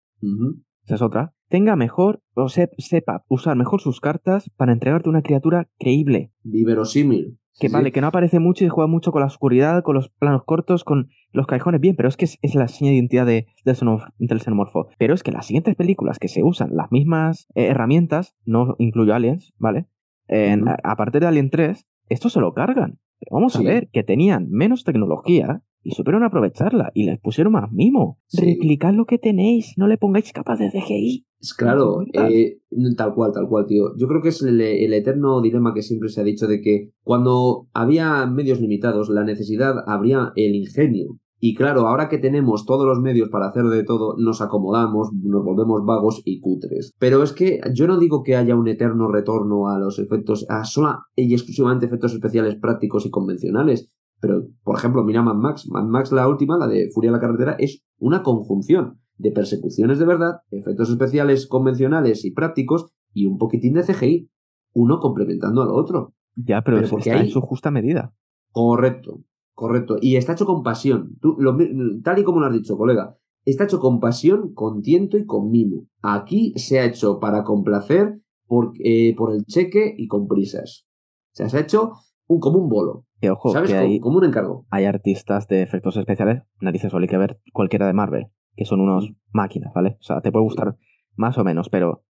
Esa 0.87 0.95
es 0.95 1.03
otra, 1.03 1.35
tenga 1.49 1.77
mejor, 1.77 2.23
o 2.35 2.49
se- 2.49 2.71
sepa 2.79 3.25
usar 3.29 3.57
mejor 3.57 3.81
sus 3.81 4.01
cartas 4.01 4.51
para 4.57 4.73
entregarte 4.73 5.09
una 5.09 5.23
criatura 5.23 5.69
creíble. 5.79 6.33
Verosímil. 6.43 7.39
Que 7.59 7.69
Sí, 7.69 7.73
vale, 7.73 7.87
sí. 7.89 7.93
que 7.93 8.01
no 8.03 8.09
aparece 8.09 8.39
mucho 8.39 8.65
y 8.67 8.69
juega 8.69 8.87
mucho 8.87 9.13
con 9.13 9.21
la 9.21 9.27
oscuridad, 9.29 9.83
con 9.83 9.95
los 9.95 10.11
planos 10.11 10.43
cortos, 10.45 10.85
con 10.85 11.09
los 11.33 11.47
callejones, 11.47 11.81
bien, 11.81 11.97
pero 11.97 12.07
es 12.09 12.19
que 12.19 12.27
es, 12.27 12.39
es 12.43 12.55
la 12.55 12.69
seña 12.69 12.91
de 12.91 12.97
identidad 12.99 13.25
de, 13.25 13.47
del, 13.65 13.75
xenomorf- 13.77 14.13
del 14.19 14.41
xenomorfo. 14.41 14.89
Pero 14.99 15.15
es 15.15 15.23
que 15.23 15.33
las 15.33 15.47
siguientes 15.47 15.75
películas 15.75 16.19
que 16.19 16.29
se 16.29 16.43
usan 16.43 16.77
las 16.77 16.93
mismas 16.93 17.47
eh, 17.55 17.69
herramientas, 17.69 18.37
no 18.45 18.75
incluyo 18.79 19.15
Aliens, 19.15 19.55
¿vale? 19.59 19.87
En- 20.29 20.63
Ujú. 20.65 20.71
a, 20.85 20.93
a 20.93 20.97
partir 20.97 21.23
de 21.23 21.29
Alien 21.29 21.49
3, 21.49 21.87
esto 22.11 22.29
se 22.29 22.41
lo 22.41 22.53
cargan. 22.53 22.99
Pero 23.21 23.37
vamos 23.37 23.55
Sí. 23.55 23.67
a 23.67 23.71
ver, 23.71 23.89
que 23.91 24.03
tenían 24.03 24.51
menos 24.51 24.85
tecnología 24.85 25.63
y 25.87 25.93
supieron 25.93 26.25
aprovecharla 26.25 26.91
y 26.95 27.05
les 27.05 27.21
pusieron 27.21 27.53
más 27.53 27.71
mimo. 27.71 28.19
Sí. 28.27 28.45
Replicad 28.45 28.93
lo 28.93 29.05
que 29.05 29.19
tenéis, 29.19 29.75
no 29.77 29.87
le 29.87 29.99
pongáis 29.99 30.33
capas 30.33 30.59
de 30.59 30.71
CGI. 30.71 31.25
Claro, 31.57 31.99
Tal. 32.13 32.33
eh, 32.33 32.59
tal 32.97 33.15
cual, 33.15 33.31
tal 33.33 33.47
cual, 33.49 33.67
tío. 33.67 33.93
Yo 33.97 34.09
creo 34.09 34.21
que 34.21 34.31
es 34.31 34.43
el, 34.43 34.61
el 34.61 34.93
eterno 34.93 35.41
dilema 35.41 35.75
que 35.75 35.83
siempre 35.83 36.09
se 36.09 36.21
ha 36.21 36.25
dicho 36.25 36.49
de 36.49 36.61
que 36.61 36.91
cuando 37.05 37.69
había 37.73 38.27
medios 38.27 38.61
limitados, 38.61 39.11
la 39.11 39.23
necesidad 39.23 39.77
habría 39.87 40.33
el 40.35 40.57
ingenio. 40.57 41.19
Y 41.39 41.55
claro, 41.55 41.87
ahora 41.87 42.09
que 42.09 42.19
tenemos 42.19 42.65
todos 42.65 42.87
los 42.87 42.99
medios 43.01 43.29
para 43.29 43.49
hacer 43.49 43.65
de 43.67 43.85
todo, 43.85 44.17
nos 44.19 44.41
acomodamos, 44.41 45.11
nos 45.23 45.45
volvemos 45.45 45.85
vagos 45.85 46.23
y 46.25 46.41
cutres. 46.41 46.95
Pero 46.99 47.23
es 47.23 47.33
que 47.33 47.61
yo 47.75 47.87
no 47.87 47.99
digo 47.99 48.23
que 48.25 48.37
haya 48.37 48.57
un 48.57 48.67
eterno 48.67 49.07
retorno 49.13 49.69
a 49.69 49.79
los 49.79 49.99
efectos, 49.99 50.47
a 50.49 50.65
sola 50.65 51.03
y 51.15 51.33
exclusivamente 51.33 51.87
efectos 51.87 52.15
especiales 52.15 52.57
prácticos 52.57 53.05
y 53.07 53.11
convencionales. 53.11 53.91
Pero, 54.27 54.43
por 54.65 54.77
ejemplo, 54.77 55.05
mira 55.05 55.23
Mad 55.23 55.37
Max. 55.37 55.69
Mad 55.71 55.85
Max, 55.85 56.11
la 56.11 56.29
última, 56.29 56.59
la 56.59 56.67
de 56.67 56.91
Furia 56.93 57.09
en 57.09 57.13
la 57.15 57.21
carretera, 57.21 57.55
es 57.61 57.83
una 57.99 58.23
conjunción 58.25 58.99
de 59.19 59.31
persecuciones 59.31 59.99
de 60.01 60.05
verdad, 60.05 60.41
efectos 60.51 60.91
especiales 60.91 61.47
convencionales 61.47 62.25
y 62.25 62.33
prácticos 62.33 62.87
y 63.15 63.27
un 63.27 63.39
poquitín 63.39 63.75
de 63.75 63.85
CGI, 63.85 64.29
uno 64.75 64.99
complementando 64.99 65.63
al 65.63 65.71
otro. 65.71 66.15
Ya, 66.35 66.63
pero, 66.63 66.79
porque 66.89 67.09
está 67.11 67.21
hay- 67.21 67.27
en 67.27 67.33
su 67.33 67.41
justa 67.41 67.71
medida. 67.71 68.13
Correcto, 68.53 69.23
correcto. 69.55 69.97
Y 70.01 70.17
está 70.17 70.33
hecho 70.33 70.45
con 70.47 70.63
pasión. 70.63 71.17
Tú, 71.21 71.37
lo 71.39 71.53
mi- 71.55 72.01
tal 72.03 72.19
y 72.19 72.25
como 72.25 72.41
lo 72.41 72.47
has 72.47 72.53
dicho, 72.53 72.77
colega. 72.77 73.17
Está 73.45 73.65
hecho 73.65 73.79
con 73.79 74.01
pasión, 74.01 74.53
con 74.55 74.83
tiento 74.83 75.17
y 75.17 75.25
con 75.25 75.51
mimo. 75.51 75.87
Aquí 76.03 76.53
se 76.57 76.81
ha 76.81 76.85
hecho 76.85 77.21
para 77.21 77.45
complacer 77.45 78.21
por, 78.47 78.73
eh, 78.83 79.15
por 79.17 79.33
el 79.33 79.45
cheque 79.45 79.95
y 79.97 80.09
con 80.09 80.27
prisas. 80.27 80.87
O 81.33 81.37
sea, 81.37 81.49
se 81.49 81.57
ha 81.59 81.61
hecho 81.61 81.93
un, 82.27 82.41
como 82.41 82.59
un 82.59 82.69
bolo. 82.69 83.06
Que 83.21 83.31
ojo, 83.31 83.51
¿Sabes? 83.51 83.71
que 83.71 83.77
Como, 83.77 83.89
hay, 83.89 84.01
como 84.01 84.19
un 84.19 84.25
encargo. 84.25 84.67
hay 84.71 84.85
artistas 84.85 85.49
de 85.49 85.63
efectos 85.63 85.97
especiales, 85.97 86.43
narices 86.61 86.91
solo 86.91 87.05
hay 87.05 87.09
que 87.09 87.19
ver 87.19 87.41
cualquiera 87.53 87.87
de 87.87 87.95
Marvel, 87.95 88.27
que 88.55 88.65
son 88.65 88.81
unos 88.81 89.13
máquinas, 89.33 89.73
¿vale? 89.75 89.97
O 90.01 90.03
sea, 90.03 90.21
te 90.21 90.31
puede 90.31 90.45
gustar 90.45 90.77
más 91.15 91.39
o 91.39 91.45
menos, 91.45 91.69
pero 91.71 92.05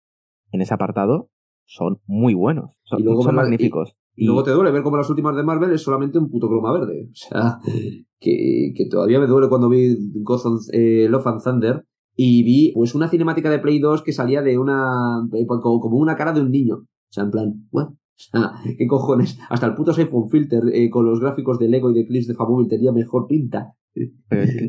en 0.50 0.62
ese 0.62 0.74
apartado 0.74 1.30
son 1.64 2.00
muy 2.06 2.34
buenos, 2.34 2.70
son, 2.84 3.00
Y 3.00 3.04
luego 3.04 3.22
son 3.22 3.34
magníficos. 3.34 3.96
Y 4.14 4.24
luego 4.24 4.42
te 4.42 4.50
duele 4.50 4.70
ver 4.70 4.82
como 4.82 4.96
las 4.96 5.10
últimas 5.10 5.36
de 5.36 5.42
Marvel 5.42 5.72
es 5.72 5.82
solamente 5.82 6.18
un 6.18 6.30
puto 6.30 6.48
croma 6.48 6.72
verde. 6.72 7.08
O 7.10 7.14
sea, 7.14 7.58
que, 8.18 8.72
que 8.74 8.86
todavía 8.90 9.20
me 9.20 9.26
duele 9.26 9.48
cuando 9.48 9.68
vi 9.68 9.94
Gotham, 10.22 10.58
eh, 10.72 11.06
Love 11.08 11.26
and 11.26 11.42
Thunder 11.42 11.84
y 12.14 12.42
vi 12.42 12.72
pues 12.74 12.94
una 12.94 13.08
cinemática 13.08 13.50
de 13.50 13.58
Play 13.58 13.78
2 13.78 14.02
que 14.02 14.12
salía 14.12 14.40
de 14.40 14.58
una 14.58 15.22
eh, 15.34 15.46
como, 15.46 15.80
como 15.80 15.98
una 15.98 16.16
cara 16.16 16.32
de 16.32 16.40
un 16.40 16.50
niño. 16.50 16.76
O 16.76 17.12
sea, 17.12 17.24
en 17.24 17.30
plan, 17.30 17.68
¿what? 17.70 17.88
Sea, 18.16 18.52
¿qué 18.78 18.86
cojones? 18.86 19.38
Hasta 19.50 19.66
el 19.66 19.74
puto 19.74 19.92
iPhone 19.96 20.28
Filter 20.30 20.62
eh, 20.72 20.88
con 20.90 21.04
los 21.06 21.20
gráficos 21.20 21.58
de 21.58 21.68
Lego 21.68 21.90
y 21.90 21.94
de 21.94 22.06
clips 22.06 22.26
de 22.28 22.34
Famóvil 22.34 22.68
tenía 22.68 22.90
mejor 22.92 23.26
pinta. 23.26 23.74
Que, 23.94 24.10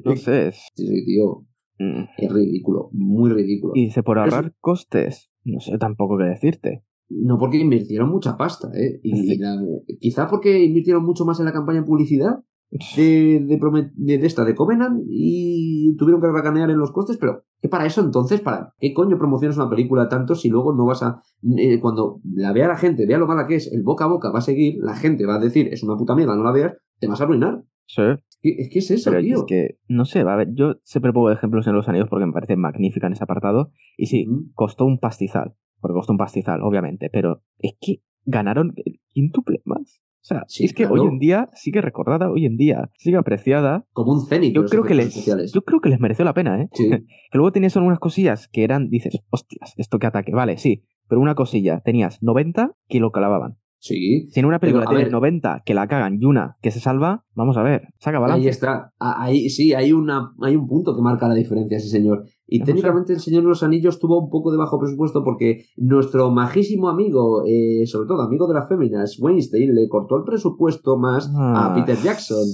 no 0.04 0.16
sé. 0.18 0.52
Sí, 0.52 0.86
sí, 0.88 1.06
tío. 1.06 1.46
Mm. 1.80 2.04
Es 2.18 2.32
ridículo, 2.34 2.90
muy 2.92 3.30
ridículo. 3.30 3.74
Y 3.76 3.86
dice, 3.86 4.04
por 4.04 4.20
ahorrar 4.20 4.54
costes, 4.60 5.30
no 5.44 5.60
sé 5.60 5.78
tampoco 5.78 6.18
qué 6.18 6.26
decirte. 6.26 6.84
No 7.10 7.38
porque 7.38 7.58
invirtieron 7.58 8.10
mucha 8.10 8.36
pasta, 8.36 8.70
¿eh? 8.76 9.00
Y 9.04 9.16
Sí. 9.16 9.38
la- 9.38 9.62
quizá 10.00 10.28
porque 10.28 10.64
invirtieron 10.66 11.06
mucho 11.06 11.24
más 11.24 11.40
en 11.40 11.46
la 11.46 11.54
campaña 11.54 11.80
en 11.80 11.86
publicidad 11.86 12.40
de, 12.70 13.40
de, 13.46 13.92
de, 13.96 14.18
de 14.18 14.28
esta, 14.28 14.44
de 14.44 14.56
Covenant, 14.56 15.02
y 15.08 15.96
tuvieron 15.98 16.22
que 16.22 16.28
racanear 16.28 16.70
en 16.70 16.78
los 16.78 16.92
costes, 16.92 17.18
pero 17.18 17.44
¿qué 17.62 17.70
para 17.70 17.86
eso 17.86 18.02
entonces? 18.02 18.42
¿Para 18.42 18.74
qué 18.80 18.94
coño 18.94 19.18
promocionas 19.18 19.58
una 19.58 19.70
película 19.70 20.10
tanto 20.10 20.36
si 20.36 20.50
luego 20.50 20.74
no 20.74 20.86
vas 20.86 21.04
a... 21.04 21.22
eh, 21.58 21.80
cuando 21.80 22.20
la 22.34 22.54
vea 22.54 22.68
la 22.68 22.78
gente, 22.78 23.06
vea 23.06 23.18
lo 23.18 23.28
mala 23.28 23.48
que 23.48 23.56
es, 23.56 23.72
el 23.72 23.84
boca 23.84 24.06
a 24.06 24.10
boca 24.10 24.32
va 24.32 24.40
a 24.40 24.42
seguir, 24.42 24.76
la 24.82 24.96
gente 24.96 25.26
va 25.26 25.36
a 25.36 25.40
decir, 25.40 25.70
es 25.72 25.84
una 25.84 25.96
puta 25.98 26.16
mierda, 26.16 26.36
no 26.36 26.44
la 26.44 26.52
veas, 26.52 26.74
te 27.00 27.08
vas 27.08 27.22
a 27.22 27.24
arruinar. 27.24 27.64
Sí, 27.90 28.02
Es 28.02 28.38
que 28.42 28.50
es, 28.50 28.70
que 28.70 28.80
es 28.80 28.92
eso, 28.92 29.12
pero 29.12 29.24
tío. 29.24 29.38
es 29.38 29.44
que, 29.48 29.80
no 29.88 30.04
sé, 30.04 30.24
va 30.26 30.34
a 30.34 30.38
ver, 30.38 30.50
yo 30.54 30.76
siempre 30.84 31.14
pongo 31.14 31.32
ejemplos 31.32 31.68
en 31.68 31.74
los 31.74 31.88
anillos 31.88 32.10
porque 32.10 32.26
me 32.26 32.34
parece 32.34 32.58
magnífica 32.58 33.08
en 33.08 33.14
ese 33.14 33.24
apartado. 33.24 33.72
Y 33.96 34.08
sí, 34.08 34.28
costó 34.56 34.84
un 34.86 35.00
pastizal, 35.00 35.56
porque 35.80 35.94
costó 35.94 36.12
un 36.12 36.18
pastizal, 36.18 36.62
obviamente, 36.64 37.10
pero 37.10 37.44
es 37.60 37.76
que 37.80 38.04
ganaron 38.26 38.74
el 38.76 39.00
quíntuple 39.08 39.62
más. 39.64 40.02
O 40.28 40.34
sea, 40.36 40.44
Sí, 40.48 40.66
es 40.66 40.74
que 40.74 40.84
claro. 40.86 41.02
hoy 41.04 41.08
en 41.08 41.20
día 41.20 41.50
sigue 41.54 41.80
recordada, 41.80 42.30
hoy 42.30 42.46
en 42.46 42.58
día 42.58 42.90
sigue 42.98 43.16
apreciada. 43.16 43.86
Como 43.94 44.12
un 44.12 44.26
cenit. 44.28 44.54
Yo 44.54 44.66
creo 44.66 44.84
que 44.84 44.94
les, 44.94 45.26
yo 45.54 45.62
creo 45.62 45.80
que 45.80 45.88
les 45.88 46.02
mereció 46.02 46.26
la 46.26 46.34
pena, 46.34 46.62
¿eh? 46.62 46.68
Sí. 46.74 46.90
Que 47.32 47.38
luego 47.38 47.54
tenías 47.54 47.78
algunas 47.78 48.00
cosillas 48.00 48.50
que 48.50 48.66
eran, 48.66 48.90
dices, 48.90 49.18
hostias, 49.30 49.74
esto 49.78 50.00
que 50.00 50.08
ataque, 50.08 50.34
vale, 50.34 50.58
sí, 50.58 50.84
pero 51.08 51.22
una 51.22 51.36
cosilla, 51.36 51.80
tenías 51.80 52.22
90 52.22 52.74
que 52.90 53.00
lo 53.00 53.12
clavaban. 53.12 53.58
Sí. 53.80 54.28
Si 54.32 54.40
en 54.42 54.48
una 54.48 54.60
película 54.60 54.86
tienes 54.86 55.06
ver- 55.06 55.14
90 55.14 55.62
que 55.66 55.74
la 55.74 55.88
cagan 55.88 56.18
y 56.20 56.26
una 56.26 56.58
que 56.62 56.72
se 56.72 56.80
salva, 56.82 57.24
vamos 57.34 57.56
a 57.58 57.64
ver, 57.64 57.88
saca 58.00 58.20
balance. 58.20 58.42
Ahí 58.42 58.48
está. 58.50 58.92
Ahí 59.00 59.50
sí, 59.50 59.74
hay, 59.74 59.94
una, 59.94 60.34
hay 60.42 60.56
un 60.58 60.68
punto 60.68 60.94
que 60.96 61.02
marca 61.02 61.28
la 61.30 61.36
diferencia, 61.36 61.80
sí, 61.80 61.88
señor. 61.88 62.26
Y 62.50 62.60
técnicamente 62.64 63.14
el 63.14 63.20
Señor 63.20 63.44
de 63.44 63.50
los 63.50 63.62
Anillos 63.64 64.00
tuvo 64.00 64.20
un 64.24 64.30
poco 64.30 64.52
de 64.52 64.58
bajo 64.58 64.80
presupuesto 64.80 65.24
porque 65.24 65.66
nuestro 65.76 66.32
majísimo 66.32 66.88
amigo, 66.88 67.44
eh, 67.46 67.86
sobre 67.86 68.08
todo 68.08 68.22
amigo 68.22 68.48
de 68.48 68.54
las 68.54 68.70
féminas, 68.70 69.18
Weinstein, 69.20 69.76
le 69.76 69.90
cortó 69.90 70.16
el 70.18 70.24
presupuesto 70.24 70.98
más 70.98 71.30
Ah. 71.36 71.72
a 71.72 71.76
Peter 71.76 71.98
Jackson. 72.02 72.46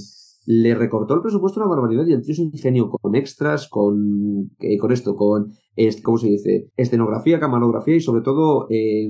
Le 0.46 0.76
recortó 0.76 1.14
el 1.14 1.22
presupuesto 1.22 1.62
una 1.62 1.70
barbaridad 1.70 2.06
y 2.06 2.12
el 2.12 2.22
tío 2.22 2.36
se 2.36 2.42
ingenió 2.42 2.90
con 2.90 3.16
extras, 3.16 3.70
con, 3.70 4.52
eh, 4.60 4.78
con 4.78 4.92
esto, 4.92 5.16
con, 5.16 5.52
¿cómo 6.04 6.18
se 6.18 6.28
dice? 6.28 6.70
Escenografía, 6.76 7.40
camarografía 7.40 7.96
y 7.96 8.02
sobre 8.02 8.24
todo 8.24 8.68
eh, 8.70 9.10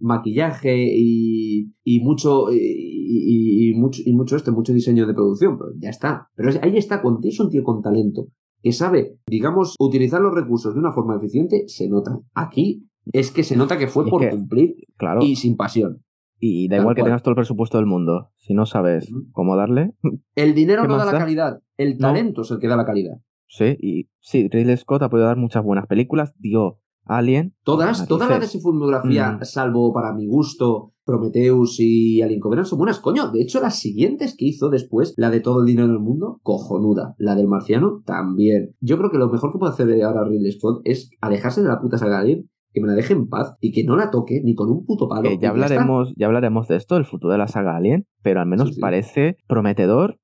maquillaje 0.00 0.74
y, 0.96 1.72
y 1.84 2.00
mucho 2.00 2.46
y, 2.52 3.72
mucho 3.76 4.02
y 4.04 4.12
mucho 4.14 4.36
este, 4.36 4.50
mucho 4.50 4.72
diseño 4.72 5.06
de 5.06 5.14
producción, 5.14 5.56
pero 5.58 5.70
ya 5.78 5.90
está. 5.90 6.28
Pero 6.34 6.48
es- 6.50 6.60
ahí 6.62 6.76
está, 6.76 7.00
cuando 7.02 7.20
tienes 7.20 7.38
un 7.40 7.50
tío 7.50 7.62
con 7.62 7.80
talento 7.82 8.26
que 8.64 8.72
sabe, 8.72 9.18
digamos, 9.28 9.76
utilizar 9.78 10.20
los 10.20 10.34
recursos 10.34 10.74
de 10.74 10.80
una 10.80 10.90
forma 10.92 11.16
eficiente, 11.16 11.64
se 11.68 11.88
nota. 11.88 12.18
Aquí 12.34 12.88
es 13.12 13.30
que 13.30 13.44
se 13.44 13.56
nota 13.56 13.76
que 13.78 13.86
fue 13.86 14.04
Es 14.06 14.10
por 14.10 14.20
que- 14.22 14.30
cumplir 14.30 14.74
Claro, 14.96 15.20
y 15.22 15.36
sin 15.36 15.56
pasión. 15.56 16.02
y 16.40 16.66
da 16.68 16.76
tal 16.76 16.82
igual 16.82 16.94
que 16.96 17.02
cual. 17.02 17.10
tengas 17.10 17.22
todo 17.22 17.32
el 17.32 17.36
presupuesto 17.36 17.76
del 17.76 17.86
mundo. 17.86 18.30
Si 18.38 18.54
no 18.54 18.64
sabes 18.66 19.12
cómo 19.32 19.54
darle, 19.56 19.92
El 20.34 20.54
dinero 20.54 20.82
¿Qué 20.82 20.88
no 20.88 20.96
da 20.96 21.04
la 21.04 21.12
da? 21.12 21.18
calidad, 21.18 21.60
el 21.76 21.98
No. 21.98 22.08
talento 22.08 22.40
es 22.42 22.50
el 22.50 22.58
que 22.58 22.68
da 22.68 22.76
la 22.76 22.86
calidad. 22.86 23.18
sí. 23.46 23.76
Y 23.80 24.08
sí, 24.20 24.48
Ridley 24.50 24.76
Scott 24.78 25.02
ha 25.02 25.10
podido 25.10 25.26
dar 25.28 25.36
muchas 25.36 25.62
buenas 25.62 25.86
películas. 25.86 26.34
Dio 26.38 26.80
Alien. 27.04 27.54
Todas, 27.64 28.08
todas 28.08 28.30
las 28.30 28.40
de 28.40 28.46
su 28.46 28.60
filmografía, 28.62 29.32
Mm. 29.32 29.44
salvo 29.44 29.92
para 29.92 30.14
mi 30.14 30.26
gusto, 30.26 30.93
Prometheus 31.04 31.76
y 31.80 32.22
Alien 32.22 32.40
Covenant, 32.40 32.66
son 32.66 32.78
buenas, 32.78 33.00
coño. 33.00 33.30
De 33.30 33.42
hecho, 33.42 33.60
las 33.60 33.78
siguientes 33.78 34.34
que 34.36 34.46
hizo 34.46 34.70
después, 34.70 35.14
la 35.16 35.30
de 35.30 35.40
todo 35.40 35.60
el 35.60 35.66
dinero 35.66 35.88
del 35.88 35.98
mundo, 36.00 36.40
cojonuda. 36.42 37.14
La 37.18 37.34
del 37.34 37.46
marciano, 37.48 38.02
también. 38.06 38.74
Yo 38.80 38.96
creo 38.98 39.10
que 39.10 39.18
lo 39.18 39.28
mejor 39.30 39.52
que 39.52 39.58
puede 39.58 39.72
hacer 39.72 40.02
ahora 40.02 40.24
Ridley 40.24 40.52
Scott 40.52 40.80
es 40.84 41.10
alejarse 41.20 41.62
de 41.62 41.68
la 41.68 41.80
puta 41.80 41.98
saga 41.98 42.20
Alien, 42.20 42.48
que 42.72 42.80
me 42.80 42.88
la 42.88 42.94
deje 42.94 43.12
en 43.12 43.28
paz 43.28 43.54
y 43.60 43.70
que 43.72 43.84
no 43.84 43.96
la 43.96 44.10
toque 44.10 44.40
ni 44.42 44.54
con 44.54 44.70
un 44.70 44.84
puto 44.84 45.08
palo. 45.08 45.28
Ya 45.40 45.50
hablaremos, 45.50 46.12
ya 46.16 46.26
hablaremos 46.26 46.66
de 46.68 46.76
esto, 46.76 46.96
el 46.96 47.04
futuro 47.04 47.32
de 47.32 47.38
la 47.38 47.46
saga 47.48 47.76
Alien, 47.76 48.06
pero 48.22 48.40
al 48.40 48.46
menos 48.48 48.68
Sí, 48.68 48.74
sí. 48.74 48.80
parece 48.80 49.36
prometedor, 49.46 50.18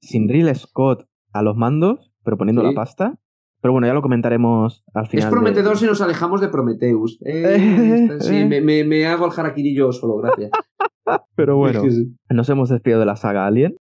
sin 0.00 0.28
Ridley 0.28 0.54
Scott 0.54 1.04
a 1.32 1.42
los 1.42 1.56
mandos, 1.56 2.12
pero 2.24 2.38
poniendo 2.38 2.62
Sí. 2.62 2.68
la 2.68 2.74
pasta. 2.74 3.18
Pero 3.62 3.72
bueno, 3.72 3.86
ya 3.86 3.92
lo 3.94 4.02
comentaremos 4.02 4.82
al 4.94 5.06
final. 5.08 5.18
Es 5.18 5.24
de- 5.26 5.30
prometedor 5.30 5.76
si 5.76 5.86
nos 5.86 6.00
alejamos 6.00 6.40
de 6.40 6.48
Prometheus. 6.48 7.18
Eh, 7.24 8.08
sí, 8.20 8.44
me, 8.46 8.60
me- 8.60 8.84
me 8.84 9.06
hago 9.06 9.26
el 9.26 9.32
harakiri 9.38 9.74
yo 9.74 9.92
solo, 9.92 10.16
gracias. 10.16 10.50
Pero 11.36 11.56
bueno, 11.56 11.82
nos 12.30 12.48
hemos 12.48 12.68
despedido 12.68 13.00
de 13.00 13.06
la 13.06 13.16
saga 13.16 13.46
Alien. 13.46 13.76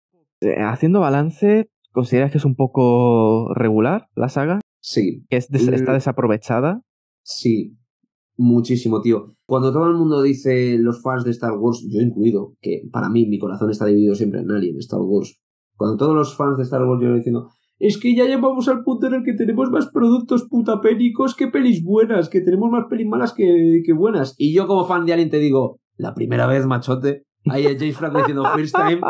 Eh, 0.42 0.56
haciendo 0.62 1.00
balance, 1.00 1.70
¿consideras 1.92 2.32
que 2.32 2.38
es 2.38 2.46
un 2.46 2.56
poco 2.56 3.54
regular 3.56 4.08
la 4.16 4.30
saga? 4.30 4.60
Sí, 4.82 5.26
¿Que 5.30 5.38
es 5.38 5.50
des- 5.50 5.68
Mm. 5.70 5.74
está 5.74 5.94
desaprovechada? 5.94 6.82
Sí, 7.24 7.78
muchísimo, 8.38 9.02
tío. 9.02 9.34
Cuando 9.48 9.72
todo 9.74 9.88
el 9.88 9.96
mundo 9.96 10.22
dice 10.22 10.78
los 10.78 11.02
fans 11.02 11.24
de 11.24 11.32
Star 11.32 11.54
Wars, 11.58 11.86
yo 11.90 12.02
incluido, 12.02 12.54
que 12.62 12.84
para 12.92 13.10
mí 13.10 13.26
mi 13.26 13.40
corazón 13.40 13.72
está 13.72 13.86
dividido 13.86 14.14
siempre 14.16 14.42
en 14.42 14.52
Alien, 14.52 14.78
Star 14.80 15.00
Wars. 15.02 15.40
Cuando 15.76 15.98
todos 15.98 16.16
los 16.16 16.36
fans 16.38 16.58
de 16.58 16.64
Star 16.64 16.84
Wars 16.86 17.02
llevan 17.02 17.18
diciendo, 17.18 17.50
es 17.80 17.98
que 18.00 18.16
ya 18.16 18.26
llevamos 18.26 18.68
al 18.70 18.84
punto 18.84 19.08
en 19.08 19.16
el 19.16 19.24
que 19.24 19.34
tenemos 19.34 19.70
más 19.72 19.88
productos 19.92 20.48
putapénicos 20.50 21.36
que 21.36 21.48
pelis 21.48 21.84
buenas, 21.84 22.30
que 22.30 22.42
tenemos 22.42 22.70
más 22.72 22.86
pelis 22.90 23.08
malas 23.08 23.34
que, 23.34 23.82
que 23.86 23.94
buenas. 23.94 24.36
Y 24.38 24.54
yo 24.54 24.68
como 24.68 24.86
fan 24.86 25.06
de 25.06 25.14
Alien 25.14 25.30
te 25.30 25.40
digo, 25.40 25.80
la 25.98 26.14
primera 26.14 26.48
vez, 26.48 26.66
machote. 26.66 27.24
Ahí 27.48 27.66
es 27.66 27.78
James 27.78 27.98
Franco 27.98 28.18
diciendo 28.20 28.44
First 28.56 28.76
Time. 28.76 29.02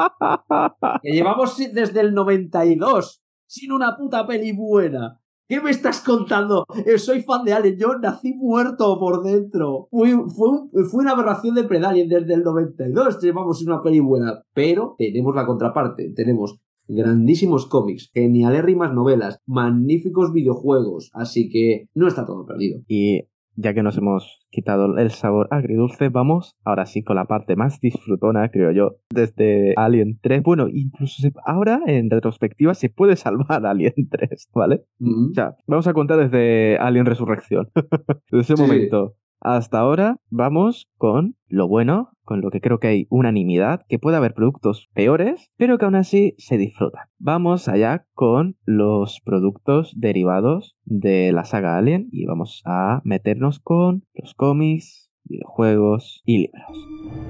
Que 1.01 1.11
llevamos 1.11 1.57
desde 1.73 2.01
el 2.01 2.13
92 2.13 3.21
sin 3.47 3.71
una 3.71 3.95
puta 3.97 4.25
peli 4.27 4.51
buena. 4.51 5.19
¿Qué 5.47 5.61
me 5.61 5.69
estás 5.69 6.01
contando? 6.01 6.65
Eh, 6.87 6.97
soy 6.97 7.21
fan 7.21 7.45
de 7.45 7.53
Alien, 7.53 7.77
yo 7.77 7.99
nací 8.01 8.33
muerto 8.33 8.97
por 8.99 9.21
dentro. 9.23 9.87
Fue, 9.91 10.09
fue, 10.35 10.49
un- 10.49 10.69
fue 10.89 11.03
una 11.03 11.11
aberración 11.11 11.53
de 11.53 11.63
Predalien 11.65 12.09
desde 12.09 12.33
el 12.33 12.41
92, 12.41 13.21
llevamos 13.21 13.61
una 13.63 13.81
peli 13.83 13.99
buena. 13.99 14.41
Pero 14.55 14.95
tenemos 14.97 15.35
la 15.35 15.45
contraparte, 15.45 16.11
tenemos 16.15 16.59
grandísimos 16.87 17.65
cómics, 17.67 18.09
genialérrimas 18.13 18.93
novelas, 18.93 19.41
magníficos 19.45 20.31
videojuegos, 20.33 21.09
así 21.13 21.49
que 21.49 21.87
no 21.93 22.07
está 22.07 22.25
todo 22.25 22.45
perdido. 22.45 22.81
Y 22.87 23.23
ya 23.57 23.73
que 23.73 23.83
nos 23.83 23.97
hemos 23.97 24.41
quitado 24.49 24.97
el 24.97 25.11
sabor 25.11 25.47
agridulce, 25.49 26.09
vamos 26.09 26.57
ahora 26.65 26.85
sí 26.85 27.03
con 27.03 27.15
la 27.15 27.23
parte 27.25 27.55
más 27.55 27.79
disfrutona, 27.79 28.49
creo 28.49 28.71
yo, 28.71 28.97
desde 29.09 29.73
Alien 29.77 30.19
3. 30.21 30.43
Bueno, 30.43 30.67
incluso 30.67 31.21
se- 31.21 31.31
ahora 31.45 31.79
en 31.87 32.09
retrospectiva 32.09 32.73
se 32.73 32.89
puede 32.89 33.15
salvar 33.15 33.65
Alien 33.65 33.93
3, 34.09 34.49
¿vale? 34.53 34.83
Mm. 34.99 35.29
O 35.31 35.33
sea, 35.33 35.55
vamos 35.67 35.87
a 35.87 35.93
contar 35.93 36.17
desde 36.17 36.77
Alien 36.79 37.05
Resurrección. 37.05 37.69
desde 38.31 38.41
ese 38.53 38.55
Sí. 38.57 38.61
momento 38.61 39.15
hasta 39.41 39.79
ahora 39.79 40.17
vamos 40.31 40.89
con 40.97 41.35
lo 41.47 41.67
bueno, 41.67 42.09
con 42.25 42.41
lo 42.41 42.51
que 42.51 42.59
creo 42.59 42.79
que 42.79 42.87
hay 42.87 43.07
unanimidad, 43.09 43.85
que 43.87 43.99
puede 43.99 44.17
haber 44.17 44.33
productos 44.33 44.89
peores, 44.93 45.51
pero 45.57 45.77
que 45.77 45.85
aún 45.85 45.95
así 45.95 46.35
se 46.37 46.57
disfrutan. 46.57 47.05
Vamos 47.17 47.67
allá 47.67 48.05
con 48.13 48.57
los 48.65 49.21
productos 49.23 49.93
derivados 49.95 50.75
de 50.83 51.31
la 51.31 51.45
saga 51.45 51.77
Alien 51.77 52.09
y 52.11 52.25
vamos 52.25 52.61
a 52.65 53.01
meternos 53.05 53.59
con 53.59 54.03
los 54.13 54.33
cómics, 54.33 55.09
videojuegos 55.23 56.21
y 56.25 56.39
libros. 56.39 57.24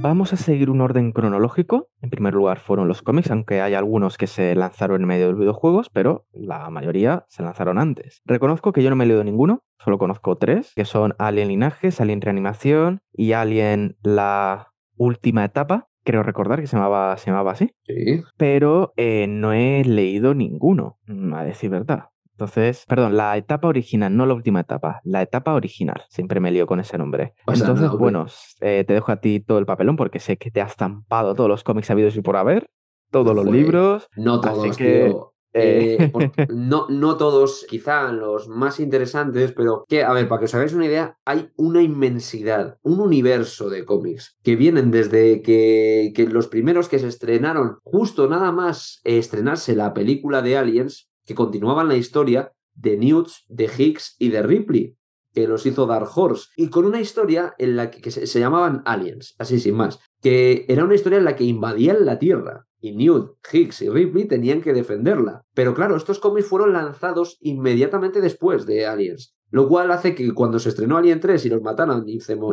Vamos 0.00 0.32
a 0.32 0.36
seguir 0.36 0.70
un 0.70 0.80
orden 0.80 1.10
cronológico. 1.10 1.88
En 2.00 2.10
primer 2.10 2.32
lugar 2.32 2.60
fueron 2.60 2.86
los 2.86 3.02
cómics, 3.02 3.32
aunque 3.32 3.60
hay 3.60 3.74
algunos 3.74 4.16
que 4.16 4.28
se 4.28 4.54
lanzaron 4.54 5.02
en 5.02 5.08
medio 5.08 5.26
de 5.26 5.32
los 5.32 5.40
videojuegos, 5.40 5.90
pero 5.90 6.24
la 6.32 6.70
mayoría 6.70 7.26
se 7.28 7.42
lanzaron 7.42 7.78
antes. 7.78 8.22
Reconozco 8.24 8.72
que 8.72 8.84
yo 8.84 8.90
no 8.90 8.96
me 8.96 9.04
he 9.04 9.06
leído 9.08 9.24
ninguno, 9.24 9.64
solo 9.80 9.98
conozco 9.98 10.36
tres, 10.36 10.72
que 10.76 10.84
son 10.84 11.14
Alien 11.18 11.48
Linajes, 11.48 12.00
Alien 12.00 12.20
Reanimación 12.20 13.00
y 13.12 13.32
Alien 13.32 13.96
La 14.02 14.72
Última 14.96 15.44
Etapa. 15.44 15.88
Creo 16.04 16.22
recordar 16.22 16.60
que 16.60 16.68
se 16.68 16.76
llamaba, 16.76 17.16
se 17.16 17.30
llamaba 17.32 17.50
así. 17.50 17.72
Sí. 17.82 18.22
Pero 18.36 18.92
eh, 18.96 19.26
no 19.28 19.52
he 19.52 19.84
leído 19.84 20.32
ninguno, 20.32 20.98
a 21.34 21.42
decir 21.42 21.70
verdad. 21.70 22.10
Entonces, 22.38 22.84
perdón, 22.86 23.16
la 23.16 23.36
etapa 23.36 23.66
original, 23.66 24.16
no 24.16 24.24
la 24.24 24.32
última 24.32 24.60
etapa, 24.60 25.00
la 25.02 25.22
etapa 25.22 25.54
original. 25.54 26.04
Siempre 26.08 26.38
me 26.38 26.52
lío 26.52 26.68
con 26.68 26.78
ese 26.78 26.96
nombre. 26.96 27.34
Entonces, 27.48 27.90
bueno, 27.90 28.26
eh, 28.60 28.84
te 28.86 28.94
dejo 28.94 29.10
a 29.10 29.16
ti 29.16 29.40
todo 29.40 29.58
el 29.58 29.66
papelón 29.66 29.96
porque 29.96 30.20
sé 30.20 30.36
que 30.36 30.52
te 30.52 30.60
has 30.60 30.70
estampado 30.70 31.34
todos 31.34 31.50
los 31.50 31.64
cómics 31.64 31.90
habidos 31.90 32.14
y 32.14 32.20
por 32.20 32.36
haber, 32.36 32.70
todos 33.10 33.34
los 33.34 33.44
libros. 33.44 34.06
No 34.14 34.34
Así 34.34 34.42
todos, 34.44 34.76
que- 34.76 35.06
tío. 35.08 35.32
Eh, 35.54 36.12
no, 36.50 36.86
no 36.90 37.16
todos, 37.16 37.66
quizá 37.68 38.12
los 38.12 38.48
más 38.48 38.78
interesantes, 38.78 39.52
pero 39.52 39.84
que, 39.88 40.04
a 40.04 40.12
ver, 40.12 40.28
para 40.28 40.40
que 40.40 40.44
os 40.44 40.54
hagáis 40.54 40.74
una 40.74 40.86
idea, 40.86 41.16
hay 41.24 41.48
una 41.56 41.82
inmensidad, 41.82 42.76
un 42.82 43.00
universo 43.00 43.70
de 43.70 43.84
cómics 43.84 44.36
que 44.44 44.56
vienen 44.56 44.90
desde 44.90 45.40
que, 45.42 46.12
que 46.14 46.26
los 46.26 46.48
primeros 46.48 46.88
que 46.88 46.98
se 46.98 47.08
estrenaron, 47.08 47.78
justo 47.82 48.28
nada 48.28 48.52
más 48.52 49.00
estrenarse 49.04 49.74
la 49.74 49.94
película 49.94 50.42
de 50.42 50.58
Aliens, 50.58 51.07
que 51.28 51.34
continuaban 51.34 51.88
la 51.88 51.96
historia 51.96 52.52
de 52.74 52.96
Newts, 52.96 53.44
de 53.48 53.66
Higgs 53.66 54.16
y 54.18 54.30
de 54.30 54.42
Ripley 54.42 54.96
que 55.34 55.46
los 55.46 55.66
hizo 55.66 55.86
Dark 55.86 56.08
Horse, 56.16 56.48
y 56.56 56.70
con 56.70 56.86
una 56.86 57.02
historia 57.02 57.54
en 57.58 57.76
la 57.76 57.90
que, 57.90 58.10
se, 58.10 58.40
llamaban 58.40 58.82
Aliens, 58.86 59.34
así 59.38 59.60
sin 59.60 59.76
más, 59.76 60.00
que 60.22 60.64
era 60.68 60.84
una 60.84 60.94
historia 60.94 61.18
en 61.18 61.26
la 61.26 61.36
que 61.36 61.44
invadían 61.44 62.06
la 62.06 62.18
Tierra, 62.18 62.66
y 62.80 62.96
Newt, 62.96 63.36
Higgs 63.52 63.82
y 63.82 63.90
Ripley 63.90 64.26
tenían 64.26 64.62
que 64.62 64.72
defenderla. 64.72 65.44
Pero 65.52 65.74
claro, 65.74 65.96
estos 65.96 66.18
cómics 66.18 66.48
fueron 66.48 66.72
lanzados 66.72 67.36
inmediatamente 67.40 68.22
después 68.22 68.64
de 68.64 68.86
Aliens, 68.86 69.36
lo 69.50 69.68
cual 69.68 69.90
hace 69.90 70.14
que 70.14 70.32
cuando 70.32 70.58
se 70.58 70.70
estrenó 70.70 70.96
Alien 70.96 71.20
3 71.20 71.44
y 71.44 71.50
los 71.50 71.60
mataron 71.60 72.06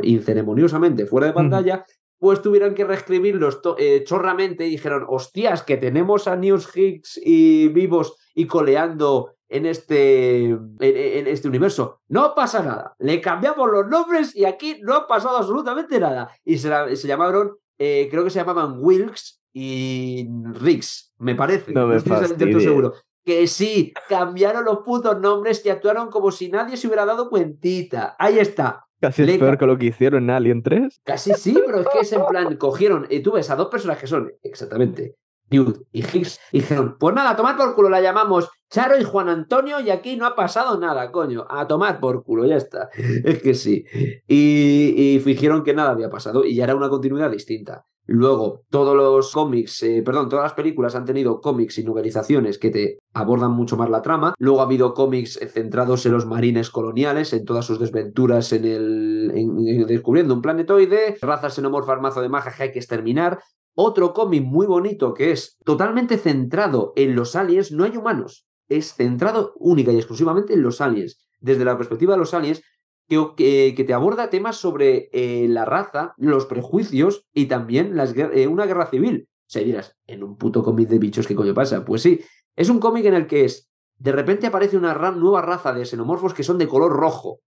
inceremoniosamente 0.03 1.05
fuera 1.05 1.27
de 1.27 1.33
pantalla, 1.33 1.85
pues 2.19 2.41
tuvieran 2.41 2.73
que 2.73 2.85
reescribirlos 2.85 3.59
eh, 3.77 4.03
chorramente 4.05 4.65
y 4.65 4.71
dijeron, 4.71 5.05
hostias, 5.07 5.63
que 5.63 5.77
tenemos 5.77 6.27
a 6.27 6.35
Newt, 6.35 6.63
Higgs 6.75 7.19
y 7.23 7.67
vivos 7.69 8.17
y 8.33 8.47
coleando 8.47 9.35
en 9.49 9.65
este, 9.65 10.45
en, 10.45 11.27
este 11.27 11.47
universo. 11.47 12.01
No 12.07 12.33
pasa 12.35 12.63
nada. 12.63 12.95
Le 12.99 13.21
cambiamos 13.21 13.69
los 13.69 13.87
nombres 13.87 14.35
y 14.35 14.45
aquí 14.45 14.79
no 14.81 14.95
ha 14.95 15.07
pasado 15.07 15.37
absolutamente 15.37 15.99
nada. 15.99 16.29
Y 16.43 16.57
se, 16.57 16.95
se 16.95 17.07
llamaron, 17.07 17.57
eh, 17.77 18.07
creo 18.09 18.23
que 18.23 18.29
se 18.29 18.39
llamaban 18.39 18.77
Wilkes 18.79 19.41
y 19.53 20.27
Riggs, 20.53 21.13
me 21.17 21.35
parece. 21.35 21.73
No 21.73 21.87
me 21.87 21.97
estoy 21.97 22.61
seguro. 22.61 22.93
Que 23.23 23.47
sí, 23.47 23.91
cambiaron 24.07 24.65
los 24.65 24.79
putos 24.79 25.19
nombres 25.19 25.65
y 25.65 25.69
actuaron 25.69 26.09
como 26.09 26.31
si 26.31 26.49
nadie 26.49 26.77
se 26.77 26.87
hubiera 26.87 27.05
dado 27.05 27.29
cuentita. 27.29 28.15
Ahí 28.19 28.37
está. 28.37 28.84
Casi 29.07 29.23
es 29.23 29.37
peor 29.37 29.57
que 29.57 29.65
lo 29.65 29.77
que 29.77 29.85
hicieron 29.85 30.23
en 30.23 30.29
Alien 30.31 30.63
3. 30.63 31.01
Casi 31.03 31.33
sí, 31.33 31.61
pero 31.65 31.81
es 31.81 31.87
que 31.87 31.99
es 31.99 32.11
en 32.11 32.25
plan, 32.25 32.55
cogieron, 32.57 33.07
y 33.09 33.19
tú 33.19 33.33
ves 33.33 33.49
a 33.49 33.55
dos 33.55 33.67
personas 33.67 33.97
que 33.97 34.07
son 34.07 34.31
exactamente 34.41 35.15
Newt 35.51 35.83
y 35.91 35.99
Higgs, 35.99 36.39
y 36.51 36.59
dijeron, 36.59 36.97
pues 36.99 37.13
nada, 37.13 37.31
a 37.31 37.35
tomar 37.35 37.55
por 37.55 37.75
culo, 37.75 37.89
la 37.89 38.01
llamamos 38.01 38.49
Charo 38.69 38.99
y 38.99 39.03
Juan 39.03 39.29
Antonio 39.29 39.79
y 39.79 39.91
aquí 39.91 40.15
no 40.15 40.25
ha 40.25 40.35
pasado 40.35 40.79
nada, 40.79 41.11
coño, 41.11 41.45
a 41.49 41.67
tomar 41.67 41.99
por 41.99 42.23
culo, 42.23 42.45
ya 42.45 42.55
está. 42.55 42.89
Es 43.23 43.41
que 43.41 43.53
sí. 43.53 43.85
Y, 44.27 44.95
y 44.97 45.19
fingieron 45.19 45.63
que 45.63 45.73
nada 45.73 45.91
había 45.91 46.09
pasado 46.09 46.45
y 46.45 46.55
ya 46.55 46.63
era 46.63 46.75
una 46.75 46.89
continuidad 46.89 47.29
distinta. 47.29 47.85
Luego, 48.07 48.61
todos 48.69 48.95
los 48.95 49.33
cómics, 49.33 49.81
eh, 49.83 50.03
perdón, 50.05 50.29
todas 50.29 50.43
las 50.43 50.53
películas 50.53 50.95
han 50.95 51.05
tenido 51.05 51.41
cómics 51.41 51.79
y 51.79 51.83
novelizaciones 51.83 52.59
que 52.59 52.69
te 52.69 52.99
abordan 53.13 53.51
mucho 53.51 53.77
más 53.77 53.89
la 53.89 54.01
trama. 54.01 54.35
Luego 54.37 54.61
ha 54.61 54.65
habido 54.65 54.93
cómics 54.93 55.39
centrados 55.51 56.05
en 56.05 56.11
los 56.11 56.25
marines 56.25 56.69
coloniales, 56.69 57.33
en 57.33 57.45
todas 57.45 57.65
sus 57.65 57.79
desventuras 57.79 58.53
en 58.53 58.65
el 58.65 59.85
descubriendo 59.87 60.33
un 60.33 60.41
planetoide, 60.41 61.17
razas 61.21 61.55
xenomorfas 61.55 62.01
mazo 62.01 62.21
de 62.21 62.29
maja 62.29 62.51
que 62.55 62.63
hay 62.63 62.71
que 62.71 62.79
exterminar. 62.79 63.39
Otro 63.73 64.13
cómic 64.13 64.43
muy 64.43 64.67
bonito 64.67 65.13
que 65.13 65.31
es 65.31 65.57
totalmente 65.65 66.17
centrado 66.17 66.93
en 66.95 67.15
los 67.15 67.35
aliens, 67.35 67.71
no 67.71 67.83
hay 67.83 67.97
humanos, 67.97 68.45
es 68.69 68.93
centrado 68.93 69.53
única 69.57 69.91
y 69.91 69.97
exclusivamente 69.97 70.53
en 70.53 70.61
los 70.61 70.79
aliens. 70.79 71.17
Desde 71.39 71.65
la 71.65 71.77
perspectiva 71.77 72.13
de 72.13 72.19
los 72.19 72.33
aliens, 72.33 72.61
que, 73.07 73.83
te 73.85 73.93
aborda 73.93 74.29
temas 74.29 74.57
sobre 74.57 75.09
eh, 75.13 75.47
la 75.47 75.65
raza, 75.65 76.13
los 76.17 76.45
prejuicios 76.45 77.25
y 77.33 77.45
también 77.45 77.95
las, 77.95 78.15
eh, 78.15 78.47
una 78.47 78.65
guerra 78.65 78.87
civil. 78.87 79.27
O 79.27 79.49
sea, 79.49 79.63
dirás, 79.63 79.95
en 80.07 80.23
un 80.23 80.37
puto 80.37 80.63
cómic 80.63 80.89
de 80.89 80.99
bichos, 80.99 81.27
¿qué 81.27 81.35
coño 81.35 81.53
pasa? 81.53 81.85
Pues 81.85 82.01
sí, 82.01 82.19
es 82.55 82.69
un 82.69 82.79
cómic 82.79 83.05
en 83.05 83.13
el 83.13 83.27
que 83.27 83.45
es, 83.45 83.69
de 83.97 84.11
repente 84.11 84.47
aparece 84.47 84.77
una 84.77 84.93
nueva 85.11 85.41
raza 85.41 85.73
de 85.73 85.85
xenomorfos 85.85 86.33
que 86.33 86.43
son 86.43 86.57
de 86.57 86.67
color 86.67 86.91
rojo. 86.91 87.41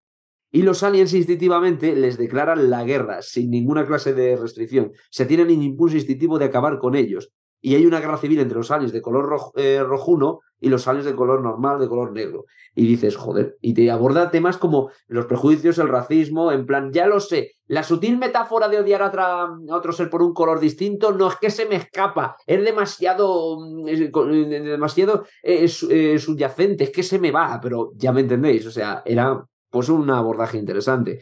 Y 0.50 0.62
los 0.62 0.82
aliens 0.82 1.12
instintivamente 1.12 1.94
les 1.94 2.16
declaran 2.16 2.70
la 2.70 2.82
guerra 2.84 3.20
sin 3.20 3.50
ninguna 3.50 3.86
clase 3.86 4.14
de 4.14 4.36
restricción. 4.36 4.92
Se 5.10 5.26
tienen 5.26 5.48
el 5.48 5.62
impulso 5.62 5.96
instintivo 5.96 6.38
de 6.38 6.46
acabar 6.46 6.78
con 6.78 6.94
ellos. 6.94 7.32
Y 7.60 7.74
hay 7.74 7.86
una 7.86 8.00
guerra 8.00 8.18
civil 8.18 8.38
entre 8.40 8.58
los 8.58 8.70
aliens 8.70 8.92
de 8.92 9.02
color 9.02 9.52
eh, 9.56 9.82
rojuno 9.82 10.40
y 10.60 10.68
los 10.68 10.86
aliens 10.88 11.06
de 11.06 11.14
color 11.14 11.42
normal, 11.42 11.78
de 11.78 11.88
color 11.88 12.12
negro. 12.12 12.44
Y 12.74 12.86
dices, 12.86 13.16
joder, 13.16 13.56
y 13.60 13.74
te 13.74 13.90
aborda 13.90 14.30
temas 14.30 14.56
como 14.56 14.90
los 15.06 15.26
prejuicios, 15.26 15.78
el 15.78 15.88
racismo, 15.88 16.52
en 16.52 16.66
plan, 16.66 16.92
ya 16.92 17.06
lo 17.06 17.20
sé, 17.20 17.52
la 17.66 17.82
sutil 17.82 18.18
metáfora 18.18 18.68
de 18.68 18.78
odiar 18.78 19.02
a, 19.02 19.48
otro 19.70 19.92
ser 19.92 20.10
por 20.10 20.22
un 20.22 20.32
color 20.32 20.60
distinto 20.60 21.12
no 21.12 21.28
es 21.28 21.36
que 21.36 21.50
se 21.50 21.66
me 21.66 21.76
escapa, 21.76 22.36
es 22.46 22.64
demasiado, 22.64 23.58
mm, 23.60 23.88
eh, 23.88 24.60
demasiado 24.62 25.24
eh, 25.42 25.68
subyacente, 25.68 26.84
es 26.84 26.90
que 26.90 27.02
se 27.02 27.18
me 27.18 27.30
va, 27.30 27.58
pero 27.62 27.92
ya 27.94 28.12
me 28.12 28.20
entendéis, 28.20 28.66
o 28.66 28.70
sea, 28.70 29.02
era 29.04 29.44
pues 29.70 29.88
un 29.88 30.08
abordaje 30.10 30.58
interesante. 30.58 31.20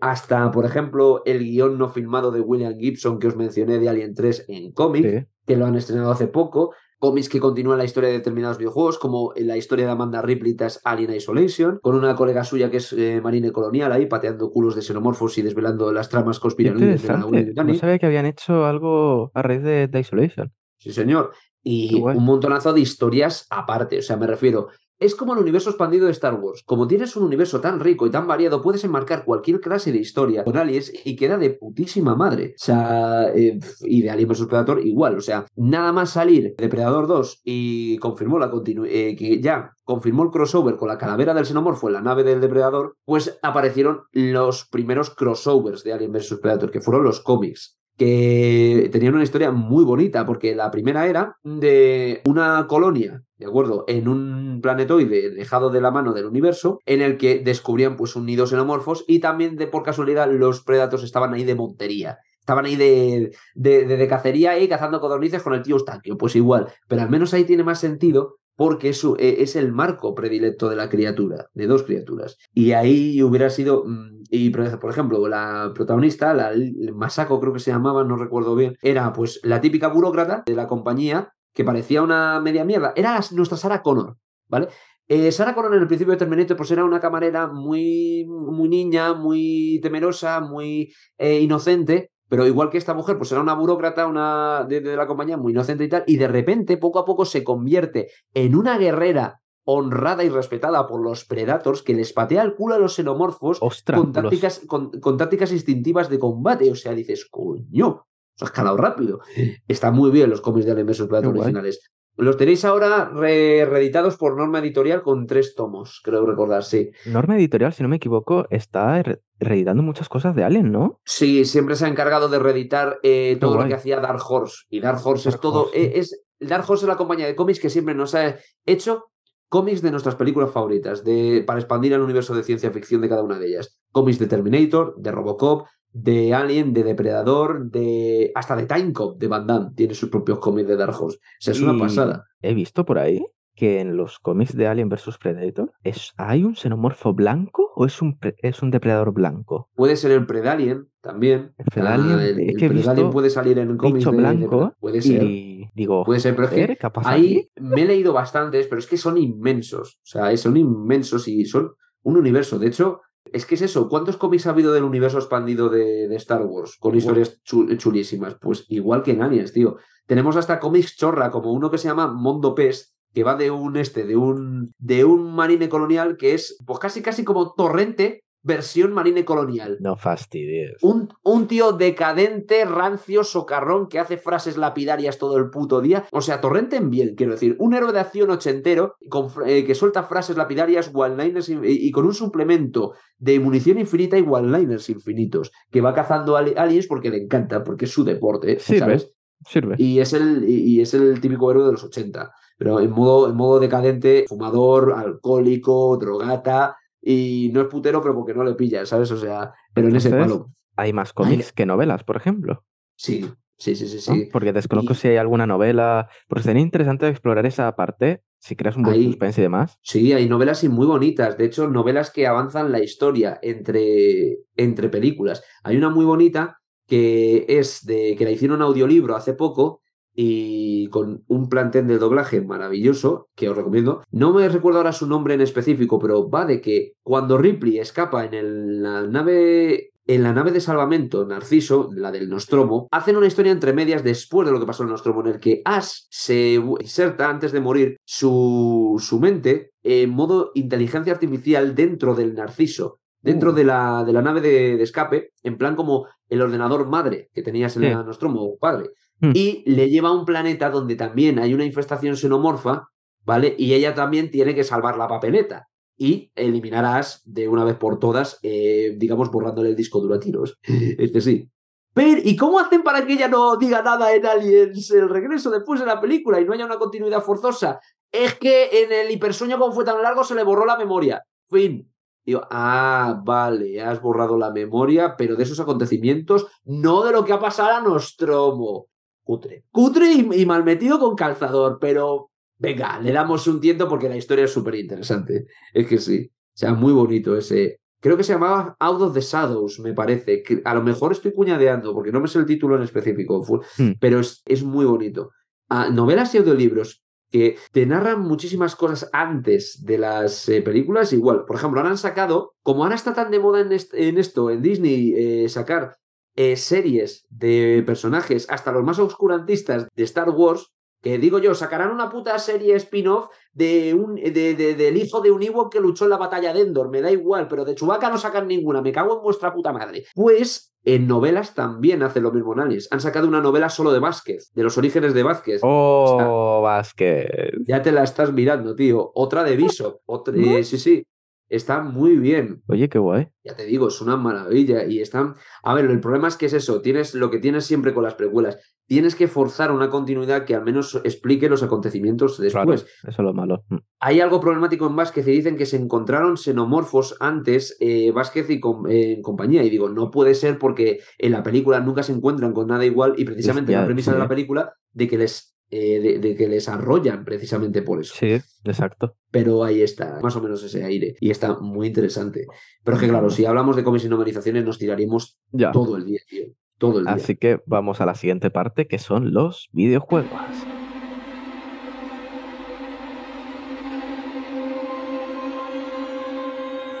Hasta, 0.00 0.52
por 0.52 0.64
ejemplo, 0.64 1.22
el 1.24 1.40
guion 1.40 1.76
no 1.76 1.88
filmado 1.88 2.30
de 2.30 2.40
William 2.40 2.78
Gibson 2.78 3.18
que 3.18 3.26
os 3.26 3.34
mencioné 3.34 3.80
de 3.80 3.88
Alien 3.88 4.14
3 4.14 4.44
en 4.46 4.70
cómic, 4.70 5.26
que 5.46 5.56
lo 5.56 5.66
han 5.66 5.76
estrenado 5.76 6.10
hace 6.10 6.26
poco. 6.26 6.74
Cómics 6.98 7.28
que 7.28 7.40
continúan 7.40 7.76
la 7.76 7.84
historia 7.84 8.08
de 8.08 8.16
determinados 8.16 8.56
videojuegos, 8.56 8.98
como 8.98 9.32
la 9.36 9.56
historia 9.58 9.84
de 9.84 9.92
Amanda 9.92 10.22
Ripley 10.22 10.54
tras 10.54 10.80
Alien 10.82 11.12
Isolation, 11.12 11.78
con 11.82 11.94
una 11.94 12.14
colega 12.14 12.42
suya 12.42 12.70
que 12.70 12.78
es 12.78 12.92
eh, 12.94 13.20
marine 13.22 13.52
colonial 13.52 13.92
ahí, 13.92 14.06
pateando 14.06 14.50
culos 14.50 14.74
de 14.74 14.80
xenomorfos 14.80 15.36
y 15.36 15.42
desvelando 15.42 15.92
las 15.92 16.08
tramas 16.08 16.40
conspiranoicas 16.40 17.02
de 17.02 17.08
la 17.08 17.26
Unión 17.26 17.52
No 17.54 17.74
sabía 17.74 17.98
que 17.98 18.06
habían 18.06 18.24
hecho 18.24 18.64
algo 18.64 19.30
a 19.34 19.42
raíz 19.42 19.62
de, 19.62 19.88
de 19.88 20.00
Isolation. 20.00 20.52
Sí, 20.78 20.90
señor. 20.92 21.32
Y 21.62 22.00
un 22.00 22.24
montonazo 22.24 22.72
de 22.72 22.80
historias 22.80 23.46
aparte. 23.50 23.98
O 23.98 24.02
sea, 24.02 24.16
me 24.16 24.26
refiero, 24.26 24.68
es 24.98 25.14
como 25.14 25.34
el 25.34 25.40
universo 25.40 25.70
expandido 25.70 26.06
de 26.06 26.12
Star 26.12 26.34
Wars. 26.34 26.62
Como 26.64 26.86
tienes 26.86 27.16
un 27.16 27.24
universo 27.24 27.60
tan 27.60 27.80
rico 27.80 28.06
y 28.06 28.10
tan 28.10 28.26
variado, 28.26 28.62
puedes 28.62 28.84
enmarcar 28.84 29.24
cualquier 29.24 29.60
clase 29.60 29.92
de 29.92 29.98
historia 29.98 30.44
con 30.44 30.56
aliens 30.56 30.92
y 31.04 31.16
queda 31.16 31.36
de 31.36 31.50
putísima 31.50 32.14
madre. 32.14 32.54
O 32.56 32.64
sea, 32.64 33.28
eh, 33.34 33.58
y 33.82 34.02
de 34.02 34.10
Alien 34.10 34.28
vs 34.28 34.46
Predator 34.46 34.84
igual. 34.84 35.16
O 35.16 35.20
sea, 35.20 35.46
nada 35.56 35.92
más 35.92 36.10
salir 36.10 36.54
de 36.56 36.68
Predator 36.68 37.06
2 37.06 37.40
y 37.44 37.98
confirmó 37.98 38.38
la 38.38 38.50
eh, 38.86 39.16
que 39.16 39.40
ya 39.40 39.72
confirmó 39.84 40.24
el 40.24 40.30
crossover 40.30 40.76
con 40.76 40.88
la 40.88 40.98
calavera 40.98 41.34
del 41.34 41.46
xenomorfo 41.46 41.88
en 41.88 41.94
la 41.94 42.00
nave 42.00 42.24
del 42.24 42.40
depredador, 42.40 42.96
pues 43.04 43.38
aparecieron 43.42 44.02
los 44.12 44.66
primeros 44.66 45.10
crossovers 45.10 45.84
de 45.84 45.92
Alien 45.92 46.12
vs 46.12 46.38
Predator, 46.42 46.70
que 46.70 46.80
fueron 46.80 47.04
los 47.04 47.20
cómics 47.20 47.76
que 47.96 48.88
tenían 48.92 49.14
una 49.14 49.24
historia 49.24 49.50
muy 49.50 49.84
bonita, 49.84 50.26
porque 50.26 50.54
la 50.54 50.70
primera 50.70 51.06
era 51.06 51.36
de 51.42 52.22
una 52.26 52.66
colonia, 52.68 53.22
¿de 53.38 53.46
acuerdo? 53.46 53.84
En 53.88 54.08
un 54.08 54.60
planetoide 54.62 55.30
dejado 55.30 55.70
de 55.70 55.80
la 55.80 55.90
mano 55.90 56.12
del 56.12 56.26
universo, 56.26 56.78
en 56.86 57.00
el 57.00 57.16
que 57.16 57.40
descubrían 57.40 57.96
pues 57.96 58.16
un 58.16 58.26
nido 58.26 58.46
xenomorfos 58.46 59.04
y 59.08 59.20
también 59.20 59.56
de 59.56 59.66
por 59.66 59.82
casualidad 59.82 60.30
los 60.30 60.62
predatos 60.62 61.02
estaban 61.02 61.34
ahí 61.34 61.44
de 61.44 61.54
montería. 61.54 62.18
Estaban 62.38 62.66
ahí 62.66 62.76
de, 62.76 63.32
de, 63.56 64.08
cacería 64.08 64.56
y 64.56 64.68
cazando 64.68 65.00
codornices 65.00 65.42
con 65.42 65.54
el 65.54 65.62
tío 65.62 65.74
Eustaquio. 65.74 66.16
Pues 66.16 66.36
igual, 66.36 66.68
pero 66.86 67.02
al 67.02 67.10
menos 67.10 67.34
ahí 67.34 67.42
tiene 67.42 67.64
más 67.64 67.80
sentido 67.80 68.36
porque 68.56 68.88
es, 68.88 69.04
e, 69.18 69.42
es 69.42 69.54
el 69.56 69.72
marco 69.72 70.14
predilecto 70.14 70.68
de 70.68 70.76
la 70.76 70.88
criatura, 70.88 71.50
de 71.54 71.66
dos 71.66 71.82
criaturas. 71.84 72.38
Y 72.52 72.72
ahí 72.72 73.22
hubiera 73.22 73.50
sido, 73.50 73.84
mm, 73.86 74.24
y 74.30 74.50
por 74.50 74.90
ejemplo, 74.90 75.28
la 75.28 75.72
protagonista, 75.74 76.34
la 76.34 76.52
Masako 76.94 77.40
creo 77.40 77.52
que 77.52 77.60
se 77.60 77.70
llamaba, 77.70 78.04
no 78.04 78.16
recuerdo 78.16 78.56
bien, 78.56 78.76
era 78.82 79.12
pues 79.12 79.40
la 79.44 79.60
típica 79.60 79.88
burócrata 79.88 80.42
de 80.46 80.54
la 80.54 80.66
compañía 80.66 81.32
que 81.52 81.64
parecía 81.64 82.02
una 82.02 82.40
media 82.40 82.64
mierda. 82.64 82.92
Era 82.96 83.20
nuestra 83.32 83.56
Sarah 83.56 83.82
Connor, 83.82 84.16
¿vale? 84.48 84.68
Eh, 85.08 85.30
Sarah 85.30 85.54
Connor 85.54 85.74
en 85.74 85.82
el 85.82 85.86
principio 85.86 86.12
de 86.12 86.18
Terminator 86.18 86.56
pues 86.56 86.70
era 86.70 86.84
una 86.84 87.00
camarera 87.00 87.46
muy, 87.46 88.26
muy 88.26 88.68
niña, 88.68 89.14
muy 89.14 89.78
temerosa, 89.82 90.40
muy 90.40 90.92
eh, 91.16 91.40
inocente, 91.40 92.10
pero 92.28 92.46
igual 92.46 92.70
que 92.70 92.78
esta 92.78 92.94
mujer, 92.94 93.18
pues 93.18 93.30
era 93.32 93.40
una 93.40 93.54
burócrata 93.54 94.06
una 94.06 94.64
de, 94.68 94.80
la 94.80 95.06
compañía 95.06 95.36
muy 95.36 95.52
inocente 95.52 95.84
y 95.84 95.88
tal, 95.88 96.04
y 96.06 96.16
de 96.16 96.28
repente, 96.28 96.76
poco 96.76 96.98
a 96.98 97.04
poco, 97.04 97.24
se 97.24 97.44
convierte 97.44 98.08
en 98.34 98.54
una 98.54 98.78
guerrera 98.78 99.40
honrada 99.64 100.22
y 100.22 100.28
respetada 100.28 100.86
por 100.86 101.02
los 101.02 101.24
Predators 101.24 101.82
que 101.82 101.94
les 101.94 102.12
patea 102.12 102.42
el 102.42 102.54
culo 102.54 102.76
a 102.76 102.78
los 102.78 102.94
xenomorfos 102.94 103.58
con, 103.58 104.12
tácticas, 104.12 104.62
con, 104.66 105.16
tácticas 105.16 105.52
instintivas 105.52 106.08
de 106.08 106.20
combate. 106.20 106.70
O 106.70 106.76
sea, 106.76 106.92
dices, 106.92 107.26
coño, 107.28 108.06
se 108.36 108.44
ha 108.44 108.46
escalado 108.46 108.76
rápido. 108.76 109.20
Está 109.66 109.90
muy 109.90 110.10
bien 110.10 110.30
los 110.30 110.40
cómics 110.40 110.66
de 110.66 110.72
Alien 110.72 110.86
vs 110.86 111.08
Predator 111.08 111.36
originales. 111.36 111.90
Los 112.16 112.36
tenéis 112.36 112.64
ahora 112.64 113.10
reeditados 113.14 114.16
por 114.16 114.36
Norma 114.36 114.60
Editorial 114.60 115.02
con 115.02 115.26
tres 115.26 115.54
tomos, 115.54 116.00
creo 116.02 116.24
recordar, 116.24 116.64
sí. 116.64 116.90
Norma 117.04 117.36
Editorial, 117.36 117.72
si 117.72 117.82
no 117.82 117.88
me 117.88 117.96
equivoco, 117.96 118.46
está 118.50 119.02
reeditando 119.38 119.82
muchas 119.82 120.08
cosas 120.08 120.34
de 120.34 120.44
Alien, 120.44 120.72
¿no? 120.72 121.00
Sí, 121.04 121.44
siempre 121.44 121.76
se 121.76 121.84
ha 121.84 121.88
encargado 121.88 122.28
de 122.28 122.38
reeditar 122.38 122.98
eh, 123.02 123.36
todo 123.38 123.60
lo 123.60 123.68
que 123.68 123.74
hacía 123.74 124.00
Dark 124.00 124.22
Horse. 124.26 124.64
Y 124.70 124.80
Dark 124.80 125.00
Horse 125.04 125.28
es 125.28 125.40
todo. 125.40 125.70
Eh, 125.74 125.92
es, 125.96 126.22
Dark 126.40 126.64
Horse 126.68 126.84
es 126.84 126.88
la 126.88 126.96
compañía 126.96 127.26
de 127.26 127.36
cómics 127.36 127.60
que 127.60 127.70
siempre 127.70 127.94
nos 127.94 128.14
ha 128.14 128.36
hecho 128.64 129.04
cómics 129.48 129.82
de 129.82 129.90
nuestras 129.90 130.16
películas 130.16 130.50
favoritas, 130.50 131.04
de, 131.04 131.44
para 131.46 131.60
expandir 131.60 131.92
el 131.92 132.00
universo 132.00 132.34
de 132.34 132.42
ciencia 132.42 132.70
ficción 132.70 133.00
de 133.00 133.08
cada 133.08 133.22
una 133.22 133.38
de 133.38 133.48
ellas. 133.48 133.78
Cómics 133.92 134.18
de 134.18 134.26
Terminator, 134.26 134.94
de 134.96 135.12
Robocop, 135.12 135.66
de 135.98 136.34
Alien, 136.34 136.72
de 136.74 136.84
Depredador, 136.84 137.70
de 137.70 138.30
hasta 138.34 138.54
de 138.56 138.66
Time 138.66 138.92
Cop 138.92 139.18
de 139.18 139.28
Van 139.28 139.46
Damme. 139.46 139.70
Tiene 139.74 139.94
sus 139.94 140.10
propios 140.10 140.38
cómics 140.38 140.68
de 140.68 140.76
Dark 140.76 140.94
Horse. 141.00 141.18
O 141.18 141.20
sea, 141.40 141.52
es 141.52 141.60
una 141.60 141.78
pasada. 141.78 142.24
He 142.42 142.52
visto 142.54 142.84
por 142.84 142.98
ahí 142.98 143.24
que 143.54 143.80
en 143.80 143.96
los 143.96 144.18
cómics 144.18 144.54
de 144.54 144.66
Alien 144.66 144.90
vs 144.90 145.16
Predator 145.18 145.72
es, 145.82 146.12
¿hay 146.18 146.44
un 146.44 146.56
xenomorfo 146.56 147.14
blanco 147.14 147.72
o 147.74 147.86
es 147.86 148.02
un, 148.02 148.18
es 148.42 148.62
un 148.62 148.70
depredador 148.70 149.14
blanco? 149.14 149.70
Puede 149.74 149.96
ser 149.96 150.10
el 150.10 150.26
Predalien 150.26 150.88
también. 151.00 151.54
El 151.56 151.64
Predalien, 151.64 152.18
Ah, 152.18 152.26
el, 152.26 152.40
es 152.40 152.48
el 152.50 152.56
que 152.58 152.68
Predalien 152.68 153.10
puede 153.10 153.30
salir 153.30 153.58
en 153.58 153.78
cómics 153.78 154.04
de- 154.04 154.10
de- 154.10 154.16
blanco 154.18 154.74
puede 154.78 155.00
ser. 155.00 155.22
y 155.22 155.70
digo, 155.74 156.04
Puede 156.04 156.20
ser, 156.20 156.34
pero 156.36 156.48
es 156.48 156.54
que 156.54 156.60
joder, 156.62 156.76
¿qué 156.78 156.86
ha 156.86 156.92
pasado 156.92 157.14
Ahí 157.16 157.48
me 157.58 157.82
he 157.82 157.86
leído 157.86 158.12
bastantes, 158.12 158.66
pero 158.66 158.78
es 158.78 158.86
que 158.86 158.98
son 158.98 159.16
inmensos. 159.16 159.96
O 160.02 160.06
sea, 160.06 160.36
son 160.36 160.58
inmensos 160.58 161.26
y 161.26 161.46
son 161.46 161.70
un 162.02 162.18
universo. 162.18 162.58
De 162.58 162.66
hecho, 162.66 163.00
es 163.36 163.46
que 163.46 163.54
es 163.54 163.62
eso. 163.62 163.88
¿Cuántos 163.88 164.16
cómics 164.16 164.46
ha 164.46 164.50
habido 164.50 164.72
del 164.72 164.84
universo 164.84 165.18
expandido 165.18 165.68
de, 165.68 166.08
de 166.08 166.16
Star 166.16 166.42
Wars? 166.44 166.76
Con 166.78 166.94
historias 166.96 167.40
chu- 167.44 167.76
chulísimas. 167.76 168.36
Pues 168.40 168.64
igual 168.68 169.02
que 169.02 169.12
en 169.12 169.22
Aliens, 169.22 169.52
tío. 169.52 169.76
Tenemos 170.06 170.36
hasta 170.36 170.58
cómics 170.60 170.96
chorra, 170.96 171.30
como 171.30 171.52
uno 171.52 171.70
que 171.70 171.78
se 171.78 171.88
llama 171.88 172.12
Mondo 172.12 172.54
Pest, 172.54 172.94
que 173.12 173.24
va 173.24 173.34
de 173.36 173.50
un 173.50 173.76
este, 173.76 174.04
de 174.04 174.16
un, 174.16 174.72
de 174.78 175.04
un 175.04 175.34
marine 175.34 175.68
colonial 175.68 176.16
que 176.16 176.34
es, 176.34 176.56
pues 176.66 176.78
casi 176.78 177.02
casi 177.02 177.24
como 177.24 177.54
torrente, 177.54 178.22
versión 178.46 178.92
marine 178.92 179.24
colonial. 179.24 179.76
No 179.80 179.96
fastidies. 179.96 180.76
Un, 180.82 181.08
un 181.24 181.48
tío 181.48 181.72
decadente, 181.72 182.64
rancio, 182.64 183.24
socarrón, 183.24 183.88
que 183.88 183.98
hace 183.98 184.16
frases 184.18 184.56
lapidarias 184.56 185.18
todo 185.18 185.36
el 185.36 185.50
puto 185.50 185.80
día. 185.80 186.06
O 186.12 186.20
sea, 186.20 186.40
Torrente 186.40 186.76
en 186.76 186.90
bien, 186.90 187.14
quiero 187.16 187.32
decir. 187.32 187.56
Un 187.58 187.74
héroe 187.74 187.92
de 187.92 187.98
acción 188.00 188.30
ochentero 188.30 188.94
con, 189.10 189.28
eh, 189.46 189.64
que 189.64 189.74
suelta 189.74 190.04
frases 190.04 190.36
lapidarias, 190.36 190.90
one-liners 190.94 191.48
in- 191.48 191.64
y, 191.64 191.88
y 191.88 191.90
con 191.90 192.06
un 192.06 192.14
suplemento 192.14 192.92
de 193.18 193.40
munición 193.40 193.78
infinita 193.80 194.16
y 194.16 194.22
one-liners 194.22 194.88
infinitos. 194.90 195.50
Que 195.70 195.80
va 195.80 195.92
cazando 195.92 196.36
ali- 196.36 196.54
aliens 196.56 196.86
porque 196.86 197.10
le 197.10 197.18
encanta, 197.24 197.64
porque 197.64 197.86
es 197.86 197.90
su 197.90 198.04
deporte, 198.04 198.60
Sirve. 198.60 198.78
¿sabes? 198.78 199.12
Sirve. 199.44 199.74
Y 199.78 199.98
es 199.98 200.12
el, 200.12 200.48
y 200.48 200.76
y 200.76 200.80
es 200.80 200.94
el 200.94 201.20
típico 201.20 201.50
héroe 201.50 201.66
de 201.66 201.72
los 201.72 201.82
80. 201.84 202.30
Pero 202.58 202.80
en 202.80 202.90
modo, 202.90 203.28
en 203.28 203.36
modo 203.36 203.58
decadente, 203.58 204.24
fumador, 204.28 204.94
alcohólico, 204.96 205.96
drogata. 205.98 206.76
Y 207.08 207.50
no 207.54 207.60
es 207.60 207.68
putero, 207.68 208.02
pero 208.02 208.16
porque 208.16 208.34
no 208.34 208.42
le 208.42 208.54
pilla, 208.54 208.84
¿sabes? 208.84 209.12
O 209.12 209.16
sea, 209.16 209.52
pero 209.72 209.86
en 209.86 209.94
ese 209.94 210.10
palo. 210.10 210.50
Hay 210.76 210.92
más 210.92 211.12
cómics 211.12 211.52
que 211.52 211.64
novelas, 211.64 212.02
por 212.02 212.16
ejemplo. 212.16 212.64
Sí, 212.96 213.24
sí, 213.56 213.76
sí, 213.76 213.86
sí, 213.86 214.10
¿no? 214.10 214.16
sí. 214.16 214.28
Porque 214.32 214.52
desconozco 214.52 214.92
Y- 214.92 214.96
si 214.96 215.08
hay 215.08 215.16
alguna 215.16 215.46
novela. 215.46 216.08
Porque 216.26 216.42
sería 216.42 216.60
interesante 216.62 217.06
explorar 217.08 217.46
esa 217.46 217.74
parte, 217.76 218.22
si 218.38 218.56
creas 218.56 218.76
un 218.76 218.82
buen 218.82 218.96
Ahí- 218.96 219.04
suspense 219.06 219.40
y 219.40 219.44
demás. 219.44 219.78
Sí, 219.82 220.12
hay 220.12 220.28
novelas 220.28 220.64
y 220.64 220.68
muy 220.68 220.86
bonitas. 220.86 221.38
De 221.38 221.44
hecho, 221.44 221.68
novelas 221.68 222.10
que 222.10 222.26
avanzan 222.26 222.72
la 222.72 222.80
historia 222.82 223.38
entre, 223.40 224.38
entre 224.56 224.88
películas. 224.88 225.44
Hay 225.62 225.76
una 225.76 225.90
muy 225.90 226.04
bonita 226.04 226.58
que 226.88 227.46
es 227.48 227.86
de 227.86 228.16
que 228.18 228.24
la 228.24 228.32
hicieron 228.32 228.62
audiolibro 228.62 229.14
hace 229.14 229.32
poco 229.34 229.80
y 230.16 230.88
con 230.88 231.22
un 231.28 231.48
plantel 231.48 231.86
de 231.86 231.98
doblaje 231.98 232.40
maravilloso 232.40 233.28
que 233.36 233.48
os 233.50 233.56
recomiendo. 233.56 234.02
No 234.10 234.32
me 234.32 234.48
recuerdo 234.48 234.78
ahora 234.78 234.92
su 234.92 235.06
nombre 235.06 235.34
en 235.34 235.42
específico, 235.42 235.98
pero 235.98 236.28
va 236.30 236.46
de 236.46 236.60
que 236.62 236.94
cuando 237.02 237.36
Ripley 237.38 237.78
escapa 237.78 238.24
en 238.24 238.34
el- 238.34 238.82
la 238.82 239.02
nave 239.06 239.90
en 240.08 240.22
la 240.22 240.32
nave 240.32 240.52
de 240.52 240.60
salvamento 240.60 241.26
Narciso, 241.26 241.90
la 241.92 242.12
del 242.12 242.28
Nostromo, 242.28 242.86
hacen 242.92 243.16
una 243.16 243.26
historia 243.26 243.50
entre 243.50 243.72
medias 243.72 244.04
después 244.04 244.46
de 244.46 244.52
lo 244.52 244.60
que 244.60 244.66
pasó 244.66 244.84
en 244.84 244.88
el 244.88 244.92
Nostromo, 244.92 245.20
en 245.22 245.26
el 245.34 245.40
que 245.40 245.62
Ash 245.64 246.02
se 246.08 246.54
inserta 246.54 247.28
antes 247.28 247.50
de 247.50 247.58
morir 247.60 247.96
su, 248.04 248.94
su 249.00 249.18
mente 249.18 249.72
en 249.82 250.10
modo 250.10 250.52
inteligencia 250.54 251.12
artificial 251.12 251.74
dentro 251.74 252.14
del 252.14 252.34
Narciso, 252.34 253.00
dentro 253.20 253.50
Uh. 253.50 253.54
de, 253.54 253.64
la, 253.64 254.04
de 254.06 254.12
la 254.12 254.22
nave 254.22 254.40
de, 254.40 254.76
de 254.76 254.82
escape, 254.84 255.32
en 255.42 255.58
plan 255.58 255.74
como 255.74 256.06
el 256.28 256.40
ordenador 256.40 256.86
madre 256.88 257.28
que 257.34 257.42
tenías 257.42 257.76
en 257.76 257.82
Sí. 257.82 257.88
la 257.88 258.04
Nostromo, 258.04 258.56
padre. 258.60 258.90
Hmm. 259.20 259.32
Y 259.34 259.62
le 259.66 259.88
lleva 259.88 260.10
a 260.10 260.12
un 260.12 260.24
planeta 260.24 260.70
donde 260.70 260.96
también 260.96 261.38
hay 261.38 261.54
una 261.54 261.64
infestación 261.64 262.16
xenomorfa, 262.16 262.88
¿vale? 263.24 263.54
Y 263.58 263.74
ella 263.74 263.94
también 263.94 264.30
tiene 264.30 264.54
que 264.54 264.64
salvar 264.64 264.96
la 264.96 265.08
papeleta 265.08 265.68
y 265.96 266.30
eliminarás 266.34 267.22
de 267.24 267.48
una 267.48 267.64
vez 267.64 267.76
por 267.76 267.98
todas, 267.98 268.38
eh, 268.42 268.94
digamos, 268.96 269.30
borrándole 269.30 269.70
el 269.70 269.76
disco 269.76 270.00
duro 270.00 270.14
a 270.14 270.20
tiros. 270.20 270.58
Este 270.98 271.20
sí. 271.20 271.50
Pero, 271.94 272.20
¿y 272.22 272.36
cómo 272.36 272.58
hacen 272.58 272.82
para 272.82 273.06
que 273.06 273.14
ella 273.14 273.28
no 273.28 273.56
diga 273.56 273.80
nada 273.80 274.14
en 274.14 274.26
Aliens 274.26 274.90
el 274.90 275.08
regreso 275.08 275.50
después 275.50 275.80
de 275.80 275.86
la 275.86 275.98
película 275.98 276.38
y 276.38 276.44
no 276.44 276.52
haya 276.52 276.66
una 276.66 276.78
continuidad 276.78 277.22
forzosa? 277.22 277.80
Es 278.12 278.34
que 278.34 278.82
en 278.82 278.92
el 278.92 279.10
hipersueño, 279.10 279.58
como 279.58 279.72
fue 279.72 279.84
tan 279.84 280.02
largo, 280.02 280.22
se 280.22 280.34
le 280.34 280.44
borró 280.44 280.66
la 280.66 280.76
memoria. 280.76 281.22
Fin. 281.48 281.90
Digo, 282.22 282.42
ah, 282.50 283.22
vale, 283.24 283.80
has 283.80 284.02
borrado 284.02 284.36
la 284.36 284.50
memoria, 284.50 285.16
pero 285.16 285.36
de 285.36 285.44
esos 285.44 285.60
acontecimientos, 285.60 286.46
no 286.64 287.02
de 287.04 287.12
lo 287.12 287.24
que 287.24 287.32
ha 287.32 287.38
pasado 287.38 287.70
a 287.70 287.80
Nostromo. 287.80 288.88
Cutre. 289.26 289.64
Cutre 289.72 290.12
y, 290.12 290.42
y 290.42 290.46
mal 290.46 290.62
metido 290.64 291.00
con 291.00 291.16
calzador, 291.16 291.78
pero 291.80 292.30
venga, 292.58 293.00
le 293.00 293.10
damos 293.10 293.46
un 293.48 293.60
tiento 293.60 293.88
porque 293.88 294.08
la 294.08 294.16
historia 294.16 294.44
es 294.44 294.52
súper 294.52 294.76
interesante. 294.76 295.46
Es 295.74 295.86
que 295.88 295.98
sí. 295.98 296.30
O 296.32 296.58
sea, 296.58 296.72
muy 296.74 296.92
bonito 296.92 297.36
ese. 297.36 297.80
Creo 298.00 298.16
que 298.16 298.22
se 298.22 298.34
llamaba 298.34 298.76
Out 298.78 299.02
of 299.02 299.14
the 299.14 299.20
Shadows, 299.20 299.80
me 299.80 299.92
parece. 299.94 300.42
Que 300.44 300.62
a 300.64 300.74
lo 300.74 300.82
mejor 300.82 301.10
estoy 301.10 301.32
cuñadeando 301.32 301.92
porque 301.92 302.12
no 302.12 302.20
me 302.20 302.28
sé 302.28 302.38
el 302.38 302.46
título 302.46 302.76
en 302.76 302.82
específico, 302.82 303.44
Hmm. 303.78 303.92
pero 304.00 304.20
es, 304.20 304.42
es 304.46 304.62
muy 304.62 304.84
bonito. 304.84 305.30
Ah, 305.68 305.90
novelas 305.90 306.32
y 306.34 306.38
audiolibros 306.38 307.02
que 307.28 307.56
te 307.72 307.84
narran 307.86 308.20
muchísimas 308.20 308.76
cosas 308.76 309.10
antes 309.12 309.82
de 309.84 309.98
las 309.98 310.48
eh, 310.48 310.62
películas, 310.62 311.12
igual. 311.12 311.44
Por 311.44 311.56
ejemplo, 311.56 311.80
ahora 311.80 311.90
han 311.90 311.98
sacado, 311.98 312.54
como 312.62 312.84
ahora 312.84 312.94
está 312.94 313.12
tan 313.14 313.32
de 313.32 313.40
moda 313.40 313.60
en, 313.62 313.72
est- 313.72 313.92
en 313.94 314.16
esto, 314.18 314.48
en 314.50 314.62
Disney, 314.62 315.12
eh, 315.16 315.48
sacar 315.48 315.96
eh, 316.36 316.56
series 316.56 317.26
de 317.30 317.82
personajes, 317.86 318.46
hasta 318.50 318.70
los 318.72 318.84
más 318.84 318.98
oscurantistas 318.98 319.88
de 319.94 320.04
Star 320.04 320.30
Wars, 320.30 320.70
que 321.02 321.18
digo 321.18 321.38
yo, 321.38 321.54
sacarán 321.54 321.90
una 321.92 322.10
puta 322.10 322.36
serie 322.38 322.74
spin-off 322.76 323.28
de 323.52 323.94
un, 323.94 324.16
de, 324.16 324.54
de- 324.54 324.74
del 324.74 324.96
hijo 324.96 325.20
de 325.20 325.30
un 325.30 325.42
Ewok 325.42 325.72
que 325.72 325.80
luchó 325.80 326.04
en 326.04 326.10
la 326.10 326.16
batalla 326.16 326.52
de 326.52 326.62
Endor, 326.62 326.88
me 326.90 327.00
da 327.00 327.10
igual, 327.12 327.46
pero 327.48 327.64
de 327.64 327.74
Chewbacca 327.74 328.10
no 328.10 328.18
sacan 328.18 328.48
ninguna, 328.48 328.82
me 328.82 328.92
cago 328.92 329.16
en 329.18 329.22
vuestra 329.22 329.52
puta 329.54 329.72
madre. 329.72 330.04
Pues 330.14 330.74
en 330.84 331.06
novelas 331.06 331.54
también 331.54 332.02
hacen 332.02 332.22
lo 332.24 332.32
mismo 332.32 332.52
en 332.54 332.60
Aliens. 332.60 332.88
Han 332.90 333.00
sacado 333.00 333.28
una 333.28 333.40
novela 333.40 333.68
solo 333.68 333.92
de 333.92 333.98
Vázquez, 334.00 334.50
de 334.54 334.62
los 334.64 334.76
orígenes 334.78 335.14
de 335.14 335.22
Vázquez. 335.22 335.60
Oh, 335.64 336.60
Vázquez. 336.62 337.28
Ya 337.66 337.82
te 337.82 337.92
la 337.92 338.02
estás 338.02 338.32
mirando, 338.32 338.74
tío. 338.74 339.10
Otra 339.14 339.42
de 339.44 339.56
Viso. 339.56 340.00
Otra, 340.06 340.34
eh, 340.36 340.64
sí, 340.64 340.78
sí. 340.78 341.04
Está 341.48 341.80
muy 341.82 342.16
bien. 342.16 342.62
Oye, 342.66 342.88
qué 342.88 342.98
guay. 342.98 343.28
Ya 343.44 343.54
te 343.54 343.64
digo, 343.64 343.88
es 343.88 344.00
una 344.00 344.16
maravilla. 344.16 344.84
Y 344.84 345.00
están. 345.00 345.34
A 345.62 345.74
ver, 345.74 345.84
el 345.84 346.00
problema 346.00 346.26
es 346.28 346.36
que 346.36 346.46
es 346.46 346.52
eso. 346.52 346.82
Tienes 346.82 347.14
lo 347.14 347.30
que 347.30 347.38
tienes 347.38 347.64
siempre 347.64 347.94
con 347.94 348.02
las 348.02 348.14
precuelas. 348.14 348.58
Tienes 348.88 349.14
que 349.16 349.26
forzar 349.28 349.72
una 349.72 349.90
continuidad 349.90 350.44
que 350.44 350.54
al 350.54 350.64
menos 350.64 351.00
explique 351.04 351.48
los 351.48 351.62
acontecimientos 351.62 352.36
Claro, 352.36 352.70
después. 352.72 352.82
eso 353.02 353.10
es 353.10 353.18
lo 353.18 353.32
malo. 353.34 353.64
Mm. 353.68 353.76
Hay 354.00 354.20
algo 354.20 354.40
problemático 354.40 354.86
en 354.86 354.94
Vázquez 354.96 355.26
y 355.26 355.32
dicen 355.32 355.56
que 355.56 355.66
se 355.66 355.76
encontraron 355.76 356.36
xenomorfos 356.36 357.16
antes 357.20 357.76
eh, 357.80 358.12
Vázquez 358.12 358.48
y 358.50 358.60
com- 358.60 358.86
eh, 358.86 359.14
en 359.14 359.22
compañía. 359.22 359.62
Y 359.64 359.70
digo, 359.70 359.88
no 359.88 360.10
puede 360.10 360.34
ser 360.34 360.58
porque 360.58 361.00
en 361.18 361.32
la 361.32 361.42
película 361.42 361.80
nunca 361.80 362.02
se 362.04 362.12
encuentran 362.12 362.52
con 362.52 362.68
nada 362.68 362.84
igual 362.84 363.14
y 363.16 363.24
precisamente 363.24 363.72
la 363.72 363.84
premisa 363.86 364.12
de 364.12 364.18
la 364.18 364.28
película 364.28 364.72
de 364.92 365.08
que 365.08 365.18
les 365.18 365.55
eh, 365.70 365.98
de, 366.00 366.18
de 366.18 366.36
que 366.36 366.48
les 366.48 366.68
arrollan 366.68 367.24
precisamente 367.24 367.82
por 367.82 368.00
eso. 368.00 368.14
Sí, 368.16 368.38
exacto. 368.64 369.16
Pero 369.30 369.64
ahí 369.64 369.82
está, 369.82 370.18
más 370.22 370.36
o 370.36 370.40
menos 370.40 370.62
ese 370.62 370.84
aire. 370.84 371.16
Y 371.20 371.30
está 371.30 371.58
muy 371.58 371.88
interesante. 371.88 372.46
Pero 372.84 372.96
es 372.96 373.02
que 373.02 373.08
claro, 373.08 373.30
si 373.30 373.44
hablamos 373.44 373.76
de 373.76 373.84
cómics 373.84 374.04
y 374.04 374.08
novelizaciones 374.08 374.64
nos 374.64 374.78
tiraríamos 374.78 375.38
Ya. 375.50 375.72
todo 375.72 375.96
el 375.96 376.04
día, 376.06 376.20
tío. 376.28 376.46
Todo 376.78 376.98
el 376.98 377.04
día. 377.06 377.14
Así 377.14 377.36
que 377.36 377.60
vamos 377.66 378.00
a 378.00 378.06
la 378.06 378.14
siguiente 378.14 378.50
parte, 378.50 378.86
que 378.86 378.98
son 378.98 379.32
los 379.32 379.68
videojuegos. 379.72 380.30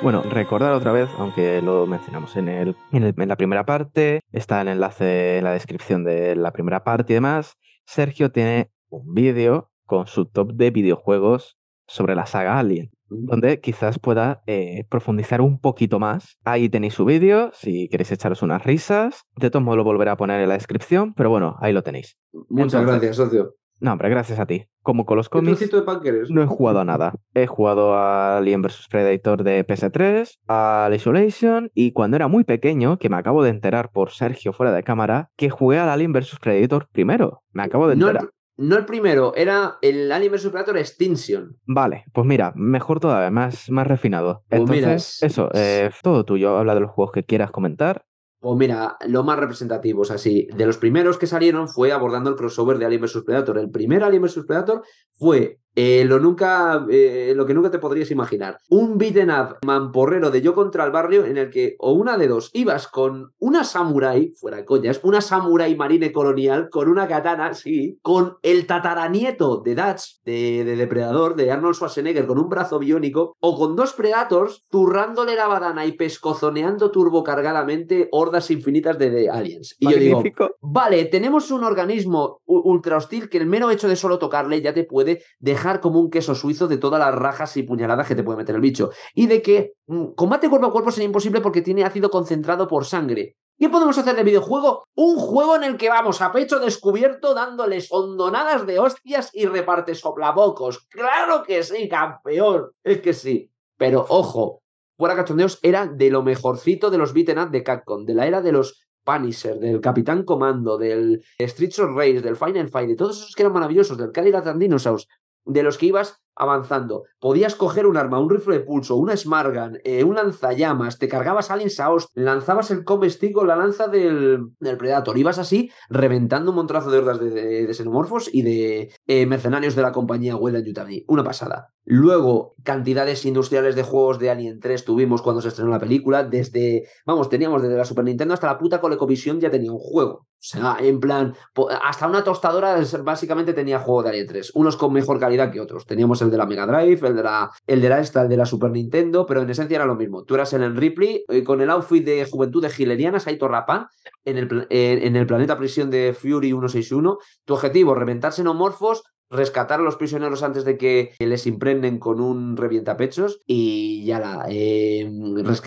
Bueno, 0.02 0.22
recordar 0.22 0.72
otra 0.72 0.92
vez, 0.92 1.08
aunque 1.18 1.62
lo 1.62 1.86
mencionamos 1.86 2.36
en, 2.36 2.48
el, 2.48 2.76
en, 2.92 3.02
el- 3.02 3.14
en 3.16 3.28
la 3.28 3.36
primera 3.36 3.64
parte, 3.64 4.20
está 4.30 4.60
el 4.60 4.68
enlace 4.68 5.38
en 5.38 5.44
la 5.44 5.52
descripción 5.52 6.04
de 6.04 6.36
la 6.36 6.52
primera 6.52 6.84
parte 6.84 7.12
y 7.12 7.14
demás. 7.14 7.56
Sergio 7.86 8.30
tiene 8.30 8.70
un 8.88 9.14
vídeo 9.14 9.70
con 9.84 10.06
su 10.06 10.26
top 10.26 10.52
de 10.52 10.70
videojuegos 10.70 11.56
sobre 11.86 12.14
la 12.14 12.26
saga 12.26 12.58
Alien, 12.58 12.90
donde 13.08 13.60
quizás 13.60 13.98
pueda 13.98 14.42
eh, 14.46 14.84
profundizar 14.88 15.40
un 15.40 15.60
poquito 15.60 15.98
más. 15.98 16.36
Ahí 16.44 16.68
tenéis 16.68 16.94
su 16.94 17.04
vídeo, 17.04 17.50
si 17.54 17.88
queréis 17.88 18.10
echaros 18.12 18.42
unas 18.42 18.64
risas. 18.64 19.22
De 19.36 19.50
todos 19.50 19.64
modos 19.64 19.78
lo 19.78 19.84
volveré 19.84 20.10
a 20.10 20.16
poner 20.16 20.40
en 20.40 20.48
la 20.48 20.54
descripción, 20.54 21.14
pero 21.14 21.30
bueno, 21.30 21.56
ahí 21.60 21.72
lo 21.72 21.82
tenéis. 21.82 22.18
Muchas 22.48 22.80
Entonces, 22.80 22.86
gracias, 22.86 23.16
socio. 23.16 23.54
No, 23.78 23.92
hombre, 23.92 24.08
gracias 24.08 24.38
a 24.38 24.46
ti. 24.46 24.66
Como 24.82 25.04
con 25.04 25.16
los 25.16 25.28
¿Qué 25.28 25.38
cómics, 25.38 25.60
de 25.60 26.24
no 26.30 26.42
he 26.42 26.46
jugado 26.46 26.80
a 26.80 26.84
nada. 26.84 27.12
He 27.34 27.46
jugado 27.46 27.94
a 27.94 28.38
Alien 28.38 28.62
vs 28.62 28.86
Predator 28.90 29.42
de 29.42 29.66
PS3, 29.66 30.38
al 30.46 30.94
Isolation 30.94 31.70
y 31.74 31.92
cuando 31.92 32.16
era 32.16 32.28
muy 32.28 32.44
pequeño, 32.44 32.98
que 32.98 33.08
me 33.08 33.16
acabo 33.16 33.42
de 33.42 33.50
enterar 33.50 33.90
por 33.90 34.10
Sergio 34.10 34.52
fuera 34.52 34.72
de 34.72 34.82
cámara, 34.82 35.30
que 35.36 35.50
jugué 35.50 35.78
al 35.78 35.88
Alien 35.88 36.12
vs 36.12 36.38
Predator 36.40 36.88
primero. 36.92 37.42
Me 37.52 37.64
acabo 37.64 37.88
de 37.88 37.96
No 37.96 38.08
enterar. 38.08 38.30
el, 38.58 38.68
no 38.68 38.76
el 38.76 38.86
primero, 38.86 39.34
era 39.34 39.76
el 39.82 40.10
Alien 40.12 40.32
vs 40.32 40.46
Predator 40.48 40.78
Extinction. 40.78 41.56
Vale, 41.66 42.04
pues 42.12 42.26
mira, 42.26 42.52
mejor 42.54 43.00
todavía, 43.00 43.30
más, 43.30 43.68
más 43.70 43.86
refinado. 43.86 44.44
Pues 44.48 44.60
Entonces, 44.60 44.84
mira, 44.84 44.94
es- 44.94 45.22
eso, 45.22 45.50
eh, 45.52 45.90
todo 46.02 46.24
tuyo. 46.24 46.56
Habla 46.56 46.74
de 46.74 46.80
los 46.80 46.90
juegos 46.92 47.12
que 47.12 47.24
quieras 47.24 47.50
comentar. 47.50 48.04
Pues 48.38 48.58
mira, 48.58 48.96
lo 49.08 49.24
más 49.24 49.38
representativos, 49.38 50.10
así. 50.10 50.46
De 50.54 50.66
los 50.66 50.76
primeros 50.76 51.18
que 51.18 51.26
salieron 51.26 51.68
fue 51.68 51.92
abordando 51.92 52.30
el 52.30 52.36
crossover 52.36 52.78
de 52.78 52.84
Alien 52.84 53.02
vs 53.02 53.22
Predator. 53.24 53.58
El 53.58 53.70
primer 53.70 54.04
Alien 54.04 54.22
vs 54.22 54.44
Predator 54.46 54.82
fue 55.12 55.58
Eh, 55.78 56.06
lo, 56.06 56.18
nunca, 56.18 56.86
eh, 56.90 57.34
lo 57.36 57.44
que 57.44 57.52
nunca 57.52 57.70
te 57.70 57.78
podrías 57.78 58.10
imaginar. 58.10 58.58
Un 58.70 58.96
beaten 58.96 59.30
up 59.30 59.58
mamporrero 59.62 60.30
de 60.30 60.40
yo 60.40 60.54
contra 60.54 60.84
el 60.86 60.90
barrio 60.90 61.26
en 61.26 61.36
el 61.36 61.50
que, 61.50 61.76
o 61.78 61.92
una 61.92 62.16
de 62.16 62.28
dos, 62.28 62.50
ibas 62.54 62.88
con 62.88 63.34
una 63.38 63.62
samurai, 63.62 64.32
fuera 64.40 64.64
coñas, 64.64 65.00
una 65.02 65.20
samurai 65.20 65.76
marine 65.76 66.12
colonial 66.12 66.70
con 66.70 66.88
una 66.88 67.06
katana, 67.06 67.52
sí, 67.52 67.98
con 68.00 68.38
el 68.42 68.66
tataranieto 68.66 69.58
de 69.58 69.74
Dutch, 69.74 70.22
de, 70.24 70.64
Depredador, 70.64 71.36
de 71.36 71.52
Arnold 71.52 71.74
Schwarzenegger, 71.74 72.26
con 72.26 72.38
un 72.38 72.48
brazo 72.48 72.78
biónico, 72.78 73.36
o 73.40 73.58
con 73.58 73.76
dos 73.76 73.92
Predators 73.92 74.66
zurrándole 74.72 75.36
la 75.36 75.46
badana 75.46 75.84
y 75.84 75.92
pescozoneando 75.92 76.90
turbocargadamente 76.90 78.08
hordas 78.12 78.50
infinitas 78.50 78.98
de, 78.98 79.28
aliens. 79.28 79.76
Y 79.78 79.90
yo 79.90 79.98
digo, 79.98 80.22
vale, 80.62 81.04
tenemos 81.04 81.50
un 81.50 81.64
organismo 81.64 82.40
ultra 82.46 82.96
hostil 82.96 83.28
que 83.28 83.36
el 83.36 83.46
mero 83.46 83.70
hecho 83.70 83.88
de 83.88 83.96
solo 83.96 84.18
tocarle 84.18 84.62
ya 84.62 84.72
te 84.72 84.84
puede 84.84 85.22
dejar 85.38 85.65
como 85.80 86.00
un 86.00 86.10
queso 86.10 86.34
suizo 86.34 86.68
de 86.68 86.78
todas 86.78 87.00
las 87.00 87.14
rajas 87.14 87.56
y 87.56 87.62
puñaladas 87.62 88.06
que 88.06 88.14
te 88.14 88.22
puede 88.22 88.38
meter 88.38 88.54
el 88.54 88.60
bicho. 88.60 88.90
Y 89.14 89.26
de 89.26 89.42
que 89.42 89.74
mm, 89.86 90.14
combate 90.14 90.48
cuerpo 90.48 90.66
a 90.66 90.72
cuerpo 90.72 90.90
sería 90.90 91.06
imposible 91.06 91.40
porque 91.40 91.62
tiene 91.62 91.84
ácido 91.84 92.10
concentrado 92.10 92.66
por 92.68 92.84
sangre. 92.84 93.36
¿Qué 93.58 93.70
podemos 93.70 93.96
hacer 93.96 94.14
de 94.16 94.22
videojuego? 94.22 94.84
Un 94.94 95.16
juego 95.16 95.56
en 95.56 95.64
el 95.64 95.76
que 95.78 95.88
vamos 95.88 96.20
a 96.20 96.30
pecho 96.30 96.58
descubierto 96.60 97.32
dándoles 97.32 97.88
hondonadas 97.90 98.66
de 98.66 98.78
hostias 98.78 99.30
y 99.32 99.46
reparte 99.46 99.94
soplabocos. 99.94 100.86
¡Claro 100.90 101.42
que 101.42 101.62
sí, 101.62 101.88
campeón! 101.88 102.72
Es 102.84 103.00
que 103.00 103.14
sí. 103.14 103.50
Pero 103.78 104.04
ojo, 104.08 104.60
fuera 104.98 105.16
cachondeos, 105.16 105.58
era 105.62 105.86
de 105.86 106.10
lo 106.10 106.22
mejorcito 106.22 106.90
de 106.90 106.98
los 106.98 107.14
beaten 107.14 107.38
up 107.38 107.50
de 107.50 107.62
Capcom, 107.62 108.04
de 108.04 108.14
la 108.14 108.26
era 108.26 108.42
de 108.42 108.52
los 108.52 108.86
Punisher, 109.06 109.58
del 109.58 109.80
Capitán 109.80 110.24
Comando, 110.24 110.76
del 110.76 111.24
Streets 111.38 111.78
of 111.78 111.94
Rage, 111.94 112.20
del 112.20 112.36
Final 112.36 112.68
Fight, 112.68 112.88
de 112.88 112.96
todos 112.96 113.18
esos 113.18 113.34
que 113.34 113.42
eran 113.42 113.52
maravillosos, 113.52 113.96
del 113.96 114.12
Cadillac 114.12 114.46
and 114.48 114.60
Dinosaurs 114.60 115.08
de 115.46 115.62
los 115.62 115.78
que 115.78 115.86
ibas 115.86 116.20
avanzando. 116.36 117.04
Podías 117.18 117.54
coger 117.54 117.86
un 117.86 117.96
arma, 117.96 118.20
un 118.20 118.30
rifle 118.30 118.58
de 118.58 118.64
pulso, 118.64 118.96
una 118.96 119.16
Smargan, 119.16 119.78
eh, 119.84 120.04
un 120.04 120.14
lanzallamas, 120.14 120.98
te 120.98 121.08
cargabas 121.08 121.50
aliens 121.50 121.80
a 121.80 121.86
lanzabas 122.14 122.70
el 122.70 122.84
comestigo, 122.84 123.44
la 123.44 123.56
lanza 123.56 123.88
del, 123.88 124.50
del, 124.60 124.76
Predator. 124.76 125.16
Ibas 125.16 125.38
así 125.38 125.70
reventando 125.88 126.50
un 126.50 126.56
montrazo 126.56 126.90
de 126.90 126.98
hordas 126.98 127.18
de, 127.18 127.72
xenomorfos 127.72 128.28
y 128.32 128.42
de 128.42 128.92
eh, 129.06 129.26
mercenarios 129.26 129.74
de 129.74 129.82
la 129.82 129.92
compañía 129.92 130.36
Weyland 130.36 130.66
Yutani. 130.66 131.04
Una 131.08 131.24
pasada. 131.24 131.72
Luego, 131.88 132.56
cantidades 132.64 133.24
industriales 133.24 133.76
de 133.76 133.84
juegos 133.84 134.18
de 134.18 134.30
Alien 134.30 134.58
3 134.58 134.84
tuvimos 134.84 135.22
cuando 135.22 135.40
se 135.40 135.48
estrenó 135.48 135.70
la 135.70 135.78
película. 135.78 136.24
Desde, 136.24 136.88
vamos, 137.06 137.28
teníamos 137.28 137.62
desde 137.62 137.76
la 137.76 137.84
Super 137.84 138.04
Nintendo 138.04 138.34
hasta 138.34 138.48
la 138.48 138.58
puta 138.58 138.80
ColecoVision 138.80 139.40
ya 139.40 139.50
tenía 139.50 139.70
un 139.70 139.78
juego. 139.78 140.26
O 140.38 140.48
sea, 140.48 140.76
en 140.80 140.98
plan, 140.98 141.34
hasta 141.82 142.08
una 142.08 142.24
tostadora 142.24 142.80
básicamente 143.04 143.52
tenía 143.52 143.78
juego 143.78 144.02
de 144.02 144.10
Alien 144.10 144.26
3. 144.26 144.52
Unos 144.56 144.76
con 144.76 144.92
mejor 144.92 145.20
calidad 145.20 145.52
que 145.52 145.60
otros. 145.60 145.86
Teníamos 145.86 146.20
el 146.22 146.25
de 146.30 146.36
la 146.36 146.46
Mega 146.46 146.66
Drive, 146.66 147.06
el 147.06 147.16
de 147.16 147.22
la, 147.22 147.50
el 147.66 147.80
de 147.80 147.88
la 147.88 148.00
esta, 148.00 148.22
el 148.22 148.28
de 148.28 148.36
la 148.36 148.46
Super 148.46 148.70
Nintendo, 148.70 149.26
pero 149.26 149.42
en 149.42 149.50
esencia 149.50 149.76
era 149.76 149.86
lo 149.86 149.96
mismo. 149.96 150.24
Tú 150.24 150.34
eras 150.34 150.52
el 150.52 150.76
Ripley 150.76 151.24
eh, 151.28 151.44
con 151.44 151.60
el 151.60 151.70
outfit 151.70 152.04
de 152.04 152.26
juventud 152.30 152.62
de 152.62 152.70
Gilerianas, 152.70 153.26
ahí 153.26 153.38
Rapán, 153.38 153.86
en 154.24 154.38
el, 154.38 154.66
en 154.70 155.16
el 155.16 155.26
planeta 155.26 155.56
prisión 155.56 155.90
de 155.90 156.14
Fury 156.14 156.48
161. 156.48 157.18
Tu 157.44 157.54
objetivo, 157.54 157.94
reventar 157.94 158.32
xenomorfos, 158.32 159.02
rescatar 159.30 159.80
a 159.80 159.82
los 159.82 159.96
prisioneros 159.96 160.42
antes 160.42 160.64
de 160.64 160.78
que 160.78 161.12
les 161.18 161.46
impregnen 161.46 161.98
con 161.98 162.20
un 162.20 162.56
revientapechos 162.56 163.40
y 163.46 164.04
ya 164.04 164.20
la 164.20 164.46
eh, 164.48 165.10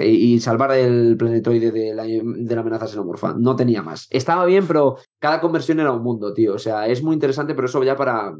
y 0.05 0.39
salvar 0.39 0.71
el 0.71 1.17
planetoide 1.17 1.71
de 1.71 1.93
la, 1.93 2.03
de 2.03 2.55
la 2.55 2.61
amenaza 2.61 2.87
xenomorfa. 2.87 3.35
No 3.37 3.55
tenía 3.55 3.81
más. 3.81 4.07
Estaba 4.09 4.45
bien, 4.45 4.65
pero 4.67 4.97
cada 5.19 5.41
conversión 5.41 5.79
era 5.79 5.91
un 5.91 6.03
mundo, 6.03 6.33
tío. 6.33 6.53
O 6.53 6.59
sea, 6.59 6.87
es 6.87 7.03
muy 7.03 7.13
interesante, 7.13 7.55
pero 7.55 7.67
eso 7.67 7.83
ya 7.83 7.95
para. 7.95 8.33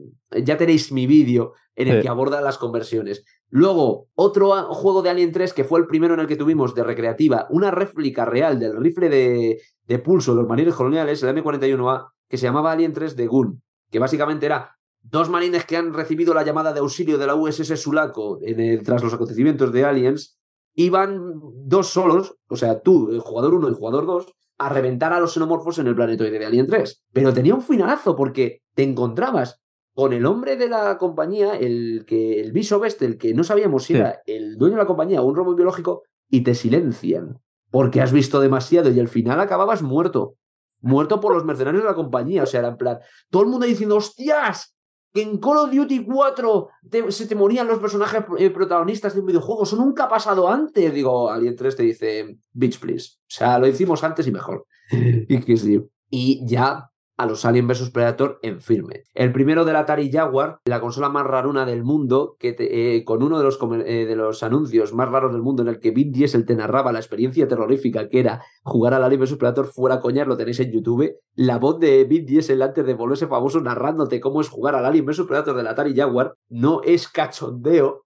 Ya 0.43 0.57
tenéis 0.57 0.91
mi 0.91 1.07
vídeo 1.07 1.53
en 1.75 1.87
el 1.87 2.01
que 2.01 2.09
aborda 2.09 2.41
las 2.41 2.57
conversiones. 2.57 3.23
Luego, 3.49 4.07
otro 4.15 4.51
juego 4.73 5.01
de 5.01 5.09
Alien 5.09 5.31
3 5.31 5.53
que 5.53 5.63
fue 5.63 5.79
el 5.79 5.87
primero 5.87 6.13
en 6.13 6.19
el 6.19 6.27
que 6.27 6.35
tuvimos 6.35 6.75
de 6.75 6.83
recreativa, 6.83 7.47
una 7.49 7.71
réplica 7.71 8.25
real 8.25 8.59
del 8.59 8.75
rifle 8.77 9.09
de, 9.09 9.61
de 9.87 9.99
pulso 9.99 10.33
de 10.33 10.41
los 10.41 10.49
marines 10.49 10.75
coloniales, 10.75 11.23
el 11.23 11.35
M41A, 11.35 12.09
que 12.27 12.37
se 12.37 12.45
llamaba 12.45 12.73
Alien 12.73 12.93
3 12.93 13.15
de 13.15 13.27
Gun, 13.27 13.61
que 13.89 13.97
básicamente 13.97 14.45
era 14.45 14.78
dos 15.11 15.29
marines 15.29 15.65
que 15.65 15.77
han 15.77 15.93
recibido 15.93 16.33
la 16.33 16.43
llamada 16.43 16.73
de 16.73 16.79
auxilio 16.79 17.17
de 17.17 17.27
la 17.27 17.35
USS 17.35 17.79
Sulaco 17.79 18.39
en 18.41 18.83
tras 18.83 19.03
los 19.03 19.13
acontecimientos 19.13 19.71
de 19.71 19.85
Aliens, 19.85 20.39
iban 20.75 21.33
dos 21.65 21.87
solos, 21.87 22.35
o 22.47 22.55
sea, 22.55 22.81
tú, 22.81 23.09
el 23.11 23.19
jugador 23.19 23.53
1 23.53 23.67
y 23.67 23.71
el 23.71 23.75
jugador 23.75 24.05
2, 24.05 24.27
a 24.59 24.69
reventar 24.69 25.13
a 25.13 25.19
los 25.19 25.33
xenomorfos 25.33 25.79
en 25.79 25.87
el 25.87 25.95
planetoide 25.95 26.37
de 26.37 26.45
Alien 26.45 26.67
3. 26.67 27.03
Pero 27.13 27.33
tenía 27.33 27.55
un 27.55 27.61
finalazo 27.61 28.15
porque 28.15 28.61
te 28.75 28.83
encontrabas 28.83 29.61
con 29.93 30.13
el 30.13 30.25
hombre 30.25 30.55
de 30.55 30.69
la 30.69 30.97
compañía, 30.97 31.55
el 31.55 32.05
que 32.05 32.39
el 32.39 32.51
viso 32.51 32.83
este, 32.85 33.05
el 33.05 33.17
que 33.17 33.33
no 33.33 33.43
sabíamos 33.43 33.85
si 33.85 33.95
era 33.95 34.21
el 34.25 34.57
dueño 34.57 34.75
de 34.75 34.81
la 34.81 34.87
compañía 34.87 35.21
o 35.21 35.25
un 35.25 35.35
robot 35.35 35.55
biológico, 35.55 36.03
y 36.29 36.41
te 36.41 36.55
silencian. 36.55 37.39
Porque 37.71 38.01
has 38.01 38.11
visto 38.11 38.39
demasiado 38.39 38.89
y 38.91 38.99
al 38.99 39.07
final 39.07 39.39
acababas 39.39 39.81
muerto. 39.81 40.35
Muerto 40.81 41.19
por 41.19 41.33
los 41.33 41.45
mercenarios 41.45 41.83
de 41.83 41.89
la 41.89 41.95
compañía. 41.95 42.43
O 42.43 42.45
sea, 42.45 42.61
era 42.61 42.69
en 42.69 42.77
plan, 42.77 42.99
todo 43.29 43.43
el 43.43 43.49
mundo 43.49 43.65
diciendo, 43.65 43.97
hostias, 43.97 44.75
que 45.13 45.21
en 45.21 45.37
Call 45.37 45.57
of 45.57 45.71
Duty 45.71 46.05
4 46.05 46.69
se 47.09 47.25
te 47.25 47.35
morían 47.35 47.67
los 47.67 47.79
personajes 47.79 48.23
eh, 48.37 48.49
protagonistas 48.49 49.13
de 49.13 49.21
un 49.21 49.27
videojuego. 49.27 49.63
Eso 49.63 49.75
nunca 49.75 50.05
ha 50.05 50.09
pasado 50.09 50.47
antes. 50.49 50.93
Digo, 50.93 51.29
alguien 51.29 51.55
3 51.55 51.75
te 51.75 51.83
dice, 51.83 52.37
bitch, 52.53 52.79
please. 52.79 53.17
O 53.21 53.25
sea, 53.27 53.59
lo 53.59 53.67
hicimos 53.67 54.03
antes 54.03 54.27
y 54.27 54.31
mejor. 54.31 54.65
y 54.91 55.39
que 55.39 55.57
sí. 55.57 55.81
Y 56.09 56.45
ya 56.47 56.88
a 57.19 57.25
los 57.25 57.43
Alien 57.43 57.67
vs 57.67 57.91
Predator 57.91 58.39
en 58.43 58.61
firme. 58.61 59.03
El 59.13 59.33
primero 59.33 59.65
del 59.65 59.75
Atari 59.75 60.09
Jaguar, 60.09 60.59
la 60.63 60.79
consola 60.79 61.09
más 61.09 61.27
raruna 61.27 61.65
del 61.65 61.83
mundo, 61.83 62.37
que 62.39 62.55
eh, 62.57 63.03
con 63.03 63.21
uno 63.21 63.37
de 63.37 63.43
los, 63.43 63.59
eh, 63.85 64.05
de 64.05 64.15
los 64.15 64.41
anuncios 64.41 64.93
más 64.93 65.09
raros 65.09 65.33
del 65.33 65.41
mundo 65.41 65.61
en 65.61 65.67
el 65.67 65.79
que 65.79 65.91
Vin 65.91 66.13
Diesel 66.13 66.45
te 66.45 66.55
narraba 66.55 66.93
la 66.93 66.99
experiencia 66.99 67.45
terrorífica 67.45 68.07
que 68.07 68.21
era 68.21 68.41
jugar 68.63 68.93
al 68.93 69.03
Alien 69.03 69.19
vs 69.19 69.35
Predator 69.35 69.67
fuera 69.67 69.99
coñar, 69.99 70.27
lo 70.27 70.37
tenéis 70.37 70.61
en 70.61 70.71
YouTube. 70.71 71.17
La 71.35 71.59
voz 71.59 71.77
de 71.81 72.05
Vin 72.05 72.25
Diesel 72.25 72.61
antes 72.61 72.85
de 72.85 72.93
volverse 72.93 73.27
famoso 73.27 73.59
narrándote 73.59 74.21
cómo 74.21 74.39
es 74.39 74.47
jugar 74.47 74.75
al 74.75 74.85
Alien 74.85 75.05
vs 75.05 75.23
Predator 75.27 75.57
del 75.57 75.67
Atari 75.67 75.93
Jaguar 75.93 76.35
no 76.47 76.81
es 76.83 77.09
cachondeo. 77.09 78.05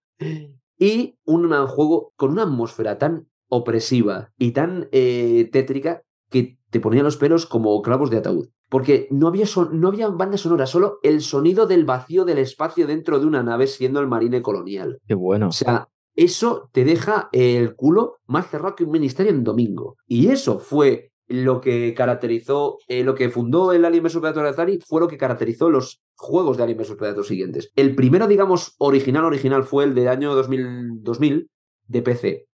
Y 0.79 1.19
un 1.25 1.51
juego 1.67 2.13
con 2.15 2.31
una 2.31 2.43
atmósfera 2.43 2.97
tan 2.97 3.27
opresiva 3.47 4.31
y 4.39 4.53
tan 4.53 4.89
eh, 4.91 5.49
tétrica 5.51 6.01
que 6.31 6.57
te 6.73 6.81
ponía 6.81 7.03
los 7.03 7.15
pelos 7.15 7.45
como 7.45 7.81
clavos 7.81 8.09
de 8.09 8.17
ataúd 8.17 8.49
porque 8.73 9.07
no 9.11 9.27
había, 9.27 9.45
no 9.71 9.89
había 9.89 10.07
banda 10.07 10.35
sonora, 10.35 10.65
solo 10.65 10.97
el 11.03 11.21
sonido 11.21 11.67
del 11.67 11.85
vacío 11.85 12.25
del 12.25 12.39
espacio 12.39 12.87
dentro 12.87 13.19
de 13.19 13.27
una 13.27 13.43
nave 13.43 13.67
siendo 13.67 13.99
el 13.99 14.07
marine 14.07 14.41
colonial. 14.41 14.97
Qué 15.07 15.13
bueno. 15.13 15.49
O 15.49 15.51
sea, 15.51 15.89
eso 16.15 16.71
te 16.71 16.83
deja 16.83 17.29
el 17.33 17.75
culo 17.75 18.15
más 18.25 18.49
cerrado 18.49 18.73
que 18.73 18.83
un 18.83 18.89
ministerio 18.89 19.31
en 19.31 19.43
domingo. 19.43 19.97
Y 20.07 20.29
eso 20.29 20.57
fue 20.57 21.11
lo 21.27 21.61
que 21.61 21.93
caracterizó, 21.93 22.79
eh, 22.87 23.03
lo 23.03 23.13
que 23.13 23.29
fundó 23.29 23.73
el 23.73 23.85
Alien 23.85 24.05
vs 24.05 24.17
Predator 24.17 24.47
Atari 24.47 24.79
fue 24.83 25.01
lo 25.01 25.07
que 25.07 25.19
caracterizó 25.19 25.69
los 25.69 26.01
juegos 26.15 26.57
de 26.57 26.63
Alien 26.63 26.79
vs 26.79 26.95
Predator 26.95 27.25
siguientes. 27.25 27.71
El 27.75 27.93
primero, 27.93 28.27
digamos, 28.27 28.73
original, 28.79 29.25
original 29.25 29.65
fue 29.65 29.83
el 29.83 29.93
del 29.93 30.07
año 30.07 30.33
2000, 30.33 31.03
2000 31.03 31.47
de 31.89 32.01
PC 32.01 32.47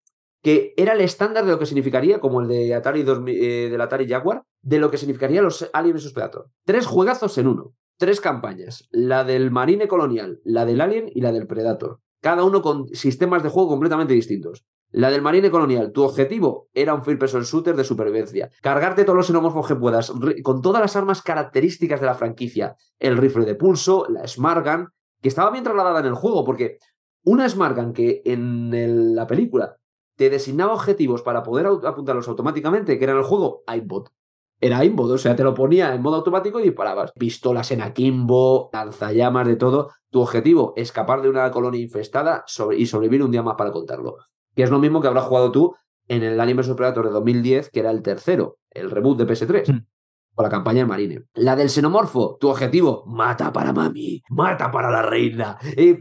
que 0.47 0.73
era 0.77 0.93
el 0.93 1.01
estándar 1.01 1.43
de 1.43 1.51
lo 1.51 1.59
que 1.59 1.65
significaría, 1.65 2.21
como 2.21 2.39
el 2.39 2.47
de 2.47 2.73
Atari 2.73 3.01
eh, 3.01 3.67
del 3.69 3.81
Atari 3.81 4.07
Jaguar, 4.07 4.43
de 4.61 4.79
lo 4.79 4.89
que 4.89 4.97
significaría 4.97 5.41
los 5.41 5.69
Alien 5.73 5.97
vs 5.97 6.13
Predator. 6.13 6.49
Tres 6.63 6.85
juegazos 6.85 7.37
en 7.37 7.47
uno, 7.47 7.73
tres 7.97 8.21
campañas, 8.21 8.87
la 8.89 9.25
del 9.25 9.51
Marine 9.51 9.89
Colonial, 9.89 10.39
la 10.45 10.63
del 10.63 10.79
Alien 10.79 11.11
y 11.13 11.19
la 11.19 11.33
del 11.33 11.47
Predator, 11.47 11.99
cada 12.21 12.45
uno 12.45 12.61
con 12.61 12.87
sistemas 12.93 13.43
de 13.43 13.49
juego 13.49 13.67
completamente 13.67 14.13
distintos. 14.13 14.63
La 14.89 15.11
del 15.11 15.21
Marine 15.21 15.51
Colonial, 15.51 15.91
tu 15.91 16.03
objetivo 16.03 16.69
era 16.73 16.93
un 16.93 17.03
first 17.03 17.19
person 17.19 17.43
shooter 17.43 17.75
de 17.75 17.83
supervivencia. 17.83 18.49
Cargarte 18.61 19.03
todos 19.03 19.17
los 19.17 19.27
xenomorfos 19.27 19.67
que 19.67 19.75
puedas, 19.75 20.13
con 20.43 20.61
todas 20.61 20.81
las 20.81 20.95
armas 20.95 21.21
características 21.21 21.99
de 21.99 22.05
la 22.05 22.15
franquicia. 22.15 22.77
El 22.99 23.17
rifle 23.17 23.43
de 23.43 23.55
pulso, 23.55 24.05
la 24.07 24.25
Smart 24.25 24.65
Gun, 24.65 24.87
que 25.21 25.27
estaba 25.27 25.51
bien 25.51 25.65
trasladada 25.65 25.99
en 25.99 26.05
el 26.05 26.15
juego, 26.15 26.45
porque 26.45 26.77
una 27.25 27.49
Smart 27.49 27.75
Gun 27.75 27.91
que 27.91 28.21
en 28.23 29.13
la 29.13 29.27
película 29.27 29.75
te 30.17 30.29
designaba 30.29 30.73
objetivos 30.73 31.21
para 31.21 31.43
poder 31.43 31.67
apuntarlos 31.67 32.27
automáticamente, 32.27 32.97
que 32.97 33.03
era 33.03 33.13
en 33.13 33.19
el 33.19 33.23
juego 33.23 33.63
aimbot. 33.67 34.09
Era 34.59 34.79
aimbot, 34.79 35.11
o 35.11 35.17
sea, 35.17 35.35
te 35.35 35.43
lo 35.43 35.53
ponía 35.53 35.93
en 35.93 36.01
modo 36.01 36.17
automático 36.17 36.59
y 36.59 36.63
disparabas. 36.63 37.11
Pistolas 37.13 37.71
en 37.71 37.81
akimbo, 37.81 38.69
lanzallamas, 38.73 39.47
de 39.47 39.55
todo. 39.55 39.91
Tu 40.09 40.19
objetivo, 40.19 40.73
escapar 40.75 41.21
de 41.21 41.29
una 41.29 41.49
colonia 41.51 41.79
infestada 41.79 42.43
y 42.75 42.87
sobrevivir 42.87 43.23
un 43.23 43.31
día 43.31 43.43
más 43.43 43.55
para 43.55 43.71
contarlo. 43.71 44.17
Que 44.55 44.63
es 44.63 44.71
lo 44.71 44.79
mismo 44.79 44.99
que 44.99 45.07
habrás 45.07 45.25
jugado 45.25 45.51
tú 45.51 45.75
en 46.07 46.23
el 46.23 46.39
Anime 46.39 46.63
Predator 46.63 47.05
de 47.05 47.11
2010, 47.11 47.69
que 47.69 47.79
era 47.79 47.91
el 47.91 48.01
tercero, 48.01 48.57
el 48.71 48.89
reboot 48.89 49.19
de 49.19 49.27
PS3 49.27 49.85
la 50.43 50.49
campaña 50.49 50.79
de 50.79 50.85
Marine. 50.85 51.23
La 51.33 51.55
del 51.55 51.69
xenomorfo, 51.69 52.37
tu 52.39 52.49
objetivo, 52.49 53.03
mata 53.07 53.51
para 53.51 53.73
mami, 53.73 54.21
mata 54.29 54.71
para 54.71 54.91
la 54.91 55.01
reina, 55.01 55.57
eh, 55.75 55.97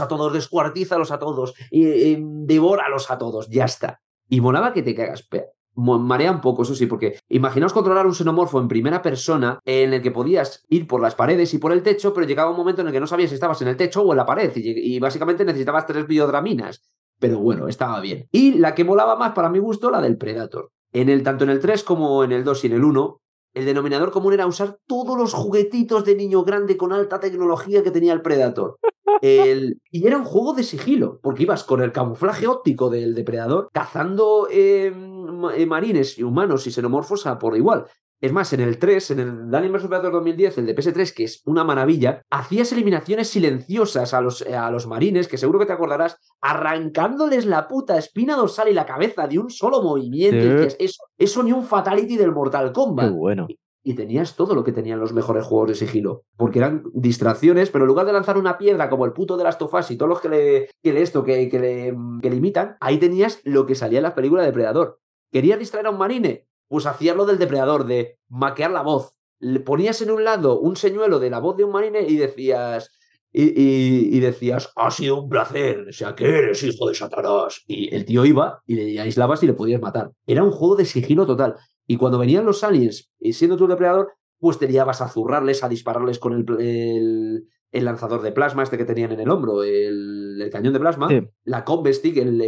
a 0.00 0.08
todos, 0.08 0.32
descuartízalos 0.32 1.10
a 1.10 1.18
todos, 1.18 1.54
eh, 1.70 2.12
eh, 2.12 2.18
devóralos 2.20 3.10
a 3.10 3.18
todos, 3.18 3.48
ya 3.50 3.64
está. 3.64 4.00
Y 4.28 4.40
molaba 4.40 4.72
que 4.72 4.82
te 4.82 4.94
cagas. 4.94 5.28
Marea 5.74 6.32
un 6.32 6.40
poco, 6.40 6.62
eso 6.62 6.74
sí, 6.74 6.86
porque 6.86 7.18
imaginaos 7.28 7.74
controlar 7.74 8.06
un 8.06 8.14
xenomorfo 8.14 8.58
en 8.60 8.66
primera 8.66 9.02
persona 9.02 9.60
en 9.66 9.92
el 9.92 10.00
que 10.00 10.10
podías 10.10 10.64
ir 10.70 10.86
por 10.86 11.02
las 11.02 11.14
paredes 11.14 11.52
y 11.52 11.58
por 11.58 11.70
el 11.70 11.82
techo, 11.82 12.14
pero 12.14 12.26
llegaba 12.26 12.50
un 12.50 12.56
momento 12.56 12.80
en 12.80 12.86
el 12.86 12.94
que 12.94 13.00
no 13.00 13.06
sabías 13.06 13.28
si 13.28 13.34
estabas 13.34 13.60
en 13.60 13.68
el 13.68 13.76
techo 13.76 14.00
o 14.00 14.10
en 14.12 14.16
la 14.16 14.24
pared 14.24 14.50
y, 14.56 14.98
básicamente 14.98 15.44
necesitabas 15.44 15.86
tres 15.86 16.06
biodraminas. 16.06 16.82
Pero 17.18 17.38
bueno, 17.38 17.68
estaba 17.68 18.00
bien. 18.00 18.26
Y 18.32 18.54
la 18.54 18.74
que 18.74 18.84
molaba 18.84 19.16
más 19.16 19.32
para 19.32 19.50
mi 19.50 19.58
gusto, 19.58 19.90
la 19.90 20.00
del 20.00 20.16
Predator. 20.16 20.70
En 20.92 21.10
el, 21.10 21.22
tanto 21.22 21.44
en 21.44 21.50
el 21.50 21.60
3 21.60 21.82
como 21.82 22.24
en 22.24 22.32
el 22.32 22.44
2 22.44 22.64
y 22.64 22.66
en 22.68 22.72
el 22.74 22.84
1, 22.84 23.20
el 23.56 23.64
denominador 23.64 24.10
común 24.10 24.34
era 24.34 24.46
usar 24.46 24.78
todos 24.86 25.16
los 25.16 25.32
juguetitos 25.32 26.04
de 26.04 26.14
niño 26.14 26.44
grande 26.44 26.76
con 26.76 26.92
alta 26.92 27.18
tecnología 27.18 27.82
que 27.82 27.90
tenía 27.90 28.12
el 28.12 28.20
Predator. 28.20 28.76
Y 29.22 30.06
era 30.06 30.18
un 30.18 30.24
juego 30.24 30.52
de 30.52 30.62
sigilo, 30.62 31.20
porque 31.22 31.44
ibas 31.44 31.64
con 31.64 31.80
el 31.80 31.90
camuflaje 31.90 32.46
óptico 32.46 32.90
del 32.90 33.14
depredador 33.14 33.70
cazando 33.72 34.46
em, 34.50 35.42
eh, 35.54 35.64
marines 35.64 36.18
y 36.18 36.22
humanos 36.22 36.66
y 36.66 36.70
xenomorfos 36.70 37.26
a 37.26 37.38
por 37.38 37.56
igual. 37.56 37.86
Es 38.20 38.32
más, 38.32 38.52
en 38.52 38.60
el 38.60 38.78
3, 38.78 39.10
en 39.10 39.20
el 39.20 39.54
Alien 39.54 39.72
vs 39.72 39.86
Predator 39.86 40.12
2010, 40.12 40.58
el 40.58 40.66
de 40.66 40.74
PS3, 40.74 41.14
que 41.14 41.24
es 41.24 41.42
una 41.44 41.64
maravilla, 41.64 42.22
hacías 42.30 42.72
eliminaciones 42.72 43.28
silenciosas 43.28 44.14
a 44.14 44.20
los, 44.20 44.42
a 44.42 44.70
los 44.70 44.86
marines, 44.86 45.28
que 45.28 45.36
seguro 45.36 45.58
que 45.58 45.66
te 45.66 45.72
acordarás, 45.72 46.18
arrancándoles 46.40 47.44
la 47.44 47.68
puta 47.68 47.98
espina 47.98 48.36
dorsal 48.36 48.68
y 48.68 48.72
la 48.72 48.86
cabeza 48.86 49.26
de 49.26 49.38
un 49.38 49.50
solo 49.50 49.82
movimiento. 49.82 50.74
eso, 50.78 51.02
eso 51.18 51.42
ni 51.42 51.52
un 51.52 51.64
fatality 51.64 52.16
del 52.16 52.32
Mortal 52.32 52.72
Kombat. 52.72 53.12
bueno 53.12 53.48
y 53.88 53.94
tenías 53.94 54.34
todo 54.34 54.56
lo 54.56 54.64
que 54.64 54.72
tenían 54.72 54.98
los 54.98 55.12
mejores 55.12 55.44
juegos 55.44 55.68
de 55.68 55.74
sigilo. 55.76 56.24
Porque 56.36 56.58
eran 56.58 56.82
distracciones, 56.92 57.70
pero 57.70 57.84
en 57.84 57.86
lugar 57.86 58.04
de 58.04 58.12
lanzar 58.12 58.36
una 58.36 58.58
piedra 58.58 58.90
como 58.90 59.04
el 59.04 59.12
puto 59.12 59.36
de 59.36 59.44
las 59.44 59.58
tofas 59.58 59.88
y 59.92 59.96
todos 59.96 60.08
los 60.08 60.20
que 60.20 60.28
le, 60.28 60.70
que 60.82 61.00
esto, 61.00 61.22
que, 61.22 61.48
que, 61.48 61.60
le, 61.60 61.96
que 62.20 62.34
imitan, 62.34 62.76
ahí 62.80 62.98
tenías 62.98 63.40
lo 63.44 63.64
que 63.64 63.76
salía 63.76 64.00
en 64.00 64.02
la 64.02 64.16
película 64.16 64.42
de 64.42 64.48
Depredador. 64.48 64.98
¿Querías 65.30 65.60
distraer 65.60 65.86
a 65.86 65.90
un 65.90 65.98
marine? 65.98 66.48
Pues 66.68 66.86
hacías 66.86 67.16
lo 67.16 67.26
del 67.26 67.38
depredador, 67.38 67.86
de 67.86 68.18
maquear 68.28 68.70
la 68.70 68.82
voz. 68.82 69.14
Le 69.38 69.60
ponías 69.60 70.00
en 70.02 70.10
un 70.10 70.24
lado 70.24 70.58
un 70.58 70.76
señuelo 70.76 71.18
de 71.18 71.30
la 71.30 71.40
voz 71.40 71.56
de 71.56 71.64
un 71.64 71.72
marine 71.72 72.02
y 72.08 72.16
decías. 72.16 72.90
Y, 73.38 74.18
decías, 74.20 74.72
ha 74.76 74.90
sido 74.90 75.20
un 75.20 75.28
placer, 75.28 75.88
o 75.90 75.92
sea, 75.92 76.14
que 76.14 76.24
eres 76.24 76.62
hijo 76.62 76.88
de 76.88 76.94
Satanás. 76.94 77.62
Y 77.66 77.94
el 77.94 78.06
tío 78.06 78.24
iba 78.24 78.62
y 78.66 78.76
le 78.76 78.98
aislabas 78.98 79.42
y 79.42 79.46
le 79.46 79.52
podías 79.52 79.80
matar. 79.80 80.10
Era 80.26 80.42
un 80.42 80.52
juego 80.52 80.76
de 80.76 80.86
sigilo 80.86 81.26
total. 81.26 81.56
Y 81.86 81.98
cuando 81.98 82.18
venían 82.18 82.46
los 82.46 82.64
aliens, 82.64 83.10
y 83.20 83.34
siendo 83.34 83.58
tú 83.58 83.64
el 83.64 83.70
depredador, 83.70 84.12
pues 84.38 84.58
te 84.58 84.68
liabas 84.68 85.00
a 85.00 85.08
zurrarles, 85.08 85.62
a 85.62 85.68
dispararles 85.68 86.18
con 86.18 86.32
el, 86.32 87.46
el, 87.72 87.84
lanzador 87.84 88.22
de 88.22 88.32
plasma, 88.32 88.62
este 88.62 88.78
que 88.78 88.84
tenían 88.84 89.12
en 89.12 89.20
el 89.20 89.30
hombro, 89.30 89.62
el, 89.62 90.48
cañón 90.50 90.72
de 90.72 90.80
plasma, 90.80 91.08
la 91.44 91.64
stick, 91.92 92.16
el, 92.16 92.40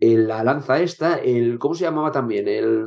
la 0.00 0.42
lanza 0.42 0.80
esta, 0.80 1.16
el. 1.16 1.58
¿Cómo 1.58 1.74
se 1.74 1.84
llamaba 1.84 2.10
también? 2.10 2.48
El, 2.48 2.86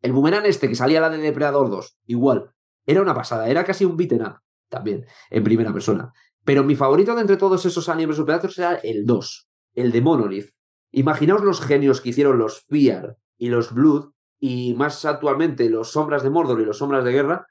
el 0.00 0.12
boomerang 0.12 0.46
este 0.46 0.68
que 0.68 0.74
salía 0.74 1.00
la 1.00 1.10
de 1.10 1.18
Depredador 1.18 1.70
2. 1.70 1.98
Igual. 2.06 2.50
Era 2.86 3.02
una 3.02 3.14
pasada, 3.14 3.48
era 3.48 3.64
casi 3.64 3.84
un 3.84 3.96
beaten 3.96 4.22
también, 4.68 5.06
en 5.30 5.44
primera 5.44 5.72
persona. 5.72 6.12
Pero 6.44 6.62
mi 6.62 6.76
favorito 6.76 7.14
de 7.14 7.22
entre 7.22 7.36
todos 7.36 7.64
esos 7.64 7.88
animes 7.88 8.20
Predators 8.20 8.58
era 8.58 8.74
el 8.74 9.06
2, 9.06 9.48
el 9.74 9.92
de 9.92 10.00
Monolith. 10.02 10.50
Imaginaos 10.92 11.42
los 11.42 11.60
genios 11.60 12.00
que 12.00 12.10
hicieron 12.10 12.38
los 12.38 12.62
Fear 12.62 13.16
y 13.38 13.48
los 13.48 13.72
Blood, 13.72 14.10
y 14.38 14.74
más 14.74 15.04
actualmente 15.06 15.70
los 15.70 15.92
Sombras 15.92 16.22
de 16.22 16.30
Mordor 16.30 16.60
y 16.60 16.66
los 16.66 16.78
Sombras 16.78 17.04
de 17.04 17.12
Guerra, 17.12 17.46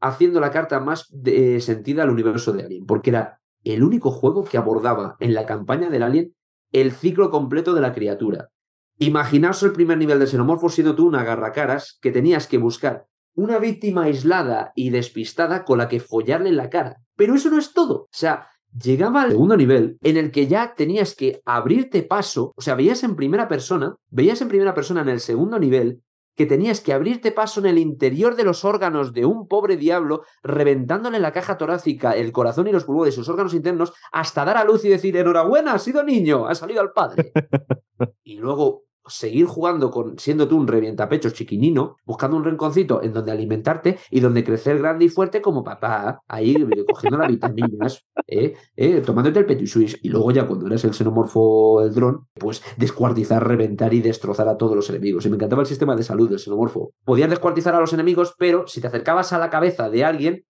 haciendo 0.00 0.40
la 0.40 0.50
carta 0.50 0.80
más 0.80 1.06
de, 1.10 1.60
sentida 1.60 2.02
al 2.02 2.10
universo 2.10 2.52
de 2.52 2.64
Alien, 2.64 2.84
porque 2.84 3.10
era 3.10 3.40
el 3.62 3.84
único 3.84 4.10
juego 4.10 4.44
que 4.44 4.58
abordaba 4.58 5.16
en 5.20 5.34
la 5.34 5.46
campaña 5.46 5.88
del 5.88 6.02
Alien 6.02 6.34
el 6.72 6.92
ciclo 6.92 7.30
completo 7.30 7.74
de 7.74 7.80
la 7.80 7.92
criatura. 7.92 8.50
Imaginaos 8.98 9.62
el 9.62 9.72
primer 9.72 9.98
nivel 9.98 10.18
de 10.18 10.26
xenomorfo 10.26 10.68
siendo 10.68 10.94
tú 10.94 11.06
una 11.06 11.24
garracaras 11.24 11.98
que 12.00 12.12
tenías 12.12 12.46
que 12.46 12.58
buscar 12.58 13.06
una 13.34 13.58
víctima 13.58 14.04
aislada 14.04 14.72
y 14.74 14.90
despistada 14.90 15.64
con 15.64 15.78
la 15.78 15.88
que 15.88 16.00
follarle 16.00 16.52
la 16.52 16.68
cara. 16.68 16.98
Pero 17.16 17.34
eso 17.34 17.50
no 17.50 17.58
es 17.58 17.72
todo. 17.72 17.94
O 17.94 18.08
sea, 18.10 18.48
llegaba 18.72 19.22
al 19.22 19.30
segundo 19.30 19.56
nivel 19.56 19.98
en 20.02 20.16
el 20.16 20.30
que 20.30 20.46
ya 20.46 20.74
tenías 20.74 21.14
que 21.14 21.40
abrirte 21.44 22.02
paso, 22.02 22.52
o 22.56 22.62
sea, 22.62 22.74
veías 22.74 23.02
en 23.04 23.16
primera 23.16 23.48
persona, 23.48 23.96
veías 24.10 24.40
en 24.42 24.48
primera 24.48 24.74
persona 24.74 25.02
en 25.02 25.08
el 25.08 25.20
segundo 25.20 25.58
nivel 25.58 26.02
que 26.34 26.46
tenías 26.46 26.80
que 26.80 26.92
abrirte 26.92 27.32
paso 27.32 27.60
en 27.60 27.66
el 27.66 27.78
interior 27.78 28.36
de 28.36 28.44
los 28.44 28.64
órganos 28.64 29.12
de 29.12 29.26
un 29.26 29.48
pobre 29.48 29.76
diablo, 29.76 30.22
reventándole 30.42 31.18
la 31.18 31.32
caja 31.32 31.58
torácica, 31.58 32.12
el 32.12 32.32
corazón 32.32 32.66
y 32.68 32.72
los 32.72 32.84
pulmones, 32.84 33.14
sus 33.14 33.28
órganos 33.28 33.54
internos, 33.54 33.92
hasta 34.12 34.44
dar 34.44 34.56
a 34.56 34.64
luz 34.64 34.84
y 34.84 34.88
decir, 34.88 35.16
enhorabuena, 35.16 35.74
ha 35.74 35.78
sido 35.78 36.02
niño, 36.02 36.46
ha 36.46 36.54
salido 36.54 36.80
al 36.80 36.92
padre. 36.92 37.32
y 38.24 38.36
luego 38.36 38.84
seguir 39.06 39.46
jugando 39.46 39.90
con 39.90 40.18
siendo 40.18 40.48
tú 40.48 40.56
un 40.56 40.68
revientapechos 40.68 41.32
chiquinino, 41.34 41.96
buscando 42.04 42.36
un 42.36 42.44
rinconcito 42.44 43.02
en 43.02 43.12
donde 43.12 43.32
alimentarte 43.32 43.98
y 44.10 44.20
donde 44.20 44.44
crecer 44.44 44.78
grande 44.78 45.06
y 45.06 45.08
fuerte 45.08 45.42
como 45.42 45.64
papá, 45.64 46.20
ahí 46.28 46.56
cogiendo 46.88 47.18
las 47.18 47.28
vitaminas, 47.28 48.04
¿eh? 48.26 48.54
¿eh? 48.76 49.00
tomándote 49.00 49.40
el 49.40 49.46
petit 49.46 49.66
suisse 49.66 49.98
y 50.02 50.08
luego 50.08 50.30
ya 50.30 50.46
cuando 50.46 50.66
eres 50.66 50.84
el 50.84 50.94
xenomorfo 50.94 51.82
el 51.82 51.94
dron, 51.94 52.26
pues 52.34 52.62
descuartizar, 52.76 53.46
reventar 53.46 53.94
y 53.94 54.00
destrozar 54.00 54.48
a 54.48 54.56
todos 54.56 54.76
los 54.76 54.88
enemigos. 54.90 55.26
Y 55.26 55.30
me 55.30 55.36
encantaba 55.36 55.62
el 55.62 55.68
sistema 55.68 55.96
de 55.96 56.02
salud 56.02 56.28
del 56.28 56.38
xenomorfo. 56.38 56.92
Podías 57.04 57.30
descuartizar 57.30 57.74
a 57.74 57.80
los 57.80 57.92
enemigos, 57.92 58.34
pero 58.38 58.66
si 58.66 58.80
te 58.80 58.86
acercabas 58.86 59.32
a 59.32 59.38
la 59.38 59.50
cabeza 59.50 59.90
de 59.90 60.04
alguien, 60.04 60.44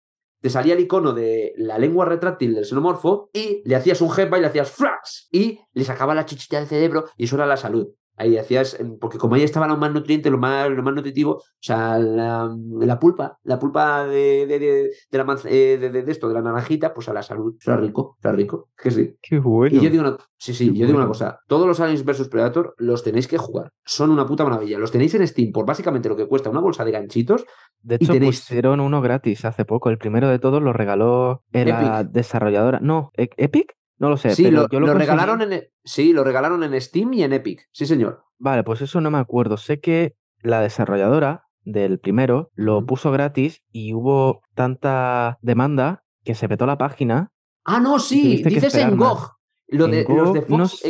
te 0.41 0.51
salía 0.51 0.75
el 0.75 0.81
icono 0.81 1.13
de 1.13 1.53
la 1.57 1.79
lengua 1.79 2.05
retráctil 2.05 2.55
del 2.55 2.65
xenomorfo 2.65 3.31
y 3.33 3.63
le 3.65 3.77
hacías 3.77 4.01
un 4.01 4.11
headbutt 4.17 4.39
y 4.39 4.41
le 4.41 4.47
hacías 4.47 4.71
flash 4.71 5.27
y 5.33 5.61
le 5.73 5.85
sacaba 5.85 6.15
la 6.15 6.27
chichita 6.27 6.59
del 6.59 6.69
cerebro 6.69 7.07
y 7.17 7.25
eso 7.25 7.37
era 7.37 7.47
la 7.47 7.57
salud. 7.57 7.89
Ahí 8.19 8.37
hacías, 8.37 8.79
porque 9.01 9.19
como 9.19 9.35
ahí 9.35 9.43
estaba 9.43 9.67
lo 9.67 9.77
más 9.77 9.93
nutriente, 9.93 10.31
lo 10.31 10.39
más, 10.39 10.69
lo 10.71 10.83
más 10.83 10.95
nutritivo, 10.95 11.37
o 11.37 11.43
sea, 11.61 11.99
la, 11.99 12.99
pulpa, 13.01 13.39
la 13.45 13.59
pulpa 13.59 14.07
de, 14.07 14.47
de, 14.47 14.59
de, 14.59 14.91
la 15.13 15.39
eh, 15.45 15.79
de, 15.79 16.11
esto, 16.11 16.29
de 16.29 16.35
la 16.35 16.43
naranjita, 16.43 16.93
pues 16.93 17.09
a 17.09 17.13
la 17.13 17.23
salud. 17.23 17.57
Era 17.65 17.77
rico, 17.77 18.19
era 18.23 18.33
rico, 18.33 18.71
que 18.77 18.91
sí. 18.91 19.17
Qué 19.23 19.39
bueno. 19.39 19.77
Y 19.77 19.81
yo 19.81 19.91
digo 19.91 20.03
una, 20.03 20.17
sí, 20.37 20.53
sí, 20.53 20.67
yo 20.75 20.87
digo 20.87 20.99
una 20.99 21.07
cosa, 21.07 21.41
todos 21.47 21.67
los 21.67 21.81
Aliens 21.81 22.05
vs 22.05 22.29
Predator 22.29 22.75
los 22.79 23.03
tenéis 23.03 23.29
que 23.29 23.39
jugar. 23.39 23.73
Son 23.85 24.11
una 24.11 24.27
puta 24.27 24.45
maravilla. 24.45 24.79
Los 24.79 24.91
tenéis 24.91 25.15
en 25.15 25.27
Steam 25.27 25.53
por 25.53 25.65
básicamente 25.65 26.09
lo 26.09 26.17
que 26.17 26.27
cuesta 26.27 26.51
una 26.51 26.61
bolsa 26.61 26.85
de 26.85 26.91
ganchitos. 26.91 27.47
De 27.83 27.97
hecho, 27.97 28.13
pusieron 28.19 28.81
uno 28.81 29.01
gratis 29.01 29.45
hace 29.45 29.65
poco. 29.65 29.91
El 29.91 29.99
primero 29.99 30.29
de 30.29 30.39
todos 30.39 30.63
lo 30.63 30.73
regaló 30.73 31.43
la 31.53 32.05
desarrolladora. 32.05 32.81
No, 32.81 33.11
¿E-, 33.17 33.31
¿Epic? 33.37 33.78
No 33.99 34.09
lo 34.09 34.17
sé. 34.17 34.35
Sí, 34.35 34.51
lo, 34.51 34.67
regalaron 34.69 35.43
en, 35.43 35.53
e, 35.53 35.73
sí, 35.85 36.13
lo 36.13 36.25
regalaron 36.25 36.63
en 36.63 36.81
Steam 36.81 37.13
y 37.15 37.23
en 37.23 37.33
Epic. 37.33 37.69
Sí, 37.73 37.87
señor. 37.87 38.23
Vale, 38.39 38.63
pues 38.63 38.81
eso 38.81 39.01
no 39.01 39.11
me 39.11 39.19
acuerdo. 39.19 39.57
Sé 39.57 39.81
que 39.81 40.15
la 40.41 40.61
desarrolladora 40.61 41.49
del 41.65 41.99
primero 41.99 42.51
lo 42.55 42.87
puso 42.87 43.11
gratis 43.11 43.63
y 43.73 43.93
hubo 43.95 44.43
tanta 44.55 45.39
demanda 45.43 46.05
que 46.25 46.35
se 46.35 46.49
petó 46.49 46.67
la 46.67 46.79
página. 46.79 47.33
Ah, 47.65 47.81
no, 47.81 47.99
sí, 47.99 48.43
dices 48.43 48.75
en 48.77 48.97
GOG. 48.97 49.37
Lo 49.71 49.87
de, 49.87 50.07
los 50.09 50.33
de 50.33 50.43
Fox, 50.43 50.83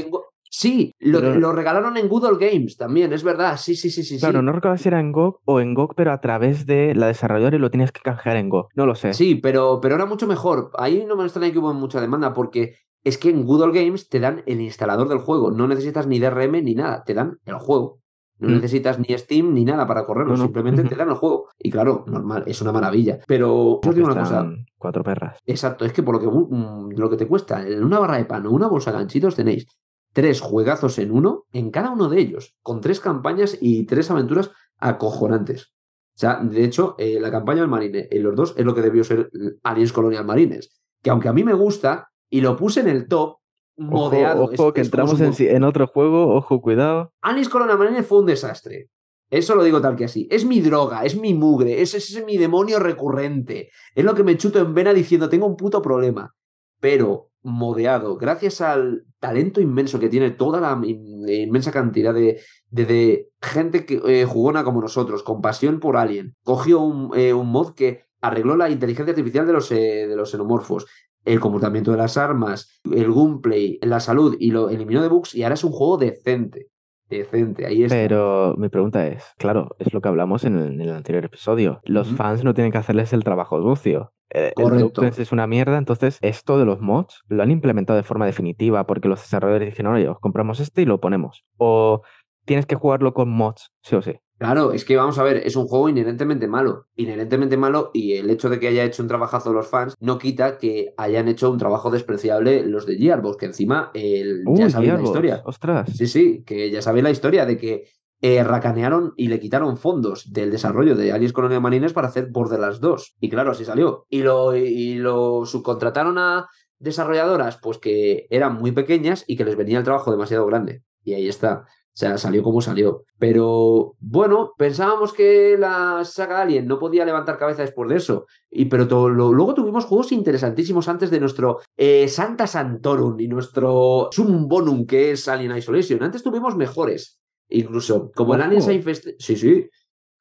Sí, 0.51 0.95
lo, 0.99 1.53
regalaron 1.53 1.97
en 1.97 2.09
Google 2.09 2.39
Games 2.39 2.77
también, 2.77 3.13
es 3.13 3.23
verdad. 3.23 3.59
Sí, 3.59 3.77
sí, 3.77 3.91
sí, 3.91 4.03
sí. 4.03 4.19
Claro, 4.19 4.41
no 4.41 4.53
recuerdo 4.53 4.79
si 4.79 4.89
era 4.89 4.99
en 4.99 5.13
GOG 5.13 5.41
o 5.45 5.61
en 5.61 5.75
GOG, 5.75 5.95
pero 5.95 6.13
a 6.13 6.21
través 6.21 6.67
de 6.67 6.95
la 6.95 7.07
desarrolladora 7.07 7.57
y 7.57 7.61
lo 7.61 7.71
tienes 7.71 7.93
que 7.93 8.01
canjear 8.01 8.37
en 8.37 8.49
GOG. 8.49 8.69
No 8.75 8.87
lo 8.87 8.95
sé. 8.95 9.13
Sí, 9.13 9.35
pero, 9.35 9.81
pero 9.81 9.97
era 9.97 10.07
mucho 10.07 10.27
mejor. 10.27 10.71
Ahí 10.79 11.05
no 11.07 11.17
me 11.17 11.25
extraña 11.25 11.53
que 11.53 11.59
hubo 11.59 11.75
mucha 11.75 12.01
demanda 12.01 12.33
porque 12.33 12.77
es 13.05 13.19
que 13.19 13.31
en 13.31 13.45
Google 13.45 13.73
Games 13.73 14.09
te 14.09 14.21
dan 14.21 14.43
el 14.47 14.61
instalador 14.61 15.09
del 15.09 15.19
juego. 15.19 15.51
No 15.51 15.69
necesitas 15.69 16.07
ni 16.07 16.19
DRM 16.19 16.63
ni 16.63 16.75
nada, 16.75 17.05
te 17.05 17.15
dan 17.15 17.39
el 17.45 17.57
juego. 17.57 18.01
No 18.39 18.51
mm. 18.51 18.53
necesitas 18.53 18.99
ni 18.99 19.17
Steam 19.19 19.53
ni 19.53 19.65
nada 19.65 19.87
para 19.87 20.07
correrlo, 20.07 20.37
simplemente 20.37 20.85
te 20.85 20.95
dan 20.95 21.09
el 21.09 21.17
juego. 21.17 21.49
Y 21.59 21.71
claro, 21.71 22.05
normal, 22.07 22.45
es 22.47 22.61
una 22.63 22.73
maravilla. 22.73 23.19
Pero 23.27 23.81
os 23.85 23.95
digo 23.95 24.07
una 24.07 24.21
cosa. 24.21 24.49
Cuatro 24.77 25.03
perras. 25.03 25.39
Exacto, 25.45 25.85
es 25.85 25.93
que 25.93 26.03
por 26.03 26.15
lo 26.15 26.21
que, 26.21 26.29
mm, 26.29 26.91
lo 26.97 27.11
que 27.11 27.17
te 27.17 27.27
cuesta, 27.27 27.67
en 27.67 27.83
una 27.83 27.99
barra 27.99 28.17
de 28.17 28.27
pan 28.27 28.47
o 28.47 28.51
una 28.51 28.69
bolsa 28.69 28.93
de 28.93 28.99
ganchitos 28.99 29.35
tenéis 29.35 29.67
tres 30.13 30.41
juegazos 30.41 30.99
en 30.99 31.11
uno, 31.11 31.45
en 31.53 31.71
cada 31.71 31.91
uno 31.91 32.09
de 32.09 32.21
ellos, 32.21 32.57
con 32.63 32.81
tres 32.81 33.01
campañas 33.01 33.59
y 33.61 33.87
tres 33.87 34.11
aventuras 34.11 34.53
acojonantes. 34.79 35.73
O 36.15 36.21
sea, 36.21 36.41
de 36.43 36.65
hecho, 36.65 36.95
eh, 36.99 37.19
la 37.21 37.31
campaña 37.31 37.61
del 37.61 37.71
Marine 37.71 38.09
en 38.11 38.23
los 38.23 38.35
dos 38.35 38.55
es 38.57 38.65
lo 38.65 38.75
que 38.75 38.83
debió 38.83 39.05
ser 39.05 39.31
Aliens 39.63 39.93
Colonial 39.93 40.25
Marines. 40.25 40.81
Que 41.03 41.11
aunque 41.11 41.29
a 41.29 41.33
mí 41.33 41.45
me 41.45 41.55
gusta, 41.55 42.08
y 42.31 42.41
lo 42.41 42.57
puse 42.57 42.81
en 42.81 42.89
el 42.89 43.09
top 43.09 43.39
modeado. 43.77 44.45
Ojo, 44.45 44.73
que 44.73 44.81
entramos 44.81 45.21
en, 45.21 45.65
otro 45.65 45.87
juego, 45.87 46.35
ojo, 46.35 46.61
cuidado. 46.61 47.13
Alice 47.23 47.51
Corona 47.51 47.77
Marine 47.77 48.03
fue 48.03 48.21
un 48.21 48.27
desastre. 48.27 48.89
Eso 49.31 49.55
lo 49.55 49.63
digo 49.63 49.81
tal 49.81 49.97
que 49.97 50.05
así. 50.05 50.27
Es 50.31 50.45
mi 50.45 50.61
droga, 50.61 51.05
es 51.05 51.19
mi 51.19 51.35
mugre, 51.35 51.83
es, 51.83 51.95
es, 51.95 52.25
mi 52.25 52.39
demonio 52.39 52.79
recurrente. 52.79 53.71
Es 53.95 54.05
lo 54.05 54.15
que 54.15 54.25
me 54.25 54.37
chuto 54.37 54.59
en 54.59 54.75
vena 54.75 54.95
diciendo 54.95 55.29
tengo 55.29 55.47
un 55.47 55.57
puto 55.57 55.83
problema. 55.83 56.35
Pero 56.81 57.31
modeado, 57.43 58.17
gracias 58.17 58.61
al 58.61 59.05
talento 59.21 59.61
inmenso 59.61 59.99
que 59.99 60.09
tiene 60.09 60.31
toda 60.31 60.61
la 60.61 60.81
inmensa 60.87 61.73
cantidad 61.73 62.15
de, 62.15 62.41
de, 62.71 63.29
gente 63.41 63.85
que, 63.85 64.01
eh, 64.07 64.25
jugona 64.25 64.65
como 64.65 64.81
nosotros, 64.81 65.23
con 65.23 65.41
pasión 65.41 65.81
por 65.81 65.97
Alien, 65.97 66.35
cogió 66.43 66.81
un, 66.81 67.17
eh, 67.17 67.33
un 67.33 67.51
mod 67.51 67.75
que 67.75 68.05
arregló 68.21 68.57
la 68.57 68.71
inteligencia 68.71 69.13
artificial 69.13 69.47
de 69.47 69.53
los, 69.53 69.71
eh, 69.71 70.07
de 70.09 70.17
los 70.17 70.31
xenomorfos, 70.31 70.87
el 71.25 71.41
comportamiento 71.41 71.91
de 71.91 71.99
las 71.99 72.17
armas, 72.17 72.81
el 72.91 73.11
gunplay, 73.11 73.79
la 73.83 74.01
salud 74.01 74.37
y 74.39 74.51
lo 74.51 74.71
eliminó 74.71 75.03
de 75.03 75.09
bugs 75.09 75.35
y 75.35 75.43
ahora 75.43 75.55
es 75.55 75.65
un 75.65 75.73
juego 75.73 75.99
decente. 75.99 76.69
decente, 77.09 77.67
ahí 77.67 77.85
está. 77.85 77.97
Pero 77.97 78.55
mi 78.59 78.69
pregunta 78.69 79.07
es, 79.07 79.25
claro, 79.39 79.77
es 79.79 79.93
lo 79.93 80.01
que 80.01 80.09
hablamos 80.09 80.45
en 80.45 80.57
el, 80.57 80.73
en 80.75 80.81
el 80.81 80.91
anterior 80.91 81.25
episodio. 81.25 81.81
Los 81.85 82.09
fans 82.09 82.45
no 82.45 82.55
tienen 82.55 82.73
que 82.73 82.79
hacerles 82.79 83.13
el 83.13 83.25
trabajo 83.25 83.63
sucio. 83.63 84.13
Eh, 84.31 84.53
Correcto. 84.55 85.03
es 85.05 85.33
una 85.33 85.47
mierda, 85.47 85.79
entonces 85.79 86.19
esto 86.21 86.59
de 86.59 86.67
los 86.67 86.81
mods 86.81 87.25
lo 87.29 87.43
han 87.43 87.51
implementado 87.51 87.97
de 87.97 88.03
forma 88.03 88.27
definitiva 88.27 88.87
porque 88.87 89.09
los 89.09 89.23
desarrolladores 89.23 89.71
dijeron, 89.71 89.95
oye, 89.95 90.09
os 90.09 90.19
compramos 90.21 90.61
este 90.61 90.83
y 90.83 90.85
lo 90.85 91.01
ponemos. 91.01 91.45
O 91.57 92.03
tienes 92.45 92.67
que 92.67 92.77
jugarlo 92.77 93.15
con 93.15 93.31
mods, 93.31 93.73
sí 93.83 93.97
o 93.97 94.03
sí. 94.03 94.19
Claro, 94.39 94.73
es 94.73 94.85
que 94.85 94.97
vamos 94.97 95.19
a 95.19 95.25
ver, 95.25 95.39
es 95.39 95.57
un 95.57 95.67
juego 95.67 95.89
inherentemente 95.89 96.47
malo, 96.47 96.87
inherentemente 96.95 97.57
malo 97.57 97.91
y 97.93 98.15
el 98.15 98.31
hecho 98.31 98.49
de 98.49 98.61
que 98.61 98.69
haya 98.69 98.85
hecho 98.85 99.03
un 99.03 99.09
trabajazo 99.09 99.53
los 99.53 99.67
fans 99.67 99.95
no 100.01 100.19
quita 100.19 100.59
que 100.59 100.95
hayan 100.97 101.27
hecho 101.27 101.51
un 101.51 101.59
trabajo 101.59 101.91
despreciable 101.91 102.65
los 102.65 102.87
de 102.87 102.97
Gearbox, 102.97 103.37
que 103.37 103.47
encima 103.47 103.91
el, 103.95 104.45
ya 104.55 104.71
sabéis 104.71 104.93
la 104.95 105.03
historia. 105.03 105.43
ostras. 105.45 105.91
Sí, 105.93 106.07
sí, 106.07 106.45
que 106.47 106.71
ya 106.71 106.83
sabéis 106.83 107.03
la 107.03 107.11
historia 107.11 107.47
de 107.47 107.59
que 107.59 107.89
eh, 108.21 108.43
racanearon 108.43 109.13
y 109.17 109.29
le 109.29 109.39
quitaron 109.39 109.77
fondos 109.77 110.33
del 110.33 110.51
desarrollo 110.51 110.97
de 110.97 111.13
Aliens 111.13 111.33
Colonial 111.33 111.61
Marines 111.61 111.93
para 111.93 112.09
hacer 112.09 112.29
Borderlands 112.31 112.81
2. 112.81 113.17
Y 113.21 113.29
claro, 113.31 113.53
así 113.53 113.65
salió. 113.65 114.07
Y 114.09 114.23
lo, 114.23 114.57
y 114.57 114.95
lo 114.95 115.47
subcontrataron 115.47 116.19
a 116.19 116.49
desarrolladoras, 116.79 117.59
pues 117.59 117.79
que 117.79 118.27
eran 118.31 118.55
muy 118.55 118.73
pequeñas 118.73 119.25
y 119.27 119.37
que 119.37 119.45
les 119.45 119.57
venía 119.57 119.79
el 119.79 119.85
trabajo 119.85 120.11
demasiado 120.11 120.47
grande. 120.47 120.83
Y 121.05 121.15
ahí 121.15 121.29
está. 121.29 121.67
O 121.99 122.01
sea, 122.01 122.17
salió 122.17 122.45
como 122.45 122.61
salió. 122.61 123.03
Pero 123.19 123.97
bueno, 123.99 124.53
pensábamos 124.57 125.13
que 125.13 125.57
la 125.59 126.05
saga 126.05 126.43
Alien 126.43 126.69
no 126.69 126.79
podía 126.79 127.05
levantar 127.05 127.39
cabeza 127.39 127.63
después 127.63 127.91
de 127.91 127.97
eso. 127.97 128.27
Y 128.53 128.67
pero 128.67 128.87
to- 128.87 129.09
lo- 129.09 129.33
luego 129.33 129.53
tuvimos 129.55 129.85
juegos 129.85 130.13
interesantísimos 130.13 130.87
antes 130.89 131.11
de 131.11 131.19
nuestro 131.19 131.59
eh, 131.77 132.07
Santa 132.07 132.47
Santorum 132.47 133.19
y 133.19 133.27
nuestro 133.27 134.11
Sum 134.13 134.47
Bonum, 134.47 134.87
que 134.87 135.11
es 135.11 135.27
Alien 135.27 135.57
Isolation. 135.57 136.01
Antes 136.05 136.23
tuvimos 136.23 136.55
mejores. 136.57 137.19
Incluso, 137.49 138.13
como 138.15 138.35
el 138.37 138.43
Ojo. 138.43 138.47
Aliens 138.51 138.69
Infestation. 138.69 139.17
Sí, 139.19 139.37
sí. 139.37 139.69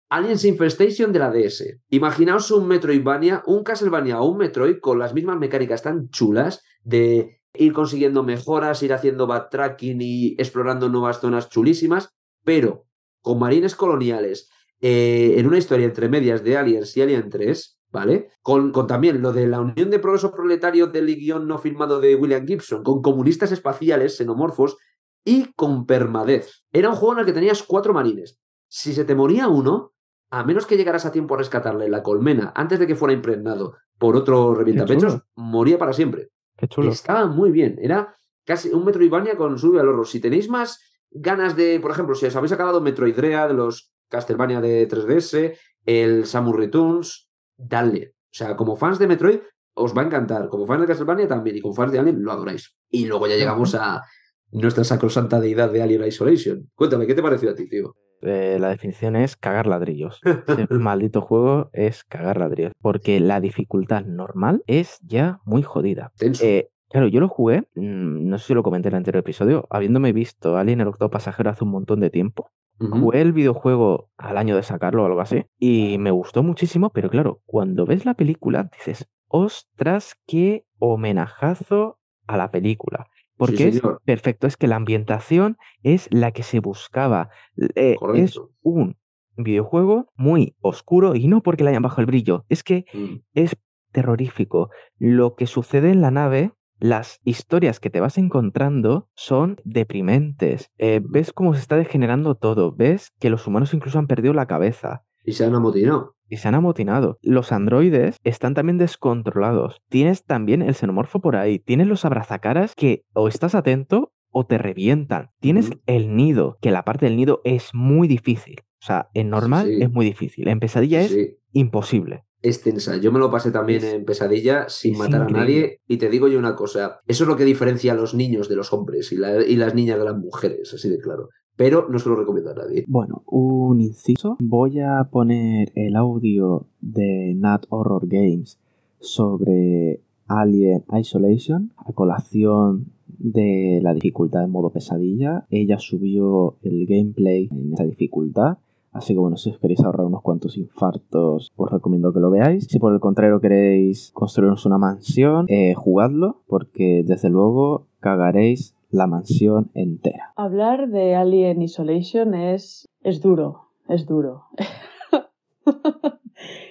Aliens 0.10 0.46
Infestation 0.46 1.12
de 1.14 1.20
la 1.20 1.30
DS. 1.30 1.80
Imaginaos 1.92 2.50
un 2.50 2.68
Metroidvania, 2.68 3.44
un 3.46 3.62
Castlevania 3.64 4.20
o 4.20 4.26
un 4.32 4.38
Metroid 4.40 4.80
con 4.80 4.98
las 4.98 5.14
mismas 5.14 5.38
mecánicas 5.38 5.84
tan 5.84 6.10
chulas 6.10 6.64
de 6.84 7.40
ir 7.60 7.74
consiguiendo 7.74 8.24
mejoras, 8.24 8.82
ir 8.84 8.94
haciendo 8.94 9.28
backtracking 9.28 10.02
y 10.02 10.36
explorando 10.38 10.90
nuevas 10.90 11.20
zonas 11.20 11.50
chulísimas, 11.50 12.16
pero 12.44 12.86
con 13.22 13.40
marines 13.40 13.76
coloniales, 13.76 14.50
eh, 14.80 15.36
en 15.38 15.48
una 15.48 15.58
historia 15.58 15.86
entre 15.86 16.10
medias 16.10 16.44
de 16.44 16.58
Aliens 16.58 16.96
y 16.96 17.02
Alien 17.02 17.30
3, 17.30 17.80
¿vale? 17.90 18.30
Con, 18.42 18.72
con 18.72 18.88
también 18.88 19.22
lo 19.22 19.34
de 19.34 19.48
la 19.48 19.60
Unión 19.60 19.90
de 19.90 20.00
Progreso 20.00 20.32
Proletario 20.32 20.88
del 20.88 21.08
guion 21.16 21.48
no 21.48 21.58
filmado 21.58 22.00
de 22.00 22.16
William 22.16 22.46
Gibson, 22.46 22.84
con 22.84 23.02
comunistas 23.02 23.52
espaciales, 23.52 24.18
xenomorfos 24.18 24.78
y 25.26 25.52
con 25.54 25.86
permadez. 25.86 26.64
Era 26.72 26.90
un 26.90 26.96
juego 26.96 27.14
en 27.14 27.20
el 27.20 27.26
que 27.26 27.34
tenías 27.34 27.64
cuatro 27.64 27.94
marines. 27.94 28.40
Si 28.70 28.94
se 28.94 29.04
te 29.04 29.16
moría 29.16 29.48
uno, 29.48 29.94
a 30.30 30.44
menos 30.44 30.66
que 30.66 30.78
llegaras 30.78 31.06
a 31.06 31.12
tiempo 31.12 31.36
a 31.36 31.38
rescatarle 31.38 31.90
la 31.90 32.04
colmena 32.04 32.52
antes 32.56 32.80
de 32.80 32.88
que 32.88 32.96
fuera 32.96 33.14
impregnado 33.14 33.76
por 33.98 34.16
otro 34.16 34.54
revientapechos, 34.54 35.22
moría 35.36 35.78
para 35.78 35.94
siempre. 35.94 36.30
Qué 36.58 36.68
chulo. 36.68 36.92
Estaba 36.92 37.28
muy 37.28 37.52
bien. 37.52 37.78
Era 37.82 38.16
casi 38.46 38.70
un 38.70 38.84
Metroidvania 38.84 39.38
con 39.38 39.58
sube 39.58 39.80
al 39.80 39.88
horror. 39.88 40.08
Si 40.08 40.20
tenéis 40.20 40.50
más 40.50 40.80
ganas 41.12 41.56
de, 41.56 41.80
por 41.80 41.92
ejemplo, 41.92 42.16
si 42.16 42.26
os 42.26 42.36
habéis 42.36 42.52
acabado 42.52 42.82
Metroidrea 42.82 43.48
de 43.48 43.54
los 43.54 43.92
Castlevania 44.10 44.62
de 44.62 44.88
3DS, 44.88 45.58
el 45.86 46.26
Samus 46.26 46.56
Returns, 46.56 47.30
dale. 47.56 48.16
O 48.26 48.38
sea, 48.38 48.56
como 48.56 48.76
fans 48.76 49.00
de 49.00 49.08
Metroid, 49.08 49.40
os 49.74 49.96
va 49.96 50.02
a 50.02 50.06
encantar. 50.06 50.50
Como 50.50 50.66
fans 50.66 50.82
de 50.82 50.88
Castlevania 50.88 51.28
también. 51.28 51.58
Y 51.58 51.62
como 51.62 51.76
fans 51.76 51.92
de 51.92 52.00
Alien, 52.00 52.24
lo 52.24 52.32
adoráis. 52.32 52.76
Y 52.90 53.06
luego 53.06 53.28
ya 53.28 53.36
llegamos 53.36 53.76
a 53.76 54.04
nuestra 54.52 54.84
sacrosanta 54.84 55.40
deidad 55.40 55.72
de 55.72 55.82
Alien 55.82 56.06
Isolation. 56.06 56.70
Cuéntame, 56.76 57.08
¿qué 57.08 57.16
te 57.16 57.22
pareció 57.22 57.50
a 57.50 57.56
ti, 57.56 57.68
tío? 57.68 57.96
Eh, 58.22 58.58
la 58.60 58.70
definición 58.70 59.16
es 59.16 59.36
cagar 59.36 59.68
ladrillos. 59.68 60.20
Ese 60.48 60.68
maldito 60.74 61.22
juego 61.22 61.70
es 61.74 62.04
cagar 62.04 62.38
ladrillos. 62.38 62.74
Porque 62.82 63.20
la 63.20 63.40
dificultad 63.40 64.06
normal 64.06 64.64
es 64.68 65.00
ya 65.02 65.40
muy 65.46 65.64
jodida. 65.64 66.12
Eh, 66.20 66.70
claro, 66.90 67.08
yo 67.08 67.20
lo 67.20 67.28
jugué, 67.28 67.68
mm, 67.76 68.28
no 68.28 68.38
sé 68.38 68.48
si 68.48 68.54
lo 68.54 68.64
comenté 68.64 68.90
en 68.90 68.96
el 68.96 69.00
anterior 69.00 69.22
episodio, 69.22 69.68
habiéndome 69.70 70.14
visto 70.14 70.58
Alien 70.58 70.82
el 70.82 70.88
octavo 70.88 71.12
pasajero 71.12 71.50
hace 71.50 71.64
un 71.64 71.72
montón 71.72 72.00
de 72.00 72.10
tiempo. 72.10 72.52
Jugué 72.80 73.22
el 73.22 73.34
videojuego 73.34 74.12
al 74.18 74.38
año 74.38 74.56
de 74.56 74.62
sacarlo 74.62 75.02
o 75.02 75.08
algo 75.08 75.20
así. 75.20 75.46
Y 75.58 75.98
me 75.98 76.12
gustó 76.12 76.44
muchísimo, 76.44 76.92
pero 76.92 77.10
claro, 77.10 77.42
cuando 77.48 77.88
ves 77.88 78.06
la 78.06 78.14
película 78.14 78.70
dices, 78.72 79.10
ostras, 79.28 80.16
qué 80.28 80.64
homenajazo 80.78 81.98
a 82.28 82.38
la 82.38 82.52
película. 82.52 83.08
Porque 83.38 83.68
es 83.68 83.82
perfecto, 84.06 84.48
es 84.48 84.58
que 84.58 84.68
la 84.68 84.76
ambientación 84.76 85.58
es 85.84 86.08
la 86.12 86.32
que 86.32 86.44
se 86.44 86.60
buscaba. 86.60 87.30
Eh, 87.76 87.96
es 88.16 88.40
un 88.62 88.98
videojuego 89.38 90.12
muy 90.16 90.56
oscuro 90.62 91.16
y 91.16 91.28
no 91.28 91.42
porque 91.42 91.64
le 91.64 91.70
hayan 91.70 91.84
bajado 91.84 92.02
el 92.02 92.08
brillo, 92.08 92.46
es 92.50 92.64
que 92.64 92.86
Mm. 92.94 93.16
es 93.36 93.56
terrorífico. 93.92 94.70
Lo 94.98 95.36
que 95.36 95.48
sucede 95.48 95.92
en 95.92 96.02
la 96.02 96.12
nave, 96.12 96.52
las 96.80 97.20
historias 97.24 97.80
que 97.80 97.90
te 97.90 98.00
vas 98.00 98.18
encontrando 98.18 99.10
son 99.16 99.58
deprimentes. 99.64 100.70
Eh, 100.78 101.02
ves 101.04 101.34
cómo 101.34 101.54
se 101.54 101.60
está 101.62 101.78
degenerando 101.78 102.36
todo, 102.36 102.72
ves 102.76 103.12
que 103.20 103.30
los 103.30 103.48
humanos 103.48 103.74
incluso 103.74 103.98
han 104.00 104.08
perdido 104.08 104.34
la 104.34 104.46
cabeza 104.48 105.04
Y 105.24 105.34
se 105.34 105.46
han 105.46 105.56
amotinado. 105.56 106.16
Y 106.30 106.38
se 106.38 106.48
han 106.48 106.56
amotinado. 106.56 107.18
Los 107.22 107.52
androides 107.52 108.18
están 108.24 108.54
también 108.54 108.78
descontrolados. 108.78 109.82
Tienes 109.90 110.24
también 110.26 110.62
el 110.62 110.76
xenomorfo 110.76 111.20
por 111.22 111.36
ahí. 111.36 111.60
Tienes 111.60 111.88
los 111.88 112.06
abrazacaras 112.06 112.74
que 112.76 113.04
o 113.14 113.28
estás 113.28 113.56
atento 113.56 114.12
o 114.32 114.46
te 114.46 114.58
revientan. 114.58 115.30
Tienes 115.40 115.72
el 115.86 116.16
nido, 116.16 116.58
que 116.62 116.72
la 116.72 116.84
parte 116.86 117.06
del 117.06 117.16
nido 117.16 117.42
es 117.44 117.70
muy 117.74 118.08
difícil. 118.08 118.58
O 118.82 118.86
sea, 118.86 119.10
en 119.14 119.30
normal 119.30 119.68
sí. 119.68 119.82
es 119.82 119.92
muy 119.92 120.06
difícil. 120.06 120.48
En 120.48 120.60
pesadilla 120.60 121.02
es 121.02 121.12
Sí. 121.12 121.38
imposible. 121.54 122.24
es 122.44 122.62
tensa. 122.62 122.96
Yo 122.98 123.12
me 123.12 123.18
lo 123.18 123.32
pasé 123.32 123.50
también 123.52 123.84
en 123.84 124.06
pesadilla 124.06 124.70
sin 124.70 124.96
matar 124.98 125.24
a 125.24 125.28
nadie. 125.28 125.80
Y 125.88 125.98
te 125.98 126.08
digo 126.08 126.28
yo 126.28 126.38
una 126.38 126.56
cosa: 126.56 127.00
eso 127.08 127.24
es 127.24 127.28
lo 127.28 127.36
que 127.36 127.44
diferencia 127.46 127.94
a 127.94 127.96
los 127.96 128.14
niños 128.14 128.48
de 128.48 128.56
los 128.56 128.72
hombres 128.74 129.12
y, 129.12 129.16
la- 129.18 129.44
y 129.44 129.56
las 129.56 129.74
niñas 129.74 129.98
de 129.98 130.06
las 130.06 130.16
mujeres, 130.16 130.72
así 130.72 130.88
de 130.88 131.00
claro. 131.00 131.30
Pero 131.58 131.88
no 131.90 131.98
se 131.98 132.08
lo 132.08 132.16
recomiendo 132.16 132.52
a 132.52 132.54
nadie. 132.54 132.86
Bueno, 132.88 133.24
un 133.26 133.82
inciso. 133.82 134.38
Voy 134.40 134.80
a 134.80 135.04
poner 135.12 135.72
el 135.76 135.96
audio 135.96 136.68
de 136.80 137.34
Nat 137.36 137.66
Horror 137.70 138.08
Games 138.08 138.60
sobre 139.00 140.02
Alien 140.28 140.86
Isolation 140.94 141.72
a 141.78 141.92
colación 141.94 142.92
de 143.08 143.80
la 143.82 143.94
dificultad 143.94 144.44
en 144.44 144.52
modo 144.52 144.70
pesadilla. 144.70 145.48
Ella 145.50 145.80
subió 145.80 146.58
el 146.62 146.86
gameplay 146.86 147.50
en 147.52 147.74
esa 147.74 147.86
dificultad. 147.86 148.60
Así 148.92 149.14
que 149.14 149.20
bueno, 149.20 149.38
si 149.38 149.50
os 149.50 149.60
queréis 149.60 149.84
ahorrar 149.84 150.06
unos 150.06 150.22
cuantos 150.22 150.58
infartos, 150.58 151.52
os 151.56 151.72
recomiendo 151.72 152.14
que 152.14 152.20
lo 152.20 152.30
veáis. 152.30 152.66
Si 152.66 152.80
por 152.80 152.94
el 152.94 153.00
contrario 153.00 153.40
queréis 153.40 154.12
construiros 154.14 154.66
una 154.66 154.78
mansión, 154.78 155.46
eh, 155.50 155.74
jugadlo, 155.76 156.42
porque 156.48 157.04
desde 157.06 157.30
luego 157.30 157.88
cagaréis 158.00 158.77
la 158.90 159.08
mansión 159.08 159.70
entera. 159.74 160.34
Hablar 160.36 160.90
de 160.90 161.16
Alien 161.16 161.62
Isolation 161.62 162.34
es, 162.34 162.88
es 163.02 163.22
duro, 163.22 163.70
es 163.90 164.06
duro. 164.06 164.46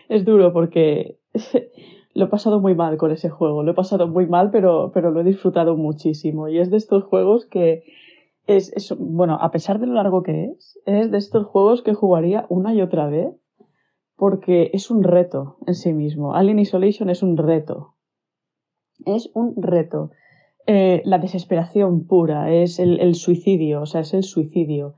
es 0.08 0.24
duro 0.24 0.52
porque 0.52 1.18
lo 2.14 2.26
he 2.26 2.28
pasado 2.28 2.60
muy 2.60 2.74
mal 2.74 2.96
con 2.96 3.10
ese 3.12 3.30
juego, 3.30 3.62
lo 3.62 3.72
he 3.72 3.74
pasado 3.74 4.08
muy 4.08 4.26
mal, 4.26 4.50
pero, 4.50 4.90
pero 4.92 5.10
lo 5.10 5.20
he 5.20 5.24
disfrutado 5.24 5.76
muchísimo. 5.76 6.48
Y 6.48 6.58
es 6.58 6.70
de 6.70 6.76
estos 6.78 7.04
juegos 7.04 7.46
que 7.46 7.84
es, 8.46 8.72
es- 8.74 8.94
bueno, 8.98 9.38
a 9.40 9.50
pesar 9.50 9.78
de 9.80 9.86
lo 9.86 9.94
largo 9.94 10.22
que 10.22 10.46
es, 10.46 10.80
es 10.86 11.10
de 11.10 11.18
estos 11.18 11.46
juegos 11.46 11.82
que 11.82 11.94
jugaría 11.94 12.46
una 12.48 12.74
y 12.74 12.80
otra 12.82 13.06
vez 13.08 13.34
porque 14.16 14.70
es 14.72 14.90
un 14.90 15.02
reto 15.02 15.58
en 15.66 15.74
sí 15.74 15.92
mismo. 15.92 16.34
Alien 16.34 16.58
Isolation 16.58 17.10
es 17.10 17.22
un 17.22 17.36
reto. 17.36 17.94
Es 19.04 19.30
un 19.34 19.54
reto. 19.58 20.10
Eh, 20.66 21.02
la 21.04 21.18
desesperación 21.18 22.06
pura, 22.06 22.52
es 22.52 22.78
el, 22.80 23.14
suicidio, 23.14 23.82
o 23.82 23.86
sea, 23.86 24.00
es 24.00 24.14
el 24.14 24.24
suicidio. 24.24 24.94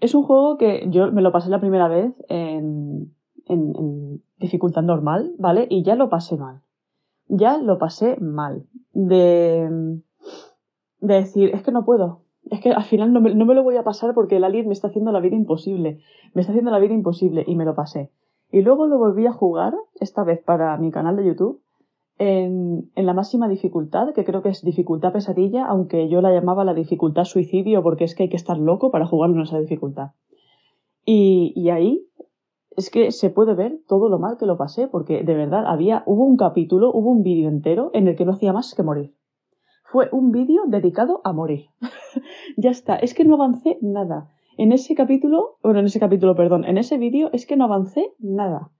Es 0.00 0.14
un 0.14 0.22
juego 0.22 0.56
que 0.58 0.86
yo 0.90 1.10
me 1.10 1.22
lo 1.22 1.32
pasé 1.32 1.50
la 1.50 1.60
primera 1.60 1.88
vez 1.88 2.14
en, 2.28 3.12
en- 3.46 3.74
en 3.76 4.22
dificultad 4.38 4.82
normal, 4.82 5.32
¿vale? 5.38 5.66
Y 5.68 5.82
ya 5.82 5.94
lo 5.96 6.08
pasé 6.08 6.36
mal. 6.36 6.60
Ya 7.26 7.58
lo 7.58 7.78
pasé 7.78 8.16
mal. 8.20 8.66
De, 8.92 9.68
de 11.00 11.14
decir, 11.14 11.50
es 11.54 11.62
que 11.62 11.72
no 11.72 11.84
puedo. 11.84 12.20
Es 12.50 12.60
que 12.60 12.70
al 12.70 12.84
final 12.84 13.12
no 13.12 13.20
me, 13.20 13.34
no 13.34 13.46
me 13.46 13.54
lo 13.54 13.62
voy 13.62 13.76
a 13.76 13.84
pasar 13.84 14.14
porque 14.14 14.36
el 14.36 14.44
alien 14.44 14.66
me 14.66 14.72
está 14.74 14.88
haciendo 14.88 15.10
la 15.12 15.20
vida 15.20 15.36
imposible. 15.36 16.00
Me 16.34 16.40
está 16.42 16.52
haciendo 16.52 16.70
la 16.70 16.78
vida 16.78 16.94
imposible 16.94 17.44
y 17.46 17.56
me 17.56 17.64
lo 17.64 17.74
pasé. 17.74 18.10
Y 18.52 18.62
luego 18.62 18.86
lo 18.86 18.98
volví 18.98 19.26
a 19.26 19.32
jugar, 19.32 19.74
esta 20.00 20.24
vez 20.24 20.40
para 20.42 20.76
mi 20.76 20.90
canal 20.90 21.16
de 21.16 21.24
YouTube, 21.26 21.60
en, 22.20 22.90
la 22.94 23.14
máxima 23.14 23.48
dificultad, 23.48 24.12
que 24.12 24.24
creo 24.24 24.42
que 24.42 24.50
es 24.50 24.62
dificultad 24.62 25.12
pesadilla, 25.12 25.64
aunque 25.64 26.08
yo 26.10 26.20
la 26.20 26.30
llamaba 26.30 26.66
la 26.66 26.74
dificultad 26.74 27.24
suicidio 27.24 27.82
porque 27.82 28.04
es 28.04 28.14
que 28.14 28.24
hay 28.24 28.28
que 28.28 28.36
estar 28.36 28.58
loco 28.58 28.90
para 28.90 29.06
jugarlo 29.06 29.36
en 29.36 29.42
esa 29.42 29.58
dificultad. 29.58 30.10
Y, 31.06 31.54
y 31.56 31.70
ahí 31.70 32.06
es 32.76 32.90
que 32.90 33.10
se 33.10 33.30
puede 33.30 33.54
ver 33.54 33.80
todo 33.88 34.10
lo 34.10 34.18
mal 34.18 34.36
que 34.38 34.44
lo 34.44 34.58
pasé, 34.58 34.86
porque 34.86 35.24
de 35.24 35.34
verdad 35.34 35.64
había, 35.66 36.02
hubo 36.04 36.26
un 36.26 36.36
capítulo, 36.36 36.92
hubo 36.92 37.10
un 37.10 37.22
vídeo 37.22 37.48
entero 37.48 37.90
en 37.94 38.06
el 38.06 38.16
que 38.16 38.26
no 38.26 38.32
hacía 38.32 38.52
más 38.52 38.74
que 38.74 38.82
morir. 38.82 39.14
fue 39.84 40.10
un 40.12 40.30
vídeo 40.30 40.64
dedicado 40.66 41.22
a 41.24 41.32
morir. 41.32 41.70
ya 42.58 42.70
está, 42.70 42.96
es 42.96 43.14
que 43.14 43.24
no 43.24 43.36
avancé 43.36 43.78
nada. 43.80 44.28
En 44.58 44.72
ese 44.72 44.94
capítulo, 44.94 45.56
bueno, 45.62 45.80
en 45.80 45.86
ese 45.86 45.98
capítulo, 45.98 46.34
perdón, 46.34 46.66
en 46.66 46.76
ese 46.76 46.98
vídeo 46.98 47.30
es 47.32 47.46
que 47.46 47.56
no 47.56 47.64
avancé 47.64 48.12
nada. 48.18 48.70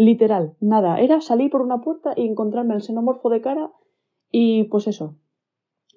Literal, 0.00 0.56
nada. 0.60 0.98
Era 0.98 1.20
salir 1.20 1.50
por 1.50 1.60
una 1.60 1.82
puerta 1.82 2.14
y 2.16 2.26
encontrarme 2.26 2.74
el 2.74 2.80
xenomorfo 2.80 3.28
de 3.28 3.42
cara 3.42 3.70
y 4.32 4.64
pues 4.64 4.86
eso, 4.86 5.18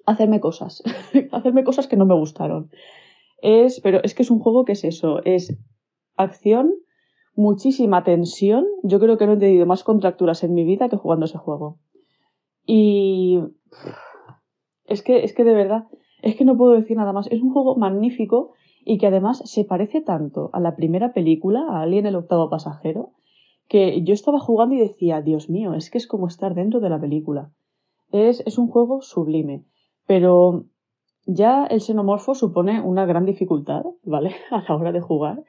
hacerme 0.04 0.40
cosas. 0.40 0.82
hacerme 1.32 1.64
cosas 1.64 1.86
que 1.86 1.96
no 1.96 2.04
me 2.04 2.14
gustaron. 2.14 2.70
Es, 3.40 3.80
pero 3.80 4.02
es 4.02 4.14
que 4.14 4.22
es 4.22 4.30
un 4.30 4.40
juego 4.40 4.66
que 4.66 4.72
es 4.72 4.84
eso, 4.84 5.24
es 5.24 5.56
acción, 6.16 6.74
muchísima 7.34 8.04
tensión. 8.04 8.66
Yo 8.82 9.00
creo 9.00 9.16
que 9.16 9.26
no 9.26 9.32
he 9.32 9.38
tenido 9.38 9.64
más 9.64 9.84
contracturas 9.84 10.44
en 10.44 10.52
mi 10.52 10.64
vida 10.64 10.90
que 10.90 10.98
jugando 10.98 11.24
ese 11.24 11.38
juego. 11.38 11.78
Y 12.66 13.40
es 14.84 15.00
que, 15.00 15.24
es 15.24 15.32
que 15.32 15.44
de 15.44 15.54
verdad, 15.54 15.84
es 16.20 16.36
que 16.36 16.44
no 16.44 16.58
puedo 16.58 16.72
decir 16.72 16.98
nada 16.98 17.14
más. 17.14 17.26
Es 17.28 17.40
un 17.40 17.54
juego 17.54 17.74
magnífico 17.76 18.52
y 18.84 18.98
que 18.98 19.06
además 19.06 19.40
se 19.46 19.64
parece 19.64 20.02
tanto 20.02 20.50
a 20.52 20.60
la 20.60 20.76
primera 20.76 21.14
película, 21.14 21.64
a 21.70 21.80
Alien 21.80 22.04
el 22.04 22.16
octavo 22.16 22.50
pasajero, 22.50 23.14
que 23.68 24.02
yo 24.02 24.14
estaba 24.14 24.38
jugando 24.38 24.74
y 24.74 24.78
decía, 24.78 25.22
Dios 25.22 25.48
mío, 25.48 25.74
es 25.74 25.90
que 25.90 25.98
es 25.98 26.06
como 26.06 26.26
estar 26.26 26.54
dentro 26.54 26.80
de 26.80 26.90
la 26.90 27.00
película. 27.00 27.50
Es, 28.12 28.42
es 28.46 28.58
un 28.58 28.68
juego 28.68 29.02
sublime, 29.02 29.64
pero 30.06 30.66
ya 31.26 31.66
el 31.66 31.80
xenomorfo 31.80 32.34
supone 32.34 32.80
una 32.80 33.06
gran 33.06 33.24
dificultad, 33.24 33.84
¿vale? 34.02 34.32
A 34.50 34.62
la 34.68 34.76
hora 34.76 34.92
de 34.92 35.00
jugar, 35.00 35.42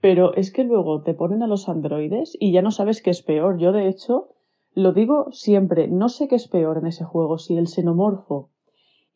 pero 0.00 0.34
es 0.34 0.52
que 0.52 0.64
luego 0.64 1.02
te 1.02 1.14
ponen 1.14 1.42
a 1.42 1.46
los 1.46 1.68
androides 1.68 2.36
y 2.40 2.50
ya 2.50 2.60
no 2.60 2.72
sabes 2.72 3.02
qué 3.02 3.10
es 3.10 3.22
peor. 3.22 3.58
Yo, 3.58 3.70
de 3.70 3.88
hecho, 3.88 4.30
lo 4.74 4.92
digo 4.92 5.30
siempre, 5.30 5.86
no 5.86 6.08
sé 6.08 6.26
qué 6.26 6.34
es 6.34 6.48
peor 6.48 6.78
en 6.78 6.88
ese 6.88 7.04
juego, 7.04 7.38
si 7.38 7.56
el 7.56 7.68
xenomorfo 7.68 8.50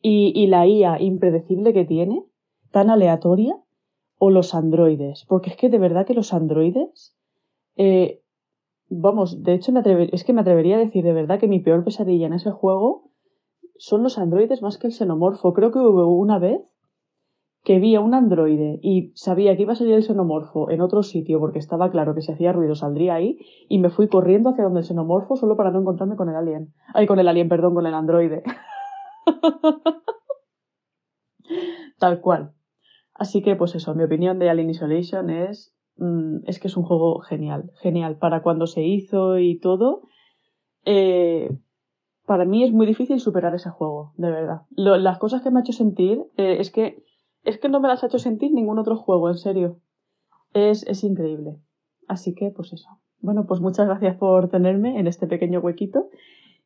y, 0.01 0.47
la 0.47 0.65
IA 0.65 1.01
impredecible 1.01 1.73
que 1.73 1.83
tiene, 1.83 2.23
tan 2.71 2.89
aleatoria, 2.89 3.57
o 4.19 4.29
los 4.29 4.55
androides. 4.55 5.25
Porque 5.27 5.49
es 5.49 5.57
que 5.57 5.69
de 5.69 5.77
verdad 5.77 6.05
que 6.05 6.13
los 6.13 6.33
androides. 6.33 7.15
Eh, 7.75 8.21
vamos, 8.89 9.43
de 9.43 9.53
hecho 9.53 9.71
me 9.71 9.81
es 10.11 10.23
que 10.23 10.33
me 10.33 10.41
atrevería 10.41 10.75
a 10.75 10.79
decir 10.79 11.03
de 11.03 11.13
verdad 11.13 11.39
que 11.39 11.47
mi 11.47 11.59
peor 11.59 11.83
pesadilla 11.83 12.27
en 12.27 12.33
ese 12.33 12.51
juego 12.51 13.11
son 13.77 14.03
los 14.03 14.17
androides 14.17 14.61
más 14.61 14.77
que 14.77 14.87
el 14.87 14.93
xenomorfo. 14.93 15.53
Creo 15.53 15.71
que 15.71 15.79
hubo 15.79 16.07
una 16.17 16.39
vez 16.39 16.61
que 17.63 17.79
vi 17.79 17.95
a 17.95 18.01
un 18.01 18.13
androide 18.13 18.79
y 18.81 19.11
sabía 19.15 19.55
que 19.55 19.63
iba 19.63 19.73
a 19.73 19.75
salir 19.75 19.93
el 19.93 20.03
xenomorfo 20.03 20.71
en 20.71 20.81
otro 20.81 21.03
sitio 21.03 21.39
porque 21.39 21.59
estaba 21.59 21.91
claro 21.91 22.15
que 22.15 22.21
si 22.21 22.31
hacía 22.31 22.53
ruido 22.53 22.75
saldría 22.75 23.15
ahí 23.15 23.39
y 23.67 23.79
me 23.79 23.89
fui 23.89 24.07
corriendo 24.07 24.49
hacia 24.49 24.63
donde 24.63 24.79
el 24.79 24.85
xenomorfo 24.85 25.35
solo 25.35 25.57
para 25.57 25.71
no 25.71 25.81
encontrarme 25.81 26.15
con 26.15 26.29
el 26.29 26.35
alien. 26.35 26.73
Ay, 26.93 27.07
con 27.07 27.19
el 27.19 27.27
alien, 27.27 27.49
perdón, 27.49 27.75
con 27.75 27.85
el 27.85 27.93
androide. 27.93 28.43
Tal 31.99 32.21
cual. 32.21 32.53
Así 33.13 33.41
que, 33.41 33.55
pues 33.55 33.75
eso, 33.75 33.95
mi 33.95 34.03
opinión 34.03 34.37
de 34.37 34.49
Alien 34.49 34.69
Isolation 34.69 35.29
es, 35.29 35.75
mm, 35.97 36.47
es 36.47 36.59
que 36.59 36.67
es 36.67 36.77
un 36.77 36.83
juego 36.83 37.19
genial, 37.19 37.71
genial. 37.81 38.17
Para 38.17 38.41
cuando 38.41 38.67
se 38.67 38.83
hizo 38.83 39.39
y 39.39 39.59
todo, 39.59 40.03
eh, 40.85 41.57
para 42.25 42.45
mí 42.45 42.63
es 42.63 42.71
muy 42.71 42.85
difícil 42.85 43.19
superar 43.19 43.55
ese 43.55 43.69
juego, 43.69 44.13
de 44.17 44.31
verdad. 44.31 44.61
las 44.75 45.17
cosas 45.17 45.41
que 45.41 45.51
me 45.51 45.59
ha 45.59 45.61
hecho 45.61 45.73
sentir 45.73 46.23
eh, 46.37 46.57
es 46.59 46.71
que 46.71 47.03
es 47.43 47.57
que 47.59 47.69
no 47.69 47.79
me 47.79 47.87
las 47.87 48.03
ha 48.03 48.07
hecho 48.07 48.19
sentir 48.19 48.51
ningún 48.51 48.77
otro 48.77 48.97
juego, 48.97 49.29
en 49.29 49.37
serio. 49.37 49.79
Es, 50.53 50.83
es 50.85 51.03
increíble. 51.05 51.61
Así 52.07 52.35
que, 52.35 52.51
pues 52.51 52.73
eso. 52.73 52.89
Bueno, 53.19 53.45
pues 53.47 53.61
muchas 53.61 53.87
gracias 53.87 54.17
por 54.17 54.49
tenerme 54.49 54.99
en 54.99 55.07
este 55.07 55.27
pequeño 55.27 55.61
huequito 55.61 56.09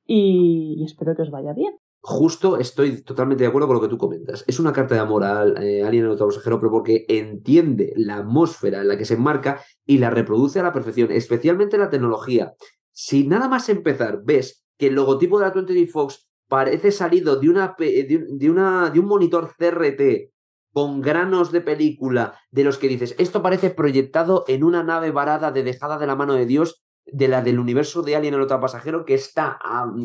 y 0.08 0.84
espero 0.84 1.16
que 1.16 1.22
os 1.22 1.30
vaya 1.30 1.53
bien 1.53 1.74
justo 2.02 2.57
estoy 2.57 3.03
totalmente 3.03 3.44
de 3.44 3.48
acuerdo 3.48 3.68
con 3.68 3.76
lo 3.76 3.82
que 3.82 3.88
tú 3.88 3.98
comentas. 3.98 4.44
Es 4.48 4.60
una 4.60 4.73
carta 4.73 4.95
de 4.95 5.02
amor 5.02 5.23
a 5.23 5.45
eh, 5.61 5.84
Alien 5.84 6.06
el 6.06 6.11
otro 6.11 6.28
pasajero, 6.28 6.60
pero 6.60 6.72
porque 6.72 7.06
entiende 7.07 7.94
la 7.95 8.18
atmósfera 8.18 8.82
en 8.82 8.88
la 8.88 8.98
que 8.98 9.06
se 9.06 9.14
enmarca 9.14 9.64
y 9.86 9.99
la 9.99 10.10
reproduce 10.10 10.60
a 10.60 10.64
la 10.64 10.73
perfección, 10.73 11.11
especialmente 11.11 11.78
la 11.78 11.90
tecnología. 11.90 12.53
Si 12.91 13.28
nada 13.28 13.48
más 13.48 13.69
empezar 13.69 14.22
ves 14.23 14.65
que 14.78 14.88
el 14.88 14.95
logotipo 14.95 15.40
de 15.40 15.45
la 15.45 15.52
20 15.52 15.88
Fox 15.88 16.28
parece 16.48 16.91
salido 16.91 17.38
de, 17.38 17.49
una, 17.49 17.76
de, 17.78 18.49
una, 18.49 18.90
de 18.90 18.99
un 18.99 19.06
monitor 19.06 19.53
CRT 19.57 20.32
con 20.73 21.02
granos 21.02 21.52
de 21.52 21.61
película 21.61 22.40
de 22.49 22.64
los 22.64 22.78
que 22.78 22.88
dices, 22.88 23.15
esto 23.19 23.41
parece 23.41 23.69
proyectado 23.69 24.44
en 24.48 24.64
una 24.64 24.84
nave 24.84 25.11
varada 25.11 25.52
de 25.52 25.64
dejada 25.64 25.98
de 25.98 26.07
la 26.07 26.15
mano 26.15 26.34
de 26.34 26.45
Dios, 26.45 26.84
de 27.06 27.28
la 27.28 27.41
del 27.41 27.60
universo 27.60 28.02
de 28.02 28.15
Alien 28.15 28.34
el 28.34 28.41
otro 28.41 28.60
pasajero, 28.60 29.06
que 29.06 29.14
está 29.14 29.60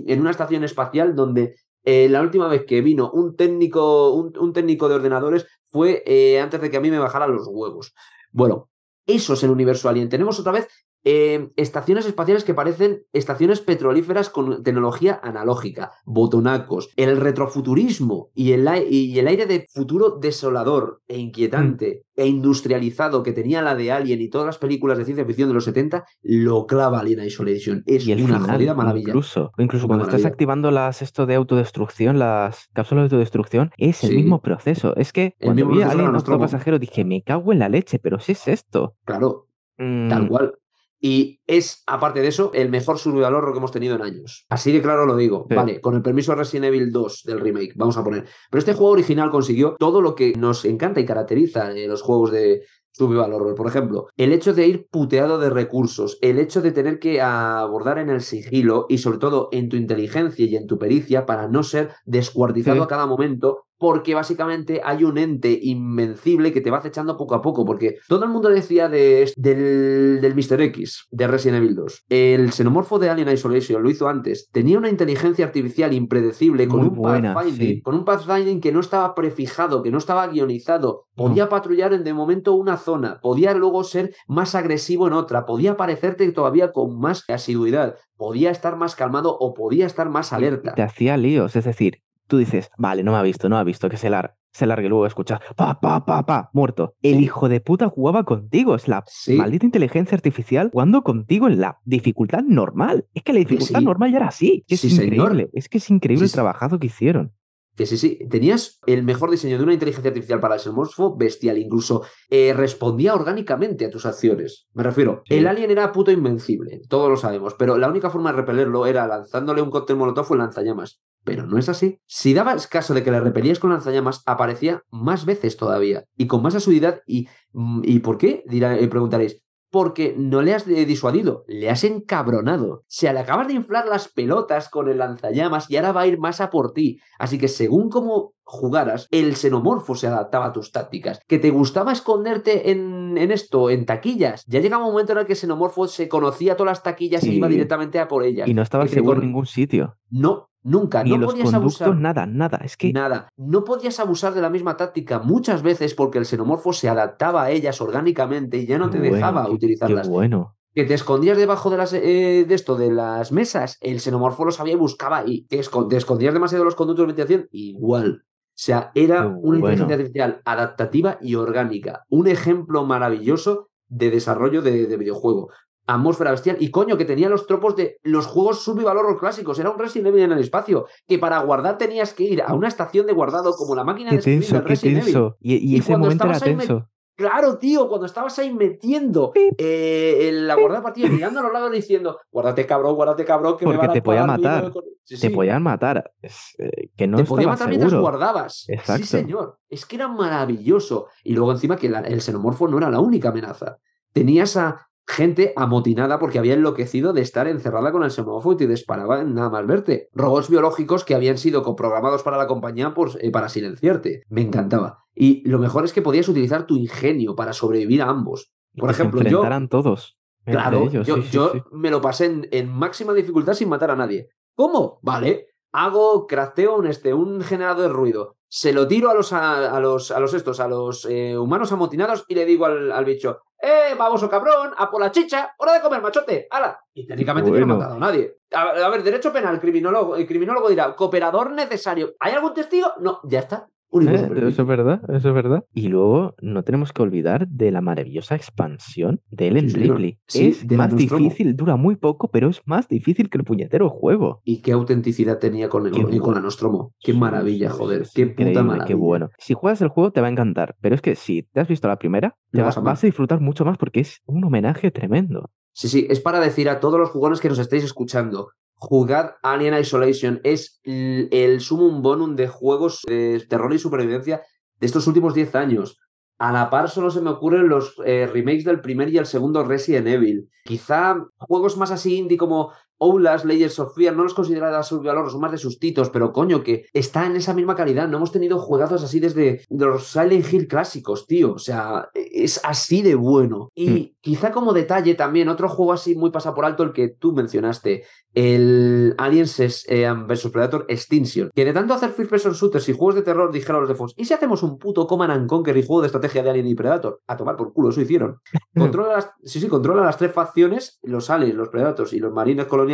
en 0.06 0.20
una 0.20 0.30
estación 0.30 0.62
espacial 0.62 1.14
donde 1.14 1.56
eh, 1.86 2.08
la 2.08 2.20
última 2.20 2.48
vez 2.48 2.64
que 2.66 2.80
vino 2.80 3.10
un 3.12 3.36
técnico, 3.36 4.10
un, 4.10 4.52
técnico 4.52 4.88
de 4.88 4.96
ordenadores 4.96 5.46
fue 5.64 6.02
eh, 6.04 6.40
antes 6.40 6.60
de 6.60 6.68
que 6.68 6.76
a 6.76 6.80
mí 6.80 6.90
me 6.90 6.98
bajaran 6.98 7.32
los 7.32 7.46
huevos. 7.46 7.94
Bueno, 8.32 8.68
eso 9.06 9.34
es 9.34 9.42
el 9.44 9.50
universo 9.50 9.88
alien. 9.88 10.08
Tenemos 10.08 10.38
otra 10.40 10.50
vez 10.50 10.68
eh, 11.08 11.50
estaciones 11.54 12.04
espaciales 12.04 12.42
que 12.42 12.52
parecen 12.52 13.04
estaciones 13.12 13.60
petrolíferas 13.60 14.28
con 14.28 14.64
tecnología 14.64 15.20
analógica, 15.22 15.92
botonacos, 16.04 16.90
el 16.96 17.16
retrofuturismo 17.18 18.30
y 18.34 18.50
el, 18.50 18.68
y 18.90 19.16
el 19.16 19.28
aire 19.28 19.46
de 19.46 19.68
futuro 19.72 20.18
desolador 20.20 21.02
e 21.06 21.18
inquietante 21.18 22.02
mm. 22.16 22.20
e 22.20 22.26
industrializado 22.26 23.22
que 23.22 23.32
tenía 23.32 23.62
la 23.62 23.76
de 23.76 23.92
Alien 23.92 24.20
y 24.20 24.28
todas 24.28 24.48
las 24.48 24.58
películas 24.58 24.98
de 24.98 25.04
ciencia 25.04 25.24
ficción 25.24 25.48
de 25.48 25.54
los 25.54 25.66
70, 25.66 26.04
lo 26.22 26.66
clava 26.66 26.98
Alien 26.98 27.24
Isolation. 27.24 27.84
Es 27.86 28.04
y 28.04 28.12
una 28.20 28.40
jodida 28.40 28.74
maravilla. 28.74 29.10
Incluso, 29.10 29.52
incluso 29.58 29.86
cuando 29.86 30.06
estás 30.06 30.24
activando 30.24 30.72
las 30.72 31.02
esto 31.02 31.24
de 31.26 31.36
autodestrucción, 31.36 32.18
las 32.18 32.66
cápsulas 32.72 33.02
de 33.02 33.14
autodestrucción, 33.14 33.70
es 33.76 34.02
el 34.02 34.16
mismo 34.16 34.42
proceso. 34.42 34.96
Es 34.96 35.12
que 35.12 35.36
cuando 35.40 35.68
vi 35.68 35.82
a 35.82 35.90
Alien 35.92 36.10
pasajero 36.12 36.80
dije, 36.80 37.04
me 37.04 37.22
cago 37.22 37.52
en 37.52 37.60
la 37.60 37.68
leche, 37.68 38.00
pero 38.00 38.18
si 38.18 38.32
es 38.32 38.48
esto. 38.48 38.96
Claro, 39.04 39.46
tal 39.76 40.24
mm. 40.24 40.26
cual. 40.26 40.52
Y 41.00 41.40
es, 41.46 41.82
aparte 41.86 42.20
de 42.20 42.28
eso, 42.28 42.50
el 42.54 42.70
mejor 42.70 42.98
survival 42.98 43.34
horror 43.34 43.52
que 43.52 43.58
hemos 43.58 43.72
tenido 43.72 43.96
en 43.96 44.02
años. 44.02 44.46
Así 44.48 44.72
de 44.72 44.82
claro 44.82 45.06
lo 45.06 45.16
digo. 45.16 45.46
Vale, 45.48 45.80
con 45.80 45.94
el 45.94 46.02
permiso 46.02 46.32
de 46.32 46.38
Resident 46.38 46.66
Evil 46.66 46.90
2 46.90 47.22
del 47.24 47.40
remake, 47.40 47.74
vamos 47.76 47.96
a 47.96 48.04
poner. 48.04 48.24
Pero 48.50 48.58
este 48.58 48.74
juego 48.74 48.92
original 48.92 49.30
consiguió 49.30 49.76
todo 49.78 50.00
lo 50.00 50.14
que 50.14 50.32
nos 50.36 50.64
encanta 50.64 51.00
y 51.00 51.04
caracteriza 51.04 51.70
en 51.76 51.88
los 51.88 52.02
juegos 52.02 52.30
de, 52.32 52.62
survival 52.96 53.34
horror. 53.34 53.54
Por 53.54 53.68
ejemplo, 53.68 54.08
el 54.16 54.32
hecho 54.32 54.54
de 54.54 54.66
ir 54.66 54.88
puteado 54.90 55.38
de 55.38 55.50
recursos, 55.50 56.18
el 56.22 56.38
hecho 56.38 56.62
de 56.62 56.72
tener 56.72 56.98
que 56.98 57.20
abordar 57.20 57.98
en 57.98 58.08
el 58.08 58.22
sigilo 58.22 58.86
y 58.88 58.98
sobre 58.98 59.18
todo 59.18 59.48
en 59.52 59.68
tu 59.68 59.76
inteligencia 59.76 60.46
y 60.46 60.56
en 60.56 60.66
tu 60.66 60.78
pericia 60.78 61.26
para 61.26 61.46
no 61.48 61.62
ser 61.62 61.90
descuartizado 62.06 62.82
a 62.82 62.88
cada 62.88 63.06
momento 63.06 63.65
porque 63.78 64.14
básicamente 64.14 64.80
hay 64.84 65.04
un 65.04 65.18
ente 65.18 65.58
invencible 65.62 66.52
que 66.52 66.60
te 66.60 66.70
va 66.70 66.78
acechando 66.78 67.16
poco 67.16 67.34
a 67.34 67.42
poco, 67.42 67.64
porque 67.64 67.96
todo 68.08 68.24
el 68.24 68.30
mundo 68.30 68.48
decía 68.48 68.88
de, 68.88 69.30
del, 69.36 70.20
del 70.20 70.34
Mr. 70.34 70.60
X, 70.62 71.06
de 71.10 71.26
Resident 71.26 71.62
Evil 71.62 71.76
2. 71.76 72.04
El 72.08 72.52
xenomorfo 72.52 72.98
de 72.98 73.10
Alien 73.10 73.28
Isolation 73.28 73.82
lo 73.82 73.90
hizo 73.90 74.08
antes. 74.08 74.48
Tenía 74.50 74.78
una 74.78 74.88
inteligencia 74.88 75.44
artificial 75.44 75.92
impredecible 75.92 76.68
con 76.68 76.80
un, 76.80 77.02
pathfinding, 77.02 77.80
con 77.82 77.94
un 77.94 78.04
pathfinding 78.04 78.60
que 78.60 78.72
no 78.72 78.80
estaba 78.80 79.14
prefijado, 79.14 79.82
que 79.82 79.90
no 79.90 79.98
estaba 79.98 80.26
guionizado. 80.26 81.06
Podía 81.14 81.48
patrullar 81.48 81.92
en 81.92 82.04
de 82.04 82.14
momento 82.14 82.54
una 82.54 82.76
zona, 82.76 83.20
podía 83.20 83.54
luego 83.54 83.84
ser 83.84 84.14
más 84.26 84.54
agresivo 84.54 85.06
en 85.06 85.14
otra, 85.14 85.46
podía 85.46 85.76
parecerte 85.76 86.30
todavía 86.32 86.72
con 86.72 86.98
más 86.98 87.24
asiduidad, 87.28 87.96
podía 88.16 88.50
estar 88.50 88.76
más 88.76 88.94
calmado 88.94 89.36
o 89.38 89.54
podía 89.54 89.86
estar 89.86 90.10
más 90.10 90.32
alerta. 90.32 90.74
Te 90.74 90.82
hacía 90.82 91.16
líos, 91.16 91.56
es 91.56 91.64
decir, 91.64 92.02
tú 92.26 92.38
dices, 92.38 92.70
vale, 92.78 93.02
no 93.02 93.12
me 93.12 93.18
ha 93.18 93.22
visto, 93.22 93.48
no 93.48 93.56
me 93.56 93.60
ha 93.60 93.64
visto, 93.64 93.88
que 93.88 93.96
se, 93.96 94.10
lar 94.10 94.36
se 94.56 94.66
largue, 94.66 94.88
luego 94.88 95.06
escuchas, 95.06 95.40
pa, 95.54 95.78
pa, 95.80 96.04
pa, 96.04 96.24
pa, 96.24 96.50
muerto. 96.52 96.94
El 97.02 97.20
hijo 97.20 97.48
de 97.48 97.60
puta 97.60 97.88
jugaba 97.88 98.24
contigo, 98.24 98.74
es 98.74 98.88
la 98.88 99.04
maldita 99.36 99.66
inteligencia 99.66 100.16
artificial 100.16 100.70
jugando 100.72 101.02
contigo 101.02 101.46
en 101.46 101.60
la 101.60 101.78
dificultad 101.84 102.42
normal. 102.42 103.06
Es 103.12 103.22
que 103.22 103.34
la 103.34 103.40
dificultad 103.40 103.82
normal 103.82 104.10
ya 104.10 104.16
era 104.16 104.28
así. 104.28 104.64
Es 104.66 104.82
increíble, 104.84 105.50
es 105.52 105.68
que 105.68 105.78
es 105.78 105.90
increíble 105.90 106.24
el 106.24 106.32
trabajo 106.32 106.78
que 106.78 106.86
hicieron. 106.86 107.32
Que 107.76 107.84
sí, 107.84 107.98
sí, 107.98 108.18
tenías 108.30 108.80
el 108.86 109.02
mejor 109.02 109.30
diseño 109.30 109.58
de 109.58 109.64
una 109.64 109.74
inteligencia 109.74 110.08
artificial 110.08 110.40
para 110.40 110.54
el 110.54 110.60
xenomorfo 110.60 111.14
bestial, 111.14 111.58
incluso 111.58 112.04
eh, 112.30 112.54
respondía 112.54 113.14
orgánicamente 113.14 113.84
a 113.84 113.90
tus 113.90 114.06
acciones. 114.06 114.66
Me 114.72 114.82
refiero, 114.82 115.22
el 115.26 115.46
alien 115.46 115.70
era 115.70 115.92
puto 115.92 116.10
invencible, 116.10 116.80
todos 116.88 117.10
lo 117.10 117.18
sabemos, 117.18 117.52
pero 117.58 117.76
la 117.76 117.90
única 117.90 118.08
forma 118.08 118.30
de 118.30 118.38
repelerlo 118.38 118.86
era 118.86 119.06
lanzándole 119.06 119.60
un 119.60 119.70
cóctel 119.70 119.96
molotov 119.96 120.32
o 120.32 120.36
lanzallamas. 120.36 121.02
Pero 121.26 121.46
no 121.46 121.58
es 121.58 121.68
así. 121.68 121.98
Si 122.06 122.32
dabas 122.32 122.68
caso 122.68 122.94
de 122.94 123.02
que 123.02 123.10
le 123.10 123.20
repelías 123.20 123.58
con 123.58 123.70
lanzallamas, 123.70 124.22
aparecía 124.24 124.82
más 124.90 125.26
veces 125.26 125.56
todavía 125.56 126.04
y 126.16 126.28
con 126.28 126.40
más 126.40 126.54
asiduidad. 126.54 127.02
¿Y, 127.06 127.28
mm, 127.52 127.82
¿y 127.84 127.98
por 127.98 128.16
qué? 128.16 128.44
Dirá, 128.46 128.78
eh, 128.78 128.88
preguntaréis 128.88 129.42
porque 129.70 130.14
no 130.16 130.42
le 130.42 130.54
has 130.54 130.64
disuadido, 130.64 131.44
le 131.48 131.68
has 131.68 131.84
encabronado. 131.84 132.84
Se 132.86 133.12
le 133.12 133.18
acabas 133.18 133.48
de 133.48 133.54
inflar 133.54 133.86
las 133.86 134.08
pelotas 134.08 134.68
con 134.68 134.88
el 134.88 134.98
lanzallamas 134.98 135.70
y 135.70 135.76
ahora 135.76 135.92
va 135.92 136.00
a 136.02 136.06
ir 136.06 136.18
más 136.18 136.40
a 136.40 136.48
por 136.48 136.72
ti. 136.72 136.98
Así 137.18 137.36
que 137.36 137.48
según 137.48 137.90
cómo 137.90 138.32
jugaras, 138.42 139.08
el 139.10 139.36
xenomorfo 139.36 139.94
se 139.94 140.06
adaptaba 140.06 140.46
a 140.46 140.52
tus 140.52 140.72
tácticas. 140.72 141.20
Que 141.26 141.38
te 141.38 141.50
gustaba 141.50 141.92
esconderte 141.92 142.70
en, 142.70 143.18
en 143.18 143.30
esto, 143.32 143.68
en 143.68 143.84
taquillas. 143.84 144.44
Ya 144.46 144.60
llegaba 144.60 144.86
un 144.86 144.92
momento 144.92 145.12
en 145.12 145.18
el 145.18 145.26
que 145.26 145.32
el 145.32 145.38
xenomorfo 145.38 145.88
se 145.88 146.08
conocía 146.08 146.56
todas 146.56 146.70
las 146.70 146.82
taquillas 146.82 147.24
y 147.24 147.32
iba 147.32 147.48
directamente 147.48 147.98
a 147.98 148.08
por 148.08 148.24
ellas. 148.24 148.48
Y 148.48 148.54
no 148.54 148.62
estaba 148.62 148.86
seguro 148.86 149.20
en 149.20 149.26
ningún 149.26 149.46
sitio. 149.46 149.98
No, 150.08 150.48
Nunca. 150.66 151.04
Ni 151.04 151.10
no 151.10 151.18
los 151.18 151.32
podías 151.32 151.50
conductos, 151.52 151.80
abusar. 151.82 152.00
nada, 152.00 152.26
nada. 152.26 152.58
Es 152.64 152.76
que 152.76 152.92
Nada. 152.92 153.28
No 153.36 153.64
podías 153.64 154.00
abusar 154.00 154.34
de 154.34 154.40
la 154.40 154.50
misma 154.50 154.76
táctica 154.76 155.20
muchas 155.20 155.62
veces 155.62 155.94
porque 155.94 156.18
el 156.18 156.26
xenomorfo 156.26 156.72
se 156.72 156.88
adaptaba 156.88 157.44
a 157.44 157.50
ellas 157.50 157.80
orgánicamente 157.80 158.58
y 158.58 158.66
ya 158.66 158.78
no 158.78 158.90
te 158.90 158.98
bueno, 158.98 159.14
dejaba 159.14 159.46
qué- 159.46 159.52
utilizarlas. 159.52 160.06
Qué 160.08 160.12
bueno. 160.12 160.56
Que 160.74 160.84
te 160.84 160.94
escondías 160.94 161.38
debajo 161.38 161.70
de 161.70 161.76
las 161.78 161.92
eh, 161.94 162.44
de 162.46 162.54
esto, 162.54 162.76
de 162.76 162.90
las 162.92 163.32
mesas, 163.32 163.78
el 163.80 164.00
xenomorfo 164.00 164.44
lo 164.44 164.50
sabía 164.50 164.74
y 164.74 164.76
buscaba 164.76 165.24
esco- 165.24 165.88
te 165.88 165.96
escondías 165.96 166.34
demasiado 166.34 166.64
de 166.64 166.66
los 166.66 166.74
conductos 166.74 167.04
de 167.06 167.12
ventilación, 167.14 167.48
igual. 167.52 168.24
O 168.26 168.58
sea, 168.58 168.90
era 168.94 169.22
Qué 169.22 169.26
una 169.28 169.38
bueno. 169.40 169.58
inteligencia 169.84 169.94
artificial 169.96 170.42
adaptativa 170.44 171.18
y 171.22 171.34
orgánica. 171.36 172.04
Un 172.10 172.26
ejemplo 172.26 172.84
maravilloso 172.84 173.68
de 173.88 174.10
desarrollo 174.10 174.62
de, 174.62 174.86
de 174.86 174.96
videojuego. 174.96 175.50
Atmósfera 175.86 176.32
bestial. 176.32 176.56
Y 176.60 176.70
coño, 176.70 176.96
que 176.96 177.04
tenía 177.04 177.28
los 177.28 177.46
tropos 177.46 177.76
de 177.76 177.98
los 178.02 178.26
juegos 178.26 178.62
sub-valor 178.64 179.18
clásicos. 179.18 179.58
Era 179.58 179.70
un 179.70 179.78
Resident 179.78 180.08
Evil 180.08 180.22
en 180.24 180.32
el 180.32 180.40
espacio. 180.40 180.86
Que 181.06 181.18
para 181.18 181.38
guardar 181.40 181.78
tenías 181.78 182.12
que 182.12 182.24
ir 182.24 182.42
a 182.42 182.54
una 182.54 182.68
estación 182.68 183.06
de 183.06 183.12
guardado 183.12 183.54
como 183.54 183.74
la 183.76 183.84
máquina 183.84 184.10
Qué 184.10 184.16
de 184.16 184.22
tenso, 184.22 184.54
del 184.54 184.62
qué 184.64 184.68
Resident 184.70 185.02
Evil. 185.02 185.12
tenso. 185.14 185.36
Y, 185.40 185.54
y 185.54 185.74
Y 185.74 185.78
ese 185.78 185.86
cuando 185.88 186.06
momento 186.06 186.26
era 186.26 186.40
tenso. 186.40 186.88
Claro, 187.18 187.56
tío, 187.56 187.88
cuando 187.88 188.04
estabas 188.04 188.38
ahí 188.40 188.52
metiendo 188.52 189.32
eh, 189.56 190.28
en 190.28 190.46
la 190.46 190.54
guarda 190.54 190.76
de 190.76 190.82
partida, 190.82 191.08
mirando 191.08 191.40
a 191.40 191.44
los 191.44 191.52
lados 191.52 191.72
diciendo, 191.72 192.18
guárdate 192.30 192.66
cabrón, 192.66 192.94
guárdate 192.94 193.24
cabrón, 193.24 193.56
que 193.56 193.64
me 193.64 193.74
van 193.78 193.88
a 193.88 193.92
te 193.94 194.02
podía 194.02 194.20
pagar 194.26 194.38
matar. 194.38 194.62
mil 194.64 194.72
con-". 194.72 194.84
Sí, 195.02 195.14
Te 195.14 195.28
sí, 195.28 195.34
podían 195.34 195.62
matar. 195.62 196.12
Es, 196.20 196.54
eh, 196.58 196.90
que 196.94 197.06
no 197.06 197.16
te 197.16 197.24
podía 197.24 197.44
estaba 197.44 197.54
matar 197.54 197.68
mientras 197.68 197.90
seguro. 197.92 198.10
guardabas. 198.10 198.64
Exacto. 198.68 199.02
Sí, 199.04 199.08
señor. 199.08 199.58
Es 199.70 199.86
que 199.86 199.96
era 199.96 200.08
maravilloso. 200.08 201.06
Y 201.24 201.32
luego 201.32 201.52
encima 201.52 201.76
que 201.76 201.88
la- 201.88 202.00
el 202.00 202.20
xenomorfo 202.20 202.68
no 202.68 202.76
era 202.78 202.90
la 202.90 203.00
única 203.00 203.30
amenaza. 203.30 203.78
Tenías 204.12 204.56
a 204.58 204.86
gente 205.06 205.52
amotinada 205.56 206.18
porque 206.18 206.38
había 206.38 206.54
enloquecido 206.54 207.12
de 207.12 207.20
estar 207.22 207.46
encerrada 207.46 207.92
con 207.92 208.02
el 208.02 208.10
xenomorfo 208.10 208.52
y 208.52 208.56
te 208.56 208.66
disparaban 208.66 209.34
nada 209.34 209.50
más 209.50 209.66
verte. 209.66 210.08
Robots 210.12 210.48
biológicos 210.50 211.04
que 211.04 211.14
habían 211.14 211.38
sido 211.38 211.62
programados 211.76 212.22
para 212.22 212.36
la 212.36 212.46
compañía 212.46 212.92
por- 212.94 213.12
eh, 213.24 213.30
para 213.30 213.48
silenciarte. 213.48 214.22
Me 214.28 214.40
encantaba. 214.42 215.04
Y 215.14 215.48
lo 215.48 215.58
mejor 215.58 215.84
es 215.84 215.92
que 215.92 216.02
podías 216.02 216.28
utilizar 216.28 216.66
tu 216.66 216.76
ingenio 216.76 217.36
para 217.36 217.52
sobrevivir 217.52 218.02
a 218.02 218.08
ambos. 218.08 218.52
Y 218.74 218.80
Por 218.80 218.92
se 218.92 219.00
ejemplo, 219.02 219.20
yo- 219.22 219.26
enfrentaran 219.28 219.68
todos. 219.68 220.18
Claro, 220.44 220.82
ellos, 220.88 221.06
yo, 221.06 221.16
sí, 221.16 221.22
yo 221.32 221.50
sí. 221.54 221.62
me 221.72 221.90
lo 221.90 222.00
pasé 222.00 222.26
en, 222.26 222.48
en 222.52 222.68
máxima 222.70 223.12
dificultad 223.14 223.54
sin 223.54 223.68
matar 223.68 223.90
a 223.90 223.96
nadie. 223.96 224.28
¿Cómo? 224.54 225.00
Vale, 225.02 225.46
hago, 225.72 226.26
crafteo 226.28 226.76
un, 226.76 226.86
este, 226.86 227.12
un 227.14 227.40
generador 227.40 227.82
de 227.82 227.88
ruido, 227.88 228.36
se 228.48 228.72
lo 228.72 228.86
tiro 228.86 229.10
a 229.10 229.14
los, 229.14 229.32
a, 229.32 229.74
a 229.74 229.80
los, 229.80 230.12
a 230.12 230.20
los 230.20 230.34
estos, 230.34 230.60
a 230.60 230.68
los 230.68 231.04
eh, 231.10 231.36
humanos 231.36 231.72
amotinados 231.72 232.24
y 232.28 232.36
le 232.36 232.44
digo 232.44 232.64
al, 232.64 232.92
al 232.92 233.04
bicho, 233.04 233.40
¡eh, 233.60 233.94
baboso 233.96 234.28
cabrón, 234.28 234.72
a 234.76 234.90
por 234.90 235.00
la 235.00 235.10
chicha, 235.10 235.54
hora 235.58 235.72
de 235.74 235.80
comer, 235.80 236.00
machote, 236.02 236.46
¡hala! 236.50 236.78
Y 236.94 237.06
técnicamente 237.06 237.50
yo 237.50 237.56
no 237.56 237.66
Bueno. 237.66 237.78
matado 237.78 237.94
a 237.96 237.98
nadie. 237.98 238.36
A 238.52 238.88
ver, 238.88 239.02
derecho 239.02 239.32
penal, 239.32 239.60
criminólogo, 239.60 240.16
el 240.16 240.26
criminólogo 240.26 240.68
dirá, 240.68 240.94
cooperador 240.94 241.50
necesario. 241.50 242.14
¿Hay 242.20 242.32
algún 242.32 242.54
testigo? 242.54 242.92
No, 243.00 243.20
ya 243.24 243.40
está. 243.40 243.68
Eh. 243.92 244.48
Eso 244.48 244.62
es 244.62 244.68
verdad, 244.68 245.00
eso 245.14 245.28
es 245.28 245.34
verdad. 245.34 245.64
Y 245.72 245.88
luego 245.88 246.34
no 246.42 246.62
tenemos 246.64 246.92
que 246.92 247.02
olvidar 247.02 247.48
de 247.48 247.70
la 247.70 247.80
maravillosa 247.80 248.34
expansión 248.34 249.20
de 249.30 249.48
Ellen 249.48 249.70
Sí. 249.70 249.76
Ripley. 249.78 250.18
Sí, 250.26 250.48
es 250.48 250.66
de 250.68 250.76
más 250.76 250.92
Nostromo. 250.92 251.22
difícil, 251.24 251.56
dura 251.56 251.76
muy 251.76 251.96
poco, 251.96 252.28
pero 252.30 252.48
es 252.50 252.60
más 252.66 252.88
difícil 252.88 253.30
que 253.30 253.38
el 253.38 253.44
puñetero 253.44 253.88
juego. 253.88 254.42
Y 254.44 254.60
qué 254.60 254.72
autenticidad 254.72 255.38
tenía 255.38 255.68
con, 255.68 255.86
el, 255.86 255.92
Qué 255.92 256.18
con 256.18 256.34
la. 256.34 256.40
Nostromo. 256.40 256.92
Qué 257.00 257.14
maravilla, 257.14 257.70
joder. 257.70 258.06
qué 258.14 258.26
puta 258.26 258.62
maravilla. 258.62 258.86
Qué 258.86 258.94
bueno. 258.94 259.30
Si 259.38 259.54
juegas 259.54 259.80
el 259.80 259.88
juego 259.88 260.10
te 260.12 260.20
va 260.20 260.26
a 260.26 260.30
encantar, 260.30 260.76
pero 260.80 260.94
es 260.94 261.00
que 261.00 261.14
si 261.14 261.42
te 261.44 261.60
has 261.60 261.68
visto 261.68 261.88
la 261.88 261.96
primera, 261.98 262.36
te 262.52 262.62
vas 262.62 262.76
a 262.76 262.80
vas 262.80 263.02
a 263.02 263.06
disfrutar 263.06 263.40
mucho 263.40 263.64
más 263.64 263.78
porque 263.78 264.00
es 264.00 264.20
un 264.26 264.44
homenaje 264.44 264.90
tremendo. 264.90 265.50
Sí, 265.72 265.88
sí, 265.88 266.06
es 266.10 266.20
para 266.20 266.40
decir 266.40 266.68
a 266.68 266.80
todos 266.80 266.98
los 266.98 267.10
jugones 267.10 267.40
que 267.40 267.48
nos 267.48 267.58
estáis 267.58 267.84
escuchando, 267.84 268.50
jugad 268.76 269.32
Alien 269.42 269.78
Isolation, 269.78 270.40
es 270.44 270.80
el 270.84 271.60
sumum 271.60 272.02
bonum 272.02 272.36
de 272.36 272.48
juegos 272.48 273.02
de 273.06 273.44
terror 273.48 273.72
y 273.74 273.78
supervivencia 273.78 274.42
de 274.78 274.86
estos 274.86 275.06
últimos 275.06 275.34
10 275.34 275.54
años. 275.54 275.98
A 276.38 276.52
la 276.52 276.68
par 276.68 276.90
solo 276.90 277.10
se 277.10 277.22
me 277.22 277.30
ocurren 277.30 277.68
los 277.68 277.94
eh, 278.04 278.28
remakes 278.30 278.64
del 278.64 278.82
primer 278.82 279.08
y 279.08 279.16
el 279.16 279.24
segundo 279.24 279.64
Resident 279.64 280.06
Evil. 280.06 280.50
Quizá 280.64 281.16
juegos 281.38 281.78
más 281.78 281.90
así 281.90 282.16
indie 282.16 282.36
como 282.36 282.72
Outlast, 283.00 283.44
Layers 283.44 283.78
of 283.78 283.94
Fear, 283.94 284.16
no 284.16 284.22
los 284.22 284.34
considero 284.34 284.66
subvalor, 284.82 285.30
son 285.30 285.40
más 285.40 285.52
de 285.52 285.58
sustitos, 285.58 286.10
pero 286.10 286.32
coño, 286.32 286.62
que 286.62 286.86
está 286.92 287.26
en 287.26 287.36
esa 287.36 287.54
misma 287.54 287.74
calidad. 287.74 288.08
No 288.08 288.16
hemos 288.16 288.32
tenido 288.32 288.58
juegazos 288.58 289.02
así 289.02 289.20
desde 289.20 289.62
los 289.68 290.06
Silent 290.06 290.52
Hill 290.52 290.68
clásicos, 290.68 291.26
tío. 291.26 291.52
O 291.54 291.58
sea, 291.58 292.08
es 292.14 292.60
así 292.64 293.02
de 293.02 293.14
bueno. 293.14 293.70
Y 293.74 294.14
quizá 294.20 294.50
como 294.50 294.72
detalle 294.72 295.14
también, 295.14 295.48
otro 295.48 295.68
juego 295.68 295.92
así 295.92 296.14
muy 296.14 296.30
pasa 296.30 296.54
por 296.54 296.64
alto, 296.64 296.82
el 296.82 296.92
que 296.92 297.08
tú 297.08 297.32
mencionaste, 297.32 298.04
el 298.34 299.14
Aliens 299.18 299.86
eh, 299.88 300.12
vs 300.12 300.50
Predator 300.50 300.84
Extinction. 300.88 301.50
Que 301.54 301.64
de 301.64 301.72
tanto 301.72 301.94
hacer 301.94 302.10
first 302.10 302.30
person 302.30 302.52
shooters 302.52 302.88
y 302.88 302.92
juegos 302.92 303.14
de 303.14 303.22
terror, 303.22 303.50
dijeron 303.50 303.80
los 303.80 303.88
de 303.88 303.94
Fox, 303.94 304.12
¿y 304.16 304.24
si 304.24 304.34
hacemos 304.34 304.62
un 304.62 304.78
puto 304.78 305.06
Command 305.06 305.32
and 305.32 305.48
Conquer 305.48 305.76
y 305.76 305.86
juego 305.86 306.02
de 306.02 306.06
estrategia 306.06 306.42
de 306.42 306.50
Alien 306.50 306.66
y 306.66 306.74
Predator? 306.74 307.20
A 307.26 307.36
tomar 307.36 307.56
por 307.56 307.72
culo, 307.72 307.90
eso 307.90 308.00
hicieron. 308.00 308.40
Controla 308.76 309.14
las, 309.14 309.30
sí, 309.42 309.60
sí, 309.60 309.68
controla 309.68 310.02
las 310.02 310.18
tres 310.18 310.32
facciones, 310.32 310.98
los 311.02 311.30
aliens, 311.30 311.54
los 311.54 311.70
predators 311.70 312.12
y 312.12 312.18
los 312.18 312.32
marines 312.32 312.66
coloniales, 312.66 312.85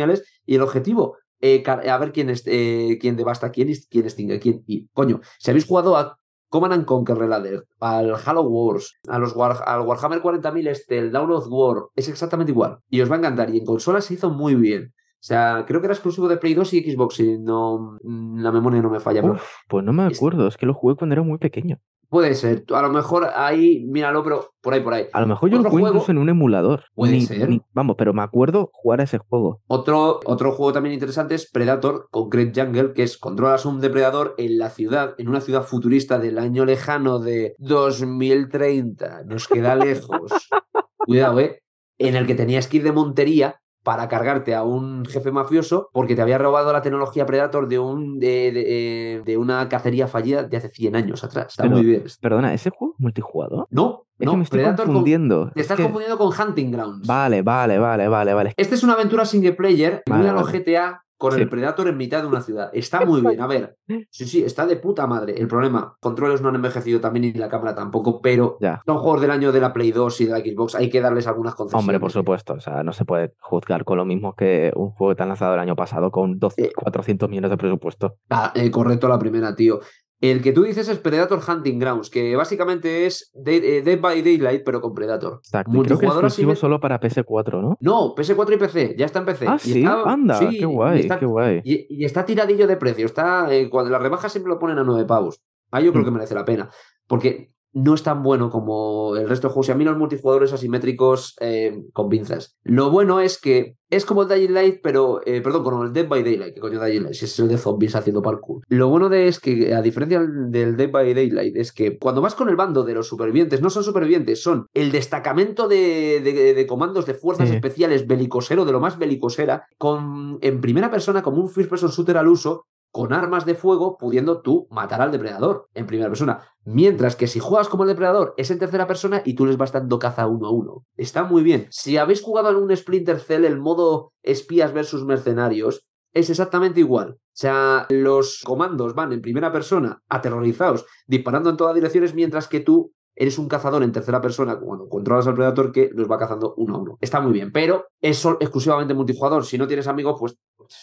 y 0.45 0.55
el 0.55 0.61
objetivo, 0.61 1.17
eh, 1.41 1.63
a 1.67 1.97
ver 1.97 2.11
quién, 2.11 2.29
es, 2.29 2.43
eh, 2.45 2.97
quién 3.01 3.15
devasta 3.17 3.51
quién 3.51 3.69
y 3.69 3.75
quién 3.89 4.05
extingue 4.05 4.39
quién. 4.39 4.63
Y, 4.67 4.87
coño, 4.93 5.19
si 5.39 5.49
habéis 5.51 5.65
jugado 5.65 5.97
a 5.97 6.17
Command 6.49 6.73
and 6.73 6.85
Conquer 6.85 7.17
Reloaded, 7.17 7.61
al 7.79 8.15
Halo 8.25 8.43
Wars, 8.43 8.93
a 9.07 9.17
los 9.19 9.35
War- 9.35 9.63
al 9.65 9.81
Warhammer 9.81 10.21
40.000 10.21 10.67
este, 10.67 10.99
el 10.99 11.11
Dawn 11.11 11.31
of 11.31 11.47
War, 11.49 11.85
es 11.95 12.07
exactamente 12.09 12.51
igual. 12.51 12.77
Y 12.89 13.01
os 13.01 13.09
va 13.11 13.15
a 13.15 13.17
encantar. 13.17 13.53
Y 13.53 13.57
en 13.57 13.65
consola 13.65 14.01
se 14.01 14.13
hizo 14.13 14.29
muy 14.29 14.53
bien. 14.55 14.93
O 15.23 15.25
sea, 15.25 15.63
creo 15.65 15.79
que 15.79 15.87
era 15.87 15.93
exclusivo 15.93 16.27
de 16.27 16.35
Play 16.35 16.53
2 16.53 16.73
y 16.73 16.91
Xbox, 16.91 17.15
si 17.15 17.37
no 17.39 17.97
mm, 18.03 18.39
la 18.41 18.51
memoria 18.51 18.81
no 18.81 18.89
me 18.89 18.99
falla. 18.99 19.21
pero- 19.21 19.35
Uf, 19.35 19.43
pues 19.69 19.85
no 19.85 19.93
me 19.93 20.03
acuerdo, 20.03 20.49
es 20.49 20.57
que 20.57 20.65
lo 20.65 20.73
jugué 20.73 20.95
cuando 20.95 21.13
era 21.13 21.23
muy 21.23 21.37
pequeño. 21.37 21.79
Puede 22.09 22.35
ser. 22.35 22.65
A 22.73 22.81
lo 22.81 22.89
mejor 22.89 23.29
ahí, 23.33 23.85
míralo, 23.87 24.21
pero 24.21 24.49
por 24.61 24.73
ahí, 24.73 24.81
por 24.81 24.93
ahí. 24.93 25.05
A 25.13 25.21
lo 25.21 25.27
mejor 25.27 25.49
yo 25.49 25.59
lo 25.61 25.69
juego- 25.69 25.87
incluso 25.87 26.11
en 26.11 26.17
un 26.17 26.27
emulador. 26.29 26.83
Puede 26.93 27.13
Ni- 27.13 27.21
ser. 27.21 27.49
ni- 27.49 27.61
vamos, 27.73 27.95
pero 27.97 28.13
me 28.13 28.21
acuerdo 28.21 28.69
jugar 28.73 28.99
a 28.99 29.05
ese 29.05 29.17
juego. 29.17 29.61
Otro, 29.67 30.19
otro 30.25 30.51
juego 30.51 30.73
también 30.73 30.93
interesante 30.93 31.35
es 31.35 31.49
Predator 31.49 32.09
Concrete 32.11 32.61
Jungle, 32.61 32.91
que 32.93 33.03
es 33.03 33.17
controlas 33.17 33.65
un 33.65 33.79
depredador 33.79 34.35
en 34.37 34.57
la 34.59 34.69
ciudad, 34.71 35.15
en 35.17 35.29
una 35.29 35.39
ciudad 35.41 35.63
futurista 35.63 36.19
del 36.19 36.37
año 36.37 36.65
lejano 36.65 37.17
de 37.19 37.55
2030. 37.57 39.23
Nos 39.25 39.47
queda 39.47 39.75
lejos. 39.75 40.31
Cuidado, 40.97 41.39
¿eh? 41.39 41.61
En 41.97 42.15
el 42.15 42.27
que 42.27 42.35
tenías 42.35 42.67
que 42.67 42.77
ir 42.77 42.83
de 42.83 42.91
montería 42.91 43.55
para 43.83 44.07
cargarte 44.07 44.55
a 44.55 44.63
un 44.63 45.05
jefe 45.05 45.31
mafioso 45.31 45.89
porque 45.91 46.15
te 46.15 46.21
había 46.21 46.37
robado 46.37 46.71
la 46.71 46.81
tecnología 46.81 47.25
Predator 47.25 47.67
de, 47.67 47.79
un, 47.79 48.17
de, 48.19 48.51
de- 48.51 49.21
de 49.25 49.37
una 49.37 49.67
cacería 49.69 50.07
fallida 50.07 50.43
de 50.43 50.57
hace 50.57 50.69
100 50.69 50.95
años 50.95 51.23
atrás. 51.23 51.47
Está 51.49 51.63
Pero- 51.63 51.75
muy 51.75 51.85
bien. 51.85 52.03
Perdona, 52.21 52.53
¿ese 52.53 52.69
juego 52.69 52.95
multijugador? 52.97 53.67
No, 53.69 54.05
Es 54.17 54.25
no, 54.25 54.31
que 54.31 54.37
me 54.37 54.43
estoy 54.43 54.59
Predator 54.59 54.85
con- 54.85 54.93
confundiendo. 54.95 55.45
te 55.51 55.59
Es 55.59 55.65
estás 55.65 55.77
que- 55.77 55.83
confundiendo 55.83 56.17
con 56.17 56.31
Hunting 56.39 56.71
Grounds. 56.71 57.07
Vale, 57.07 57.41
vale, 57.41 57.77
vale, 57.77 58.07
vale, 58.07 58.33
vale. 58.33 58.53
Este 58.57 58.75
es 58.75 58.83
una 58.83 58.93
aventura 58.93 59.25
single 59.25 59.53
player, 59.53 60.01
muy 60.07 60.17
Vale, 60.17 60.29
a 60.29 60.33
los 60.33 60.43
vale. 60.45 60.59
GTA, 60.59 61.03
con 61.23 61.31
Sí. 61.33 61.41
el 61.41 61.47
Predator 61.49 61.87
en 61.87 61.95
mitad 61.95 62.21
de 62.21 62.27
una 62.27 62.41
ciudad. 62.41 62.69
Está 62.73 63.05
muy 63.05 63.21
bien, 63.21 63.39
a 63.39 63.47
ver. 63.47 63.77
Sí, 64.09 64.25
sí, 64.25 64.43
está 64.43 64.65
de 64.65 64.75
puta 64.75 65.07
madre. 65.07 65.33
El 65.39 65.47
problema, 65.47 65.95
controles 66.01 66.41
no 66.41 66.49
han 66.49 66.55
envejecido 66.55 66.99
también 66.99 67.23
y 67.23 67.33
la 67.33 67.47
cámara 67.47 67.73
tampoco, 67.73 68.19
pero 68.21 68.57
Ya. 68.59 68.81
son 68.85 68.97
juegos 68.97 69.21
del 69.21 69.31
año 69.31 69.53
de 69.53 69.61
la 69.61 69.71
Play 69.71 69.91
2 69.93 70.19
y 70.19 70.25
de 70.25 70.31
la 70.33 70.39
Xbox. 70.39 70.75
Hay 70.75 70.89
que 70.89 70.99
darles 70.99 71.25
algunas 71.27 71.55
concesiones. 71.55 71.81
Hombre, 71.83 71.99
por 72.01 72.11
supuesto, 72.11 72.55
o 72.55 72.59
sea, 72.59 72.83
no 72.83 72.91
se 72.91 73.05
puede 73.05 73.33
juzgar 73.39 73.85
con 73.85 73.97
lo 73.97 74.03
mismo 74.05 74.35
que 74.35 74.73
un 74.75 74.89
juego 74.91 75.11
que 75.13 75.17
te 75.17 75.23
han 75.23 75.29
lanzado 75.29 75.53
el 75.53 75.59
año 75.61 75.75
pasado 75.77 76.11
con 76.11 76.39
12, 76.39 76.61
Eh. 76.65 76.71
400 76.75 77.29
millones 77.29 77.51
de 77.51 77.57
presupuesto. 77.57 78.17
Ah, 78.29 78.51
eh, 78.53 78.69
correcto 78.69 79.07
la 79.07 79.17
primera, 79.17 79.55
tío. 79.55 79.79
El 80.23 80.41
que 80.41 80.53
tú 80.53 80.63
dices 80.63 80.87
es 80.87 80.99
Predator 80.99 81.41
Hunting 81.45 81.79
Grounds, 81.79 82.09
que 82.09 82.33
básicamente 82.37 83.05
es 83.05 83.29
Dead, 83.33 83.61
eh, 83.85 83.95
by 83.97 84.21
Daylight, 84.21 84.63
pero 84.63 84.79
con 84.79 84.93
Predator. 84.93 85.39
Exacto. 85.43 85.71
y 85.75 85.81
creo 85.81 85.99
que 85.99 86.05
exclusivo 86.05 86.55
solo 86.55 86.79
para 86.79 86.97
PS4, 86.99 87.61
¿no? 87.61 87.77
No, 87.81 88.15
PS4 88.15 88.53
y 88.53 88.57
PC, 88.57 88.95
ya 88.97 89.05
está 89.05 89.19
en 89.19 89.25
PC. 89.25 89.45
Ah, 89.49 89.57
Y 89.57 89.59
sí, 89.73 89.79
está- 89.79 90.03
anda, 90.03 90.35
sí, 90.39 90.45
qué 90.51 90.55
y 90.55 90.63
guay, 90.63 90.99
está- 91.01 91.19
qué 91.19 91.25
guay. 91.25 91.61
Y, 91.65 91.87
y 92.01 92.05
está 92.05 92.23
tiradillo 92.25 92.67
de 92.67 92.77
precio. 92.77 93.05
Está, 93.05 93.53
eh, 93.53 93.69
cuando 93.69 93.91
las 93.91 94.01
rebajas 94.01 94.31
siempre 94.31 94.49
lo 94.53 94.59
ponen 94.59 94.77
a 94.77 94.83
9 94.85 95.03
pavos. 95.05 95.41
Ahí 95.71 95.83
yo 95.85 95.91
creo 95.91 96.03
Mm. 96.03 96.05
que 96.05 96.11
merece 96.11 96.35
la 96.35 96.45
pena. 96.45 96.69
Porque 97.05 97.52
no 97.73 97.93
es 97.95 98.03
tan 98.03 98.21
bueno 98.23 98.49
como 98.49 99.15
el 99.17 99.27
resto 99.27 99.47
de 99.47 99.53
juegos. 99.53 99.69
Y 99.69 99.71
a 99.71 99.75
mí 99.75 99.83
los 99.83 99.97
multijugadores 99.97 100.53
asimétricos 100.53 101.35
eh, 101.41 101.83
con 101.93 102.09
pinzas. 102.09 102.55
Lo 102.63 102.89
bueno 102.91 103.19
es 103.19 103.39
que 103.39 103.75
es 103.89 104.05
como 104.05 104.23
el 104.23 104.27
Dying 104.29 104.53
Light, 104.53 104.79
pero. 104.81 105.21
eh, 105.25 105.41
perdón, 105.41 105.63
como 105.63 105.83
el 105.83 105.93
Dead 105.93 106.07
by 106.07 106.23
Daylight. 106.23 106.53
que 106.55 106.59
coño 106.61 106.83
Dying 106.83 107.03
Light? 107.03 107.13
Si 107.15 107.25
es 107.25 107.39
el 107.39 107.47
de 107.47 107.57
zombies 107.57 107.95
haciendo 107.95 108.21
parkour. 108.23 108.63
Lo 108.67 108.87
bueno 108.89 109.07
de 109.09 109.27
es 109.27 109.39
que, 109.39 109.73
a 109.75 109.81
diferencia 109.83 110.19
del 110.21 110.77
Dead 110.77 110.89
by 110.91 111.13
Daylight, 111.13 111.55
es 111.57 111.71
que 111.71 111.97
cuando 111.99 112.21
vas 112.21 112.33
con 112.35 112.49
el 112.49 112.55
bando 112.55 112.83
de 112.83 112.93
los 112.95 113.07
supervivientes, 113.07 113.61
no 113.61 113.69
son 113.69 113.83
supervivientes, 113.83 114.41
son 114.41 114.67
el 114.73 114.91
destacamento 114.91 115.67
de, 115.67 116.21
de- 116.23 116.53
de 116.55 116.67
comandos 116.67 117.05
de 117.05 117.13
fuerzas 117.13 117.49
Sí. 117.49 117.55
especiales 117.55 118.07
belicosero, 118.07 118.65
de 118.65 118.71
lo 118.71 118.79
más 118.79 118.97
belicosera, 118.97 119.67
con, 119.77 120.37
en 120.41 120.59
primera 120.61 120.89
persona, 120.89 121.21
como 121.21 121.37
un 121.41 121.49
first 121.49 121.69
person 121.69 121.89
shooter 121.91 122.17
al 122.17 122.27
uso, 122.27 122.65
con 122.93 123.11
armas 123.11 123.47
de 123.47 123.55
fuego, 123.55 123.97
pudiendo 123.97 124.41
tú 124.41 124.67
matar 124.69 125.01
al 125.01 125.11
depredador 125.11 125.67
en 125.73 125.87
primera 125.87 126.09
persona. 126.09 126.47
Mientras 126.63 127.15
que 127.15 127.25
si 127.25 127.39
juegas 127.39 127.67
como 127.67 127.83
el 127.83 127.89
depredador 127.89 128.35
es 128.37 128.51
en 128.51 128.59
tercera 128.59 128.85
persona 128.85 129.23
y 129.25 129.33
tú 129.33 129.47
les 129.47 129.57
vas 129.57 129.71
dando 129.71 129.97
caza 129.97 130.27
uno 130.27 130.45
a 130.45 130.51
uno. 130.51 130.85
Está 130.95 131.23
muy 131.23 131.41
bien. 131.41 131.65
Si 131.71 131.97
habéis 131.97 132.21
jugado 132.21 132.51
en 132.51 132.57
un 132.57 132.75
Splinter 132.77 133.19
Cell 133.19 133.45
el 133.45 133.59
modo 133.59 134.13
espías 134.21 134.73
versus 134.73 135.05
mercenarios, 135.05 135.87
es 136.13 136.29
exactamente 136.29 136.81
igual. 136.81 137.13
O 137.13 137.17
sea, 137.33 137.87
los 137.89 138.43
comandos 138.45 138.93
van 138.93 139.11
en 139.11 139.21
primera 139.21 139.51
persona, 139.51 140.03
aterrorizados, 140.07 140.85
disparando 141.07 141.49
en 141.49 141.57
todas 141.57 141.73
direcciones, 141.73 142.13
mientras 142.13 142.47
que 142.47 142.59
tú 142.59 142.93
eres 143.15 143.37
un 143.37 143.47
cazador 143.47 143.83
en 143.83 143.91
tercera 143.91 144.21
persona 144.21 144.59
cuando 144.59 144.87
controlas 144.87 145.27
al 145.27 145.35
predator 145.35 145.71
que 145.71 145.89
los 145.93 146.09
va 146.09 146.17
cazando 146.17 146.53
uno 146.57 146.75
a 146.75 146.77
uno. 146.79 146.97
Está 147.01 147.21
muy 147.21 147.33
bien, 147.33 147.51
pero 147.51 147.87
es 148.01 148.23
exclusivamente 148.39 148.93
multijugador. 148.93 149.45
Si 149.45 149.57
no 149.57 149.67
tienes 149.67 149.87
amigos, 149.87 150.17
pues 150.19 150.35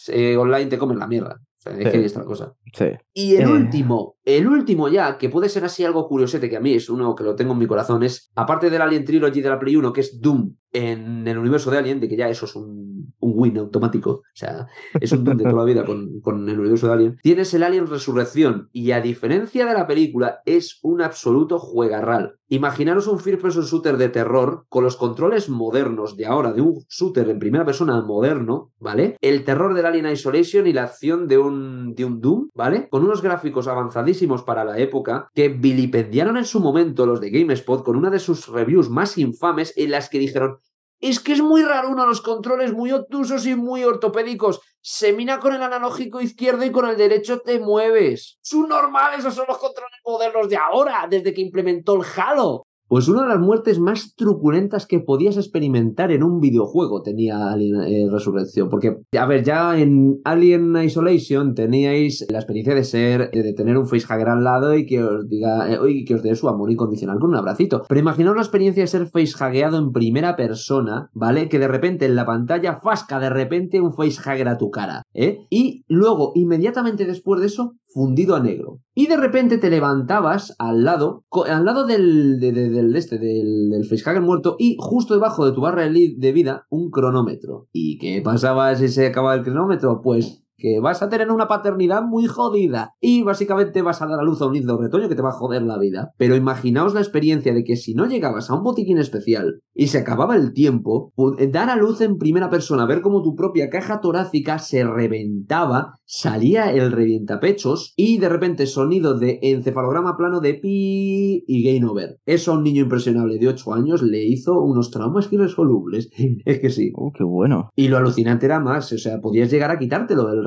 eh, 0.09 0.37
online 0.37 0.67
te 0.67 0.79
comen 0.79 0.99
la 0.99 1.07
mierda. 1.07 1.41
O 1.41 1.63
sea, 1.63 1.79
es 1.79 1.91
que 1.91 2.05
es 2.07 2.13
otra 2.13 2.25
cosa. 2.25 2.55
Sí. 2.73 2.87
Y 3.13 3.35
el 3.35 3.43
Eh. 3.43 3.53
último, 3.53 4.17
el 4.25 4.49
último 4.49 4.89
ya, 4.89 5.19
que 5.19 5.29
puede 5.29 5.51
ser 5.51 5.63
así 5.65 5.85
algo 5.85 6.09
curiosete, 6.09 6.49
que 6.49 6.57
a 6.57 6.61
mí 6.61 6.73
es 6.73 6.89
uno 6.89 7.15
que 7.15 7.23
lo 7.23 7.35
tengo 7.35 7.53
en 7.53 7.59
mi 7.59 7.67
corazón, 7.67 8.03
es, 8.03 8.31
aparte 8.35 8.71
del 8.71 8.81
Alien 8.81 9.05
Trilogy 9.05 9.43
de 9.43 9.49
la 9.51 9.59
Play 9.59 9.77
1, 9.77 9.93
que 9.93 10.01
es 10.01 10.21
Doom 10.23 10.55
en 10.73 11.29
el 11.29 11.37
universo 11.37 11.71
de 11.71 11.77
Alien, 11.77 12.01
de 12.01 12.09
que 12.09 12.17
ya 12.17 12.31
eso 12.31 12.47
es 12.47 12.57
un, 12.57 13.13
un 13.19 13.33
win 13.35 13.59
automático, 13.59 14.11
o 14.11 14.23
sea, 14.33 14.67
es 14.99 15.13
un 15.13 15.23
Doom 15.23 15.37
de 15.37 15.45
toda 15.45 15.57
la 15.57 15.65
vida 15.65 15.85
con, 15.85 16.21
con 16.23 16.49
el 16.49 16.59
universo 16.59 16.87
de 16.87 16.93
Alien, 16.95 17.17
tienes 17.23 17.53
el 17.53 17.63
Alien 17.63 17.87
Resurrección, 17.89 18.71
y 18.73 18.93
a 18.93 19.03
diferencia 19.03 19.67
de 19.67 19.75
la 19.75 19.87
película, 19.87 20.41
es 20.47 20.79
un 20.83 21.03
absoluto 21.03 21.59
juegarral. 21.59 22.37
Imaginaros 22.53 23.07
un 23.07 23.21
first 23.21 23.41
person 23.41 23.63
shooter 23.63 23.97
de 23.97 24.09
terror 24.09 24.65
con 24.69 24.83
los 24.83 24.97
controles 24.97 25.49
modernos 25.49 26.17
de 26.17 26.27
ahora, 26.27 26.53
de 26.53 26.61
un 26.61 26.85
shooter 26.89 27.29
en 27.29 27.39
primera 27.39 27.65
persona 27.65 28.03
moderno, 28.03 28.73
¿vale? 28.81 29.17
El 29.21 29.45
terror 29.45 29.73
del 29.73 29.87
Alien 29.87 30.09
Isolation 30.09 30.67
y 30.67 30.73
la 30.73 30.83
acción 30.83 31.29
de 31.29 31.39
un, 31.39 31.95
de 31.95 32.05
un 32.05 32.21
Doom, 32.21 32.49
¿vale? 32.53 32.89
Con 32.89 33.05
unos 33.05 33.23
gráficos 33.23 33.69
avanzadísimos 33.69 34.43
para 34.43 34.65
la 34.65 34.81
época 34.81 35.29
que 35.33 35.49
vilipendiaron 35.49 36.37
en 36.37 36.45
su 36.45 36.59
momento 36.59 37.07
los 37.07 37.21
de 37.21 37.31
GameSpot 37.31 37.85
con 37.85 37.95
una 37.95 38.11
de 38.11 38.19
sus 38.19 38.49
reviews 38.49 38.91
más 38.91 39.17
infames 39.17 39.73
en 39.77 39.93
las 39.93 40.09
que 40.11 40.19
dijeron 40.19 40.57
es 41.01 41.21
que 41.21 41.33
es 41.33 41.41
muy 41.41 41.63
raro 41.65 41.91
uno, 41.91 42.07
los 42.07 42.21
controles 42.21 42.73
muy 42.73 42.93
obtusos 42.93 43.47
y 43.47 43.55
muy 43.55 43.85
ortopédicos. 43.85 44.61
Se 44.83 45.13
mina 45.13 45.41
con 45.41 45.55
el 45.55 45.63
analógico 45.63 46.21
izquierdo 46.21 46.65
y 46.65 46.73
con 46.73 46.89
el 46.89 46.97
derecho 46.97 47.41
te 47.41 47.59
mueves. 47.59 48.39
Son 48.43 48.69
normales, 48.69 49.21
esos 49.21 49.35
son 49.35 49.47
los 49.49 49.59
controles 49.59 49.99
modernos 50.05 50.49
de 50.49 50.57
ahora, 50.57 51.07
desde 51.09 51.33
que 51.33 51.41
implementó 51.41 51.97
el 51.97 52.07
Halo. 52.17 52.67
Pues 52.91 53.07
una 53.07 53.23
de 53.23 53.29
las 53.29 53.39
muertes 53.39 53.79
más 53.79 54.17
truculentas 54.17 54.85
que 54.85 54.99
podías 54.99 55.37
experimentar 55.37 56.11
en 56.11 56.25
un 56.25 56.41
videojuego 56.41 57.03
tenía 57.03 57.53
Alien 57.53 57.83
eh, 57.83 58.09
Resurrección. 58.11 58.69
Porque, 58.69 58.97
a 59.17 59.27
ver, 59.27 59.45
ya 59.45 59.79
en 59.79 60.21
Alien 60.25 60.75
Isolation 60.77 61.55
teníais 61.55 62.27
la 62.29 62.41
experiencia 62.41 62.75
de 62.75 62.83
ser, 62.83 63.31
de 63.31 63.53
tener 63.53 63.79
un 63.79 63.87
facehugger 63.87 64.29
al 64.29 64.43
lado 64.43 64.75
y 64.75 64.87
que 64.87 65.05
os 65.05 65.29
diga, 65.29 65.73
eh, 65.73 65.79
y 65.89 66.05
que 66.05 66.17
os 66.17 66.23
dé 66.25 66.35
su 66.35 66.49
amor 66.49 66.73
incondicional 66.73 67.21
con 67.21 67.31
un 67.31 67.37
abracito. 67.37 67.85
Pero 67.89 68.01
imaginaos 68.01 68.35
la 68.35 68.43
experiencia 68.43 68.83
de 68.83 68.89
ser 68.89 69.07
facehuggeado 69.07 69.79
en 69.79 69.93
primera 69.93 70.35
persona, 70.35 71.11
¿vale? 71.15 71.49
Que 71.49 71.61
de 71.61 71.69
repente 71.69 72.07
en 72.07 72.17
la 72.17 72.27
pantalla 72.27 72.81
fasca 72.83 73.21
de 73.21 73.31
repente 73.31 73.81
un 73.81 73.93
facehugger 73.93 74.49
a 74.49 74.59
tu 74.59 74.71
cara, 74.71 75.05
¿eh? 75.15 75.47
Y 75.49 75.85
luego, 75.87 76.33
inmediatamente 76.35 77.05
después 77.05 77.41
de 77.41 77.47
eso, 77.47 77.77
fundido 77.93 78.37
a 78.37 78.41
negro. 78.41 78.81
Y 78.95 79.07
de 79.07 79.17
repente 79.17 79.59
te 79.59 79.71
levantabas 79.71 80.55
al 80.59 80.85
lado, 80.85 81.25
al 81.49 81.65
lado 81.65 81.87
del, 81.87 82.39
de- 82.41 82.53
de- 82.53 82.71
del 82.71 82.95
este, 82.97 83.19
del, 83.19 83.71
del 83.71 83.85
facehugger 83.85 84.21
muerto, 84.21 84.57
y 84.59 84.77
justo 84.79 85.15
debajo 85.15 85.47
de 85.47 85.53
tu 85.53 85.61
barra 85.61 85.89
de 85.89 86.33
vida, 86.33 86.67
un 86.71 86.91
cronómetro. 86.91 87.69
¿Y 87.73 87.99
qué 87.99 88.21
pasaba 88.23 88.75
si 88.77 88.89
se 88.89 89.07
acababa 89.07 89.35
el 89.35 89.43
cronómetro? 89.43 90.01
Pues 90.03 90.40
que 90.61 90.79
vas 90.81 91.03
a 91.03 91.09
tener 91.09 91.31
una 91.31 91.49
paternidad 91.49 92.03
muy 92.03 92.27
jodida 92.27 92.95
y 93.01 93.23
básicamente 93.23 93.83
vas 93.83 94.03
a 94.03 94.07
dar 94.07 94.21
a 94.21 94.23
luz 94.23 94.41
a 94.43 94.47
un 94.47 94.55
lindo 94.55 94.79
retoño 94.79 95.09
que 95.09 95.15
te 95.15 95.23
va 95.23 95.31
a 95.31 95.33
joder 95.33 95.63
la 95.63 95.79
vida. 95.79 96.13
Pero 96.17 96.37
imaginaos 96.37 96.95
la 96.95 97.01
experiencia 97.01 97.53
de 97.55 97.65
que 97.65 97.77
si 97.77 97.95
no 97.95 98.07
llegabas 98.07 98.51
a 98.51 98.55
un 98.55 98.63
botiquín 98.63 98.99
especial 98.99 99.63
y 99.75 99.89
se 99.89 99.99
acababa 99.99 100.37
el 100.37 100.53
tiempo, 100.53 101.13
dar 101.51 101.71
a 101.71 101.77
luz 101.77 102.01
en 102.01 102.19
primera 102.19 102.51
persona, 102.51 102.87
ver 102.87 103.01
cómo 103.01 103.23
tu 103.23 103.35
propia 103.35 103.71
caja 103.71 104.01
torácica 104.01 104.59
se 104.59 104.85
reventaba, 104.85 105.95
salía 106.05 106.73
el 106.73 106.93
revientapechos 106.93 107.95
y 107.97 108.19
de 108.19 108.29
repente 108.29 108.67
sonido 108.67 109.19
de 109.19 109.39
encefalograma 109.43 110.17
plano 110.17 110.41
de 110.41 110.55
pi 110.55 111.45
y 111.47 111.63
game 111.65 111.91
over. 111.91 112.19
Eso 112.27 112.53
a 112.53 112.57
un 112.57 112.65
niño 112.65 112.83
impresionable 112.83 113.39
de 113.39 113.49
8 113.49 113.73
años 113.73 114.03
le 114.03 114.23
hizo 114.25 114.61
unos 114.61 114.91
traumas 114.91 115.33
irresolubles. 115.33 116.11
Es 116.45 116.61
que 116.61 116.71
sí. 116.71 116.93
Oh, 116.95 117.13
qué 117.17 117.25
bueno. 117.25 117.71
Y 117.75 117.89
lo 117.89 117.97
alucinante 117.97 118.47
era 118.47 118.61
más, 118.61 118.93
o 118.93 118.99
sea, 118.99 119.21
podías 119.21 119.51
llegar 119.51 119.71
a 119.71 119.79
quitártelo 119.79 120.27
del 120.27 120.45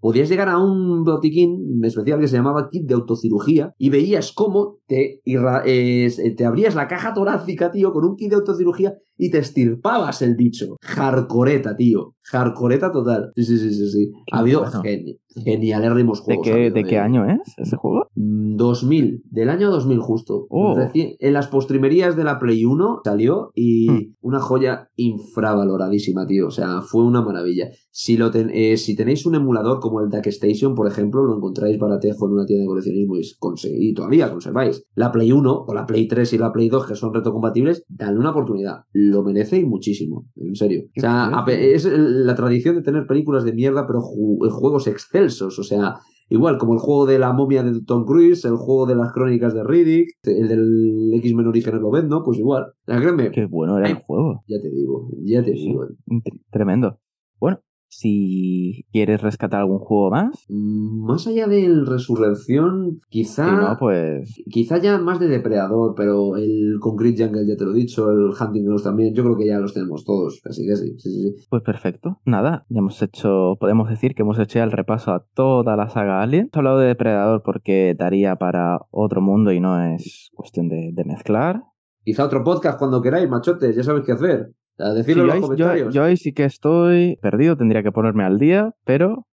Podías 0.00 0.28
llegar 0.28 0.48
a 0.48 0.58
un 0.58 1.04
botiquín 1.04 1.80
especial 1.82 2.20
que 2.20 2.28
se 2.28 2.36
llamaba 2.36 2.68
kit 2.70 2.86
de 2.86 2.94
autocirugía 2.94 3.72
y 3.78 3.90
veías 3.90 4.32
cómo 4.32 4.78
te, 4.86 5.20
eh, 5.24 6.34
te 6.36 6.44
abrías 6.44 6.74
la 6.74 6.88
caja 6.88 7.14
torácica, 7.14 7.70
tío, 7.70 7.92
con 7.92 8.04
un 8.04 8.16
kit 8.16 8.30
de 8.30 8.36
autocirugía 8.36 8.94
y 9.16 9.30
te 9.30 9.38
estirpabas 9.38 10.22
el 10.22 10.34
bicho. 10.36 10.76
Jarcoreta, 10.80 11.76
tío. 11.76 12.15
Jarcoreta 12.30 12.90
total. 12.92 13.30
Sí, 13.34 13.44
sí, 13.44 13.58
sí, 13.58 13.72
sí. 13.72 13.88
sí. 13.90 14.12
Ha 14.32 14.38
habido 14.40 14.60
bueno. 14.62 14.82
geni- 14.82 15.18
genialérrimos 15.44 16.24
¿De 16.24 16.34
juegos. 16.36 16.46
ha 16.48 16.50
qué, 16.50 16.54
habido, 16.54 16.74
¿De 16.74 16.84
qué 16.84 16.94
eh. 16.94 16.98
año 16.98 17.24
es 17.26 17.40
ese 17.58 17.76
juego? 17.76 18.08
Mm, 18.14 18.56
2000, 18.56 19.22
del 19.30 19.50
año 19.50 19.70
2000 19.70 19.98
justo. 20.00 20.46
Oh. 20.48 20.74
Reci- 20.76 21.16
en 21.20 21.32
las 21.34 21.46
postrimerías 21.48 22.16
de 22.16 22.24
la 22.24 22.38
Play 22.38 22.64
1 22.64 23.00
salió 23.04 23.50
y 23.54 23.90
Hmm. 23.90 24.14
una 24.22 24.40
joya 24.40 24.88
infravaloradísima, 24.96 26.26
tío. 26.26 26.48
O 26.48 26.50
sea, 26.50 26.82
fue 26.82 27.04
una 27.04 27.22
maravilla. 27.22 27.68
Si, 27.90 28.16
lo 28.16 28.30
ten- 28.30 28.50
eh, 28.52 28.76
si 28.76 28.96
tenéis 28.96 29.26
un 29.26 29.34
emulador 29.34 29.80
como 29.80 30.00
el 30.00 30.08
Duck 30.10 30.26
Station, 30.26 30.74
por 30.74 30.86
ejemplo, 30.88 31.22
lo 31.24 31.36
encontráis 31.36 31.78
baratejo 31.78 32.26
en 32.26 32.32
una 32.32 32.46
tienda 32.46 32.62
de 32.62 32.68
coleccionismo 32.68 33.16
y, 33.16 33.88
y 33.88 33.94
todavía 33.94 34.30
conserváis. 34.30 34.84
La 34.94 35.12
Play 35.12 35.32
1 35.32 35.64
o 35.66 35.74
la 35.74 35.86
Play 35.86 36.06
3 36.08 36.32
y 36.32 36.38
la 36.38 36.52
Play 36.52 36.68
2, 36.68 36.86
que 36.86 36.94
son 36.94 37.14
retrocompatibles, 37.14 37.84
dale 37.88 38.18
una 38.18 38.30
oportunidad. 38.30 38.80
Lo 38.92 39.22
merece 39.22 39.58
y 39.58 39.64
muchísimo, 39.64 40.26
en 40.36 40.54
serio. 40.54 40.84
O 40.96 41.00
sea, 41.00 41.44
es 41.48 41.84
la 42.24 42.34
tradición 42.34 42.76
de 42.76 42.82
tener 42.82 43.06
películas 43.06 43.44
de 43.44 43.52
mierda, 43.52 43.86
pero 43.86 44.00
ju- 44.00 44.48
juegos 44.50 44.86
excelsos. 44.86 45.58
O 45.58 45.62
sea, 45.62 45.96
Igual, 46.28 46.58
como 46.58 46.72
el 46.74 46.80
juego 46.80 47.06
de 47.06 47.20
la 47.20 47.32
momia 47.32 47.62
de 47.62 47.82
Tom 47.84 48.04
Cruise, 48.04 48.44
el 48.46 48.56
juego 48.56 48.84
de 48.86 48.96
las 48.96 49.12
crónicas 49.12 49.54
de 49.54 49.62
Riddick, 49.62 50.08
el 50.24 50.48
del 50.48 51.12
X-Men 51.14 51.46
Orígenes 51.46 51.80
lo 51.80 51.88
vendo, 51.92 52.24
pues 52.24 52.36
igual. 52.40 52.72
Créeme, 52.84 53.30
Qué 53.30 53.46
bueno 53.46 53.78
era 53.78 53.88
el 53.90 53.94
juego. 53.98 54.42
ya 54.48 54.60
te 54.60 54.68
digo, 54.68 55.08
ya 55.22 55.44
te 55.44 55.52
Sí, 55.54 55.68
digo. 55.68 55.84
Tr- 56.08 56.40
Tremendo. 56.50 56.98
Bueno, 57.38 57.60
si 57.88 58.84
quieres 58.92 59.22
rescatar 59.22 59.60
algún 59.60 59.78
juego 59.78 60.10
más, 60.10 60.44
Mm, 60.48 61.06
Más 61.06 61.26
allá 61.26 61.46
del 61.46 61.86
Resurrección, 61.86 63.00
quizá, 63.08 63.44
si 63.48 63.56
no, 63.56 63.76
pues 63.78 64.42
quizá 64.50 64.78
ya 64.78 64.98
más 64.98 65.18
de 65.20 65.28
Depredador, 65.28 65.94
pero 65.96 66.36
el 66.36 66.76
Concrete 66.80 67.24
Jungle 67.24 67.46
ya 67.46 67.56
te 67.56 67.64
lo 67.64 67.72
he 67.72 67.76
dicho, 67.76 68.10
el 68.10 68.30
Hunting 68.38 68.64
Grounds 68.64 68.82
también, 68.84 69.14
yo 69.14 69.22
creo 69.22 69.36
que 69.36 69.46
ya 69.46 69.58
los 69.58 69.72
tenemos 69.74 70.04
todos, 70.04 70.40
así 70.44 70.66
que 70.66 70.76
sí, 70.76 70.94
sí, 70.98 71.10
sí. 71.10 71.32
sí. 71.38 71.46
Pues 71.48 71.62
perfecto. 71.62 72.20
Nada, 72.24 72.66
ya 72.68 72.78
hemos 72.80 73.00
hecho, 73.02 73.56
podemos 73.58 73.88
decir 73.88 74.14
que 74.14 74.22
hemos 74.22 74.38
hecho 74.38 74.58
ya 74.58 74.64
el 74.64 74.72
repaso 74.72 75.12
a 75.12 75.24
toda 75.34 75.76
la 75.76 75.88
saga 75.88 76.22
Alien. 76.22 76.44
Hemos 76.52 76.56
hablado 76.56 76.78
de 76.80 76.88
Depredador 76.88 77.42
porque 77.44 77.94
daría 77.98 78.36
para 78.36 78.80
otro 78.90 79.20
mundo 79.20 79.52
y 79.52 79.60
no 79.60 79.80
es 79.82 80.30
cuestión 80.34 80.68
de, 80.68 80.90
de 80.92 81.04
mezclar. 81.04 81.62
Quizá 82.04 82.24
otro 82.24 82.44
podcast 82.44 82.78
cuando 82.78 83.02
queráis, 83.02 83.28
machotes, 83.28 83.74
ya 83.74 83.82
sabéis 83.82 84.04
qué 84.06 84.12
hacer. 84.12 84.52
A 84.78 84.90
Sí, 84.90 84.96
decirlo 84.98 85.24
yo, 85.26 85.34
en 85.34 85.40
los 85.40 85.40
yo- 85.40 85.46
comentarios. 85.46 85.94
yo 85.94 86.02
ahí 86.04 86.16
sí 86.16 86.32
que 86.32 86.44
estoy 86.44 87.16
perdido, 87.22 87.56
tendría 87.56 87.82
que 87.82 87.92
ponerme 87.92 88.24
al 88.24 88.38
día, 88.38 88.74
pero, 88.84 89.26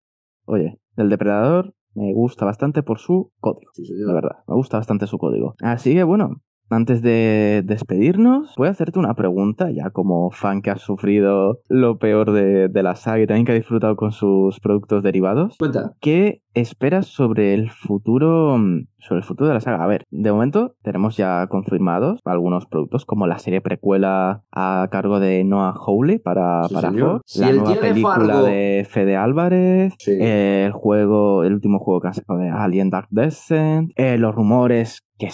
oye, 0.46 0.78
el 0.96 1.08
Depredador 1.10 1.74
me 1.94 2.12
gusta 2.14 2.44
bastante 2.44 2.82
por 2.82 2.98
su 2.98 3.30
código. 3.40 3.70
Sí. 3.74 3.84
La 4.06 4.14
verdad, 4.14 4.36
me 4.48 4.54
gusta 4.54 4.78
bastante 4.78 5.06
su 5.06 5.18
código. 5.18 5.54
Así 5.60 5.94
que 5.94 6.02
bueno, 6.02 6.40
antes 6.70 7.02
de 7.02 7.62
despedirnos, 7.64 8.54
voy 8.56 8.68
a 8.68 8.70
hacerte 8.72 8.98
una 8.98 9.14
pregunta, 9.14 9.70
ya 9.70 9.90
como 9.90 10.30
fan 10.30 10.62
que 10.62 10.70
ha 10.70 10.76
sufrido 10.76 11.60
lo 11.68 11.98
peor 11.98 12.32
de, 12.32 12.68
de 12.68 12.82
la 12.82 12.96
saga 12.96 13.20
y 13.22 13.26
también 13.26 13.46
que 13.46 13.52
ha 13.52 13.56
disfrutado 13.56 13.96
con 13.96 14.12
sus 14.12 14.58
productos 14.60 15.02
derivados. 15.02 15.56
Cuenta. 15.58 15.92
¿Qué 16.00 16.40
esperas 16.54 17.06
sobre 17.06 17.52
el 17.54 17.70
futuro 17.70 18.56
mm, 18.58 18.86
sobre 18.98 19.18
el 19.18 19.24
futuro 19.24 19.48
de 19.48 19.54
la 19.54 19.60
saga? 19.60 19.82
A 19.84 19.86
ver, 19.86 20.04
de 20.10 20.32
momento 20.32 20.74
tenemos 20.82 21.16
ya 21.16 21.46
confirmados 21.48 22.20
algunos 22.24 22.66
productos 22.66 23.04
como 23.04 23.26
la 23.26 23.38
serie 23.38 23.60
precuela 23.60 24.42
a 24.52 24.88
cargo 24.90 25.20
de 25.20 25.44
Noah 25.44 25.74
Hawley 25.74 26.18
para, 26.18 26.64
Sí, 26.64 26.74
para. 26.74 26.92
Fox, 26.92 27.22
Si 27.26 27.40
la 27.40 27.52
nueva 27.52 27.70
de 27.74 27.76
película 27.80 28.14
Fargo- 28.14 28.42
de 28.44 28.86
Fede 28.88 29.16
Álvarez, 29.16 29.94
Sí. 29.98 30.16
el 30.18 30.72
juego, 30.72 31.44
el 31.44 31.52
último 31.54 31.78
juego 31.78 32.00
que 32.00 32.08
han 32.08 32.14
sacado 32.14 32.38
de 32.40 32.48
Alien 32.50 32.90
Dark 32.90 33.08
Descent, 33.10 33.90
eh, 33.96 34.16
los 34.18 34.34
rumores 34.34 35.00
que 35.18 35.28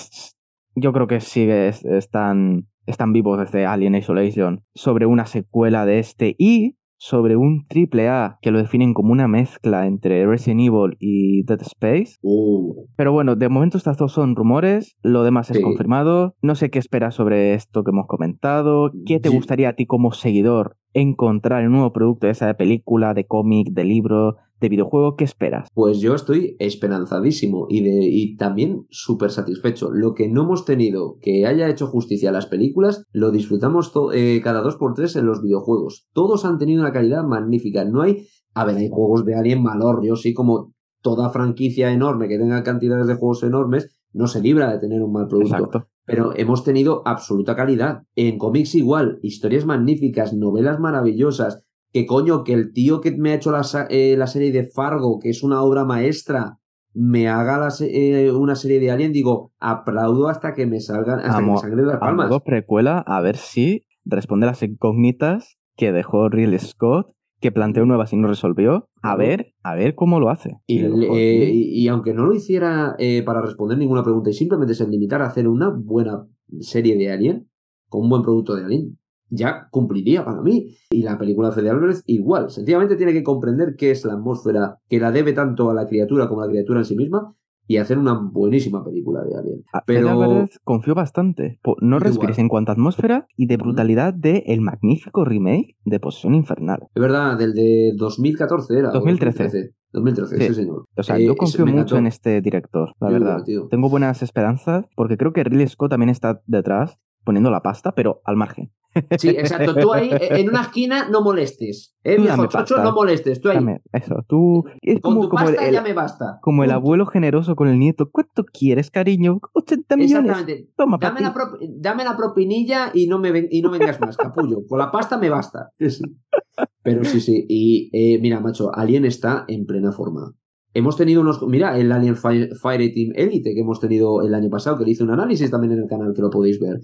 yo 0.74 0.92
creo 0.92 1.06
que 1.06 1.20
sigue 1.20 1.68
es- 1.68 1.84
están 1.84 2.66
están 2.86 3.12
vivos 3.12 3.38
desde 3.38 3.66
Alien 3.66 3.94
Isolation 3.94 4.64
sobre 4.74 5.06
una 5.06 5.26
secuela 5.26 5.86
de 5.86 5.98
este 6.00 6.34
y 6.38 6.76
sobre 7.02 7.36
un 7.36 7.66
triple 7.68 8.08
A 8.08 8.38
que 8.42 8.50
lo 8.50 8.58
definen 8.58 8.92
como 8.94 9.12
una 9.12 9.26
mezcla 9.28 9.86
entre 9.86 10.26
Resident 10.26 10.60
Evil 10.60 10.96
y 10.98 11.44
Dead 11.44 11.60
Space. 11.62 12.16
Uh, 12.20 12.74
Pero 12.96 13.12
bueno, 13.12 13.36
de 13.36 13.48
momento 13.48 13.78
estas 13.78 13.96
dos 13.96 14.12
son 14.12 14.34
rumores, 14.36 14.96
lo 15.02 15.22
demás 15.22 15.50
es 15.50 15.58
Sí. 15.58 15.62
confirmado. 15.62 16.34
No 16.42 16.54
sé 16.54 16.68
qué 16.70 16.78
esperas 16.78 17.14
sobre 17.14 17.54
esto 17.54 17.84
que 17.84 17.90
hemos 17.90 18.06
comentado. 18.06 18.90
¿Qué 19.06 19.18
te 19.20 19.28
gustaría 19.30 19.70
a 19.70 19.72
ti 19.74 19.86
como 19.86 20.12
seguidor 20.12 20.76
encontrar 20.92 21.62
en 21.62 21.68
un 21.68 21.74
nuevo 21.74 21.92
producto, 21.92 22.26
ya 22.26 22.34
sea 22.34 22.48
de 22.48 22.54
película, 22.54 23.14
de 23.14 23.26
cómic, 23.26 23.68
de 23.70 23.84
libro, 23.84 24.36
de 24.60 24.68
videojuego, 24.68 25.16
¿qué 25.16 25.24
esperas? 25.24 25.68
Pues 25.74 26.00
yo 26.00 26.14
estoy 26.14 26.56
esperanzadísimo 26.58 27.66
y, 27.68 27.82
de, 27.82 28.04
y 28.04 28.36
también 28.36 28.86
súper 28.90 29.30
satisfecho. 29.30 29.90
Lo 29.90 30.14
que 30.14 30.28
no 30.28 30.42
hemos 30.42 30.64
tenido 30.64 31.18
que 31.20 31.46
haya 31.46 31.68
hecho 31.68 31.86
justicia 31.86 32.30
a 32.30 32.32
las 32.32 32.46
películas, 32.46 33.04
lo 33.12 33.30
disfrutamos 33.30 33.92
eh, 34.12 34.40
cada 34.44 34.60
dos 34.60 34.76
por 34.76 34.94
tres 34.94 35.16
en 35.16 35.26
los 35.26 35.42
videojuegos. 35.42 36.08
Todos 36.12 36.44
han 36.44 36.58
tenido 36.58 36.82
una 36.82 36.92
calidad 36.92 37.24
magnífica. 37.24 37.84
No 37.84 38.02
hay, 38.02 38.26
a 38.54 38.64
ver, 38.64 38.76
hay 38.76 38.88
juegos 38.90 39.24
de 39.24 39.34
Alien 39.34 39.64
yo 40.02 40.16
sí 40.16 40.34
como 40.34 40.74
toda 41.00 41.30
franquicia 41.30 41.92
enorme 41.92 42.28
que 42.28 42.38
tenga 42.38 42.62
cantidades 42.62 43.06
de 43.06 43.14
juegos 43.14 43.42
enormes, 43.42 43.88
no 44.12 44.26
se 44.26 44.42
libra 44.42 44.70
de 44.70 44.78
tener 44.78 45.02
un 45.02 45.12
mal 45.12 45.28
producto. 45.28 45.86
Pero 46.06 46.32
hemos 46.36 46.64
tenido 46.64 47.02
absoluta 47.04 47.54
calidad. 47.54 48.02
En 48.16 48.38
cómics 48.38 48.74
igual, 48.74 49.18
historias 49.22 49.64
magníficas, 49.64 50.34
novelas 50.34 50.80
maravillosas, 50.80 51.62
que 51.92 52.06
coño, 52.06 52.44
que 52.44 52.52
el 52.52 52.72
tío 52.72 53.00
que 53.00 53.12
me 53.12 53.32
ha 53.32 53.34
hecho 53.34 53.50
la, 53.50 53.62
eh, 53.90 54.16
la 54.16 54.26
serie 54.26 54.52
de 54.52 54.66
Fargo, 54.66 55.18
que 55.20 55.30
es 55.30 55.42
una 55.42 55.62
obra 55.62 55.84
maestra, 55.84 56.58
me 56.92 57.28
haga 57.28 57.58
la, 57.58 57.68
eh, 57.80 58.32
una 58.32 58.54
serie 58.56 58.80
de 58.80 58.90
Alien, 58.90 59.12
digo, 59.12 59.52
aplaudo 59.58 60.28
hasta 60.28 60.54
que 60.54 60.66
me 60.66 60.80
salgan, 60.80 61.20
hasta 61.20 61.38
que 61.38 61.46
me 61.46 61.58
sangren 61.58 61.86
las 61.86 61.98
palmas. 61.98 62.30
A 62.32 62.40
precuela, 62.40 62.98
a 62.98 63.20
ver 63.20 63.36
si 63.36 63.86
responde 64.04 64.46
las 64.46 64.62
incógnitas 64.62 65.58
que 65.76 65.92
dejó 65.92 66.28
Ridley 66.28 66.58
Scott, 66.58 67.12
que 67.40 67.52
planteó 67.52 67.84
nuevas 67.86 68.12
y 68.12 68.16
no 68.16 68.28
resolvió. 68.28 68.89
A 69.02 69.16
ver, 69.16 69.54
a 69.62 69.74
ver 69.74 69.94
cómo 69.94 70.20
lo 70.20 70.30
hace. 70.30 70.60
Y, 70.66 70.80
eh, 70.80 71.50
y, 71.52 71.88
aunque 71.88 72.12
no 72.12 72.26
lo 72.26 72.34
hiciera 72.34 72.96
para 73.24 73.40
responder 73.40 73.78
ninguna 73.78 74.02
pregunta 74.02 74.30
y 74.30 74.34
simplemente 74.34 74.74
se 74.74 74.86
limitara 74.86 75.24
a 75.24 75.28
hacer 75.28 75.48
una 75.48 75.70
buena 75.70 76.26
serie 76.60 76.96
de 76.96 77.10
Alien, 77.10 77.48
con 77.88 78.02
un 78.02 78.10
buen 78.10 78.22
producto 78.22 78.54
de 78.54 78.64
Alien, 78.64 78.98
ya 79.30 79.68
cumpliría 79.70 80.24
para 80.24 80.42
mí. 80.42 80.76
Y 80.90 81.02
la 81.02 81.18
película 81.18 81.48
de 81.48 81.54
Fede 81.54 81.70
Álvarez 81.70 82.02
igual. 82.06 82.50
Sencillamente 82.50 82.96
tiene 82.96 83.12
que 83.12 83.22
comprender 83.22 83.74
qué 83.76 83.92
es 83.92 84.04
la 84.04 84.14
atmósfera 84.14 84.78
que 84.88 85.00
la 85.00 85.12
debe 85.12 85.32
tanto 85.32 85.70
a 85.70 85.74
la 85.74 85.86
criatura 85.86 86.28
como 86.28 86.42
a 86.42 86.46
la 86.46 86.50
criatura 86.50 86.80
en 86.80 86.84
sí 86.84 86.96
misma 86.96 87.34
y 87.70 87.76
hacer 87.76 87.98
una 87.98 88.14
buenísima 88.14 88.84
película 88.84 89.22
de 89.22 89.36
Alien. 89.36 89.62
Pero 89.86 90.00
Fede 90.00 90.10
Álvarez 90.10 90.58
confió 90.64 90.92
bastante. 90.96 91.60
No 91.80 92.00
respires 92.00 92.36
en 92.40 92.48
cuanto 92.48 92.72
a 92.72 92.74
atmósfera 92.74 93.28
y 93.36 93.46
de 93.46 93.58
brutalidad 93.58 94.12
de 94.12 94.42
el 94.46 94.60
magnífico 94.60 95.24
remake 95.24 95.76
de 95.84 96.00
Posesión 96.00 96.34
Infernal. 96.34 96.80
Es 96.92 97.00
verdad, 97.00 97.38
del 97.38 97.54
de 97.54 97.92
2014 97.96 98.76
era. 98.76 98.90
2013. 98.90 99.72
2013, 99.92 100.48
sí. 100.48 100.54
señor. 100.54 100.86
O 100.96 101.02
sea, 101.04 101.16
yo 101.20 101.30
eh, 101.30 101.36
confío 101.36 101.64
mucho 101.64 101.96
en 101.96 102.08
este 102.08 102.40
director, 102.40 102.92
la 102.98 103.08
verdad. 103.08 103.44
Tengo 103.70 103.88
buenas 103.88 104.20
esperanzas 104.20 104.86
porque 104.96 105.16
creo 105.16 105.32
que 105.32 105.44
Ridley 105.44 105.68
Scott 105.68 105.90
también 105.90 106.10
está 106.10 106.42
detrás 106.46 106.98
poniendo 107.22 107.52
la 107.52 107.60
pasta, 107.60 107.92
pero 107.92 108.20
al 108.24 108.34
margen. 108.34 108.72
Sí, 109.18 109.28
exacto. 109.28 109.74
Tú 109.74 109.92
ahí 109.92 110.10
en 110.12 110.48
una 110.48 110.62
esquina 110.62 111.08
no 111.08 111.22
molestes. 111.22 111.94
¿Eh, 112.02 112.16
viejo 112.18 112.46
chocho? 112.46 112.82
No 112.82 112.92
molestes. 112.92 113.40
Tú 113.40 113.50
ahí. 113.50 113.58
eso, 113.92 114.24
tú. 114.28 114.64
Es 114.80 115.00
Con 115.00 115.14
como, 115.14 115.28
tu 115.28 115.34
pasta 115.34 115.66
el, 115.66 115.74
ya 115.74 115.82
me 115.82 115.92
basta. 115.92 116.38
Como 116.42 116.64
el 116.64 116.70
abuelo 116.70 117.06
generoso 117.06 117.54
con 117.54 117.68
el 117.68 117.78
nieto. 117.78 118.10
¿Cuánto 118.10 118.44
quieres, 118.44 118.90
cariño? 118.90 119.40
80 119.52 119.96
millones. 119.96 120.30
Exactamente. 120.30 120.70
Toma, 120.76 120.98
dame, 121.00 121.20
la 121.20 121.34
dame 121.76 122.04
la 122.04 122.16
propinilla 122.16 122.90
y 122.92 123.06
no, 123.06 123.18
me 123.18 123.48
y 123.50 123.62
no 123.62 123.70
vengas 123.70 124.00
más, 124.00 124.16
capullo. 124.16 124.66
Con 124.68 124.78
la 124.78 124.90
pasta 124.90 125.18
me 125.18 125.30
basta. 125.30 125.70
Pero 126.82 127.04
sí, 127.04 127.20
sí. 127.20 127.46
Y 127.48 127.90
eh, 127.92 128.18
mira, 128.20 128.40
macho, 128.40 128.74
Alien 128.74 129.04
está 129.04 129.44
en 129.48 129.66
plena 129.66 129.92
forma. 129.92 130.34
Hemos 130.72 130.96
tenido 130.96 131.20
unos. 131.20 131.42
Mira, 131.46 131.76
el 131.78 131.90
Alien 131.90 132.16
Fire, 132.16 132.48
Team 132.94 133.12
Elite 133.14 133.54
que 133.54 133.60
hemos 133.60 133.80
tenido 133.80 134.22
el 134.22 134.34
año 134.34 134.48
pasado, 134.48 134.78
que 134.78 134.84
le 134.84 134.92
hice 134.92 135.02
un 135.02 135.10
análisis 135.10 135.50
también 135.50 135.72
en 135.72 135.80
el 135.80 135.88
canal, 135.88 136.12
que 136.14 136.22
lo 136.22 136.30
podéis 136.30 136.60
ver. 136.60 136.80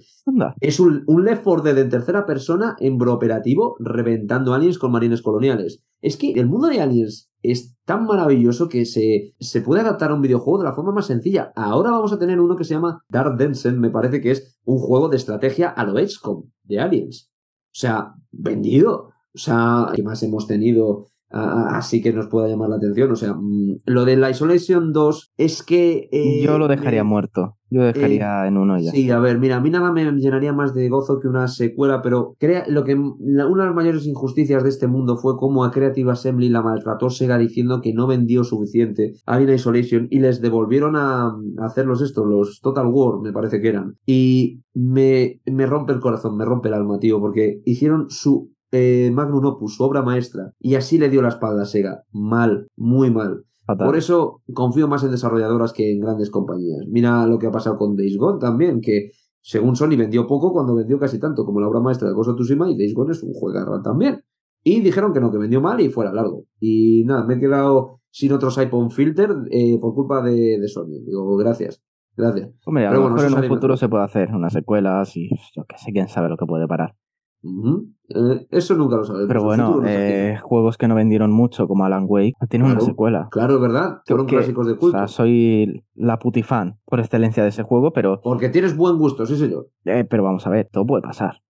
Es 0.61 0.81
un, 0.81 1.05
un 1.07 1.25
Left 1.25 1.45
4 1.45 1.63
Dead 1.63 1.79
en 1.79 1.91
tercera 1.91 2.27
persona 2.27 2.77
en 2.81 3.01
operativo 3.09 3.77
reventando 3.79 4.55
aliens 4.55 4.79
con 4.79 4.91
marines 4.91 5.23
coloniales. 5.23 5.83
Es 6.01 6.17
que 6.17 6.33
el 6.33 6.47
mundo 6.47 6.69
de 6.69 6.81
aliens 6.81 7.31
es 7.43 7.77
tan 7.85 8.07
maravilloso 8.07 8.69
que 8.69 8.85
se, 8.85 9.35
se 9.39 9.61
puede 9.61 9.83
adaptar 9.83 10.11
a 10.11 10.15
un 10.15 10.23
videojuego 10.23 10.59
de 10.59 10.65
la 10.65 10.75
forma 10.75 10.93
más 10.93 11.07
sencilla. 11.07 11.53
Ahora 11.55 11.93
vamos 11.93 12.13
a 12.13 12.19
tener 12.19 12.41
uno 12.41 12.57
que 12.57 12.65
se 12.65 12.75
llama 12.75 13.05
Dark 13.09 13.37
Densen, 13.37 13.79
me 13.79 13.91
parece 13.91 14.21
que 14.21 14.33
es 14.33 14.59
un 14.65 14.79
juego 14.79 15.09
de 15.09 15.17
estrategia 15.17 15.69
a 15.69 15.85
lo 15.85 15.97
XCOM 15.97 16.51
de 16.65 16.81
aliens. 16.81 17.31
O 17.67 17.79
sea, 17.79 18.15
vendido. 18.33 19.11
O 19.35 19.39
sea, 19.39 19.89
¿qué 19.95 20.03
más 20.03 20.23
hemos 20.23 20.47
tenido? 20.47 21.09
Así 21.31 22.03
que 22.03 22.12
nos 22.12 22.28
pueda 22.28 22.48
llamar 22.48 22.69
la 22.69 22.77
atención. 22.77 23.11
O 23.12 23.16
sea, 23.16 23.35
mm, 23.35 23.78
lo 23.86 24.05
de 24.05 24.16
la 24.16 24.31
Isolation 24.31 24.93
2 24.93 25.32
es 25.36 25.62
que... 25.62 26.09
Eh, 26.12 26.43
yo 26.43 26.59
lo 26.59 26.69
dejaría 26.69 27.05
muerto. 27.05 27.57
Yo 27.69 27.82
dejaría 27.82 28.44
eh, 28.44 28.48
en 28.48 28.59
uno 28.59 28.78
ya. 28.78 28.93
Sí, 28.93 29.11
a 29.11 29.19
ver, 29.19 29.39
mira, 29.39 29.57
a 29.57 29.61
mí 29.61 29.70
nada 29.70 29.90
me 29.90 30.05
llenaría 30.12 30.53
más 30.53 30.73
de 30.73 30.89
gozo 30.89 31.19
que 31.19 31.27
una 31.27 31.48
secuela, 31.48 32.01
pero 32.01 32.36
crea, 32.39 32.65
lo 32.69 32.85
que 32.85 32.94
una 32.94 33.65
de 33.65 33.66
las 33.66 33.74
mayores 33.74 34.07
injusticias 34.07 34.62
de 34.62 34.69
este 34.69 34.86
mundo 34.86 35.16
fue 35.16 35.36
cómo 35.36 35.65
a 35.65 35.73
Creative 35.73 36.12
Assembly 36.12 36.48
la 36.48 36.62
maltrató 36.62 37.11
Sega 37.11 37.39
diciendo 37.39 37.81
que 37.81 37.93
no 37.93 38.07
vendió 38.07 38.44
suficiente 38.44 39.15
Alien 39.27 39.55
Isolation 39.55 40.07
y 40.11 40.20
les 40.20 40.40
devolvieron 40.40 40.94
a, 40.97 41.36
hacerlos 41.59 42.03
esto, 42.03 42.24
los 42.24 42.61
Total 42.61 42.86
War, 42.86 43.20
me 43.20 43.32
parece 43.32 43.61
que 43.61 43.69
eran. 43.69 43.97
Y 44.07 44.61
me, 44.73 45.40
me 45.47 45.66
rompe 45.66 45.93
el 45.93 46.01
corazón, 46.01 46.36
me 46.36 46.44
rompe 46.44 46.69
el 46.69 46.74
alma, 46.74 47.01
tío, 47.01 47.19
porque 47.19 47.61
hicieron 47.65 48.07
su 48.11 48.53
eh, 48.72 49.10
Magnum 49.12 49.44
Opus, 49.44 49.76
su 49.76 49.84
obra 49.84 50.02
maestra, 50.02 50.52
y 50.59 50.74
así 50.74 50.98
le 50.98 51.09
dio 51.09 51.22
la 51.22 51.28
espalda 51.28 51.62
a 51.62 51.66
Sega. 51.66 52.05
Mal, 52.12 52.68
muy 52.76 53.10
mal. 53.10 53.44
Por 53.66 53.97
eso 53.97 54.43
confío 54.55 54.86
más 54.86 55.02
en 55.02 55.10
desarrolladoras 55.10 55.72
que 55.72 55.93
en 55.93 56.01
grandes 56.01 56.30
compañías. 56.30 56.86
Mira 56.88 57.26
lo 57.26 57.38
que 57.38 57.48
ha 57.48 57.51
pasado 57.51 57.76
con 57.76 57.97
Days 57.97 58.16
Gone 58.16 58.38
también, 58.38 58.80
que 58.80 59.10
según 59.40 59.74
Sony 59.74 59.97
vendió 59.97 60.26
poco 60.26 60.52
cuando 60.52 60.74
vendió 60.74 60.98
casi 60.98 61.18
tanto 61.18 61.44
como 61.44 61.60
la 61.60 61.68
obra 61.68 61.80
maestra 61.80 62.09
de 62.09 62.14
Ghost 62.14 62.30
of 62.30 62.36
Tsushima 62.36 62.70
y 62.70 62.76
Days 62.76 62.94
Gone 62.94 63.12
es 63.12 63.22
un 63.22 63.32
juegarra 63.32 63.82
también. 63.82 64.22
Y 64.62 64.80
dijeron 64.80 65.12
que 65.12 65.20
no, 65.20 65.30
que 65.30 65.38
vendió 65.38 65.60
mal 65.60 65.80
y 65.80 65.88
fuera 65.88 66.12
largo. 66.12 66.44
Y 66.60 67.05
nada, 67.06 67.24
me 67.24 67.34
he 67.34 67.40
quedado 67.40 68.01
sin 68.10 68.32
otros 68.32 68.59
iPhone 68.59 68.90
Filter 68.90 69.30
eh, 69.51 69.78
por 69.80 69.94
culpa 69.94 70.22
de, 70.22 70.60
Sony. 70.66 71.05
Digo, 71.05 71.36
gracias. 71.36 71.82
Gracias. 72.16 72.51
Hombre, 72.64 72.86
a 72.86 72.93
lo 72.93 73.10
mejor 73.10 73.26
en 73.26 73.34
un 73.34 73.44
futuro 73.44 73.76
se 73.76 73.88
puede 73.88 74.05
hacer 74.05 74.34
una 74.34 74.48
secuela, 74.48 75.01
así, 75.01 75.28
yo 75.55 75.64
que 75.68 75.76
sé, 75.76 75.93
quién 75.93 76.09
sabe 76.09 76.28
lo 76.28 76.36
que 76.36 76.47
puede 76.47 76.66
parar. 76.66 76.97
Eh, 77.43 78.47
eso 78.51 78.75
nunca 78.75 78.97
lo 78.97 79.05
sabes. 79.05 79.27
Pero 79.29 79.43
bueno, 79.43 79.83
eh, 79.85 80.39
juegos 80.43 80.77
que 80.77 80.89
no 80.89 80.95
vendieron 80.95 81.33
mucho, 81.33 81.67
como 81.69 81.85
Alan 81.85 82.07
Wake, 82.09 82.35
tienen 82.49 82.71
una 82.71 82.81
secuela. 82.81 83.29
Claro, 83.31 83.61
¿verdad? 83.61 84.01
Fueron 84.07 84.27
clásicos 84.27 84.67
de 84.67 84.77
culto. 84.77 84.97
O 84.97 85.01
sea, 85.01 85.09
soy 85.09 85.85
la 85.95 86.19
putifan 86.19 86.79
por 86.85 87.01
excelencia 87.01 87.43
de 87.43 87.51
ese 87.51 87.63
juego, 87.63 87.93
pero. 87.93 88.21
Porque 88.23 88.49
tienes 88.49 88.77
buen 88.77 88.99
gusto, 88.99 89.27
sí, 89.27 89.37
señor. 89.37 89.71
Eh, 89.85 90.05
pero 90.09 90.23
vamos 90.23 90.47
a 90.47 90.51
ver, 90.51 90.69
todo 90.71 90.87
puede 90.87 91.03
pasar. 91.03 91.43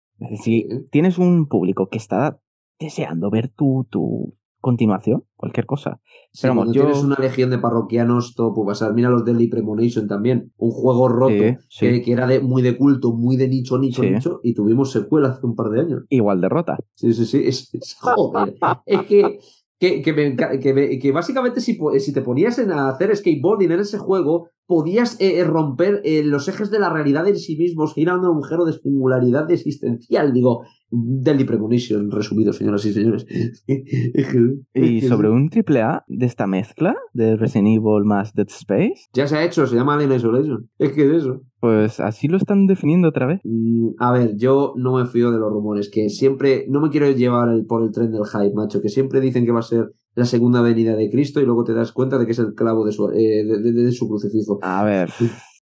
Si 0.41 0.68
tienes 0.91 1.18
un 1.18 1.48
público 1.48 1.88
que 1.88 1.98
está 1.98 2.40
deseando 2.80 3.30
ver 3.30 3.49
tu, 3.49 3.86
tu 3.90 4.34
continuación, 4.65 5.25
cualquier 5.35 5.67
cosa. 5.67 6.01
Pero 6.41 6.55
cuando 6.55 6.73
tienes 6.73 7.03
una 7.03 7.17
legión 7.19 7.51
de 7.51 7.59
parroquianos, 7.59 8.33
todo 8.33 8.51
puede 8.51 8.69
pasar. 8.69 8.95
Mira 8.95 9.11
los 9.11 9.23
Deadly 9.23 9.47
Premonition 9.47 10.07
también. 10.07 10.53
Un 10.57 10.71
juego 10.71 11.07
roto 11.07 11.59
Que, 11.79 12.01
era 12.07 12.25
de, 12.25 12.39
muy 12.39 12.63
de 12.63 12.75
culto, 12.75 13.13
muy 13.13 13.37
de 13.37 13.47
nicho, 13.47 13.77
nicho, 13.77 14.01
nicho. 14.01 14.39
Y 14.41 14.55
tuvimos 14.55 14.91
secuela 14.91 15.29
hace 15.29 15.45
un 15.45 15.53
par 15.53 15.69
de 15.69 15.81
años. 15.81 16.05
Igual 16.09 16.41
derrota. 16.41 16.77
Sí, 16.95 17.13
sí, 17.13 17.27
sí. 17.27 17.43
Es, 17.45 17.69
joder. 18.01 18.55
es 18.87 19.01
que. 19.03 19.37
Que, 19.77 20.01
que, 20.01 20.99
que, 21.01 21.11
básicamente 21.11 21.59
si, 21.59 21.77
si 21.99 22.13
te 22.13 22.21
ponías 22.21 22.57
en 22.59 22.71
hacer 22.71 23.15
skateboarding 23.15 23.73
en 23.73 23.81
ese 23.81 23.97
juego, 23.97 24.49
podías 24.67 25.17
eh, 25.19 25.43
romper 25.43 26.01
eh, 26.03 26.23
los 26.23 26.47
ejes 26.47 26.71
de 26.71 26.79
la 26.79 26.89
realidad 26.89 27.27
en 27.27 27.37
sí 27.37 27.57
mismos, 27.57 27.93
girando 27.93 28.31
un 28.31 28.37
agujero 28.37 28.65
de 28.65 28.73
singularidad 28.73 29.49
existencial. 29.51 30.33
Digo, 30.33 30.63
Deadly 30.89 31.43
Premonition, 31.43 32.09
resumido, 32.11 32.53
señoras 32.53 32.85
y 32.85 32.93
señores. 32.93 33.25
y 34.73 35.01
sobre 35.01 35.29
un 35.29 35.49
triple 35.49 35.81
A 35.81 36.03
de 36.07 36.25
esta 36.25 36.47
mezcla 36.47 36.95
de 37.13 37.35
Resident 37.35 37.67
Evil 37.67 38.05
más 38.05 38.33
Dead 38.33 38.47
Space. 38.47 39.07
Ya 39.13 39.27
se 39.27 39.37
ha 39.37 39.43
hecho, 39.43 39.67
se 39.67 39.75
llama 39.75 39.95
Alien 39.95 40.13
Isolation. 40.13 40.69
Es 40.79 40.91
que 40.93 41.05
es 41.05 41.23
eso. 41.23 41.41
Pues 41.59 41.99
así 41.99 42.27
lo 42.27 42.37
están 42.37 42.67
definiendo 42.67 43.09
otra 43.09 43.25
vez. 43.25 43.41
Mm, 43.43 43.89
a 43.99 44.11
ver, 44.11 44.35
yo 44.37 44.73
no 44.77 44.95
me 44.97 45.05
fío 45.05 45.31
de 45.31 45.39
los 45.39 45.51
rumores, 45.51 45.89
que 45.89 46.09
siempre, 46.09 46.65
no 46.69 46.79
me 46.79 46.89
quiero 46.89 47.09
llevar 47.11 47.49
por 47.67 47.83
el 47.83 47.91
tren 47.91 48.11
del 48.11 48.25
hype, 48.25 48.53
macho, 48.53 48.81
que 48.81 48.89
siempre 48.89 49.19
dicen 49.19 49.45
que 49.45 49.51
va 49.51 49.59
a 49.59 49.63
ser 49.63 49.91
la 50.15 50.25
segunda 50.25 50.61
venida 50.61 50.95
de 50.95 51.09
Cristo 51.09 51.41
y 51.41 51.45
luego 51.45 51.63
te 51.63 51.73
das 51.73 51.91
cuenta 51.91 52.17
de 52.17 52.25
que 52.25 52.31
es 52.31 52.39
el 52.39 52.55
clavo 52.55 52.85
de 52.85 52.91
su, 52.91 53.09
eh, 53.09 53.43
de, 53.43 53.91
su 53.91 54.07
crucifijo. 54.07 54.59
A 54.61 54.83
ver. 54.83 55.09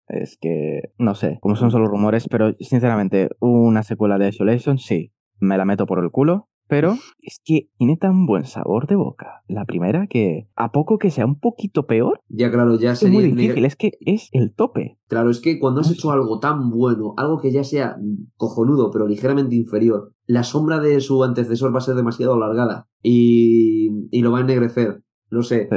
Es 0.08 0.38
que, 0.40 0.94
no 0.98 1.14
sé, 1.14 1.38
como 1.42 1.54
son 1.54 1.70
solo 1.70 1.86
rumores, 1.86 2.28
pero 2.30 2.54
sinceramente, 2.60 3.28
una 3.40 3.82
secuela 3.82 4.16
de 4.16 4.30
Isolation, 4.30 4.78
sí, 4.78 5.12
me 5.38 5.58
la 5.58 5.66
meto 5.66 5.84
por 5.84 6.02
el 6.02 6.10
culo, 6.10 6.48
pero 6.66 6.96
es 7.20 7.40
que 7.44 7.68
tiene 7.76 7.98
tan 7.98 8.24
buen 8.24 8.44
sabor 8.44 8.86
de 8.86 8.96
boca. 8.96 9.42
La 9.48 9.66
primera 9.66 10.06
que, 10.06 10.48
a 10.56 10.72
poco 10.72 10.98
que 10.98 11.10
sea 11.10 11.26
un 11.26 11.38
poquito 11.38 11.86
peor, 11.86 12.20
ya 12.28 12.50
claro, 12.50 12.78
ya 12.78 12.92
es 12.92 13.10
muy 13.10 13.24
difícil, 13.24 13.66
es 13.66 13.76
que 13.76 13.92
es 14.00 14.30
el 14.32 14.54
tope. 14.54 14.98
Claro, 15.08 15.30
es 15.30 15.40
que 15.40 15.58
cuando 15.58 15.80
has 15.80 15.90
hecho 15.90 16.10
algo 16.10 16.40
tan 16.40 16.70
bueno, 16.70 17.12
algo 17.16 17.38
que 17.40 17.52
ya 17.52 17.64
sea 17.64 17.96
cojonudo, 18.36 18.90
pero 18.90 19.06
ligeramente 19.06 19.56
inferior, 19.56 20.14
la 20.28 20.44
sombra 20.44 20.78
de 20.78 21.00
su 21.00 21.24
antecesor 21.24 21.74
va 21.74 21.78
a 21.78 21.80
ser 21.80 21.96
demasiado 21.96 22.34
alargada 22.34 22.86
y, 23.02 23.88
y 24.10 24.22
lo 24.22 24.30
va 24.30 24.38
a 24.38 24.40
ennegrecer. 24.42 25.02
No 25.30 25.42
sé. 25.42 25.68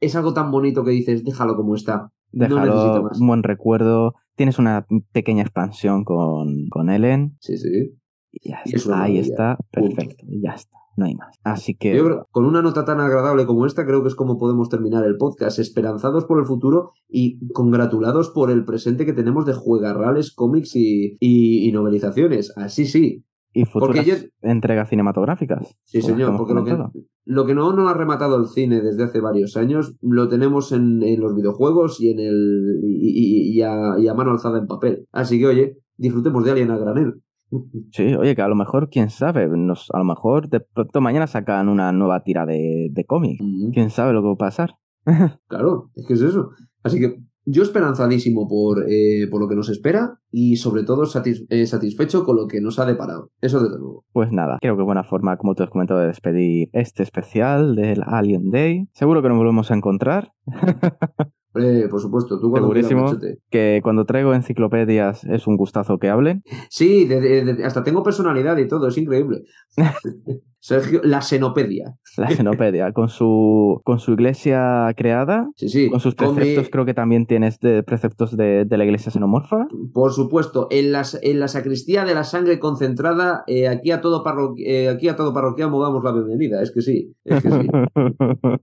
Es 0.00 0.14
algo 0.16 0.34
tan 0.34 0.50
bonito 0.50 0.84
que 0.84 0.90
dices, 0.90 1.24
déjalo 1.24 1.56
como 1.56 1.74
está. 1.74 2.10
Déjalo, 2.32 3.08
un 3.18 3.26
buen 3.26 3.42
recuerdo. 3.42 4.14
Tienes 4.36 4.58
una 4.58 4.86
pequeña 5.12 5.42
expansión 5.42 6.04
con, 6.04 6.68
con 6.68 6.90
Ellen. 6.90 7.36
Sí, 7.40 7.56
sí. 7.56 7.96
Y 8.32 8.50
ya 8.50 8.58
Y 8.64 8.74
es 8.74 8.82
está, 8.82 9.02
ahí 9.02 9.18
está, 9.18 9.56
perfecto, 9.70 10.24
y 10.28 10.42
ya 10.42 10.54
está, 10.54 10.76
no 10.96 11.04
hay 11.06 11.14
más. 11.14 11.36
Así 11.44 11.76
que 11.76 11.94
Yo 11.96 12.04
creo- 12.04 12.26
con 12.32 12.44
una 12.46 12.62
nota 12.62 12.84
tan 12.84 12.98
agradable 12.98 13.46
como 13.46 13.64
esta, 13.64 13.86
creo 13.86 14.02
que 14.02 14.08
es 14.08 14.16
como 14.16 14.38
podemos 14.40 14.68
terminar 14.68 15.04
el 15.04 15.16
podcast, 15.16 15.60
esperanzados 15.60 16.24
por 16.24 16.40
el 16.40 16.44
futuro 16.44 16.90
y 17.08 17.38
congratulados 17.52 18.30
por 18.30 18.50
el 18.50 18.64
presente 18.64 19.06
que 19.06 19.12
tenemos 19.12 19.46
de 19.46 19.52
juegarrales, 19.54 20.32
cómics 20.34 20.74
y, 20.74 21.16
y, 21.20 21.68
y 21.68 21.70
novelizaciones. 21.70 22.52
Así 22.56 22.86
sí, 22.86 23.24
y 23.54 23.64
futuras 23.64 24.04
yo- 24.04 24.14
entregas 24.42 24.88
cinematográficas. 24.90 25.74
sí 25.84 26.02
señor, 26.02 26.36
porque 26.36 26.52
lo 26.54 26.64
que, 26.64 26.76
lo 27.24 27.46
que 27.46 27.54
no 27.54 27.72
nos 27.72 27.90
ha 27.90 27.94
rematado 27.94 28.36
el 28.36 28.46
cine 28.48 28.80
desde 28.82 29.04
hace 29.04 29.20
varios 29.20 29.56
años, 29.56 29.96
lo 30.02 30.28
tenemos 30.28 30.72
en, 30.72 31.02
en 31.02 31.20
los 31.20 31.34
videojuegos 31.34 32.00
y 32.00 32.10
en 32.10 32.18
el 32.20 32.80
y, 32.84 33.52
y- 33.52 33.56
y 33.58 33.62
a, 33.62 33.98
y 33.98 34.08
a 34.08 34.14
mano 34.14 34.32
alzada 34.32 34.58
en 34.58 34.66
papel. 34.66 35.06
Así 35.12 35.38
que 35.38 35.46
oye, 35.46 35.78
disfrutemos 35.96 36.44
de 36.44 36.50
Alien 36.50 36.70
a 36.70 36.78
granel. 36.78 37.14
Sí, 37.92 38.14
oye, 38.16 38.34
que 38.34 38.42
a 38.42 38.48
lo 38.48 38.56
mejor, 38.56 38.88
quién 38.90 39.10
sabe, 39.10 39.46
nos, 39.48 39.88
a 39.92 39.98
lo 39.98 40.04
mejor 40.04 40.48
de 40.48 40.58
pronto 40.60 41.00
mañana 41.00 41.26
sacan 41.28 41.68
una 41.68 41.92
nueva 41.92 42.24
tira 42.24 42.44
de, 42.46 42.88
de 42.90 43.04
cómic. 43.04 43.38
¿Quién 43.72 43.90
sabe 43.90 44.12
lo 44.12 44.22
que 44.22 44.26
va 44.28 44.32
a 44.34 44.36
pasar? 44.36 44.74
Claro, 45.48 45.90
es 45.94 46.06
que 46.06 46.14
es 46.14 46.22
eso. 46.22 46.50
Así 46.82 46.98
que 46.98 47.20
yo 47.46 47.62
esperanzadísimo 47.62 48.48
por, 48.48 48.84
eh, 48.90 49.26
por 49.30 49.40
lo 49.40 49.48
que 49.48 49.54
nos 49.54 49.68
espera 49.68 50.18
y 50.30 50.56
sobre 50.56 50.82
todo 50.84 51.04
satis- 51.04 51.46
eh, 51.50 51.66
satisfecho 51.66 52.24
con 52.24 52.36
lo 52.36 52.46
que 52.46 52.60
nos 52.60 52.78
ha 52.78 52.86
deparado. 52.86 53.30
Eso 53.40 53.60
desde 53.62 53.78
luego. 53.78 54.04
Pues 54.12 54.30
nada, 54.32 54.58
creo 54.60 54.76
que 54.76 54.82
buena 54.82 55.04
forma, 55.04 55.36
como 55.36 55.54
tú 55.54 55.62
has 55.62 55.70
comentado, 55.70 56.00
de 56.00 56.06
despedir 56.08 56.68
este 56.72 57.02
especial 57.02 57.74
del 57.76 58.02
Alien 58.06 58.50
Day. 58.50 58.86
Seguro 58.94 59.22
que 59.22 59.28
nos 59.28 59.38
volvemos 59.38 59.70
a 59.70 59.74
encontrar. 59.74 60.32
Eh, 61.56 61.86
por 61.88 62.00
supuesto, 62.00 62.40
tú 62.40 62.50
cuando 62.50 62.66
Segurísimo. 62.66 63.06
Que 63.48 63.78
cuando 63.80 64.04
traigo 64.06 64.34
enciclopedias 64.34 65.22
es 65.22 65.46
un 65.46 65.56
gustazo 65.56 65.98
que 65.98 66.08
hablen. 66.08 66.42
Sí, 66.68 67.04
de- 67.04 67.20
de- 67.20 67.44
de- 67.54 67.64
hasta 67.64 67.84
tengo 67.84 68.02
personalidad 68.02 68.56
y 68.58 68.66
todo, 68.66 68.88
es 68.88 68.98
increíble. 68.98 69.42
Sergio, 70.66 71.00
la 71.04 71.20
xenopedia. 71.20 71.94
La 72.16 72.28
xenopedia, 72.30 72.92
con 72.92 73.08
su, 73.08 73.80
con 73.84 73.98
su 73.98 74.12
iglesia 74.12 74.86
creada, 74.96 75.48
Sí, 75.56 75.68
sí. 75.68 75.90
con 75.90 76.00
sus 76.00 76.14
con 76.14 76.28
mi- 76.28 76.36
preceptos, 76.36 76.68
creo 76.70 76.84
que 76.86 76.94
también 76.94 77.26
tienes 77.26 77.58
de 77.60 77.82
preceptos 77.82 78.34
de, 78.36 78.64
de 78.64 78.78
la 78.78 78.84
iglesia 78.84 79.10
xenomorfa. 79.12 79.66
Por 79.92 80.12
supuesto, 80.12 80.68
en, 80.70 80.92
las, 80.92 81.18
en 81.22 81.38
la 81.40 81.48
sacristía 81.48 82.04
de 82.06 82.14
la 82.14 82.24
sangre 82.24 82.60
concentrada, 82.60 83.42
eh, 83.46 83.68
aquí, 83.68 83.90
a 83.90 84.00
todo 84.00 84.22
parro- 84.24 84.54
eh, 84.56 84.88
aquí 84.88 85.08
a 85.08 85.16
todo 85.16 85.34
parroquiano 85.34 85.78
damos 85.82 86.02
la 86.02 86.12
bienvenida. 86.12 86.62
Es 86.62 86.70
que 86.72 86.80
sí, 86.80 87.14
es 87.24 87.42
que 87.42 87.50
sí. 87.50 87.68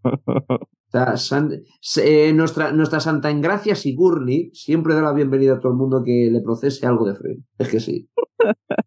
O 0.94 0.98
sea, 0.98 1.16
san- 1.16 1.52
se- 1.80 2.28
eh, 2.30 2.34
nuestra, 2.34 2.74
nuestra 2.74 3.00
Santa 3.00 3.30
Engracia 3.30 3.76
Sigurni 3.76 4.50
siempre 4.54 4.94
da 4.94 5.02
la 5.02 5.14
bienvenida 5.14 5.54
a 5.54 5.60
todo 5.62 5.72
el 5.72 5.78
mundo 5.78 6.02
que 6.04 6.30
le 6.32 6.42
procese 6.42 6.86
algo 6.86 7.06
de 7.08 7.16
fe. 7.16 7.38
Es 7.60 7.70
que 7.70 7.80
sí. 7.80 8.10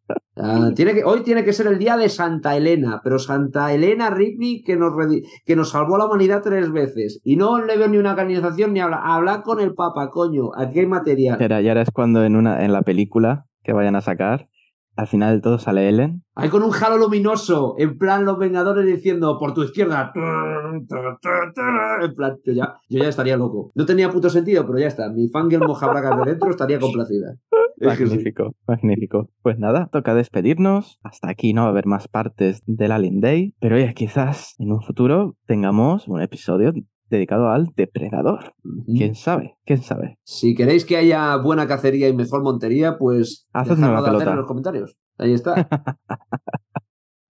Ah, 0.46 0.72
tiene 0.74 0.92
que, 0.92 1.04
hoy 1.04 1.22
tiene 1.22 1.42
que 1.42 1.54
ser 1.54 1.68
el 1.68 1.78
día 1.78 1.96
de 1.96 2.10
Santa 2.10 2.54
Elena, 2.54 3.00
pero 3.02 3.18
Santa 3.18 3.72
Elena 3.72 4.10
Ripley 4.10 4.62
que 4.62 4.76
nos, 4.76 4.92
que 5.46 5.56
nos 5.56 5.70
salvó 5.70 5.96
la 5.96 6.04
humanidad 6.04 6.42
tres 6.42 6.70
veces. 6.70 7.22
Y 7.24 7.36
no 7.36 7.64
le 7.64 7.78
veo 7.78 7.88
ni 7.88 7.96
una 7.96 8.14
canonización 8.14 8.74
ni 8.74 8.80
habla. 8.80 9.00
Habla 9.02 9.40
con 9.40 9.58
el 9.58 9.72
Papa, 9.72 10.10
coño. 10.10 10.50
Aquí 10.54 10.80
hay 10.80 10.86
material. 10.86 11.40
Era, 11.40 11.62
y 11.62 11.68
ahora 11.68 11.80
es 11.80 11.90
cuando 11.90 12.22
en, 12.24 12.36
una, 12.36 12.62
en 12.62 12.74
la 12.74 12.82
película 12.82 13.46
que 13.62 13.72
vayan 13.72 13.96
a 13.96 14.02
sacar, 14.02 14.48
al 14.96 15.06
final 15.06 15.32
del 15.32 15.40
todo 15.40 15.58
sale 15.58 15.88
Ellen. 15.88 16.22
Hay 16.34 16.50
con 16.50 16.62
un 16.62 16.70
jalo 16.70 16.98
luminoso, 16.98 17.74
en 17.78 17.96
plan 17.96 18.26
los 18.26 18.38
Vengadores 18.38 18.84
diciendo 18.84 19.38
por 19.40 19.54
tu 19.54 19.62
izquierda. 19.62 20.12
En 22.02 22.14
plan, 22.14 22.36
yo 22.44 22.52
ya, 22.52 22.74
yo 22.90 23.02
ya 23.02 23.08
estaría 23.08 23.38
loco. 23.38 23.72
No 23.74 23.86
tenía 23.86 24.10
puto 24.10 24.28
sentido, 24.28 24.66
pero 24.66 24.78
ya 24.78 24.88
está. 24.88 25.08
Mi 25.10 25.28
fangirl 25.30 25.66
mojabracas 25.66 26.18
de 26.18 26.32
dentro 26.32 26.50
estaría 26.50 26.78
complacida. 26.78 27.34
Sí. 27.90 28.02
Magnífico, 28.04 28.54
magnífico. 28.66 29.30
Pues 29.42 29.58
nada, 29.58 29.88
toca 29.92 30.14
despedirnos. 30.14 30.98
Hasta 31.02 31.28
aquí 31.30 31.52
no 31.52 31.62
va 31.62 31.68
a 31.68 31.70
haber 31.70 31.86
más 31.86 32.08
partes 32.08 32.62
del 32.66 32.92
Alien 32.92 33.20
Day, 33.20 33.54
pero 33.60 33.76
oye, 33.76 33.92
quizás 33.94 34.54
en 34.58 34.72
un 34.72 34.82
futuro 34.82 35.36
tengamos 35.46 36.08
un 36.08 36.20
episodio 36.22 36.72
dedicado 37.10 37.50
al 37.50 37.68
depredador. 37.76 38.54
¿Quién 38.86 39.14
sabe? 39.14 39.56
¿Quién 39.64 39.82
sabe? 39.82 40.18
Si 40.24 40.54
queréis 40.54 40.84
que 40.84 40.96
haya 40.96 41.36
buena 41.36 41.66
cacería 41.66 42.08
y 42.08 42.14
mejor 42.14 42.42
montería, 42.42 42.98
pues 42.98 43.46
Hacedme 43.52 43.86
hacer 43.86 44.04
pelota. 44.04 44.30
en 44.30 44.36
los 44.36 44.46
comentarios. 44.46 44.96
Ahí 45.18 45.32
está. 45.32 45.68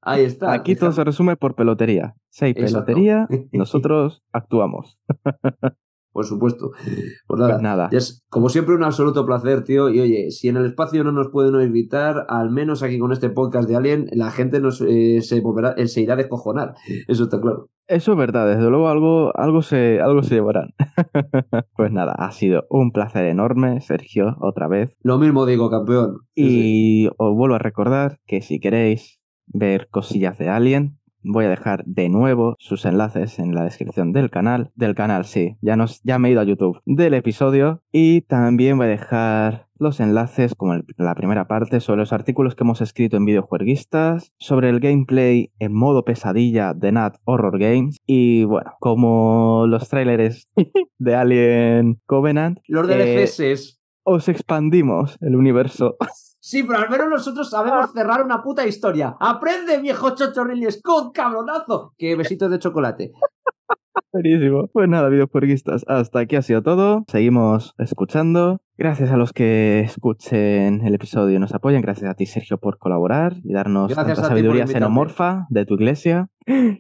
Ahí 0.06 0.24
está. 0.24 0.52
Aquí 0.52 0.76
todo 0.76 0.92
se 0.92 1.02
resume 1.02 1.36
por 1.36 1.54
pelotería. 1.54 2.14
Si 2.28 2.44
hay 2.44 2.54
pelotería, 2.54 3.26
nosotros 3.52 4.22
actuamos. 4.32 4.98
Por 6.14 6.24
supuesto. 6.24 6.70
Pues 7.26 7.60
nada. 7.60 7.88
Pues 7.90 8.04
es, 8.04 8.24
como 8.28 8.48
siempre, 8.48 8.74
un 8.74 8.84
absoluto 8.84 9.26
placer, 9.26 9.64
tío. 9.64 9.88
Y 9.88 9.98
oye, 9.98 10.30
si 10.30 10.48
en 10.48 10.56
el 10.56 10.66
espacio 10.66 11.02
no 11.02 11.10
nos 11.10 11.28
pueden 11.30 11.60
invitar, 11.60 12.26
al 12.28 12.50
menos 12.50 12.82
aquí 12.82 12.98
con 12.98 13.12
este 13.12 13.28
podcast 13.28 13.68
de 13.68 13.74
Alien, 13.74 14.06
la 14.12 14.30
gente 14.30 14.60
nos, 14.60 14.80
eh, 14.80 15.20
se, 15.22 15.40
volverá, 15.40 15.74
eh, 15.76 15.88
se 15.88 16.02
irá 16.02 16.14
a 16.14 16.18
descojonar. 16.18 16.74
Eso 17.08 17.24
está 17.24 17.40
claro. 17.40 17.70
Eso 17.88 18.12
es 18.12 18.18
verdad, 18.18 18.46
desde 18.46 18.70
luego 18.70 18.88
algo, 18.88 19.36
algo, 19.36 19.62
se, 19.62 20.00
algo 20.00 20.22
se 20.22 20.36
llevarán. 20.36 20.74
pues 21.76 21.90
nada, 21.90 22.14
ha 22.16 22.30
sido 22.30 22.64
un 22.70 22.92
placer 22.92 23.24
enorme, 23.24 23.80
Sergio, 23.80 24.36
otra 24.40 24.68
vez. 24.68 24.96
Lo 25.02 25.18
mismo 25.18 25.44
digo, 25.44 25.68
campeón. 25.70 26.18
Sí, 26.36 26.48
sí. 26.48 26.60
Y 26.62 27.08
os 27.18 27.34
vuelvo 27.34 27.56
a 27.56 27.58
recordar 27.58 28.20
que 28.26 28.40
si 28.42 28.60
queréis 28.60 29.20
ver 29.46 29.88
cosillas 29.90 30.38
de 30.38 30.48
Alien, 30.48 30.98
voy 31.24 31.46
a 31.46 31.48
dejar 31.48 31.84
de 31.86 32.08
nuevo 32.08 32.54
sus 32.58 32.84
enlaces 32.84 33.38
en 33.38 33.54
la 33.54 33.64
descripción 33.64 34.12
del 34.12 34.30
canal. 34.30 34.70
Del 34.76 34.94
canal, 34.94 35.24
sí, 35.24 35.56
ya, 35.62 35.74
nos, 35.76 36.00
ya 36.04 36.18
me 36.18 36.28
he 36.28 36.32
ido 36.32 36.40
a 36.40 36.44
YouTube 36.44 36.80
del 36.86 37.14
episodio. 37.14 37.82
Y 37.90 38.20
también 38.22 38.76
voy 38.76 38.86
a 38.86 38.90
dejar 38.90 39.66
los 39.78 39.98
enlaces, 40.00 40.54
como 40.54 40.74
el- 40.74 40.84
la 40.96 41.14
primera 41.14 41.48
parte, 41.48 41.80
sobre 41.80 42.00
los 42.00 42.12
artículos 42.12 42.54
que 42.54 42.62
hemos 42.62 42.80
escrito 42.80 43.16
en 43.16 43.24
videojueguistas, 43.24 44.32
sobre 44.38 44.68
el 44.68 44.80
gameplay 44.80 45.50
en 45.58 45.74
modo 45.74 46.04
pesadilla 46.04 46.74
de 46.74 46.92
Nat 46.92 47.16
Horror 47.24 47.58
Games. 47.58 47.96
Y 48.06 48.44
bueno, 48.44 48.72
como 48.80 49.66
los 49.66 49.88
trailers 49.88 50.48
de 50.98 51.14
Alien 51.16 52.00
Covenant, 52.06 52.58
Los 52.68 52.88
eh, 52.88 53.26
DLCs. 53.26 53.80
os 54.04 54.28
expandimos 54.28 55.16
el 55.20 55.34
universo. 55.36 55.96
Sí, 56.44 56.62
pero 56.62 56.78
al 56.78 56.90
menos 56.90 57.08
nosotros 57.08 57.48
sabemos 57.48 57.90
cerrar 57.94 58.22
una 58.22 58.42
puta 58.42 58.66
historia. 58.66 59.16
¡Aprende, 59.18 59.80
viejo 59.80 60.14
chocho 60.14 60.44
Ridley 60.44 60.70
Scott, 60.70 61.14
cabronazo! 61.14 61.94
Que 61.96 62.14
besitos 62.16 62.50
de 62.50 62.58
chocolate. 62.58 63.12
Buenísimo. 64.12 64.68
Pues 64.70 64.86
nada, 64.86 65.08
videojueguistas, 65.08 65.86
hasta 65.88 66.18
aquí 66.18 66.36
ha 66.36 66.42
sido 66.42 66.62
todo. 66.62 67.04
Seguimos 67.08 67.74
escuchando. 67.78 68.60
Gracias 68.76 69.10
a 69.10 69.16
los 69.16 69.32
que 69.32 69.80
escuchen 69.80 70.86
el 70.86 70.94
episodio 70.94 71.36
y 71.36 71.40
nos 71.40 71.54
apoyen. 71.54 71.80
Gracias 71.80 72.10
a 72.10 72.14
ti, 72.14 72.26
Sergio, 72.26 72.58
por 72.58 72.76
colaborar 72.76 73.36
y 73.42 73.54
darnos 73.54 73.88
Gracias 73.88 74.16
tanta 74.18 74.28
sabiduría 74.28 74.66
xenomorfa 74.66 75.46
de 75.48 75.64
tu 75.64 75.76
iglesia. 75.76 76.28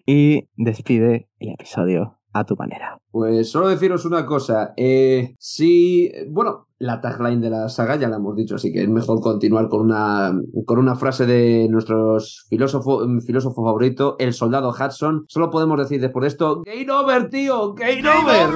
Y 0.04 0.50
despide 0.56 1.30
el 1.38 1.54
episodio 1.54 2.18
a 2.34 2.44
tu 2.44 2.56
manera. 2.56 2.98
Pues 3.10 3.50
solo 3.50 3.68
deciros 3.68 4.04
una 4.04 4.26
cosa. 4.26 4.74
Eh, 4.76 5.34
si. 5.38 6.10
Bueno, 6.28 6.66
la 6.78 7.00
tagline 7.00 7.40
de 7.40 7.50
la 7.50 7.68
saga 7.68 7.96
ya 7.96 8.08
la 8.08 8.16
hemos 8.16 8.36
dicho, 8.36 8.56
así 8.56 8.72
que 8.72 8.82
es 8.82 8.88
mejor 8.88 9.20
continuar 9.20 9.68
con 9.68 9.82
una, 9.82 10.32
con 10.66 10.78
una 10.78 10.96
frase 10.96 11.24
de 11.24 11.68
nuestro 11.70 12.18
filósofo, 12.48 13.06
filósofo 13.24 13.64
favorito, 13.64 14.16
el 14.18 14.34
soldado 14.34 14.70
Hudson. 14.70 15.24
Solo 15.28 15.50
podemos 15.50 15.78
decir 15.78 16.00
después 16.00 16.22
de 16.22 16.28
esto: 16.28 16.62
¡Game 16.66 16.90
over, 16.90 17.30
tío! 17.30 17.72
¡Game, 17.74 18.00
over! 18.00 18.50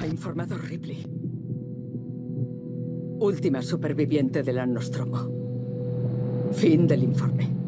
Ha 0.00 0.06
informado 0.06 0.56
Ripley. 0.56 1.04
Última 3.20 3.62
superviviente 3.62 4.42
del 4.42 4.72
Nostromo. 4.72 6.50
Fin 6.50 6.86
del 6.86 7.04
informe. 7.04 7.61